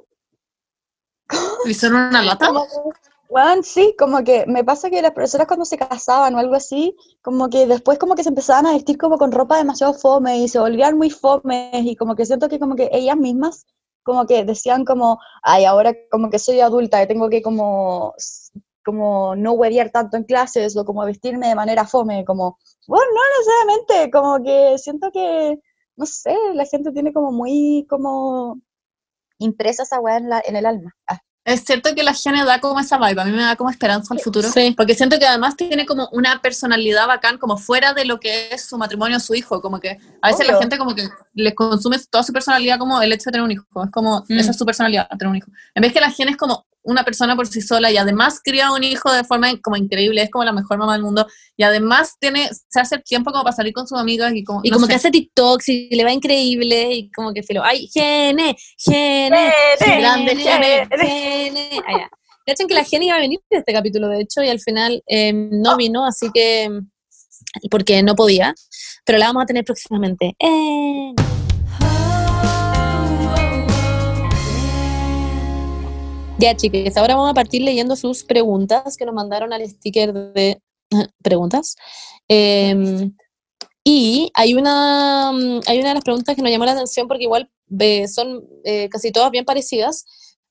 ¿Y 1.67 1.75
son 1.75 1.95
una 1.95 2.23
lata? 2.23 2.51
Weón, 3.29 3.63
sí, 3.65 3.95
como 3.99 4.25
que 4.25 4.47
me 4.47 4.65
pasa 4.65 4.91
que 4.91 5.03
las 5.03 5.13
profesoras 5.13 5.47
cuando 5.47 5.65
se 5.65 5.79
casaban 5.79 6.35
o 6.35 6.39
algo 6.39 6.55
así, 6.55 6.97
como 7.23 7.49
que 7.51 7.67
después 7.67 7.99
como 7.99 8.15
que 8.15 8.23
se 8.23 8.31
empezaban 8.31 8.67
a 8.67 8.73
vestir 8.73 8.99
como 8.99 9.19
con 9.19 9.33
ropa 9.33 9.59
demasiado 9.59 9.95
fome 9.95 10.39
y 10.39 10.49
se 10.49 10.59
volvían 10.59 10.97
muy 10.99 11.11
fomes 11.11 11.85
y 11.85 11.97
como 11.97 12.17
que 12.17 12.27
siento 12.27 12.49
que 12.49 12.59
como 12.59 12.75
que 12.77 12.89
ellas 12.93 13.17
mismas 13.17 13.67
como 14.09 14.27
que 14.27 14.45
decían 14.45 14.85
como, 14.87 15.19
ay, 15.43 15.67
ahora 15.67 15.95
como 16.11 16.31
que 16.31 16.39
soy 16.39 16.61
adulta 16.61 17.03
y 17.03 17.07
tengo 17.07 17.29
que 17.29 17.43
como, 17.43 18.15
como 18.85 19.37
no 19.37 19.53
huevear 19.53 19.91
tanto 19.91 20.17
en 20.17 20.25
clases 20.25 20.77
o 20.79 20.85
como 20.87 21.05
vestirme 21.05 21.49
de 21.49 21.55
manera 21.55 21.87
fome, 21.87 22.25
como, 22.25 22.59
bueno, 22.87 23.05
no 23.15 23.21
necesariamente, 23.39 24.11
como 24.11 24.43
que 24.43 24.79
siento 24.79 25.11
que, 25.13 25.61
no 25.97 26.07
sé, 26.07 26.35
la 26.55 26.65
gente 26.65 26.93
tiene 26.93 27.13
como 27.13 27.33
muy 27.33 27.87
como 27.89 28.61
impresa 29.39 29.83
esa 29.85 30.01
weá 30.01 30.17
en, 30.19 30.31
la, 30.31 30.43
en 30.47 30.57
el 30.57 30.67
alma. 30.67 30.97
Ah. 31.07 31.21
Es 31.45 31.65
cierto 31.65 31.95
que 31.95 32.03
la 32.03 32.13
Gene 32.13 32.45
da 32.45 32.61
como 32.61 32.79
esa 32.79 32.99
vibe, 32.99 33.23
a 33.23 33.25
mí 33.25 33.33
me 33.33 33.43
da 33.43 33.57
como 33.57 33.71
esperanza 33.71 34.13
al 34.13 34.21
futuro. 34.21 34.47
Sí. 34.51 34.75
Porque 34.77 34.95
siento 34.95 35.19
que 35.19 35.27
además 35.27 35.57
tiene 35.57 35.87
como 35.87 36.09
una 36.13 36.43
personalidad 36.43 37.07
bacán, 37.07 37.39
como 37.39 37.57
fuera 37.57 37.95
de 37.95 38.05
lo 38.05 38.21
que 38.21 38.51
es 38.53 38.67
su 38.67 38.77
matrimonio 38.77 39.17
o 39.17 39.21
su 39.21 39.35
hijo. 39.35 39.63
Como 39.63 39.81
que 39.81 39.99
a 40.21 40.29
veces 40.29 40.47
la 40.47 40.59
gente 40.59 40.77
como 40.77 40.95
que 40.95 41.09
le 41.33 41.55
consume 41.55 41.99
toda 42.11 42.23
su 42.23 42.33
personalidad 42.35 42.79
como 42.79 43.01
el 43.01 43.13
hecho 43.13 43.31
de 43.31 43.33
tener 43.33 43.45
un 43.45 43.53
hijo. 43.53 43.65
Es 43.83 43.91
como, 43.91 44.25
Mm. 44.29 44.39
esa 44.39 44.51
es 44.51 44.59
su 44.59 44.67
personalidad, 44.67 45.09
tener 45.11 45.29
un 45.29 45.37
hijo. 45.37 45.51
En 45.75 45.81
vez 45.83 45.93
que 45.95 46.01
la 46.01 46.11
Gene 46.11 46.33
es 46.33 46.37
como 46.37 46.67
una 46.83 47.05
persona 47.05 47.37
por 47.37 47.47
sí 47.47 47.61
sola 47.61 47.91
y 47.91 47.97
además 47.97 48.41
cría 48.43 48.73
un 48.73 48.83
hijo 48.85 49.13
de 49.13 49.25
forma 49.25 49.49
como 49.61 49.77
increíble, 49.77 50.23
es 50.23 50.31
como 50.31 50.45
la 50.45 50.53
mejor 50.53 50.79
mamá 50.79 50.95
del 50.95 51.03
mundo. 51.03 51.27
Y 51.57 51.63
además 51.63 52.15
tiene, 52.19 52.49
se 52.69 52.81
hace 52.81 52.97
el 52.97 53.03
tiempo 53.05 53.31
como 53.31 53.45
para 53.45 53.55
salir 53.57 53.73
con 53.73 53.87
sus 53.87 53.99
amigas 53.99 54.33
y 54.35 54.45
como, 54.45 54.61
Y 54.63 54.71
no 54.71 54.77
como 54.77 54.87
sé. 54.87 54.91
que 54.93 54.97
hace 54.97 55.11
TikToks 55.11 55.69
y 55.69 55.89
le 55.95 56.05
va 56.05 56.13
increíble 56.13 56.95
y 56.95 57.11
como 57.11 57.33
que 57.35 57.43
filo, 57.43 57.63
ay, 57.65 57.89
gene, 57.93 58.57
gene, 58.79 59.53
Gene, 59.79 60.01
grande 60.01 60.37
gene. 60.37 60.89
gene. 60.91 61.71
Ah. 61.87 62.09
Cachen 62.47 62.67
que 62.67 62.75
la 62.75 62.85
gene 62.85 63.05
iba 63.07 63.17
a 63.17 63.21
venir 63.21 63.41
de 63.51 63.59
este 63.59 63.73
capítulo, 63.75 64.09
de 64.09 64.23
hecho, 64.23 64.43
y 64.43 64.49
al 64.49 64.61
final 64.61 65.03
eh, 65.07 65.33
no 65.35 65.77
vino, 65.77 66.07
así 66.07 66.31
que, 66.33 66.71
porque 67.71 68.03
no 68.03 68.15
podía, 68.15 68.55
pero 69.05 69.19
la 69.19 69.27
vamos 69.27 69.43
a 69.43 69.47
tener 69.47 69.65
próximamente. 69.65 70.35
Eh. 70.39 71.13
Ya, 76.41 76.55
chicas, 76.55 76.97
ahora 76.97 77.17
vamos 77.17 77.33
a 77.33 77.35
partir 77.35 77.63
leyendo 77.63 77.97
sus 77.97 78.23
preguntas 78.23 78.97
que 78.97 79.05
nos 79.05 79.13
mandaron 79.13 79.53
al 79.53 79.69
sticker 79.69 80.13
de 80.13 80.63
preguntas. 81.23 81.75
Em, 82.29 83.13
y 83.83 84.31
hay 84.35 84.55
una, 84.55 85.33
mm, 85.33 85.61
hay 85.67 85.81
una 85.81 85.89
de 85.89 85.95
las 85.95 86.05
preguntas 86.05 86.37
que 86.37 86.43
nos 86.43 86.53
llamó 86.53 86.65
la 86.65 86.73
atención 86.73 87.09
porque 87.09 87.25
igual 87.25 87.51
eh, 87.81 88.07
son 88.07 88.45
eh, 88.65 88.89
casi 88.89 89.11
todas 89.11 89.33
bien 89.33 89.45
parecidas, 89.45 90.05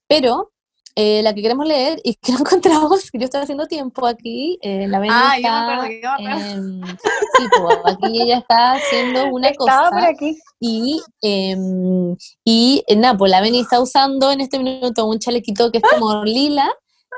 pero 0.08 0.52
eh, 1.00 1.22
la 1.22 1.32
que 1.32 1.44
queremos 1.44 1.68
leer 1.68 2.02
y 2.04 2.16
que 2.22 2.32
no 2.32 2.40
encontramos, 2.40 3.12
que 3.12 3.20
yo 3.20 3.26
estoy 3.26 3.42
haciendo 3.42 3.68
tiempo 3.68 4.08
aquí, 4.08 4.58
eh, 4.64 4.88
la 4.88 4.98
Ah, 5.10 5.38
yo 5.38 5.44
me 5.44 5.74
acuerdo, 5.74 5.94
yo 6.02 6.24
me 6.24 6.32
acuerdo. 6.34 6.98
sí, 7.38 7.44
pues, 7.56 7.78
aquí 7.86 8.22
ella 8.24 8.38
está 8.40 8.72
haciendo 8.74 9.26
una 9.28 9.50
Estaba 9.50 9.90
cosa 9.90 9.90
por 9.92 10.04
aquí. 10.06 10.38
y, 10.60 11.00
em, 11.22 12.16
y 12.44 12.84
eh, 12.88 12.96
nada, 12.96 13.16
pues 13.16 13.30
la 13.30 13.42
Beni 13.42 13.60
está 13.60 13.80
usando 13.80 14.32
en 14.32 14.42
este 14.42 14.58
minuto 14.58 15.06
un 15.06 15.20
chalequito 15.20 15.72
que 15.72 15.78
es 15.78 15.84
como 15.84 16.24
lila 16.26 16.68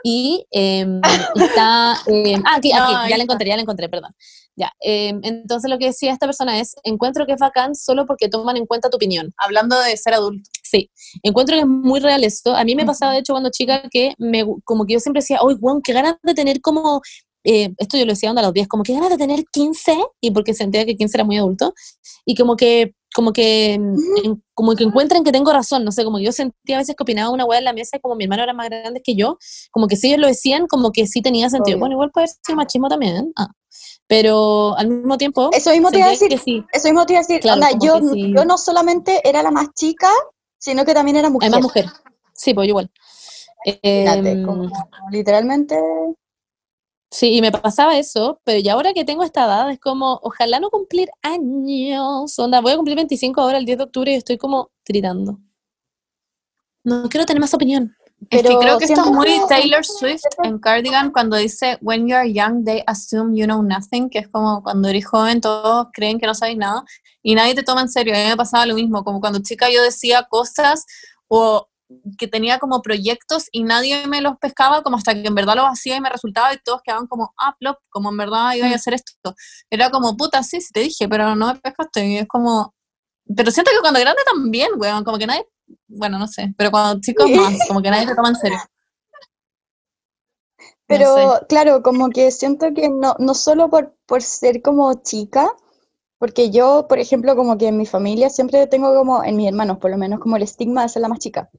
y 0.04 0.46
em, 0.52 1.02
está... 1.36 1.96
em, 2.08 2.42
ah, 2.46 2.56
aquí, 2.58 2.72
aquí, 2.72 2.94
ya 3.10 3.18
la 3.18 3.24
encontré, 3.24 3.50
ya 3.50 3.56
la 3.56 3.62
encontré, 3.62 3.90
perdón. 3.90 4.14
Ya, 4.56 4.74
em, 4.82 5.22
entonces 5.24 5.70
lo 5.70 5.78
que 5.78 5.86
decía 5.86 6.12
esta 6.12 6.26
persona 6.26 6.60
es, 6.60 6.76
encuentro 6.84 7.26
que 7.26 7.32
es 7.32 7.40
bacán 7.40 7.76
solo 7.76 8.06
porque 8.06 8.28
toman 8.28 8.58
en 8.58 8.66
cuenta 8.66 8.90
tu 8.90 8.98
opinión. 8.98 9.34
Hablando 9.38 9.80
de 9.80 9.96
ser 9.96 10.14
adulto. 10.14 10.50
Sí, 10.64 10.92
encuentro 11.24 11.56
que 11.56 11.62
es 11.62 11.68
muy 11.68 12.02
real 12.02 12.24
esto. 12.26 12.54
A 12.56 12.66
mí 12.66 12.76
me 12.76 12.86
pasaba, 12.86 13.14
de 13.14 13.20
hecho, 13.20 13.34
cuando 13.34 13.52
chica, 13.52 13.82
que 13.90 14.14
me, 14.18 14.44
como 14.66 14.86
que 14.86 14.94
yo 14.94 15.00
siempre 15.00 15.22
decía, 15.22 15.40
uy, 15.44 15.58
Juan, 15.60 15.82
qué 15.82 15.94
ganas 15.94 16.16
de 16.24 16.34
tener 16.34 16.60
como, 16.60 17.02
eh, 17.44 17.74
esto 17.78 17.98
yo 17.98 18.06
lo 18.06 18.12
decía 18.14 18.30
onda 18.30 18.42
a 18.42 18.46
los 18.46 18.54
10, 18.54 18.68
como 18.68 18.84
que 18.84 18.94
ganas 18.94 19.10
de 19.10 19.18
tener 19.18 19.44
15, 19.52 19.98
y 20.22 20.32
porque 20.32 20.54
sentía 20.54 20.86
que 20.86 20.96
15 20.96 21.18
era 21.18 21.24
muy 21.24 21.38
adulto, 21.38 21.74
y 22.26 22.36
como 22.36 22.56
que, 22.56 22.94
como 23.16 23.32
que, 23.34 23.74
en- 23.74 24.44
como 24.54 24.76
que 24.76 24.84
encuentran 24.84 25.24
que 25.24 25.32
tengo 25.32 25.52
razón, 25.52 25.84
no 25.86 25.92
sé, 25.92 26.04
como 26.04 26.18
que 26.18 26.24
yo 26.26 26.32
sentía 26.32 26.76
a 26.76 26.80
veces 26.80 26.96
que 26.96 27.04
opinaba 27.04 27.32
una 27.32 27.46
hueá 27.46 27.60
en 27.60 27.66
la 27.66 27.74
mesa, 27.74 27.98
y 27.98 28.00
como 28.02 28.16
mi 28.16 28.26
hermano 28.26 28.44
era 28.44 28.54
más 28.54 28.70
grande 28.70 29.02
que 29.04 29.16
yo, 29.16 29.38
como 29.72 29.88
que 29.88 29.96
si 29.96 30.08
ellos 30.08 30.20
lo 30.20 30.28
decían, 30.28 30.68
como 30.68 30.92
que 30.92 31.08
sí 31.08 31.22
tenía 31.22 31.50
sentido. 31.50 31.76
Obvio. 31.76 31.80
Bueno, 31.80 31.94
igual 31.96 32.12
puede 32.12 32.28
ser 32.28 32.56
machismo 32.56 32.88
también, 32.90 33.32
ah, 33.38 33.48
pero 34.08 34.76
al 34.78 34.88
mismo 34.90 35.18
tiempo, 35.18 35.50
Eso 35.54 35.72
mismo 35.72 35.92
te 35.92 36.00
iba 36.00 36.08
a 36.08 36.12
decir, 36.12 36.38
sí, 36.40 36.64
eso 36.74 36.88
mismo 36.88 37.06
te 37.06 37.14
iba 37.14 37.20
a 37.20 37.24
decir, 37.24 37.40
Claro, 37.42 37.62
onda, 37.62 37.70
yo, 37.84 38.00
sí. 38.14 38.34
yo 38.36 38.44
no 38.46 38.58
solamente 38.58 39.22
era 39.28 39.42
la 39.44 39.52
más 39.52 39.68
chica, 39.76 40.10
sino 40.58 40.84
que 40.86 40.94
también 40.94 41.18
era 41.18 41.30
mujer. 41.30 41.48
hay 41.48 41.52
más 41.52 41.62
mujer. 41.62 41.86
Sí, 42.34 42.54
pues 42.54 42.68
igual. 42.68 42.92
Fíjate, 43.64 44.32
Em, 44.32 44.46
como 44.46 44.70
literalmente, 45.12 45.76
Sí, 47.12 47.36
y 47.36 47.42
me 47.42 47.52
pasaba 47.52 47.98
eso, 47.98 48.40
pero 48.44 48.60
ya 48.60 48.74
ahora 48.74 48.94
que 48.94 49.04
tengo 49.04 49.24
esta 49.24 49.46
edad 49.46 49.72
es 49.72 49.80
como, 49.80 50.20
ojalá 50.22 50.60
no 50.60 50.70
cumplir 50.70 51.10
años. 51.24 52.38
Onda, 52.38 52.62
voy 52.62 52.74
a 52.74 52.76
cumplir 52.76 52.96
25 52.96 53.42
ahora 53.42 53.58
el 53.58 53.66
10 53.66 53.80
de 53.80 53.84
octubre 53.86 54.12
y 54.12 54.16
estoy 54.16 54.38
como 54.38 54.70
gritando. 54.86 55.40
No 56.84 57.10
quiero 57.10 57.26
tener 57.26 57.42
más 57.42 57.54
opinión. 57.54 57.96
Es 58.30 58.42
que 58.42 58.48
Pero 58.50 58.60
creo 58.60 58.78
que 58.78 58.86
esto 58.86 59.02
es 59.02 59.12
muy 59.12 59.40
Taylor 59.48 59.84
Swift 59.84 60.22
en 60.44 60.60
Cardigan 60.60 61.12
cuando 61.12 61.38
dice 61.38 61.78
When 61.82 62.08
you 62.08 62.16
are 62.16 62.32
young, 62.32 62.66
they 62.66 62.84
assume 62.86 63.36
you 63.36 63.46
know 63.46 63.64
nothing, 63.64 64.10
que 64.10 64.20
es 64.20 64.28
como 64.28 64.62
cuando 64.62 64.90
eres 64.90 65.06
joven 65.06 65.40
todos 65.40 65.88
creen 65.94 66.20
que 66.20 66.28
no 66.28 66.36
sabes 66.36 66.58
nada 66.58 66.84
y 67.24 67.34
nadie 67.34 67.56
te 67.56 67.64
toma 67.64 67.82
en 67.82 67.90
serio. 67.90 68.14
A 68.14 68.18
mí 68.18 68.26
me 68.26 68.38
pasaba 68.38 68.66
lo 68.66 68.76
mismo, 68.76 69.04
como 69.04 69.22
cuando 69.22 69.40
chica 69.40 69.70
yo 69.72 69.82
decía 69.82 70.28
cosas 70.30 70.86
o 71.28 71.69
que 72.18 72.28
tenía 72.28 72.60
como 72.60 72.82
proyectos 72.82 73.48
y 73.52 73.64
nadie 73.64 74.08
me 74.08 74.22
los 74.22 74.38
pescaba, 74.38 74.84
como 74.84 74.98
hasta 74.98 75.14
que 75.14 75.28
en 75.28 75.36
verdad 75.36 75.56
los 75.56 75.66
hacía 75.66 75.98
y 75.98 76.02
me 76.02 76.10
resultaba 76.10 76.54
y 76.54 76.60
todos 76.64 76.82
quedaban 76.84 77.08
como, 77.08 77.34
ah, 77.38 77.56
plop, 77.60 77.78
como 77.90 78.10
en 78.10 78.18
verdad 78.18 78.54
iba 78.56 78.68
a 78.68 78.76
hacer 78.76 78.94
esto. 78.94 79.36
Era 79.70 79.90
como, 79.90 80.16
puta, 80.18 80.44
sí, 80.44 80.62
sí 80.62 80.72
te 80.74 80.82
dije, 80.82 81.08
pero 81.10 81.36
no 81.36 81.48
me 81.48 81.60
pescaste. 81.60 82.06
Y 82.08 82.18
es 82.18 82.28
como, 82.28 82.74
pero 83.36 83.52
siento 83.52 83.72
que 83.72 83.82
cuando 83.82 84.00
grande 84.00 84.22
también, 84.26 84.72
weón, 84.78 85.04
como 85.04 85.18
que 85.18 85.28
nadie 85.28 85.46
bueno, 85.88 86.20
no 86.20 86.28
sé, 86.28 86.54
pero 86.58 86.72
cuando 86.72 87.02
chicos 87.02 87.30
más, 87.30 87.68
como 87.68 87.82
que 87.82 87.90
nadie 87.90 88.08
te 88.08 88.16
toma 88.16 88.30
en 88.30 88.36
serio. 88.36 88.58
Pero 90.88 91.42
claro, 91.48 91.84
como 91.84 92.10
que 92.10 92.32
siento 92.32 92.74
que 92.74 92.90
no, 92.90 93.16
no 93.20 93.36
solo 93.36 93.70
por, 93.70 93.96
por 94.08 94.24
ser 94.24 94.64
como 94.64 94.92
chica, 95.04 95.54
porque 96.18 96.50
yo, 96.50 96.88
por 96.90 96.98
ejemplo, 96.98 97.36
como 97.36 97.60
que 97.60 97.68
en 97.68 97.78
mi 97.78 97.86
familia 97.86 98.32
siempre 98.32 98.66
tengo 98.66 98.94
como, 98.96 99.24
en 99.24 99.36
mis 99.36 99.48
hermanos 99.48 99.78
por 99.78 99.92
lo 99.92 99.98
menos, 99.98 100.20
como 100.20 100.36
el 100.36 100.44
estigma 100.44 100.82
de 100.82 100.90
ser 100.90 101.04
la 101.04 101.08
más 101.08 101.20
chica. 101.20 101.52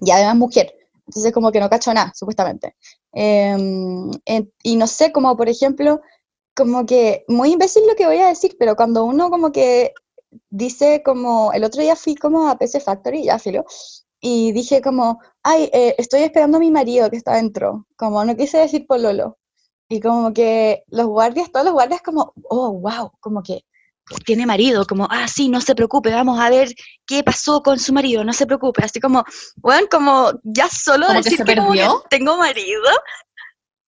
Y 0.00 0.10
además 0.10 0.36
mujer. 0.36 0.74
Entonces 1.06 1.32
como 1.32 1.52
que 1.52 1.60
no 1.60 1.70
cacho 1.70 1.92
nada, 1.94 2.12
supuestamente. 2.14 2.74
Em, 3.12 4.10
y 4.62 4.76
no 4.76 4.86
sé, 4.86 5.12
como 5.12 5.36
por 5.36 5.48
ejemplo, 5.48 6.00
como 6.54 6.86
que, 6.86 7.24
muy 7.28 7.52
imbécil 7.52 7.86
lo 7.86 7.94
que 7.94 8.06
voy 8.06 8.18
a 8.18 8.28
decir, 8.28 8.56
pero 8.58 8.76
cuando 8.76 9.04
uno 9.04 9.30
como 9.30 9.52
que 9.52 9.92
dice 10.50 11.02
como, 11.04 11.52
el 11.52 11.64
otro 11.64 11.82
día 11.82 11.96
fui 11.96 12.14
como 12.16 12.48
a 12.48 12.58
PC 12.58 12.80
Factory, 12.80 13.24
ya 13.24 13.38
filo, 13.38 13.64
y 14.20 14.52
dije 14.52 14.80
como, 14.82 15.20
ay, 15.42 15.70
eh, 15.72 15.94
estoy 15.98 16.22
esperando 16.22 16.56
a 16.58 16.60
mi 16.60 16.70
marido 16.70 17.10
que 17.10 17.16
está 17.16 17.32
adentro, 17.32 17.86
como 17.96 18.24
no 18.24 18.36
quise 18.36 18.58
decir 18.58 18.86
pololo. 18.86 19.38
Y 19.88 20.00
como 20.00 20.32
que 20.32 20.84
los 20.88 21.06
guardias, 21.06 21.52
todos 21.52 21.66
los 21.66 21.74
guardias 21.74 22.02
como, 22.02 22.32
oh, 22.50 22.72
wow, 22.72 23.12
como 23.20 23.42
que 23.42 23.64
tiene 24.24 24.46
marido, 24.46 24.86
como, 24.86 25.08
ah, 25.10 25.26
sí, 25.28 25.48
no 25.48 25.60
se 25.60 25.74
preocupe, 25.74 26.10
vamos 26.10 26.38
a 26.40 26.50
ver 26.50 26.68
qué 27.06 27.22
pasó 27.22 27.62
con 27.62 27.78
su 27.78 27.92
marido, 27.92 28.24
no 28.24 28.32
se 28.32 28.46
preocupe, 28.46 28.84
así 28.84 29.00
como, 29.00 29.24
bueno, 29.56 29.86
como 29.90 30.32
ya 30.42 30.68
solo 30.68 31.08
decir 31.12 31.38
que, 31.38 31.56
tengo 32.10 32.36
marido. 32.36 32.82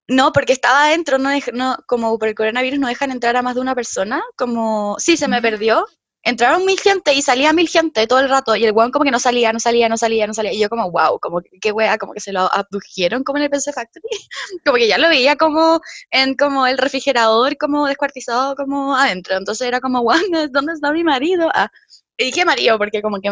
No, 0.07 0.32
porque 0.32 0.53
estaba 0.53 0.86
adentro, 0.86 1.18
no, 1.18 1.30
no, 1.53 1.78
como 1.88 2.18
por 2.20 2.28
el 2.28 2.36
coronavirus 2.36 2.80
no 2.80 2.88
dejan 2.88 3.11
entrar 3.11 3.36
a 3.36 3.41
más 3.41 3.55
de 3.55 3.61
una 3.61 3.76
persona, 3.76 4.24
como, 4.38 4.95
sí, 4.99 5.18
se 5.18 5.28
me 5.28 5.41
perdió, 5.41 5.86
entraron 6.26 6.65
mil 6.65 6.80
gente 6.80 7.13
y 7.13 7.21
salía 7.21 7.53
mil 7.53 7.69
gente 7.69 8.07
todo 8.07 8.19
el 8.19 8.30
rato, 8.30 8.55
y 8.55 8.65
el 8.65 8.73
weón 8.73 8.91
como 8.91 9.05
que 9.05 9.11
no 9.11 9.19
salía, 9.19 9.53
no 9.53 9.59
salía, 9.59 9.88
no 9.88 9.97
salía, 9.97 10.28
no 10.28 10.34
salía, 10.34 10.51
y 10.53 10.59
yo 10.59 10.69
como, 10.69 10.91
wow, 10.91 11.19
como 11.19 11.41
que 11.41 11.59
qué 11.61 11.71
wea, 11.71 11.97
como 11.97 12.13
que 12.13 12.19
se 12.19 12.34
lo 12.34 12.51
abdujeron 12.53 13.23
como 13.23 13.38
en 13.38 13.43
el 13.43 13.49
PC 13.49 13.71
Factory, 13.73 14.03
como 14.65 14.78
que 14.78 14.88
ya 14.88 14.97
lo 14.97 15.07
veía 15.09 15.38
como 15.38 15.80
en 16.11 16.36
como 16.36 16.67
el 16.67 16.78
refrigerador, 16.78 17.57
como 17.57 17.88
descuartizado 17.88 18.55
como 18.55 18.95
adentro, 18.95 19.38
entonces 19.38 19.67
era 19.67 19.80
como, 19.80 20.03
wow, 20.03 20.17
¿dónde 20.51 20.73
está 20.73 20.91
mi 20.91 21.03
marido? 21.03 21.49
Ah, 21.53 21.69
y 22.17 22.26
dije 22.26 22.45
marido, 22.45 22.78
porque 22.78 23.01
como 23.01 23.19
que, 23.21 23.30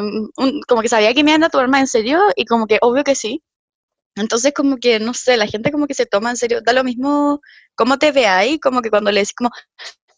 como 0.68 0.82
que 0.82 0.90
sabía 0.90 1.14
que 1.14 1.24
me 1.24 1.32
iban 1.32 1.44
a 1.44 1.50
tomar 1.50 1.70
más 1.70 1.82
en 1.82 1.88
serio, 1.88 2.20
y 2.36 2.46
como 2.46 2.68
que 2.68 2.78
obvio 2.82 3.04
que 3.04 3.16
sí, 3.16 3.42
entonces, 4.16 4.54
como 4.54 4.78
que, 4.78 5.00
no 5.00 5.14
sé, 5.14 5.38
la 5.38 5.48
gente 5.48 5.72
como 5.72 5.88
que 5.88 5.96
se 5.96 6.06
toma 6.06 6.30
en 6.30 6.38
serio, 6.38 6.62
da 6.64 6.74
lo 6.74 6.84
mismo 6.84 7.42
cómo 7.76 7.98
te 7.98 8.12
ve 8.12 8.28
ahí, 8.28 8.60
como 8.60 8.82
que 8.82 8.92
cuando 8.92 9.12
le 9.12 9.22
decís 9.22 9.34
como, 9.34 9.50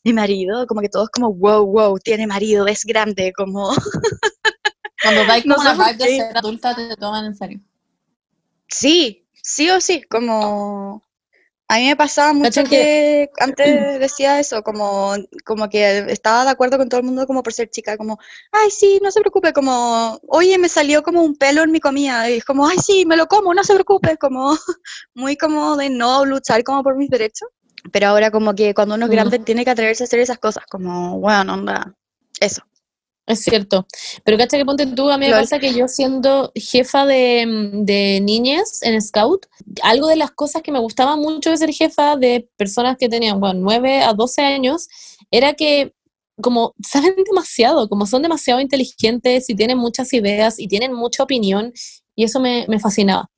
mi 0.06 0.14
marido, 0.14 0.68
como 0.68 0.82
que 0.82 0.90
todos 0.90 1.10
como, 1.10 1.34
wow, 1.34 1.66
wow, 1.66 1.98
tiene 1.98 2.28
marido, 2.28 2.68
es 2.68 2.86
grande, 2.86 3.34
como... 3.36 3.72
Cuando 5.02 5.26
vais 5.28 5.44
como 5.44 5.64
no 5.64 5.94
de 5.94 6.06
ser 6.06 6.38
adulta, 6.38 6.76
te 6.76 6.96
toman 6.96 7.26
en 7.26 7.36
serio. 7.36 7.60
Sí, 8.68 9.28
sí 9.34 9.70
o 9.70 9.82
sí, 9.82 10.04
como... 10.04 11.04
A 11.68 11.78
mí 11.78 11.88
me 11.88 11.96
pasaba 11.96 12.32
mucho 12.34 12.64
que, 12.64 13.32
antes 13.40 13.66
decía 14.00 14.40
eso, 14.40 14.62
como, 14.62 15.14
como 15.44 15.68
que 15.68 16.06
estaba 16.12 16.46
de 16.46 16.52
acuerdo 16.52 16.78
con 16.78 16.88
todo 16.88 17.00
el 17.00 17.08
mundo 17.08 17.26
como 17.26 17.42
por 17.42 17.54
ser 17.54 17.72
chica, 17.72 17.98
como, 17.98 18.20
ay, 18.52 18.70
sí, 18.70 19.00
no 19.02 19.10
se 19.10 19.22
preocupe, 19.22 19.54
como, 19.54 20.20
oye, 20.28 20.60
me 20.60 20.70
salió 20.70 21.02
como 21.02 21.24
un 21.24 21.36
pelo 21.36 21.64
en 21.64 21.72
mi 21.72 21.80
comida, 21.80 22.30
y 22.30 22.38
es 22.38 22.46
como, 22.46 22.68
ay, 22.68 22.78
sí, 22.78 23.08
me 23.08 23.18
lo 23.18 23.26
como, 23.26 23.56
no 23.56 23.64
se 23.64 23.74
preocupe, 23.74 24.18
como, 24.18 24.56
muy 25.16 25.36
como 25.36 25.76
de 25.76 25.90
no 25.90 26.26
luchar 26.26 26.64
como 26.64 26.84
por 26.84 26.96
mis 26.96 27.10
derechos 27.10 27.50
pero 27.92 28.08
ahora 28.08 28.32
como 28.32 28.56
que 28.56 28.74
cuando 28.74 28.96
uno 28.96 29.06
es 29.06 29.12
grande 29.12 29.40
tiene 29.40 29.64
que 29.64 29.72
atreverse 29.72 30.04
a 30.04 30.06
hacer 30.06 30.20
esas 30.20 30.40
cosas, 30.40 30.66
como, 30.70 31.20
bueno, 31.20 31.54
onda, 31.54 31.94
eso. 32.40 32.64
Es 33.28 33.42
cierto. 33.42 33.88
Pero 34.24 34.38
cacha 34.38 34.56
que 34.56 34.66
ponte 34.66 34.86
tú, 34.86 35.10
a 35.10 35.18
mí 35.18 35.26
me 35.26 35.32
pasa 35.32 35.58
que 35.58 35.74
yo 35.74 35.88
siendo 35.88 36.52
jefa 36.54 37.08
de, 37.08 37.72
de 37.84 38.20
niñas 38.22 38.84
en 38.84 39.02
Scout, 39.02 39.48
algo 39.82 40.08
de 40.08 40.16
las 40.16 40.32
cosas 40.32 40.62
que 40.62 40.72
me 40.72 40.78
gustaba 40.78 41.16
mucho 41.16 41.50
de 41.50 41.58
ser 41.58 41.74
jefa 41.74 42.18
de 42.18 42.48
personas 42.56 42.98
que 42.98 43.10
tenían, 43.10 43.40
bueno, 43.40 43.62
9 43.64 44.04
a 44.04 44.14
12 44.14 44.42
años, 44.44 44.88
era 45.32 45.54
que 45.54 45.94
como 46.42 46.76
saben 46.86 47.16
demasiado, 47.26 47.90
como 47.90 48.06
son 48.06 48.22
demasiado 48.22 48.60
inteligentes 48.60 49.50
y 49.50 49.56
tienen 49.56 49.78
muchas 49.78 50.12
ideas 50.14 50.60
y 50.60 50.68
tienen 50.68 50.94
mucha 50.94 51.24
opinión 51.24 51.72
y 52.16 52.24
eso 52.26 52.40
me, 52.40 52.66
me 52.68 52.80
fascinaba. 52.80 53.30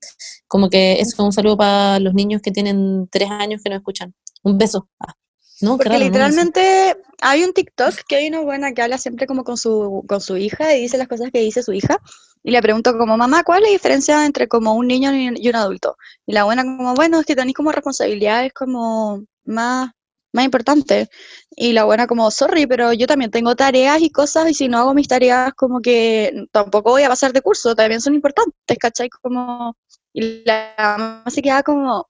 Como 0.47 0.69
que 0.69 0.93
eso 0.93 1.11
es 1.13 1.19
un 1.19 1.31
saludo 1.31 1.57
para 1.57 1.99
los 1.99 2.13
niños 2.13 2.41
que 2.41 2.51
tienen 2.51 3.07
tres 3.11 3.29
años 3.29 3.61
que 3.63 3.69
no 3.69 3.75
escuchan. 3.75 4.13
Un 4.47 4.57
beso. 4.57 4.89
Ah, 4.99 5.13
no, 5.59 5.77
Porque 5.77 5.99
literalmente 5.99 6.95
hay 7.21 7.43
un 7.43 7.51
TikTok 7.51 7.95
que 8.07 8.15
hay 8.15 8.27
una 8.29 8.41
buena 8.41 8.71
que 8.73 8.81
habla 8.81 8.97
siempre 8.97 9.27
como 9.27 9.43
con 9.43 9.57
su, 9.57 10.05
con 10.07 10.21
su 10.21 10.37
hija 10.37 10.73
y 10.73 10.81
dice 10.81 10.97
las 10.97 11.09
cosas 11.09 11.31
que 11.33 11.39
dice 11.39 11.63
su 11.63 11.73
hija. 11.73 11.97
Y 12.43 12.51
le 12.51 12.61
pregunto 12.61 12.97
como, 12.97 13.17
mamá, 13.17 13.43
¿cuál 13.43 13.63
es 13.63 13.69
la 13.69 13.73
diferencia 13.73 14.25
entre 14.25 14.47
como 14.47 14.73
un 14.75 14.87
niño 14.87 15.11
y 15.13 15.49
un 15.49 15.55
adulto? 15.55 15.97
Y 16.25 16.31
la 16.31 16.45
buena 16.45 16.63
como, 16.63 16.93
bueno, 16.95 17.19
es 17.19 17.25
que 17.25 17.35
tenéis 17.35 17.55
como 17.55 17.73
responsabilidades 17.73 18.53
como 18.53 19.25
más, 19.43 19.91
más 20.31 20.45
importantes. 20.45 21.09
Y 21.51 21.73
la 21.73 21.83
buena 21.83 22.07
como, 22.07 22.31
sorry, 22.31 22.65
pero 22.67 22.93
yo 22.93 23.05
también 23.05 23.31
tengo 23.31 23.53
tareas 23.55 24.01
y 24.01 24.11
cosas 24.11 24.49
y 24.49 24.53
si 24.53 24.69
no 24.69 24.77
hago 24.77 24.93
mis 24.93 25.09
tareas 25.09 25.53
como 25.55 25.81
que 25.81 26.45
tampoco 26.53 26.91
voy 26.91 27.03
a 27.03 27.09
pasar 27.09 27.33
de 27.33 27.41
curso, 27.41 27.75
también 27.75 27.99
son 27.99 28.15
importantes, 28.15 28.77
¿cachai? 28.79 29.09
Como, 29.09 29.75
y 30.13 30.43
la 30.45 30.73
mamá 30.77 31.23
se 31.27 31.41
queda 31.41 31.63
como, 31.63 32.07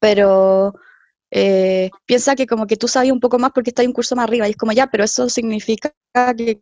pero 0.00 0.74
eh, 1.34 1.90
piensa 2.04 2.36
que 2.36 2.46
como 2.46 2.66
que 2.66 2.76
tú 2.76 2.88
sabes 2.88 3.10
un 3.10 3.18
poco 3.18 3.38
más 3.38 3.52
porque 3.54 3.70
estás 3.70 3.86
un 3.86 3.94
curso 3.94 4.14
más 4.14 4.24
arriba 4.24 4.46
y 4.46 4.50
es 4.50 4.56
como 4.56 4.72
ya, 4.72 4.86
pero 4.88 5.04
eso 5.04 5.30
significa 5.30 5.94
que 6.36 6.60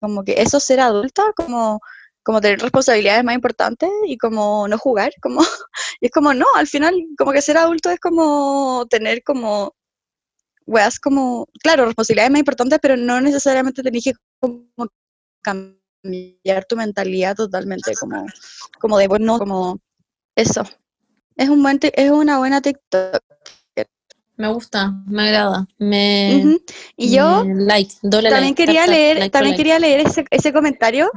como 0.00 0.22
que 0.22 0.34
eso 0.42 0.60
ser 0.60 0.80
adulta, 0.80 1.32
como, 1.34 1.80
como 2.22 2.42
tener 2.42 2.60
responsabilidades 2.60 3.24
más 3.24 3.34
importantes 3.34 3.88
y 4.06 4.18
como 4.18 4.68
no 4.68 4.76
jugar, 4.76 5.12
como, 5.22 5.40
y 6.00 6.06
es 6.06 6.12
como 6.12 6.34
no, 6.34 6.44
al 6.56 6.66
final 6.66 6.94
como 7.16 7.32
que 7.32 7.40
ser 7.40 7.56
adulto 7.56 7.88
es 7.88 8.00
como 8.00 8.84
tener 8.90 9.22
como, 9.22 9.74
weas 10.66 11.00
como, 11.00 11.46
claro, 11.62 11.86
responsabilidades 11.86 12.32
más 12.32 12.40
importantes, 12.40 12.78
pero 12.82 12.98
no 12.98 13.18
necesariamente 13.20 13.82
tenés 13.82 14.04
que 14.04 14.12
como 14.40 14.66
cambiar 15.42 16.66
tu 16.68 16.76
mentalidad 16.76 17.34
totalmente, 17.34 17.94
como, 17.94 18.26
como 18.78 18.98
de 18.98 19.08
bueno, 19.08 19.38
como 19.38 19.78
eso. 20.36 20.64
Es, 21.36 21.48
un 21.48 21.62
buen 21.62 21.80
es 21.82 22.10
una 22.10 22.38
buena 22.38 22.60
TikTok 22.60 23.22
me 24.42 24.48
gusta, 24.48 24.92
me 25.06 25.28
agrada. 25.28 25.68
Me, 25.78 26.58
Y 26.96 27.14
yo 27.14 27.44
también 28.10 28.56
quería 28.56 28.88
leer, 28.88 29.30
también 29.30 29.56
quería 29.56 29.78
leer 29.78 30.00
ese, 30.00 30.24
ese 30.30 30.52
comentario 30.52 31.08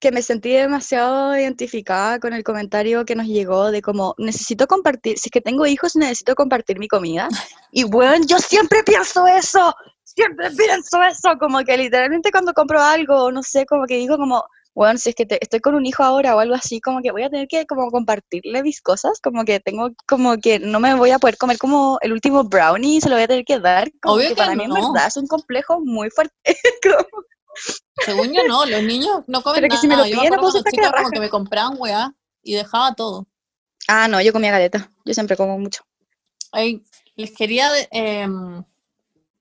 que 0.00 0.10
me 0.10 0.20
sentí 0.20 0.50
demasiado 0.50 1.38
identificada 1.38 2.18
con 2.18 2.32
el 2.32 2.42
comentario 2.42 3.04
que 3.04 3.14
nos 3.14 3.26
llegó 3.28 3.70
de 3.70 3.82
como 3.82 4.16
necesito 4.18 4.66
compartir, 4.66 5.16
si 5.16 5.28
es 5.28 5.30
que 5.30 5.40
tengo 5.40 5.64
hijos 5.64 5.94
necesito 5.94 6.34
compartir 6.34 6.80
mi 6.80 6.88
comida. 6.88 7.28
Y 7.70 7.84
bueno, 7.84 8.26
yo 8.26 8.38
siempre 8.38 8.82
pienso 8.82 9.28
eso, 9.28 9.72
siempre 10.02 10.50
pienso 10.50 11.00
eso, 11.04 11.38
como 11.38 11.60
que 11.60 11.76
literalmente 11.76 12.32
cuando 12.32 12.52
compro 12.52 12.82
algo, 12.82 13.30
no 13.30 13.44
sé, 13.44 13.64
como 13.64 13.86
que 13.86 13.96
digo 13.96 14.16
como, 14.16 14.42
bueno, 14.76 14.98
si 14.98 15.08
es 15.08 15.14
que 15.14 15.26
estoy 15.40 15.60
con 15.60 15.74
un 15.74 15.86
hijo 15.86 16.02
ahora 16.02 16.36
o 16.36 16.38
algo 16.38 16.54
así, 16.54 16.82
como 16.82 17.00
que 17.00 17.10
voy 17.10 17.22
a 17.22 17.30
tener 17.30 17.48
que 17.48 17.64
como 17.64 17.90
compartirle 17.90 18.62
mis 18.62 18.82
cosas, 18.82 19.20
como 19.22 19.46
que 19.46 19.58
tengo, 19.58 19.88
como 20.06 20.36
que 20.36 20.58
no 20.58 20.80
me 20.80 20.94
voy 20.94 21.12
a 21.12 21.18
poder 21.18 21.38
comer 21.38 21.56
como 21.56 21.96
el 22.02 22.12
último 22.12 22.44
brownie, 22.44 23.00
se 23.00 23.08
lo 23.08 23.14
voy 23.14 23.22
a 23.22 23.26
tener 23.26 23.46
que 23.46 23.58
dar, 23.58 23.90
como 24.02 24.18
que, 24.18 24.36
para 24.36 24.54
mí 24.54 24.64
en 24.64 24.74
verdad 24.74 25.06
es 25.06 25.16
un 25.16 25.28
complejo 25.28 25.80
muy 25.80 26.10
fuerte. 26.10 26.34
Según 28.04 28.34
yo 28.34 28.46
no, 28.46 28.66
los 28.66 28.82
niños 28.82 29.22
no 29.26 29.42
comen 29.42 29.62
Pero 29.62 29.72
que 29.72 29.78
Si 29.78 29.88
me 29.88 29.96
lo 29.96 30.04
yo 30.04 30.18
me 30.18 30.28
chica, 30.70 30.92
como 30.94 31.10
que 31.10 31.20
me 31.20 31.30
compraban 31.30 31.76
weá 31.78 32.14
y 32.42 32.52
dejaba 32.52 32.94
todo. 32.94 33.26
Ah, 33.88 34.08
no, 34.08 34.20
yo 34.20 34.34
comía 34.34 34.50
galeta, 34.50 34.92
yo 35.06 35.14
siempre 35.14 35.38
como 35.38 35.58
mucho. 35.58 35.84
Ay, 36.52 36.84
les 37.14 37.32
quería 37.32 37.70
em, 37.90 38.62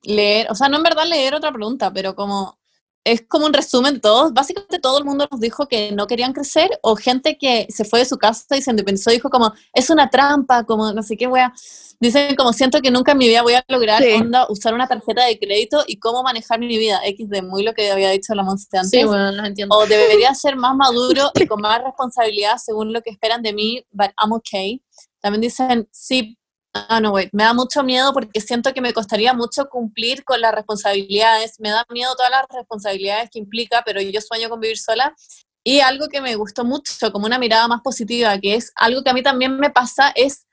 leer, 0.03 0.49
o 0.49 0.55
sea, 0.55 0.69
no 0.69 0.77
en 0.77 0.83
verdad 0.83 1.05
leer 1.05 1.35
otra 1.35 1.51
pregunta, 1.51 1.91
pero 1.91 2.15
como 2.15 2.57
es 3.05 3.23
como 3.27 3.45
un 3.45 3.53
resumen 3.53 4.01
todo. 4.01 4.33
Básicamente 4.33 4.79
todo 4.79 4.97
el 4.97 5.05
mundo 5.05 5.27
nos 5.29 5.39
dijo 5.39 5.67
que 5.67 5.91
no 5.91 6.07
querían 6.07 6.33
crecer 6.33 6.71
o 6.81 6.95
gente 6.95 7.37
que 7.37 7.67
se 7.69 7.85
fue 7.85 7.99
de 7.99 8.05
su 8.05 8.17
casa 8.17 8.57
y 8.57 8.61
se 8.61 8.71
independizó 8.71 9.11
dijo 9.11 9.29
como, 9.29 9.53
es 9.73 9.89
una 9.91 10.09
trampa, 10.09 10.63
como 10.63 10.91
no 10.91 11.03
sé 11.03 11.15
qué 11.15 11.27
wea. 11.27 11.53
Dicen 11.99 12.35
como, 12.35 12.51
siento 12.51 12.81
que 12.81 12.91
nunca 12.91 13.13
en 13.13 13.19
mi 13.19 13.27
vida 13.27 13.43
voy 13.43 13.53
a 13.53 13.63
lograr 13.67 14.03
usar 14.49 14.73
una 14.73 14.87
tarjeta 14.87 15.23
de 15.25 15.39
crédito 15.39 15.83
y 15.87 15.97
cómo 15.97 16.23
manejar 16.23 16.59
mi 16.59 16.77
vida. 16.77 16.99
X 17.05 17.29
de 17.29 17.43
muy 17.43 17.63
lo 17.63 17.73
que 17.73 17.91
había 17.91 18.09
dicho 18.09 18.33
la 18.33 18.43
Monse 18.43 18.67
antes. 18.75 18.89
Sí, 18.89 19.05
bueno, 19.05 19.31
no 19.31 19.45
entiendo. 19.45 19.77
O 19.77 19.85
debería 19.85 20.33
ser 20.33 20.55
más 20.55 20.75
maduro 20.75 21.31
y 21.35 21.45
con 21.47 21.61
más 21.61 21.81
responsabilidad 21.83 22.57
según 22.57 22.91
lo 22.91 23.01
que 23.01 23.11
esperan 23.11 23.43
de 23.43 23.53
mí, 23.53 23.85
but 23.91 24.09
I'm 24.21 24.33
okay. 24.33 24.81
También 25.21 25.41
dicen, 25.41 25.87
sí, 25.91 26.37
Ah, 26.77 26.99
no, 26.99 27.11
güey. 27.11 27.29
Me 27.31 27.43
da 27.43 27.53
mucho 27.53 27.83
miedo 27.83 28.11
porque 28.11 28.41
siento 28.41 28.73
que 28.73 28.81
me 28.81 28.91
costaría 28.91 29.33
mucho 29.33 29.69
cumplir 29.69 30.25
con 30.25 30.41
las 30.41 30.53
responsabilidades. 30.53 31.55
Me 31.59 31.69
da 31.69 31.85
miedo 31.89 32.13
todas 32.15 32.31
las 32.31 32.45
responsabilidades 32.49 33.29
que 33.31 33.39
implica, 33.39 33.81
pero 33.85 34.01
yo 34.01 34.19
sueño 34.19 34.49
con 34.49 34.59
vivir 34.59 34.77
sola. 34.77 35.15
Y 35.63 35.79
algo 35.79 36.09
que 36.09 36.19
me 36.19 36.35
gustó 36.35 36.65
mucho, 36.65 37.13
como 37.13 37.27
una 37.27 37.39
mirada 37.39 37.69
más 37.69 37.79
positiva, 37.81 38.37
que 38.39 38.55
es 38.55 38.73
algo 38.75 39.03
que 39.03 39.09
a 39.09 39.13
mí 39.13 39.23
también 39.23 39.57
me 39.57 39.69
pasa, 39.69 40.11
es 40.15 40.45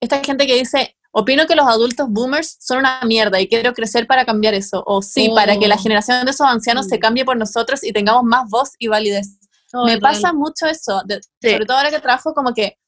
esta 0.00 0.22
gente 0.24 0.48
que 0.48 0.56
dice, 0.56 0.96
opino 1.12 1.46
que 1.46 1.54
los 1.54 1.66
adultos 1.66 2.08
boomers 2.10 2.56
son 2.60 2.78
una 2.78 3.00
mierda 3.04 3.40
y 3.40 3.46
quiero 3.46 3.72
crecer 3.72 4.08
para 4.08 4.24
cambiar 4.24 4.54
eso. 4.54 4.82
O 4.84 5.00
sí, 5.00 5.30
para 5.32 5.58
que 5.60 5.68
la 5.68 5.76
oh. 5.76 5.82
generación 5.82 6.24
de 6.24 6.32
esos 6.32 6.46
ancianos 6.46 6.86
se 6.88 6.96
mm. 6.96 7.00
cambie 7.00 7.24
por 7.24 7.36
nosotros 7.36 7.84
y 7.84 7.92
tengamos 7.92 8.24
más 8.24 8.50
voz 8.50 8.70
y 8.80 8.88
validez. 8.88 9.38
No, 9.72 9.84
Me 9.84 9.94
es 9.94 10.00
pasa 10.00 10.28
real. 10.28 10.34
mucho 10.34 10.66
eso, 10.66 11.02
de- 11.04 11.20
Sí. 11.40 11.50
sobre 11.52 11.66
todo 11.66 11.76
ahora 11.76 11.90
que 11.90 12.00
trabajo 12.00 12.34
como 12.34 12.52
que 12.52 12.78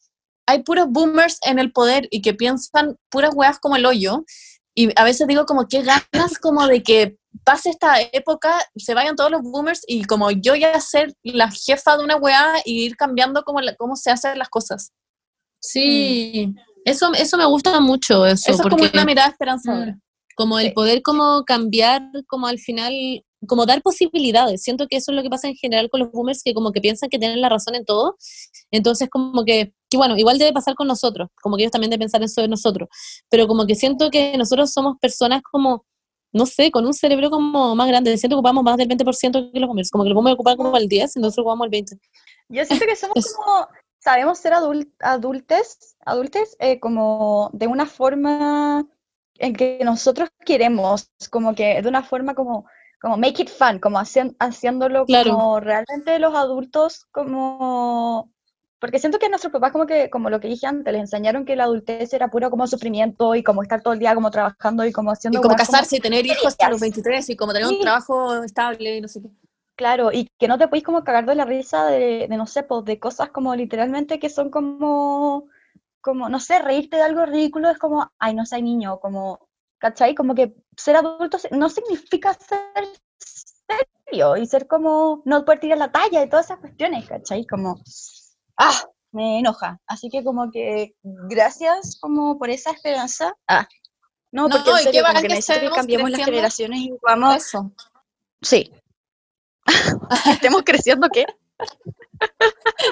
hay 0.51 0.62
puros 0.62 0.86
boomers 0.88 1.38
en 1.42 1.59
el 1.59 1.72
poder 1.72 2.07
y 2.11 2.22
que 2.22 2.34
piensan 2.34 2.96
puras 3.11 3.32
weas 3.34 3.59
como 3.59 3.76
el 3.76 3.86
hoyo. 3.86 4.24
Y 4.74 4.88
a 4.98 5.05
veces 5.05 5.26
digo 5.26 5.46
como 5.46 5.66
que 5.68 5.82
ganas 5.82 6.38
como 6.40 6.66
de 6.66 6.82
que 6.82 7.16
pase 7.44 7.70
esta 7.70 7.94
época, 8.12 8.53
se 8.76 8.94
vayan 8.94 9.16
todos 9.16 9.30
los 9.30 9.42
boomers 9.42 9.82
y 9.86 10.05
como 10.05 10.30
yo 10.30 10.55
ya 10.55 10.78
ser 10.80 11.12
la 11.22 11.51
jefa 11.51 11.96
de 11.96 12.05
una 12.05 12.16
wea 12.16 12.55
y 12.64 12.84
ir 12.84 12.96
cambiando 12.96 13.42
como 13.44 13.61
la- 13.61 13.74
cómo 13.76 13.96
se 13.96 14.11
hacen 14.11 14.38
las 14.38 14.48
cosas. 14.48 14.92
Sí, 15.61 16.55
eso, 16.84 17.12
eso 17.14 17.36
me 17.36 17.44
gusta 17.44 17.78
mucho, 17.80 18.24
eso, 18.26 18.51
Eso 18.51 18.62
es 18.62 18.68
como 18.68 18.84
una 18.92 19.05
mirada 19.05 19.28
esperanzadora. 19.28 19.98
como 20.36 20.59
el 20.59 20.68
Sí. 20.68 20.72
poder 20.72 21.03
como 21.03 21.44
cambiar, 21.44 22.03
como 22.26 22.46
al 22.46 22.59
final, 22.59 22.92
como 23.47 23.66
dar 23.66 23.82
posibilidades. 23.82 24.62
Siento 24.62 24.86
que 24.86 24.97
eso 24.97 25.12
es 25.12 25.16
lo 25.16 25.22
que 25.22 25.30
pasa 25.30 25.49
en 25.49 25.55
general 25.55 25.88
con 25.91 26.01
los 26.01 26.12
boomers, 26.12 26.43
que 26.43 26.55
como 26.55 26.72
que 26.72 26.80
piensan 26.80 27.09
que 27.09 27.18
tienen 27.18 27.41
la 27.41 27.49
razón 27.49 27.74
en 27.74 27.84
todo. 27.84 28.16
Entonces 28.70 29.09
como 29.11 29.45
que, 29.45 29.72
y 29.91 29.97
bueno, 29.97 30.16
igual 30.16 30.38
debe 30.38 30.53
pasar 30.53 30.74
con 30.74 30.86
nosotros, 30.86 31.28
como 31.43 31.57
que 31.57 31.62
ellos 31.62 31.72
también 31.72 31.91
deben 31.91 32.01
pensar 32.01 32.22
eso 32.22 32.41
de 32.43 32.49
nosotros. 32.49 32.88
Pero 33.28 33.47
como 33.47 33.66
que 33.66 33.74
siento 33.74 34.11
que 34.11 34.36
nosotros 34.36 34.72
somos 34.72 34.99
personas 35.01 35.43
como, 35.43 35.86
no 36.32 36.47
sé, 36.47 36.70
con 36.70 36.86
un 36.86 36.95
cerebro 36.95 37.30
como 37.30 37.74
más 37.74 37.88
grande. 37.88 38.16
Siento 38.18 38.36
que 38.36 38.38
ocupamos 38.38 38.62
más 38.62 38.76
del 38.76 38.88
20% 38.88 39.51
que 39.53 39.61
los 39.61 39.68
boomers. 39.68 39.91
Como 39.91 40.05
que 40.05 40.11
los 40.11 40.14
boomers 40.14 40.34
ocupan 40.34 40.57
como 40.57 40.76
el 40.76 40.88
10 40.88 41.16
y 41.16 41.20
nosotros 41.20 41.45
ocupamos 41.45 41.64
el 41.66 41.70
20. 41.70 41.99
Yo 42.51 42.64
siento 42.64 42.84
que 42.86 42.97
somos 42.97 43.14
como, 43.36 43.68
sabemos 43.99 44.38
ser 44.38 44.53
adul- 44.53 44.93
adultes, 45.01 45.97
adultes 46.05 46.57
eh, 46.59 46.78
como 46.80 47.51
de 47.53 47.66
una 47.66 47.86
forma 47.86 48.86
en 49.38 49.55
que 49.55 49.80
nosotros 49.84 50.28
queremos, 50.45 51.11
como 51.30 51.55
que 51.55 51.80
de 51.80 51.88
una 51.88 52.03
forma 52.03 52.34
como, 52.34 52.66
como 53.01 53.16
make 53.16 53.42
it 53.42 53.48
fun, 53.48 53.78
como 53.78 53.98
hacien- 53.98 54.36
haciéndolo 54.38 55.07
Claro. 55.07 55.30
como 55.32 55.61
realmente 55.61 56.18
los 56.18 56.34
adultos 56.34 57.07
como... 57.11 58.30
Porque 58.78 58.98
siento 58.98 59.18
que 59.18 59.28
nuestros 59.28 59.53
papás 59.53 59.72
como 59.72 59.86
que, 59.86 60.09
como 60.09 60.30
lo 60.30 60.40
que 60.40 60.48
dije 60.48 60.66
antes, 60.66 60.90
les 60.90 61.03
enseñaron 61.03 61.44
que 61.44 61.55
la 61.55 61.64
adultez 61.64 62.14
era 62.14 62.28
puro 62.28 62.48
como 62.48 62.66
sufrimiento 62.66 63.34
y 63.34 63.42
como 63.42 63.62
estar 63.62 63.82
todo 63.82 63.92
el 63.92 63.98
día 63.98 64.14
como 64.14 64.30
trabajando 64.30 64.86
y 64.86 64.92
como 64.92 65.11
haciendo 65.11 65.38
Y 65.38 65.42
como 65.42 65.55
casarse 65.55 65.96
y 65.96 66.01
tener 66.01 66.24
hijos 66.24 66.46
hasta 66.46 66.70
los 66.70 66.80
serias. 66.80 66.96
23 66.96 67.28
y 67.28 67.36
como 67.36 67.53
tener 67.53 67.68
un 67.68 67.80
trabajo 67.80 68.42
estable 68.42 68.96
y 68.96 69.01
no 69.03 69.09
sé 69.09 69.20
qué. 69.20 69.28
Claro, 69.76 70.12
y 70.12 70.28
que 70.38 70.48
no 70.48 70.57
te 70.59 70.68
podéis 70.68 70.84
como 70.84 71.05
cagar 71.05 71.26
de 71.26 71.34
la 71.34 71.44
risa 71.44 71.86
de, 71.86 72.26
de, 72.28 72.36
no 72.36 72.46
sé, 72.46 72.62
pues 72.62 72.84
de 72.86 72.98
cosas 72.98 73.30
como 73.30 73.55
literalmente 73.55 74.18
que 74.18 74.28
son 74.30 74.51
como, 74.51 75.44
como, 76.01 76.28
no 76.30 76.40
sé, 76.40 76.59
reírte 76.59 76.96
de 76.96 77.03
algo 77.03 77.26
ridículo 77.26 77.70
es 77.70 77.78
como, 77.78 78.11
ay, 78.18 78.34
no 78.34 78.46
soy 78.46 78.62
niño, 78.62 78.98
como, 79.01 79.48
¿cachai? 79.81 80.14
Como 80.14 80.35
que 80.35 80.55
ser 80.76 80.95
adulto 80.95 81.39
no 81.51 81.68
significa 81.68 82.35
ser 82.35 82.87
serio 83.18 84.37
y 84.37 84.47
ser 84.47 84.68
como, 84.68 85.22
no 85.24 85.45
poder 85.45 85.61
tirar 85.61 85.78
la 85.78 85.91
talla 85.91 86.22
y 86.22 86.28
todas 86.28 86.47
esas 86.47 86.59
cuestiones, 86.59 87.09
¿cachai? 87.09 87.45
Como, 87.47 87.81
ah, 88.57 88.85
me 89.12 89.41
enoja. 89.41 89.81
Así 89.87 90.09
que 90.09 90.22
como 90.22 90.51
que 90.51 90.95
gracias 91.03 91.99
como 92.01 92.39
por 92.39 92.51
esa 92.51 92.70
esperanza. 92.70 93.35
Ah, 93.49 93.66
no, 94.31 94.49
No, 94.49 94.62
porque 94.62 94.70
en 94.70 94.76
y 94.76 94.81
qué 94.83 94.83
serio, 94.83 95.03
como 95.05 95.20
que 95.20 95.70
que 95.70 95.76
cambiemos 95.76 96.11
las 96.11 96.24
generaciones 96.24 96.81
y 96.81 96.93
vamos, 97.03 97.37
Eso. 97.37 97.72
sí. 98.43 98.72
Estemos 100.31 100.62
creciendo, 100.62 101.09
¿qué? 101.09 101.26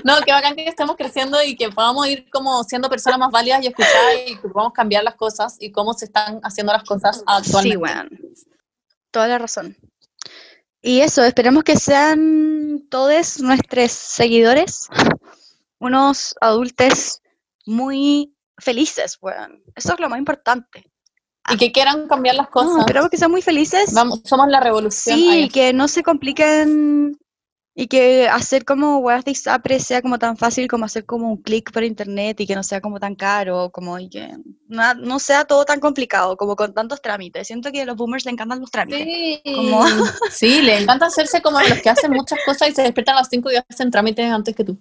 No, 0.05 0.21
que 0.21 0.33
bacán 0.33 0.55
que 0.57 0.67
estemos 0.69 0.97
creciendo 0.97 1.43
y 1.43 1.57
que 1.57 1.69
podamos 1.71 2.07
ir 2.09 2.29
como 2.31 2.63
siendo 2.65 2.89
personas 2.89 3.19
más 3.19 3.31
válidas 3.31 3.63
y 3.63 3.69
escuchar 3.69 4.15
y 4.27 4.37
que 4.37 4.49
podamos 4.49 4.73
cambiar 4.73 5.05
las 5.05 5.15
cosas 5.17 5.57
y 5.61 5.71
cómo 5.71 5.93
se 5.95 6.07
están 6.07 6.41
haciendo 6.43 6.73
las 6.73 6.85
cosas 6.85 7.23
actualmente. 7.27 7.71
Sí, 7.71 7.77
weón. 7.77 8.21
Toda 9.11 9.29
la 9.29 9.39
razón. 9.39 9.77
Y 10.81 11.01
eso, 11.01 11.25
esperemos 11.25 11.65
que 11.65 11.77
sean 11.77 12.87
todos 12.91 13.41
nuestros 13.41 13.93
seguidores 13.93 14.89
unos 15.81 16.35
adultos 16.41 17.21
muy 17.67 18.35
felices, 18.59 19.19
weón. 19.21 19.63
Eso 19.75 19.95
es 19.95 20.01
lo 20.01 20.09
más 20.09 20.19
importante. 20.19 20.91
Y 21.51 21.57
que 21.57 21.73
quieran 21.73 22.07
cambiar 22.09 22.35
las 22.37 22.47
No, 22.47 22.53
cosas. 22.53 22.79
esperamos 22.81 23.11
que 23.11 23.17
sean 23.17 23.31
muy 23.31 23.43
felices. 23.43 23.93
Vamos, 23.95 24.21
somos 24.25 24.49
la 24.49 24.61
revolución. 24.61 25.19
Sí, 25.19 25.49
que 25.53 25.73
no 25.73 25.89
se 25.89 26.03
compliquen 26.03 27.19
y 27.81 27.87
que 27.87 28.27
hacer 28.29 28.65
como 28.65 28.99
weas 28.99 29.25
de 29.25 29.31
ISAPRE 29.31 29.79
sea 29.79 30.03
como 30.03 30.19
tan 30.19 30.37
fácil 30.37 30.67
como 30.67 30.85
hacer 30.85 31.07
como 31.07 31.31
un 31.31 31.37
clic 31.41 31.71
por 31.71 31.85
internet 31.85 32.41
y 32.41 32.47
que 32.49 32.57
no 32.57 32.65
sea 32.65 32.81
como 32.81 32.99
tan 32.99 33.15
caro, 33.15 33.71
como 33.71 33.97
y 34.01 34.09
que 34.09 34.29
na- 34.67 34.95
no 34.95 35.21
sea 35.21 35.45
todo 35.45 35.65
tan 35.65 35.79
complicado, 35.79 36.37
como 36.37 36.57
con 36.57 36.75
tantos 36.75 37.01
trámites. 37.01 37.47
Siento 37.47 37.71
que 37.71 37.83
a 37.83 37.85
los 37.85 37.95
boomers 37.97 38.25
le 38.25 38.33
encantan 38.33 38.59
los 38.59 38.73
trámites. 38.73 39.05
Sí. 39.05 39.41
Como- 39.55 39.85
Sí, 40.33 40.61
le 40.61 40.79
encanta 40.79 41.07
hacerse 41.07 41.41
como 41.41 41.61
los 41.61 41.81
que 41.81 41.89
hacen 41.89 42.11
muchas 42.11 42.41
cosas 42.45 42.71
y 42.71 42.73
se 42.75 42.83
despiertan 42.83 43.15
a 43.15 43.19
las 43.21 43.29
5 43.31 43.49
y 43.53 43.57
hacen 43.57 43.93
trámites 43.93 44.29
antes 44.29 44.57
que 44.57 44.65
tú. 44.65 44.77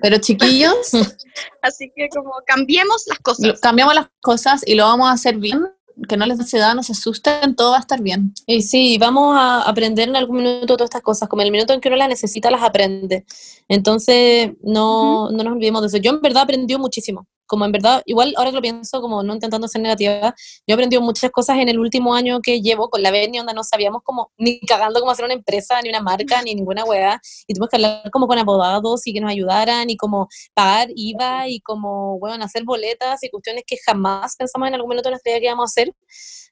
Pero 0.00 0.18
chiquillos, 0.18 0.92
Así 1.62 1.90
que 1.96 2.08
como 2.10 2.30
cambiemos 2.46 3.02
las 3.08 3.18
cosas. 3.18 3.58
cambiamos 3.60 3.92
las 3.96 4.06
cosas 4.20 4.62
y 4.64 4.76
lo 4.76 4.84
vamos 4.84 5.08
a 5.08 5.12
hacer 5.14 5.36
bien. 5.38 5.66
Que 6.08 6.16
no 6.16 6.26
les 6.26 6.38
dé 6.38 6.42
ansiedad, 6.42 6.74
no 6.74 6.82
se 6.82 6.92
asusten, 6.92 7.54
todo 7.54 7.70
va 7.70 7.76
a 7.76 7.80
estar 7.80 8.02
bien. 8.02 8.34
Y 8.46 8.62
sí, 8.62 8.98
vamos 8.98 9.36
a 9.36 9.62
aprender 9.62 10.08
en 10.08 10.16
algún 10.16 10.38
minuto 10.38 10.76
todas 10.76 10.88
estas 10.88 11.02
cosas, 11.02 11.28
como 11.28 11.42
el 11.42 11.50
minuto 11.50 11.72
en 11.72 11.80
que 11.80 11.88
uno 11.88 11.96
las 11.96 12.08
necesita, 12.08 12.50
las 12.50 12.62
aprende. 12.62 13.24
Entonces, 13.68 14.52
no, 14.62 15.30
no 15.30 15.44
nos 15.44 15.52
olvidemos 15.52 15.82
de 15.82 15.88
eso. 15.88 15.96
Yo 15.98 16.10
en 16.10 16.20
verdad 16.20 16.42
aprendí 16.42 16.76
muchísimo, 16.76 17.26
como 17.54 17.64
en 17.66 17.72
verdad, 17.72 18.02
igual 18.06 18.34
ahora 18.36 18.50
que 18.50 18.56
lo 18.56 18.62
pienso, 18.62 19.00
como 19.00 19.22
no 19.22 19.32
intentando 19.32 19.68
ser 19.68 19.80
negativa, 19.80 20.34
yo 20.66 20.66
he 20.66 20.72
aprendido 20.72 21.00
muchas 21.00 21.30
cosas 21.30 21.58
en 21.58 21.68
el 21.68 21.78
último 21.78 22.12
año 22.12 22.40
que 22.42 22.60
llevo 22.60 22.90
con 22.90 23.00
la 23.00 23.12
Beni, 23.12 23.38
donde 23.38 23.54
no 23.54 23.62
sabíamos 23.62 24.02
como, 24.02 24.32
ni 24.36 24.58
cagando 24.58 24.98
cómo 24.98 25.12
hacer 25.12 25.24
una 25.24 25.34
empresa, 25.34 25.80
ni 25.82 25.88
una 25.88 26.00
marca, 26.00 26.42
ni 26.42 26.52
ninguna 26.52 26.84
weá, 26.84 27.20
y 27.46 27.54
tuvimos 27.54 27.68
que 27.68 27.76
hablar 27.76 28.10
como 28.10 28.26
con 28.26 28.38
abogados 28.38 29.06
y 29.06 29.12
que 29.12 29.20
nos 29.20 29.30
ayudaran, 29.30 29.88
y 29.88 29.96
como 29.96 30.26
pagar 30.52 30.88
IVA, 30.96 31.48
y 31.48 31.60
como, 31.60 32.18
bueno, 32.18 32.44
hacer 32.44 32.64
boletas 32.64 33.22
y 33.22 33.30
cuestiones 33.30 33.62
que 33.64 33.76
jamás 33.86 34.34
pensamos 34.36 34.66
en 34.66 34.74
algún 34.74 34.88
minuto 34.90 35.08
de 35.08 35.12
nuestra 35.12 35.30
vida 35.30 35.40
que 35.40 35.46
íbamos 35.46 35.70
a 35.70 35.70
hacer. 35.70 35.94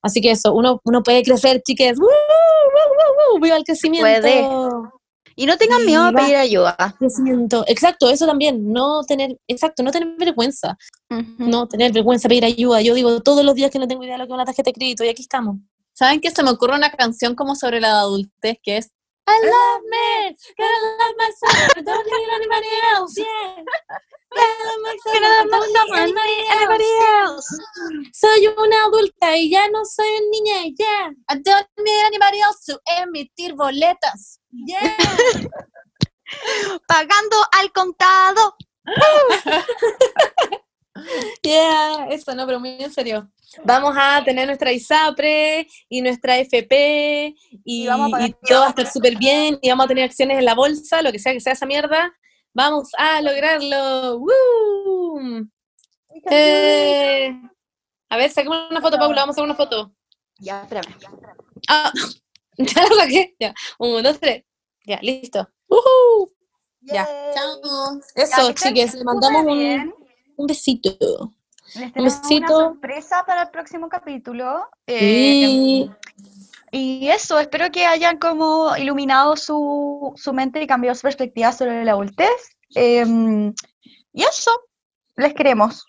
Así 0.03 0.21
que 0.21 0.31
eso, 0.31 0.53
uno, 0.55 0.81
uno 0.85 1.03
puede 1.03 1.25
crecer, 1.25 1.63
chiques. 1.63 1.99
¡Woo, 1.99 2.07
woo, 2.07 3.35
woo! 3.35 3.41
¡Viva 3.41 3.57
el 3.57 3.65
crecimiento! 3.65 4.07
Puede. 4.07 5.02
Y 5.37 5.47
no 5.47 5.57
tengan 5.57 5.85
miedo 5.85 6.03
a 6.03 6.13
pedir 6.13 6.37
ayuda. 6.37 6.77
Crecimiento. 6.99 7.65
Exacto, 7.67 8.11
eso 8.11 8.27
también. 8.27 8.73
No 8.73 9.03
tener, 9.05 9.37
exacto, 9.47 9.83
no 9.83 9.91
tener 9.91 10.15
vergüenza. 10.19 10.77
No 11.39 11.67
tener 11.69 11.93
vergüenza, 11.93 12.29
pedir 12.29 12.45
ayuda. 12.45 12.81
Yo 12.81 12.95
digo 12.95 13.21
todos 13.21 13.45
los 13.45 13.55
días 13.55 13.71
que 13.71 13.79
no 13.79 13.89
tengo 13.89 14.03
idea 14.05 14.15
de 14.15 14.19
lo 14.19 14.27
que 14.27 14.33
es 14.33 14.35
una 14.35 14.45
tarjeta 14.45 14.71
de 14.71 14.75
crédito 14.75 15.05
y 15.05 15.09
aquí 15.09 15.23
estamos. 15.23 15.57
¿Saben 15.95 16.21
que 16.21 16.31
se 16.31 16.43
me 16.43 16.51
ocurre 16.51 16.75
una 16.75 16.91
canción 16.91 17.35
como 17.35 17.55
sobre 17.55 17.81
la 17.81 18.01
adultez 18.01 18.59
que 18.63 18.79
es 18.79 18.91
I 19.29 19.39
love 19.39 19.83
me, 19.89 20.37
gotta 20.59 20.79
love 20.99 21.15
myself, 21.17 21.77
I 21.77 21.83
don't 21.83 22.07
need 22.07 22.29
anybody 22.35 22.69
else, 22.93 23.15
yeah. 23.17 23.63
Anybody 26.51 26.85
else. 27.25 27.49
Soy 28.13 28.47
una 28.47 28.85
adulta 28.85 29.37
y 29.37 29.51
ya 29.51 29.69
no 29.69 29.85
soy 29.85 30.07
niña, 30.31 30.75
ya. 30.79 31.11
I 31.29 31.41
don't 31.43 31.69
need 31.79 32.05
anybody 32.07 32.41
else 32.41 32.65
to 32.67 32.81
emitir 32.99 33.55
boletas. 33.55 34.41
Yeah. 34.51 34.97
Pagando 36.89 37.37
al 37.53 37.73
contado. 37.73 38.57
Yeah, 41.43 42.07
eso 42.11 42.35
no, 42.35 42.47
pero 42.47 42.61
muy 42.61 42.77
en 42.79 42.93
serio. 42.93 43.31
Vamos 43.65 43.95
a 43.99 44.23
tener 44.25 44.47
nuestra 44.47 44.73
ISAPRE 44.73 45.67
y 45.89 46.01
nuestra 46.01 46.39
FP 46.39 47.35
y, 47.65 47.85
y 47.85 47.87
todo 47.87 48.61
va 48.61 48.67
a 48.67 48.69
estar 48.71 48.91
súper 48.91 49.17
bien 49.17 49.59
y 49.61 49.69
vamos 49.69 49.85
a 49.85 49.89
tener 49.89 50.05
acciones 50.05 50.39
en 50.39 50.45
la 50.45 50.55
bolsa, 50.55 51.03
lo 51.03 51.13
que 51.13 51.19
sea 51.19 51.33
que 51.33 51.41
sea 51.41 51.53
esa 51.53 51.67
mierda. 51.67 52.15
Vamos 52.55 52.91
a 52.99 53.21
lograrlo. 53.23 54.19
¡Woo! 54.19 55.49
Eh, 56.31 57.33
a 58.11 58.17
ver, 58.17 58.31
saquemos 58.31 58.71
una 58.71 58.81
foto, 58.81 58.99
Paula, 58.99 59.23
vamos 59.23 59.35
a 59.35 59.41
hacer 59.41 59.45
una 59.45 59.55
foto. 59.55 59.93
Ya, 60.39 60.63
espérame. 60.63 60.95
Ah, 61.69 61.91
ya 62.59 62.89
lo 62.89 62.97
saqué. 62.97 63.35
Ya, 63.41 63.55
uno, 63.79 64.03
dos, 64.03 64.21
tres. 64.21 64.45
Ya, 64.85 64.99
listo. 65.03 65.49
¡Woohoo! 65.69 66.33
Ya, 66.83 67.07
Yay. 67.07 67.35
Chao. 67.35 68.01
Ya, 68.17 68.23
Eso, 68.25 68.49
estén 68.51 68.55
chiques, 68.75 68.95
le 68.95 69.05
mandamos 69.05 69.45
un, 69.47 69.95
un 70.37 70.47
besito. 70.47 71.33
Les 71.75 71.93
tenemos 71.93 72.21
besito. 72.21 72.59
una 72.59 72.69
sorpresa 72.69 73.25
para 73.27 73.43
el 73.45 73.51
próximo 73.51 73.89
capítulo. 73.89 74.69
Eh, 74.87 75.47
Y 75.49 75.91
Y 76.75 77.09
eso, 77.09 77.39
espero 77.39 77.71
que 77.71 77.85
hayan 77.85 78.19
como 78.19 78.75
iluminado 78.79 79.37
su, 79.37 80.13
su 80.17 80.33
mente 80.33 80.63
y 80.63 80.67
cambiado 80.67 80.95
su 80.95 81.03
perspectiva 81.03 81.53
sobre 81.53 81.85
la 81.85 81.93
adultez. 81.93 82.31
Em, 82.75 83.53
y 84.15 84.23
eso, 84.23 84.51
les 85.17 85.35
queremos. 85.35 85.85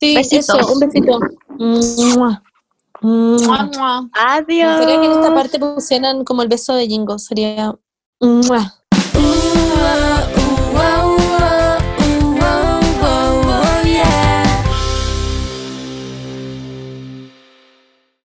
sí, 0.00 0.16
Besitos. 0.16 0.48
eso, 0.58 0.72
un 0.72 0.80
besito. 0.80 1.20
Mua. 1.58 2.42
Mua. 3.02 3.38
Mua, 3.38 3.70
mua. 3.76 4.02
Me 4.02 4.08
Adiós. 4.14 4.78
gustaría 4.78 5.00
que 5.00 5.06
en 5.06 5.12
esta 5.12 5.34
parte 5.34 5.58
pusieran 5.58 6.24
como 6.24 6.42
el 6.42 6.48
beso 6.48 6.74
de 6.74 6.86
Jingo, 6.86 7.18
sería... 7.18 7.74
Mua. 8.20 8.74